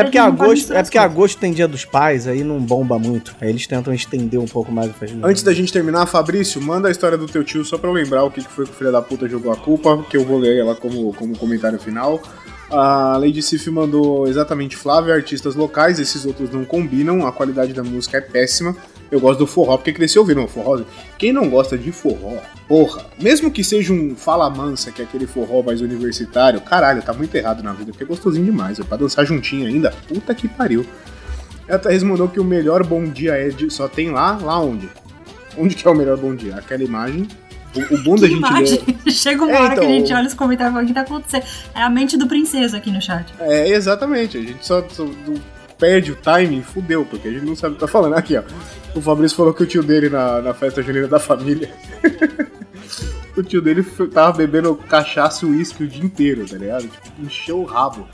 É 0.00 0.04
porque, 0.04 0.18
não 0.18 0.34
pode 0.36 0.42
agosto, 0.50 0.72
é 0.72 0.82
porque 0.82 0.98
coisas. 0.98 1.12
agosto 1.12 1.38
tem 1.38 1.52
dia 1.52 1.68
dos 1.68 1.84
pais, 1.84 2.26
aí 2.26 2.42
não 2.42 2.58
bomba 2.60 2.98
muito. 2.98 3.34
Aí 3.40 3.48
eles 3.48 3.66
tentam 3.66 3.94
estender 3.94 4.38
um 4.40 4.46
pouco 4.46 4.72
mais 4.72 4.90
o. 4.90 5.24
Antes 5.24 5.42
da 5.42 5.52
gente 5.54 5.72
terminar, 5.72 6.06
Fabrício, 6.06 6.60
manda 6.60 6.88
a 6.88 6.90
história 6.90 7.16
do 7.16 7.26
teu 7.26 7.44
tio 7.44 7.64
só 7.64 7.78
pra 7.78 7.88
eu 7.88 7.94
lembrar 7.94 8.24
o 8.24 8.30
que 8.30 8.42
que 8.42 8.50
foi 8.50 8.64
que 8.64 8.72
o 8.72 8.74
filho 8.74 8.92
da 8.92 9.00
puta 9.00 9.28
jogou 9.28 9.52
a 9.52 9.56
culpa, 9.56 10.04
que 10.10 10.16
eu 10.16 10.24
vou 10.24 10.38
ler 10.38 10.58
ela 10.58 10.74
como, 10.74 11.12
como 11.14 11.36
comentário 11.38 11.78
final. 11.78 12.20
A 12.70 13.16
Lady 13.16 13.40
Sif 13.40 13.66
mandou 13.70 14.26
exatamente 14.28 14.76
Flávia, 14.76 15.14
artistas 15.14 15.54
locais, 15.54 15.98
esses 15.98 16.26
outros 16.26 16.50
não 16.50 16.64
combinam, 16.66 17.26
a 17.26 17.32
qualidade 17.32 17.72
da 17.72 17.82
música 17.82 18.18
é 18.18 18.20
péssima. 18.20 18.76
Eu 19.10 19.20
gosto 19.20 19.38
do 19.38 19.46
forró 19.46 19.76
porque 19.76 19.92
cresceu 19.92 20.22
ouvindo 20.22 20.42
o 20.44 20.48
forró. 20.48 20.80
Quem 21.16 21.32
não 21.32 21.48
gosta 21.48 21.78
de 21.78 21.90
forró, 21.92 22.36
porra, 22.68 23.06
mesmo 23.20 23.50
que 23.50 23.64
seja 23.64 23.92
um 23.92 24.14
fala 24.14 24.50
mansa, 24.50 24.92
que 24.92 25.00
é 25.00 25.04
aquele 25.04 25.26
forró 25.26 25.62
mais 25.62 25.80
universitário, 25.80 26.60
caralho, 26.60 27.02
tá 27.02 27.12
muito 27.14 27.34
errado 27.34 27.62
na 27.62 27.72
vida, 27.72 27.90
porque 27.92 28.04
é 28.04 28.06
gostosinho 28.06 28.44
demais, 28.44 28.78
é 28.78 28.84
pra 28.84 28.96
dançar 28.98 29.24
juntinho 29.24 29.66
ainda, 29.66 29.92
puta 30.06 30.34
que 30.34 30.46
pariu. 30.46 30.84
A 31.68 31.78
Thaís 31.78 32.02
mandou 32.02 32.28
que 32.28 32.38
o 32.40 32.44
melhor 32.44 32.84
bom 32.84 33.04
dia 33.04 33.32
é 33.32 33.48
de, 33.48 33.70
só 33.70 33.88
tem 33.88 34.10
lá, 34.10 34.38
lá 34.42 34.60
onde? 34.60 34.88
Onde 35.56 35.74
que 35.74 35.86
é 35.86 35.90
o 35.90 35.94
melhor 35.94 36.16
bom 36.16 36.34
dia? 36.34 36.56
Aquela 36.56 36.82
imagem. 36.82 37.26
O, 37.76 37.94
o 37.94 38.02
bom 38.02 38.14
da 38.14 38.22
Que 38.22 38.28
gente 38.34 38.38
imagem. 38.38 38.80
Chega 39.10 39.42
uma 39.44 39.52
É, 39.52 39.60
hora 39.60 39.74
que 39.74 39.80
a 39.80 39.84
então, 39.84 39.88
gente 39.98 40.12
olha 40.14 40.26
os 40.26 40.34
comentários 40.34 40.70
e 40.72 40.74
fala, 40.74 40.84
o 40.84 40.86
que 40.88 40.94
tá 40.94 41.00
acontecendo? 41.02 41.44
É 41.74 41.82
a 41.82 41.90
mente 41.90 42.16
do 42.16 42.26
princeso 42.26 42.74
aqui 42.76 42.90
no 42.90 43.00
chat. 43.02 43.26
É, 43.40 43.68
exatamente. 43.70 44.38
A 44.38 44.40
gente 44.40 44.64
só, 44.64 44.82
só- 44.88 45.06
perde 45.78 46.12
o 46.12 46.16
timing, 46.16 46.62
fudeu, 46.62 47.04
porque 47.04 47.28
a 47.28 47.30
gente 47.30 47.44
não 47.44 47.54
sabe 47.56 47.72
o 47.72 47.74
que 47.76 47.80
tá 47.80 47.88
falando. 47.88 48.14
Aqui, 48.14 48.36
ó. 48.36 48.42
O 48.94 49.00
Fabrício 49.00 49.36
falou 49.36 49.54
que 49.54 49.62
o 49.62 49.66
tio 49.66 49.82
dele 49.82 50.08
na, 50.08 50.42
na 50.42 50.54
festa 50.54 50.82
junina 50.82 51.06
da 51.06 51.18
família. 51.18 51.70
o 53.36 53.42
tio 53.42 53.62
dele 53.62 53.82
tava 54.12 54.36
bebendo 54.36 54.74
cachaça 54.74 55.46
e 55.46 55.48
uísque 55.48 55.84
o 55.84 55.86
dia 55.86 56.04
inteiro, 56.04 56.46
tá 56.46 56.56
ligado? 56.56 56.82
Tipo, 56.82 57.22
encheu 57.22 57.60
o 57.60 57.64
rabo 57.64 58.06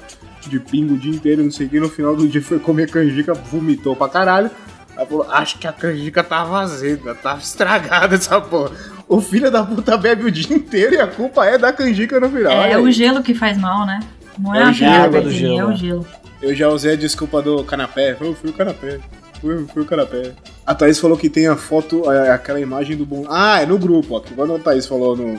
de 0.46 0.60
pingo 0.60 0.94
o 0.94 0.98
dia 0.98 1.12
inteiro, 1.12 1.42
não 1.42 1.50
sei 1.50 1.66
o 1.66 1.70
que. 1.70 1.80
No 1.80 1.88
final 1.88 2.14
do 2.14 2.28
dia 2.28 2.42
foi 2.42 2.58
comer 2.58 2.90
canjica, 2.90 3.32
vomitou 3.32 3.96
pra 3.96 4.08
caralho. 4.08 4.50
Aí 4.96 5.06
falou, 5.06 5.26
acho 5.30 5.58
que 5.58 5.66
a 5.66 5.72
canjica 5.72 6.22
tá 6.22 6.44
vazia, 6.44 6.96
tá 7.22 7.36
estragada 7.36 8.14
essa 8.14 8.40
porra. 8.40 8.72
O 9.08 9.20
filho 9.20 9.50
da 9.50 9.62
puta 9.62 9.96
bebe 9.96 10.24
o 10.24 10.30
dia 10.30 10.54
inteiro 10.54 10.94
e 10.94 11.00
a 11.00 11.06
culpa 11.06 11.44
é 11.46 11.58
da 11.58 11.72
canjica 11.72 12.20
no 12.20 12.28
final. 12.28 12.52
é 12.52 12.78
o 12.78 12.90
gelo 12.90 13.22
que 13.22 13.34
faz 13.34 13.58
mal, 13.58 13.86
né? 13.86 14.00
Não 14.38 14.54
é, 14.54 14.60
É 14.60 14.64
o 14.64 14.68
a 14.68 14.72
gelo, 14.72 15.16
é 15.16 15.20
do 15.20 15.28
que 15.28 15.34
gelo, 15.34 15.58
é 15.58 15.64
o 15.64 15.76
gelo. 15.76 16.06
Eu 16.42 16.54
já 16.54 16.68
usei 16.68 16.92
a 16.92 16.96
desculpa 16.96 17.40
do 17.40 17.64
canapé. 17.64 18.16
Eu 18.20 18.34
fui 18.34 18.50
o 18.50 18.52
canapé. 18.52 19.00
Fui, 19.40 19.66
fui 19.72 19.82
o 19.82 19.86
canapé. 19.86 20.32
A 20.66 20.74
Thaís 20.74 20.98
falou 20.98 21.16
que 21.16 21.28
tem 21.28 21.46
a 21.46 21.56
foto, 21.56 22.08
aquela 22.08 22.60
imagem 22.60 22.96
do 22.96 23.04
bom. 23.04 23.26
Ah, 23.28 23.60
é 23.60 23.66
no 23.66 23.78
grupo, 23.78 24.16
ó. 24.16 24.20
Quando 24.20 24.54
a 24.54 24.58
Thaís 24.58 24.86
falou 24.86 25.16
no. 25.16 25.38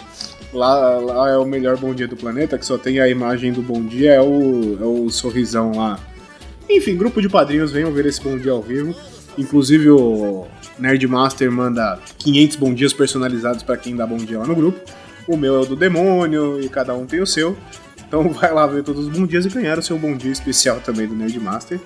Lá, 0.53 0.97
lá 0.99 1.29
é 1.29 1.37
o 1.37 1.43
melhor 1.43 1.75
bom 1.75 1.93
dia 1.93 2.07
do 2.07 2.15
planeta, 2.15 2.57
que 2.57 2.65
só 2.65 2.77
tem 2.77 2.99
a 3.01 3.09
imagem 3.09 3.51
do 3.51 3.61
bom 3.61 3.83
dia, 3.83 4.13
é 4.13 4.21
o, 4.21 4.77
é 4.79 4.85
o 4.85 5.09
sorrisão 5.09 5.73
lá. 5.75 5.99
Enfim, 6.69 6.95
grupo 6.95 7.21
de 7.21 7.27
padrinhos, 7.27 7.71
venham 7.71 7.91
ver 7.91 8.05
esse 8.05 8.21
bom 8.21 8.37
dia 8.37 8.53
ao 8.53 8.61
vivo. 8.61 8.95
Inclusive 9.37 9.89
o 9.89 10.47
Nerdmaster 10.79 11.51
manda 11.51 11.99
500 12.19 12.55
bom 12.55 12.73
dias 12.73 12.93
personalizados 12.93 13.63
pra 13.63 13.75
quem 13.75 13.95
dá 13.95 14.07
bom 14.07 14.17
dia 14.17 14.39
lá 14.39 14.47
no 14.47 14.55
grupo. 14.55 14.79
O 15.27 15.35
meu 15.35 15.55
é 15.55 15.59
o 15.59 15.65
do 15.65 15.75
demônio 15.75 16.61
e 16.61 16.69
cada 16.69 16.93
um 16.93 17.05
tem 17.05 17.21
o 17.21 17.27
seu. 17.27 17.57
Então 18.20 18.30
vai 18.34 18.53
lá 18.53 18.66
ver 18.66 18.84
todos 18.84 19.07
os 19.07 19.18
bom 19.18 19.26
dias 19.26 19.45
e 19.45 19.49
ganhar 19.49 19.78
o 19.78 19.82
seu 19.82 19.97
bom 19.97 20.16
dia 20.16 20.32
especial 20.32 20.80
também 20.80 21.07
do 21.07 21.16
Nerdmaster. 21.16 21.80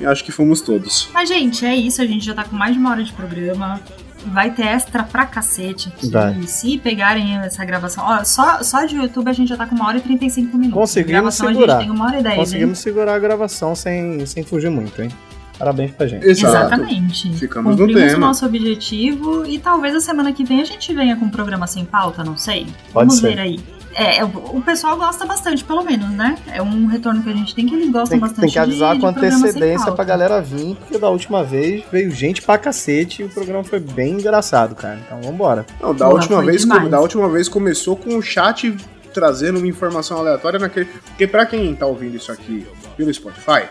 E 0.00 0.06
acho 0.06 0.24
que 0.24 0.32
fomos 0.32 0.60
todos. 0.60 1.08
Mas, 1.12 1.28
gente, 1.28 1.64
é 1.64 1.76
isso. 1.76 2.00
A 2.00 2.06
gente 2.06 2.24
já 2.24 2.34
tá 2.34 2.44
com 2.44 2.56
mais 2.56 2.72
de 2.72 2.78
uma 2.80 2.90
hora 2.90 3.04
de 3.04 3.12
programa. 3.12 3.78
Vai 4.26 4.50
ter 4.50 4.66
extra 4.66 5.02
pra 5.02 5.24
cacete 5.26 5.88
aqui. 5.88 6.10
Vai. 6.10 6.42
Se 6.42 6.78
pegarem 6.78 7.36
essa 7.38 7.64
gravação. 7.64 8.04
Ó, 8.06 8.24
só, 8.24 8.62
só 8.62 8.84
de 8.84 8.96
YouTube 8.96 9.28
a 9.28 9.32
gente 9.32 9.48
já 9.48 9.56
tá 9.56 9.66
com 9.66 9.74
uma 9.74 9.86
hora 9.86 9.98
e 9.98 10.00
35 10.00 10.56
minutos. 10.56 10.78
Conseguimos 10.78 11.12
gravação 11.12 11.48
segurar. 11.48 11.76
a 11.76 11.80
gente 11.80 11.86
tem 11.88 11.96
uma 11.96 12.06
hora 12.06 12.18
e 12.18 12.22
dez. 12.22 12.34
hein? 12.34 12.40
Conseguimos 12.40 12.78
segurar 12.78 13.14
a 13.14 13.18
gravação 13.18 13.74
sem, 13.74 14.24
sem 14.26 14.42
fugir 14.42 14.70
muito, 14.70 15.00
hein? 15.02 15.10
Parabéns 15.58 15.90
pra 15.92 16.06
gente. 16.06 16.26
Exatamente. 16.26 17.32
Ficamos 17.34 17.76
no 17.76 17.86
Cumprimos 17.86 18.02
o 18.02 18.14
tema. 18.14 18.26
nosso 18.26 18.46
objetivo 18.46 19.44
e 19.46 19.58
talvez 19.58 19.94
a 19.94 20.00
semana 20.00 20.32
que 20.32 20.44
vem 20.44 20.62
a 20.62 20.64
gente 20.64 20.92
venha 20.94 21.16
com 21.16 21.26
um 21.26 21.30
programa 21.30 21.66
sem 21.66 21.84
pauta, 21.84 22.24
não 22.24 22.36
sei. 22.38 22.64
Pode 22.92 23.08
Vamos 23.08 23.18
ser. 23.18 23.34
ver 23.34 23.40
aí. 23.40 23.60
É, 23.94 24.24
o 24.24 24.28
o 24.60 24.62
pessoal 24.62 24.96
gosta 24.96 25.24
bastante, 25.26 25.64
pelo 25.64 25.82
menos, 25.82 26.08
né? 26.10 26.36
É 26.52 26.60
um 26.62 26.86
retorno 26.86 27.22
que 27.22 27.28
a 27.28 27.32
gente 27.32 27.54
tem 27.54 27.66
que 27.66 27.74
eles 27.74 27.86
gostam 27.90 28.10
Tem, 28.10 28.18
que- 28.18 28.20
bastante. 28.20 28.40
tem 28.40 28.50
que 28.50 28.58
avisar 28.58 28.94
de, 28.94 29.00
com 29.00 29.12
de 29.12 29.18
antecedência 29.18 29.92
pra 29.92 30.04
galera 30.04 30.40
vir, 30.40 30.76
porque 30.76 30.98
da 30.98 31.08
última 31.08 31.42
vez 31.42 31.82
veio 31.90 32.10
gente 32.10 32.42
pra 32.42 32.56
cacete 32.58 33.22
e 33.22 33.24
o 33.24 33.28
programa 33.28 33.64
foi 33.64 33.80
bem 33.80 34.14
engraçado, 34.14 34.74
cara. 34.74 34.98
Então 35.06 35.20
vambora. 35.22 35.66
Não, 35.80 35.94
da, 35.94 36.08
última 36.08 36.42
vez, 36.42 36.62
demais. 36.62 36.88
da 36.90 37.00
última 37.00 37.28
vez 37.28 37.48
começou 37.48 37.96
com 37.96 38.16
o 38.16 38.22
chat 38.22 38.74
trazendo 39.12 39.58
uma 39.58 39.66
informação 39.66 40.18
aleatória 40.18 40.58
naquele. 40.58 40.86
Porque 40.86 41.26
pra 41.26 41.44
quem 41.46 41.74
tá 41.74 41.86
ouvindo 41.86 42.16
isso 42.16 42.30
aqui 42.30 42.66
pelo 42.96 43.12
Spotify, 43.12 43.64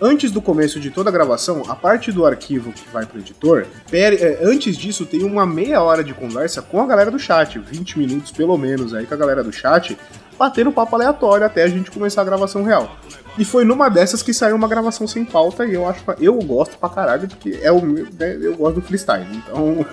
antes 0.00 0.30
do 0.30 0.42
começo 0.42 0.78
de 0.78 0.90
toda 0.90 1.10
a 1.10 1.12
gravação, 1.12 1.62
a 1.68 1.74
parte 1.74 2.12
do 2.12 2.26
arquivo 2.26 2.72
que 2.72 2.88
vai 2.90 3.06
pro 3.06 3.18
editor, 3.18 3.66
é, 3.92 4.38
antes 4.42 4.76
disso 4.76 5.06
tem 5.06 5.22
uma 5.22 5.46
meia 5.46 5.82
hora 5.82 6.04
de 6.04 6.12
conversa 6.14 6.62
com 6.62 6.80
a 6.80 6.86
galera 6.86 7.10
do 7.10 7.18
chat, 7.18 7.58
20 7.58 7.98
minutos 7.98 8.30
pelo 8.30 8.56
menos 8.56 8.94
aí 8.94 9.06
com 9.06 9.14
a 9.14 9.16
galera 9.16 9.42
do 9.42 9.52
chat, 9.52 9.96
batendo 10.38 10.70
papo 10.70 10.94
aleatório 10.94 11.46
até 11.46 11.62
a 11.62 11.68
gente 11.68 11.90
começar 11.90 12.22
a 12.22 12.24
gravação 12.24 12.62
real. 12.62 12.96
E 13.38 13.44
foi 13.44 13.64
numa 13.64 13.88
dessas 13.88 14.22
que 14.22 14.32
saiu 14.32 14.56
uma 14.56 14.68
gravação 14.68 15.06
sem 15.06 15.24
pauta 15.24 15.66
e 15.66 15.74
eu 15.74 15.86
acho 15.86 16.02
eu 16.20 16.34
gosto 16.38 16.78
pra 16.78 16.88
caralho, 16.88 17.28
porque 17.28 17.58
é 17.62 17.70
o 17.70 17.82
meu, 17.82 18.06
né, 18.18 18.38
eu 18.40 18.56
gosto 18.56 18.76
do 18.76 18.82
freestyle. 18.82 19.26
Então, 19.32 19.84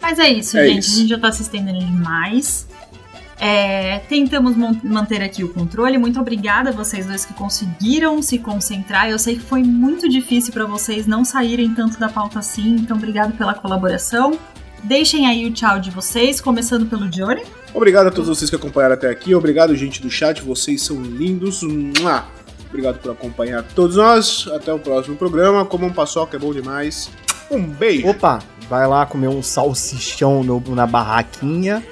Mas 0.00 0.18
é 0.18 0.28
isso, 0.28 0.56
É 0.56 0.68
gente. 0.68 0.78
isso. 0.78 0.94
A 0.96 0.98
gente 1.00 1.08
já 1.08 1.18
tá 1.18 1.32
se 1.32 1.42
estendendo 1.42 1.78
demais. 1.80 2.66
É, 3.38 3.98
tentamos 4.08 4.56
manter 4.82 5.22
aqui 5.22 5.44
o 5.44 5.52
controle. 5.52 5.98
Muito 5.98 6.18
obrigada 6.20 6.70
a 6.70 6.72
vocês 6.72 7.04
dois 7.06 7.24
que 7.24 7.34
conseguiram 7.34 8.22
se 8.22 8.38
concentrar. 8.38 9.08
Eu 9.10 9.18
sei 9.18 9.34
que 9.36 9.42
foi 9.42 9.62
muito 9.62 10.08
difícil 10.08 10.52
para 10.52 10.64
vocês 10.64 11.06
não 11.06 11.24
saírem 11.24 11.74
tanto 11.74 11.98
da 11.98 12.08
pauta 12.08 12.38
assim, 12.38 12.76
então 12.76 12.96
obrigado 12.96 13.36
pela 13.36 13.52
colaboração. 13.54 14.38
Deixem 14.82 15.26
aí 15.26 15.46
o 15.46 15.50
tchau 15.52 15.78
de 15.80 15.90
vocês, 15.90 16.40
começando 16.40 16.86
pelo 16.88 17.08
Johnny. 17.08 17.42
Obrigado 17.74 18.06
a 18.06 18.10
todos 18.10 18.28
vocês 18.28 18.48
que 18.48 18.56
acompanharam 18.56 18.94
até 18.94 19.10
aqui. 19.10 19.34
Obrigado, 19.34 19.74
gente 19.76 20.00
do 20.00 20.08
chat. 20.10 20.40
Vocês 20.42 20.82
são 20.82 21.02
lindos. 21.02 21.62
Mua! 21.62 22.24
Obrigado 22.68 22.98
por 23.00 23.10
acompanhar 23.12 23.62
todos 23.74 23.96
nós. 23.96 24.46
Até 24.54 24.72
o 24.72 24.78
próximo 24.78 25.16
programa. 25.16 25.64
Comam 25.64 25.92
paçoca, 25.92 26.36
é 26.36 26.40
bom 26.40 26.52
demais. 26.52 27.10
Um 27.50 27.62
beijo. 27.66 28.06
Opa, 28.08 28.38
vai 28.68 28.86
lá 28.86 29.04
comer 29.06 29.28
um 29.28 29.42
salsichão 29.42 30.42
no- 30.44 30.60
na 30.74 30.86
barraquinha, 30.86 31.82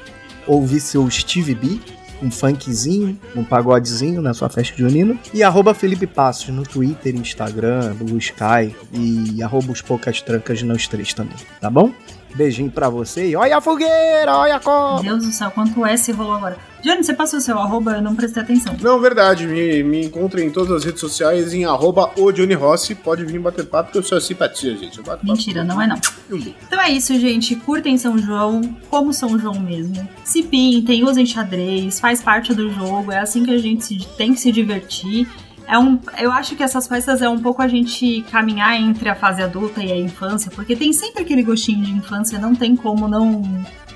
ouvir 0.46 0.80
seu 0.80 1.08
Steve 1.10 1.54
B, 1.54 1.80
um 2.22 2.30
funkzinho, 2.30 3.18
um 3.36 3.44
pagodezinho 3.44 4.22
na 4.22 4.32
sua 4.32 4.48
festa 4.48 4.76
junina. 4.76 5.16
E 5.32 5.42
arroba 5.42 5.74
Felipe 5.74 6.06
Passos 6.06 6.48
no 6.48 6.62
Twitter, 6.62 7.14
Instagram, 7.14 7.94
no 8.00 8.16
Sky 8.18 8.74
e 8.92 9.42
arroba 9.42 9.72
os 9.72 9.82
poucas 9.82 10.20
trancas 10.22 10.62
nos 10.62 10.88
três 10.88 11.12
também, 11.12 11.36
tá 11.60 11.68
bom? 11.68 11.92
Beijinho 12.34 12.70
pra 12.70 12.88
você 12.88 13.28
e 13.28 13.36
olha 13.36 13.58
a 13.58 13.60
fogueira, 13.60 14.34
olha 14.34 14.56
a 14.56 14.58
Meu 14.58 14.60
cobra! 14.60 15.02
Deus 15.02 15.24
do 15.26 15.32
céu, 15.32 15.50
quanto 15.50 15.84
S 15.86 16.10
rolou 16.12 16.34
agora. 16.34 16.73
Johnny, 16.84 17.02
você 17.02 17.14
passou 17.14 17.38
o 17.38 17.42
seu 17.42 17.58
arroba, 17.58 17.92
eu 17.92 18.02
não 18.02 18.14
prestei 18.14 18.42
atenção. 18.42 18.76
Não, 18.78 19.00
verdade. 19.00 19.46
Me, 19.46 19.82
me 19.82 20.04
encontrem 20.04 20.48
em 20.48 20.50
todas 20.50 20.70
as 20.70 20.84
redes 20.84 21.00
sociais 21.00 21.54
em 21.54 21.64
arroba 21.64 22.12
o 22.18 22.30
Johnny 22.30 22.52
Rossi. 22.52 22.94
Pode 22.94 23.24
vir 23.24 23.40
bater 23.40 23.64
papo 23.64 23.90
que 23.90 23.96
eu 23.96 24.02
sou 24.02 24.20
simpatia, 24.20 24.76
gente. 24.76 24.98
Eu 24.98 25.04
bato 25.04 25.20
papo. 25.20 25.32
Mentira, 25.32 25.64
não 25.64 25.80
é 25.80 25.86
não. 25.86 25.98
Então 26.30 26.78
é 26.78 26.90
isso, 26.90 27.18
gente. 27.18 27.56
Curtem 27.56 27.96
São 27.96 28.18
João, 28.18 28.60
como 28.90 29.14
São 29.14 29.38
João 29.38 29.58
mesmo. 29.58 30.06
Se 30.24 30.42
pintem, 30.42 31.02
usem 31.04 31.24
xadrez, 31.24 31.98
faz 31.98 32.20
parte 32.20 32.52
do 32.52 32.70
jogo. 32.70 33.10
É 33.10 33.20
assim 33.20 33.44
que 33.44 33.50
a 33.50 33.58
gente 33.58 34.06
tem 34.18 34.34
que 34.34 34.40
se 34.40 34.52
divertir. 34.52 35.26
É 35.66 35.78
um, 35.78 35.98
eu 36.18 36.30
acho 36.30 36.54
que 36.54 36.62
essas 36.62 36.86
festas 36.86 37.22
é 37.22 37.28
um 37.30 37.38
pouco 37.38 37.62
a 37.62 37.68
gente 37.68 38.22
caminhar 38.30 38.78
entre 38.78 39.08
a 39.08 39.14
fase 39.14 39.42
adulta 39.42 39.82
e 39.82 39.90
a 39.90 39.96
infância, 39.96 40.50
porque 40.54 40.76
tem 40.76 40.92
sempre 40.92 41.22
aquele 41.22 41.42
gostinho 41.42 41.82
de 41.82 41.90
infância, 41.90 42.38
não 42.38 42.54
tem 42.54 42.76
como 42.76 43.08
não, 43.08 43.40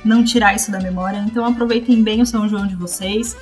não 0.09 0.25
tirar 0.25 0.57
isso 0.57 0.73
da 0.73 0.81
memória. 0.81 1.19
Então 1.19 1.45
aproveitem 1.45 2.03
bem 2.03 2.23
o 2.23 2.27
São 2.27 2.49
João 2.49 2.67
de 2.67 2.75
vocês. 2.75 3.37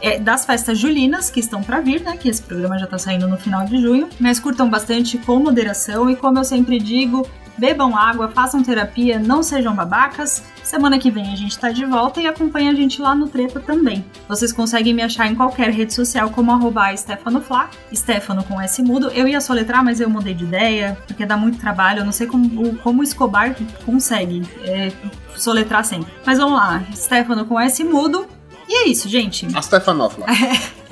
É, 0.00 0.18
das 0.18 0.44
festas 0.44 0.78
julinas 0.78 1.30
que 1.30 1.38
estão 1.38 1.62
pra 1.62 1.80
vir, 1.80 2.00
né? 2.00 2.16
Que 2.16 2.28
esse 2.28 2.42
programa 2.42 2.78
já 2.78 2.86
tá 2.86 2.98
saindo 2.98 3.28
no 3.28 3.36
final 3.36 3.64
de 3.64 3.80
junho. 3.80 4.08
Mas 4.18 4.40
curtam 4.40 4.70
bastante 4.70 5.18
com 5.18 5.38
moderação 5.38 6.08
e 6.08 6.16
como 6.16 6.38
eu 6.38 6.44
sempre 6.44 6.78
digo, 6.78 7.26
bebam 7.58 7.96
água, 7.96 8.28
façam 8.28 8.62
terapia, 8.62 9.18
não 9.18 9.42
sejam 9.42 9.74
babacas. 9.74 10.42
Semana 10.62 10.98
que 10.98 11.10
vem 11.10 11.32
a 11.32 11.36
gente 11.36 11.58
tá 11.58 11.70
de 11.70 11.84
volta 11.84 12.20
e 12.20 12.26
acompanha 12.26 12.70
a 12.70 12.74
gente 12.74 13.00
lá 13.00 13.14
no 13.14 13.28
Treta 13.28 13.60
também. 13.60 14.04
Vocês 14.28 14.52
conseguem 14.52 14.94
me 14.94 15.02
achar 15.02 15.26
em 15.26 15.34
qualquer 15.34 15.70
rede 15.70 15.92
social 15.92 16.30
como 16.30 16.52
arroba 16.52 16.92
StefanoFlá, 16.94 17.68
Stefano 17.94 18.44
com 18.44 18.60
S 18.60 18.82
mudo. 18.82 19.10
Eu 19.10 19.26
ia 19.26 19.40
soletrar, 19.40 19.84
mas 19.84 20.00
eu 20.00 20.08
mudei 20.08 20.34
de 20.34 20.44
ideia, 20.44 20.96
porque 21.06 21.26
dá 21.26 21.36
muito 21.36 21.58
trabalho. 21.58 22.00
Eu 22.00 22.04
não 22.04 22.12
sei 22.12 22.26
como, 22.26 22.76
como 22.78 23.00
o 23.00 23.04
Escobar 23.04 23.56
consegue 23.84 24.42
é, 24.64 24.92
soletrar 25.36 25.84
sempre. 25.84 26.12
Mas 26.24 26.38
vamos 26.38 26.54
lá, 26.54 26.82
Stefano 26.94 27.44
com 27.44 27.60
S 27.60 27.82
mudo. 27.84 28.26
E 28.68 28.84
é 28.84 28.88
isso, 28.88 29.08
gente. 29.08 29.46
A 29.54 29.62
Stefanófila. 29.62 30.26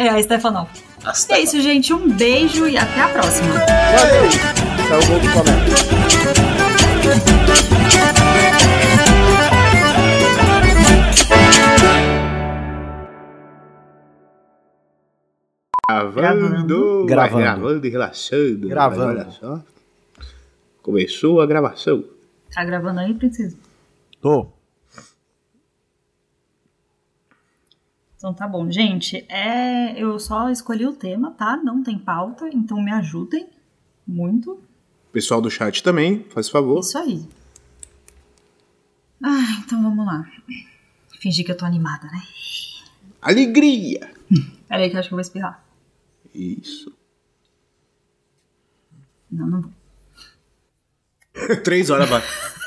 É 0.01 0.09
a 0.09 0.23
Stefanópolis. 0.23 0.83
A 1.05 1.13
E 1.31 1.35
é 1.35 1.41
isso, 1.43 1.61
gente. 1.61 1.93
Um 1.93 2.09
beijo 2.09 2.67
e 2.67 2.79
até 2.79 3.03
a 3.03 3.09
próxima. 3.09 3.53
Valeu! 3.53 4.31
Saiu 4.89 5.03
o 5.03 5.07
gol 5.07 5.21
do 5.21 5.29
Flamengo. 5.29 5.61
Gravando. 16.15 17.07
Gravando. 17.07 17.43
Gravando 17.43 17.87
e 17.87 17.91
relaxando. 17.91 18.69
Gravando. 18.69 19.21
Olha 19.21 19.31
só. 19.31 19.63
Começou 20.83 21.41
a 21.41 21.47
gravação. 21.47 22.05
Tá 22.53 22.65
gravando 22.65 23.01
aí, 23.01 23.15
princesa? 23.15 23.57
Tô. 24.21 24.49
Então 28.17 28.35
tá 28.35 28.47
bom, 28.47 28.71
gente. 28.71 29.25
É, 29.29 29.99
eu 29.99 30.19
só 30.19 30.51
escolhi 30.51 30.87
o 30.87 30.93
tema, 30.93 31.31
tá? 31.31 31.57
Não 31.57 31.83
tem 31.83 31.99
pauta, 31.99 32.49
então 32.53 32.83
me 32.83 32.93
ajudem 32.93 33.49
muito. 34.07 34.61
Pessoal 35.13 35.41
do 35.41 35.51
chat 35.51 35.83
também, 35.83 36.25
faz 36.29 36.49
favor. 36.49 36.81
Isso 36.81 36.99
aí. 36.99 37.27
Ah, 39.23 39.63
então 39.65 39.83
vamos 39.83 40.05
lá. 40.05 40.27
Fingir 41.19 41.45
que 41.45 41.53
eu 41.53 41.57
tô 41.57 41.65
animada, 41.65 42.07
né? 42.09 42.23
Alegria! 43.23 44.11
Peraí 44.69 44.89
que 44.89 44.97
eu 44.97 45.01
acho 45.01 45.09
que 45.09 45.15
eu 45.15 45.17
vou 45.17 45.21
espirrar. 45.21 45.65
Isso. 46.35 46.93
Não, 49.31 49.47
não 49.47 49.63
vou. 49.63 51.57
Três 51.63 51.91
horas 51.91 52.09
vai. 52.09 52.23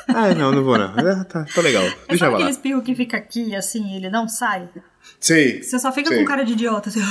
Ah, 0.08 0.34
não, 0.34 0.52
não 0.52 0.64
vou 0.64 0.78
não. 0.78 0.86
Ah, 0.98 1.24
tá, 1.26 1.46
tá 1.46 1.62
legal. 1.62 1.84
É 1.84 1.96
Deixa 2.10 2.26
eu 2.26 2.30
aquele 2.30 2.44
lá. 2.46 2.50
espirro 2.50 2.82
que 2.82 2.94
fica 2.96 3.18
aqui, 3.18 3.56
assim, 3.56 3.96
ele 3.96 4.10
não 4.10 4.28
sai? 4.28 4.68
Sei. 5.20 5.62
Você 5.64 5.80
só 5.80 5.92
fica 5.92 6.10
sei. 6.10 6.20
com 6.20 6.26
cara 6.26 6.44
de 6.44 6.54
idiota, 6.54 6.90
assim. 6.90 7.02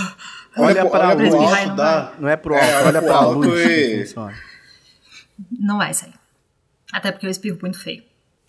Olha, 0.57 0.84
olha 0.86 1.24
espirrar 1.26 1.62
e 1.62 1.66
não 1.68 1.76
dá- 1.76 2.14
Não 2.18 2.28
é 2.28 2.36
pro 2.36 2.55
alto, 2.55 2.64
É, 2.66 2.84
olha 2.84 3.03
pra 3.03 3.14
alto 3.14 3.38
luz. 3.48 3.61
e- 3.66 3.98
funciona. 4.07 4.34
Não 5.59 5.78
vai 5.78 5.94
sair. 5.94 6.12
Até 6.92 7.11
porque 7.12 7.26
eu 7.26 7.30
espirro 7.30 7.59
muito 7.62 7.78
feio. 7.78 8.03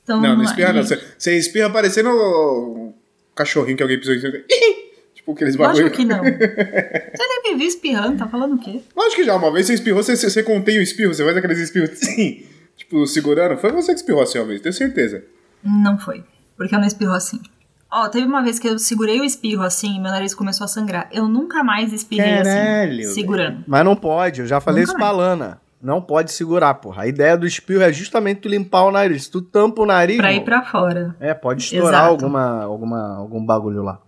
Então, 0.04 0.20
Não, 0.20 0.36
não 0.36 0.43
espirra 0.43 0.74
não. 0.74 0.84
você 0.84 1.38
espirra 1.38 1.70
parecendo 1.70 2.10
o 2.10 2.93
cachorrinho 3.36 3.78
que 3.78 3.84
alguém 3.84 3.97
pisou 3.99 4.14
em 4.16 4.20
cima. 4.20 4.34
Tipo 5.24 5.32
aqueles 5.32 5.56
bagulho. 5.56 5.84
Lógico 5.84 5.96
que 5.96 6.06
não. 6.06 6.20
Você 6.22 7.28
nem 7.28 7.44
me 7.44 7.58
viu 7.58 7.68
espirrando, 7.68 8.18
tá 8.18 8.28
falando 8.28 8.56
o 8.56 8.58
quê? 8.60 8.82
Lógico 8.96 9.16
que 9.16 9.24
já, 9.24 9.36
uma 9.36 9.52
vez 9.52 9.68
você 9.68 9.74
espirrou, 9.74 10.04
você, 10.04 10.18
você, 10.18 10.30
você 10.30 10.44
contém 10.44 10.80
o 10.80 10.82
espirro, 10.82 11.14
você 11.14 11.24
faz 11.24 11.38
aqueles 11.38 11.60
espirros 11.60 11.92
assim, 11.92 12.46
tipo, 12.76 13.08
segurando. 13.08 13.58
Foi 13.58 13.72
você 13.72 13.94
que 13.94 14.00
espirrou 14.00 14.22
assim 14.22 14.40
uma 14.40 14.48
vez, 14.48 14.60
tenho 14.60 14.74
certeza. 14.74 15.24
Não 15.64 15.98
foi. 15.98 16.24
Porque 16.58 16.76
eu 16.76 16.80
não 16.80 16.86
espirro 16.86 17.14
assim. 17.14 17.40
Ó, 17.90 18.10
teve 18.10 18.26
uma 18.26 18.44
vez 18.44 18.60
que 18.60 18.68
eu 18.68 18.78
segurei 18.78 19.22
o 19.22 19.24
espirro 19.24 19.64
assim 19.64 19.96
e 19.96 20.00
meu 20.00 20.12
nariz 20.12 20.36
começou 20.36 20.66
a 20.66 20.68
sangrar. 20.68 21.08
Eu 21.12 21.28
nunca 21.28 21.64
mais 21.64 21.94
espirrei 21.94 22.44
Caralho, 22.44 23.06
assim, 23.06 23.14
segurando. 23.14 23.64
Mas 23.66 23.86
não 23.86 23.96
pode, 23.96 24.42
eu 24.42 24.48
já 24.48 24.60
falei 24.60 24.82
Nunca 24.82 24.92
isso 24.94 24.98
pra 24.98 25.12
Lana. 25.12 25.62
Não 25.82 26.02
pode 26.02 26.32
segurar, 26.32 26.74
porra. 26.76 27.04
A 27.04 27.08
ideia 27.08 27.38
do 27.38 27.46
espirro 27.46 27.82
é 27.82 27.92
justamente 27.92 28.42
tu 28.42 28.48
limpar 28.50 28.84
o 28.84 28.92
nariz. 28.92 29.28
Tu 29.28 29.42
tampa 29.42 29.82
o 29.82 29.86
nariz. 29.86 30.18
Pra 30.18 30.32
ir 30.32 30.36
irmão, 30.36 30.46
pra 30.46 30.64
fora. 30.64 31.16
É, 31.20 31.34
pode 31.34 31.64
estourar 31.64 32.06
Exato. 32.06 32.10
alguma, 32.10 32.64
alguma, 32.64 33.18
algum 33.18 33.46
bagulho 33.46 33.84
lá. 33.84 34.00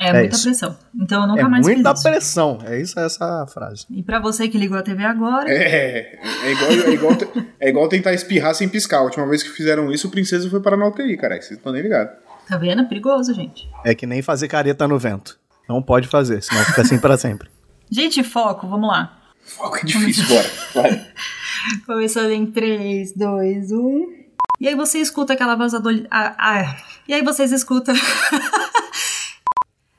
É, 0.00 0.08
É 0.10 0.12
muita 0.12 0.36
isso. 0.36 0.44
pressão. 0.44 0.78
Então 0.94 1.22
eu 1.22 1.28
nunca 1.28 1.40
é 1.40 1.48
mais 1.48 1.66
muita 1.66 1.90
fiz 1.90 1.98
isso. 2.00 2.08
pressão. 2.08 2.58
É 2.64 2.80
isso 2.80 2.98
essa 3.00 3.46
frase. 3.52 3.84
E 3.90 4.02
pra 4.02 4.20
você 4.20 4.48
que 4.48 4.56
ligou 4.56 4.78
a 4.78 4.82
TV 4.82 5.04
agora, 5.04 5.50
É, 5.50 6.18
é 6.44 6.52
igual, 6.52 6.70
é, 6.70 6.90
igual, 6.90 7.12
é 7.60 7.68
igual 7.68 7.88
tentar 7.88 8.12
espirrar 8.12 8.54
sem 8.54 8.68
piscar. 8.68 8.98
A 8.98 9.02
última 9.02 9.26
vez 9.26 9.42
que 9.42 9.48
fizeram 9.50 9.90
isso, 9.92 10.06
o 10.08 10.10
princesa 10.10 10.48
foi 10.48 10.60
parar 10.60 10.76
na 10.76 10.86
UTI, 10.88 11.16
cara. 11.16 11.34
Vocês 11.34 11.58
estão 11.58 11.72
nem 11.72 11.82
ligados. 11.82 12.14
tá 12.48 12.56
vendo? 12.56 12.82
É 12.82 12.84
perigoso, 12.84 13.34
gente. 13.34 13.68
É 13.84 13.94
que 13.94 14.06
nem 14.06 14.22
fazer 14.22 14.46
careta 14.48 14.86
no 14.86 14.98
vento. 14.98 15.38
Não 15.68 15.82
pode 15.82 16.08
fazer, 16.08 16.42
senão 16.42 16.64
fica 16.64 16.82
assim 16.82 16.98
pra 16.98 17.16
sempre. 17.18 17.48
Gente, 17.90 18.22
foco, 18.22 18.66
vamos 18.68 18.86
lá. 18.88 19.18
Foco 19.44 19.78
é 19.78 19.82
difícil, 19.82 20.24
bora. 20.28 20.46
Vai. 20.74 21.06
Começando 21.86 22.30
em 22.32 22.44
3, 22.46 23.14
2, 23.16 23.72
1. 23.72 24.06
E 24.60 24.68
aí 24.68 24.74
você 24.74 24.98
escuta 24.98 25.32
aquela 25.32 25.56
voz 25.56 25.72
adolescente. 25.72 26.08
Ah, 26.10 26.34
ah. 26.38 26.76
E 27.08 27.14
aí 27.14 27.22
vocês 27.22 27.50
escutam. 27.50 27.94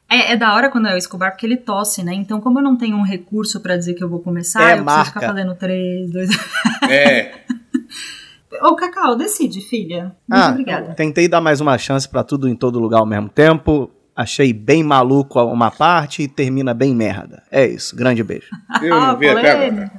é, 0.10 0.34
é 0.34 0.36
da 0.38 0.54
hora 0.54 0.70
quando 0.70 0.88
é 0.88 0.94
o 0.96 0.98
Escobar, 0.98 1.32
porque 1.32 1.46
ele 1.46 1.58
tosse, 1.58 2.04
né? 2.04 2.14
Então, 2.14 2.40
como 2.42 2.60
eu 2.60 2.64
não 2.64 2.76
tenho 2.78 2.98
um 2.98 3.04
recurso 3.04 3.60
pra 3.62 3.78
dizer 3.78 3.94
que 3.94 4.04
eu 4.04 4.10
vou 4.10 4.20
começar, 4.20 4.62
É, 4.62 4.64
eu 4.64 4.68
preciso 4.84 4.86
marca. 4.86 5.06
ficar 5.12 5.28
fazendo 5.28 5.56
3, 5.56 6.12
2, 6.12 6.30
1. 6.30 6.90
É, 6.90 7.32
Ô, 8.64 8.76
Cacau, 8.76 9.16
decide, 9.16 9.62
filha. 9.62 10.04
Muito 10.28 10.44
Ah, 10.44 10.50
obrigada. 10.50 10.94
tentei 10.96 11.28
dar 11.28 11.40
mais 11.40 11.62
uma 11.62 11.78
chance 11.78 12.10
pra 12.10 12.24
tudo 12.24 12.50
em 12.50 12.56
todo 12.56 12.80
lugar 12.80 12.98
ao 13.00 13.06
mesmo 13.06 13.30
tempo. 13.30 13.90
Achei 14.16 14.52
bem 14.52 14.84
maluco 14.84 15.40
uma 15.44 15.72
parte 15.72 16.24
e 16.24 16.28
termina 16.28 16.74
bem 16.74 16.94
merda. 16.94 17.44
É 17.50 17.66
isso. 17.66 17.96
Grande 17.96 18.22
beijo. 18.24 18.48
eu 18.82 18.90
não 19.00 19.18
vi 19.18 19.30
até 19.30 19.52
agora. 19.52 19.92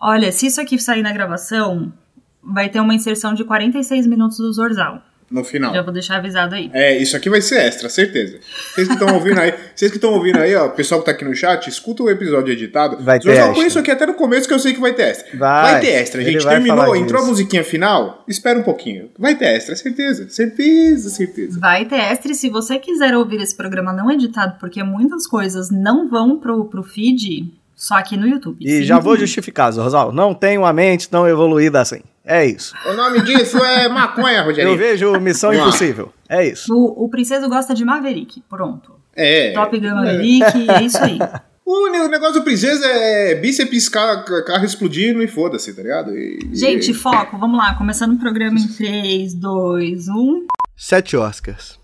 Olha, 0.00 0.30
se 0.32 0.46
isso 0.46 0.60
aqui 0.60 0.78
sair 0.78 1.00
na 1.02 1.12
gravação, 1.12 1.92
vai 2.42 2.68
ter 2.68 2.80
uma 2.80 2.92
inserção 2.94 3.32
de 3.34 3.44
46 3.44 4.06
minutos 4.06 4.36
do 4.36 4.52
Zorzal. 4.52 5.00
No 5.32 5.42
final. 5.42 5.72
Já 5.74 5.82
vou 5.82 5.92
deixar 5.92 6.16
avisado 6.16 6.54
aí. 6.54 6.70
É, 6.74 6.96
isso 6.98 7.16
aqui 7.16 7.30
vai 7.30 7.40
ser 7.40 7.56
extra, 7.60 7.88
certeza. 7.88 8.38
Vocês 8.74 8.86
que 8.86 8.94
estão 8.94 9.14
ouvindo 9.14 9.40
aí, 9.40 9.54
vocês 9.74 9.90
que 9.90 9.96
estão 9.96 10.12
ouvindo 10.12 10.38
aí, 10.38 10.54
ó, 10.54 10.66
o 10.66 10.70
pessoal 10.70 11.00
que 11.00 11.06
tá 11.06 11.12
aqui 11.12 11.24
no 11.24 11.34
chat, 11.34 11.66
escuta 11.68 12.02
o 12.02 12.10
episódio 12.10 12.52
editado. 12.52 13.02
Vai 13.02 13.18
ter 13.18 13.28
Zorzal, 13.28 13.44
põe 13.46 13.50
extra. 13.52 13.66
isso 13.68 13.78
aqui 13.78 13.90
até 13.90 14.06
no 14.06 14.14
começo 14.14 14.46
que 14.46 14.52
eu 14.52 14.58
sei 14.58 14.74
que 14.74 14.80
vai 14.80 14.92
ter 14.92 15.02
extra. 15.04 15.38
Vai. 15.38 15.80
ter 15.80 15.88
extra, 15.88 16.20
Ele 16.20 16.32
gente. 16.32 16.44
vai 16.44 16.54
Terminou, 16.56 16.94
entrou 16.94 17.18
a 17.18 17.20
disso. 17.20 17.30
musiquinha 17.30 17.64
final, 17.64 18.24
espera 18.28 18.58
um 18.58 18.62
pouquinho. 18.62 19.10
Vai 19.18 19.34
ter 19.34 19.46
extra, 19.46 19.74
certeza. 19.74 20.28
Certeza, 20.28 21.08
certeza. 21.08 21.58
Vai 21.58 21.84
ter 21.86 21.96
extra 21.96 22.32
e 22.32 22.34
se 22.34 22.50
você 22.50 22.78
quiser 22.78 23.14
ouvir 23.16 23.40
esse 23.40 23.56
programa 23.56 23.92
não 23.92 24.10
editado, 24.10 24.56
porque 24.60 24.82
muitas 24.82 25.26
coisas 25.26 25.70
não 25.70 26.08
vão 26.08 26.38
pro, 26.38 26.66
pro 26.66 26.82
feed, 26.82 27.50
só 27.74 27.94
aqui 27.94 28.16
no 28.16 28.26
YouTube. 28.28 28.58
E 28.60 28.78
Sim. 28.78 28.82
já 28.84 28.98
vou 28.98 29.16
justificar, 29.16 29.72
Rosal. 29.74 30.12
Não 30.12 30.34
tenho 30.34 30.60
uma 30.60 30.72
mente 30.72 31.08
tão 31.08 31.26
evoluída 31.26 31.80
assim. 31.80 32.00
É 32.24 32.46
isso. 32.46 32.72
O 32.86 32.92
nome 32.92 33.20
disso 33.22 33.58
é 33.58 33.88
maconha, 33.88 34.38
Eu 34.38 34.44
Rogerinho. 34.44 34.78
vejo 34.78 35.12
Missão. 35.20 35.52
Impossível. 35.52 36.12
É 36.28 36.46
isso. 36.46 36.72
O, 36.72 37.04
o 37.04 37.08
Princeso 37.08 37.48
gosta 37.48 37.74
de 37.74 37.84
Maverick. 37.84 38.42
Pronto. 38.48 38.92
É. 39.14 39.52
Top 39.52 39.78
Gun 39.78 39.94
Maverick, 39.94 40.44
é 40.70 40.82
isso 40.82 40.98
aí. 41.02 41.18
O 41.64 41.88
ne- 41.90 42.00
o 42.00 42.08
negócio 42.08 42.34
do 42.34 42.42
princesa 42.44 42.86
é 42.86 43.34
bíceps, 43.34 43.88
ca- 43.88 44.22
ca- 44.24 44.42
carro 44.44 44.64
explodindo 44.64 45.22
e 45.22 45.28
foda-se, 45.28 45.74
tá 45.74 45.82
ligado? 45.82 46.16
E- 46.16 46.38
e- 46.52 46.56
Gente, 46.56 46.94
foco, 46.94 47.36
vamos 47.38 47.58
lá. 47.58 47.74
Começando 47.74 48.12
o 48.14 48.18
programa 48.18 48.58
em 48.58 48.68
3, 48.68 49.34
2, 49.34 50.08
1. 50.08 50.46
Sete 50.76 51.16
Oscars. 51.16 51.78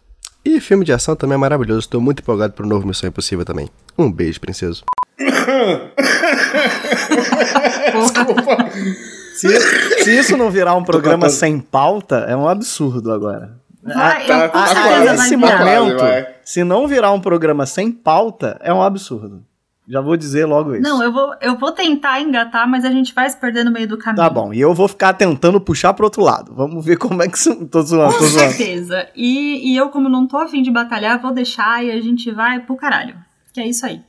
E 0.45 0.61
filme 0.61 0.85
de 0.85 0.93
ação 0.93 1.15
também 1.17 1.35
é 1.35 1.39
maravilhoso. 1.39 1.81
Estou 1.81 2.01
muito 2.01 2.21
empolgado 2.21 2.53
pro 2.55 2.67
novo 2.67 2.87
Missão 2.87 3.09
Impossível 3.09 3.45
também. 3.45 3.69
Um 3.99 4.11
beijo, 4.11 4.41
princeso. 4.41 4.85
Se, 9.39 10.05
se 10.05 10.19
isso 10.19 10.37
não 10.37 10.51
virar 10.51 10.75
um 10.75 10.83
programa 10.85 11.25
contando. 11.27 11.31
sem 11.39 11.59
pauta, 11.61 12.27
é 12.29 12.37
um 12.37 12.49
absurdo 12.49 13.13
agora. 13.13 13.57
Vai, 13.83 14.27
tá- 14.27 14.35
eu 14.35 14.39
tá 14.41 14.49
com 14.51 14.59
A, 14.59 14.67
certeza 14.67 14.95
a 14.95 15.15
vai 15.15 15.27
esse 15.27 15.37
momento, 15.37 15.97
vai. 15.99 16.27
se 16.45 16.65
não 16.65 16.87
virar 16.89 17.13
um 17.13 17.21
programa 17.21 17.65
sem 17.67 17.91
pauta, 17.93 18.59
é 18.63 18.73
um 18.75 18.83
absurdo. 18.83 19.43
Já 19.91 20.03
vou 20.03 20.19
dizer 20.19 20.45
logo 20.45 20.75
isso. 20.75 20.83
Não, 20.83 21.03
eu 21.03 21.11
vou, 21.11 21.35
eu 21.41 21.57
vou 21.57 21.73
tentar 21.73 22.21
engatar, 22.21 22.69
mas 22.69 22.85
a 22.85 22.91
gente 22.91 23.15
vai 23.15 23.31
se 23.31 23.35
perder 23.41 23.65
no 23.65 23.71
meio 23.71 23.89
do 23.89 23.97
caminho. 23.97 24.23
Tá 24.23 24.29
bom, 24.29 24.53
e 24.53 24.61
eu 24.61 24.75
vou 24.75 24.87
ficar 24.87 25.15
tentando 25.15 25.59
puxar 25.59 25.95
pro 25.95 26.05
outro 26.05 26.23
lado. 26.23 26.53
Vamos 26.55 26.85
ver 26.85 26.99
como 26.99 27.23
é 27.23 27.29
que. 27.29 27.39
isso- 27.39 27.65
Tô 27.67 27.81
zoando, 27.81 28.13
tô 28.13 28.19
Com 28.19 28.25
zoando. 28.27 28.53
certeza. 28.53 29.09
E, 29.17 29.73
e 29.73 29.77
eu, 29.79 29.89
como 29.89 30.11
não 30.11 30.27
tô 30.27 30.37
afim 30.37 30.61
de 30.61 30.71
batalhar, 30.71 31.19
vou 31.23 31.33
deixar 31.33 31.83
e 31.83 31.91
a 31.91 32.01
gente 32.03 32.31
vai 32.31 32.61
pro 32.61 32.77
caralho. 32.77 33.15
Que 33.55 33.61
é 33.63 33.67
isso 33.67 33.87
aí. 33.87 34.03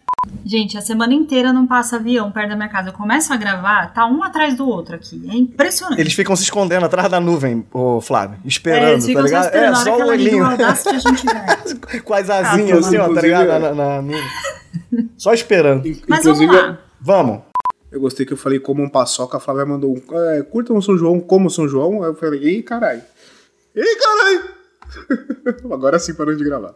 Gente, 0.46 0.78
a 0.78 0.82
semana 0.82 1.14
inteira 1.14 1.54
não 1.54 1.68
passa 1.68 1.98
avião 1.98 2.32
perto 2.32 2.50
da 2.50 2.56
minha 2.56 2.70
casa. 2.70 2.90
Eu 2.90 2.94
começo 2.94 3.32
a 3.32 3.38
gravar, 3.38 3.94
tá 3.94 4.06
um 4.08 4.24
atrás 4.24 4.56
do 4.58 4.68
outro 4.68 4.96
aqui. 4.96 5.22
É 5.30 5.36
impressionante. 5.36 6.00
Eles 6.00 6.14
ficam 6.14 6.36
se 6.36 6.44
escondendo 6.44 6.86
atrás 6.86 7.08
da 7.10 7.20
nuvem, 7.20 7.66
ô 7.72 8.02
Flávio, 8.02 8.40
É, 8.44 8.48
esperando, 8.48 9.04
eles 9.04 9.14
tá 9.14 9.22
ligado? 9.22 9.46
esperando. 9.46 9.64
É, 9.64 9.68
a 9.68 9.72
hora 9.72 9.84
só 9.84 9.98
o 9.98 10.08
olhinho. 10.08 10.46
Audacity, 10.46 10.96
a 10.96 11.00
gente 11.00 11.26
vai. 11.86 12.00
Com 12.02 12.14
as 12.14 12.30
asinhas 12.30 12.86
Ah, 12.86 12.88
assim, 12.88 12.98
ó, 12.98 13.14
tá 13.14 13.22
ligado? 13.22 13.50
é. 13.52 13.60
Na, 13.60 13.74
na 13.76 14.02
nuvem. 14.02 14.24
Só 15.18 15.34
esperando. 15.34 15.84
Mas 16.08 16.20
Inclusive, 16.22 16.48
vamos 16.48 16.62
lá. 16.70 16.80
Vamos. 17.00 17.42
Eu 17.92 18.00
gostei 18.00 18.26
que 18.26 18.34
eu 18.34 18.38
falei 18.38 18.60
como 18.60 18.84
um 18.84 18.90
paçoca, 18.90 19.38
a 19.38 19.40
Flávia 19.40 19.66
mandou 19.66 19.92
um. 19.96 20.02
É, 20.32 20.42
curta 20.44 20.74
um 20.74 20.82
São 20.82 20.98
João 20.98 21.20
como 21.20 21.50
São 21.50 21.68
João. 21.68 22.02
Aí 22.04 22.10
eu 22.10 22.16
falei, 22.16 22.40
ih, 22.58 22.64
caralho. 22.64 23.02
Ih, 23.76 23.98
caralho! 24.00 24.60
Agora 25.74 26.00
sim 26.00 26.14
parou 26.16 26.36
de 26.36 26.44
gravar. 26.44 26.74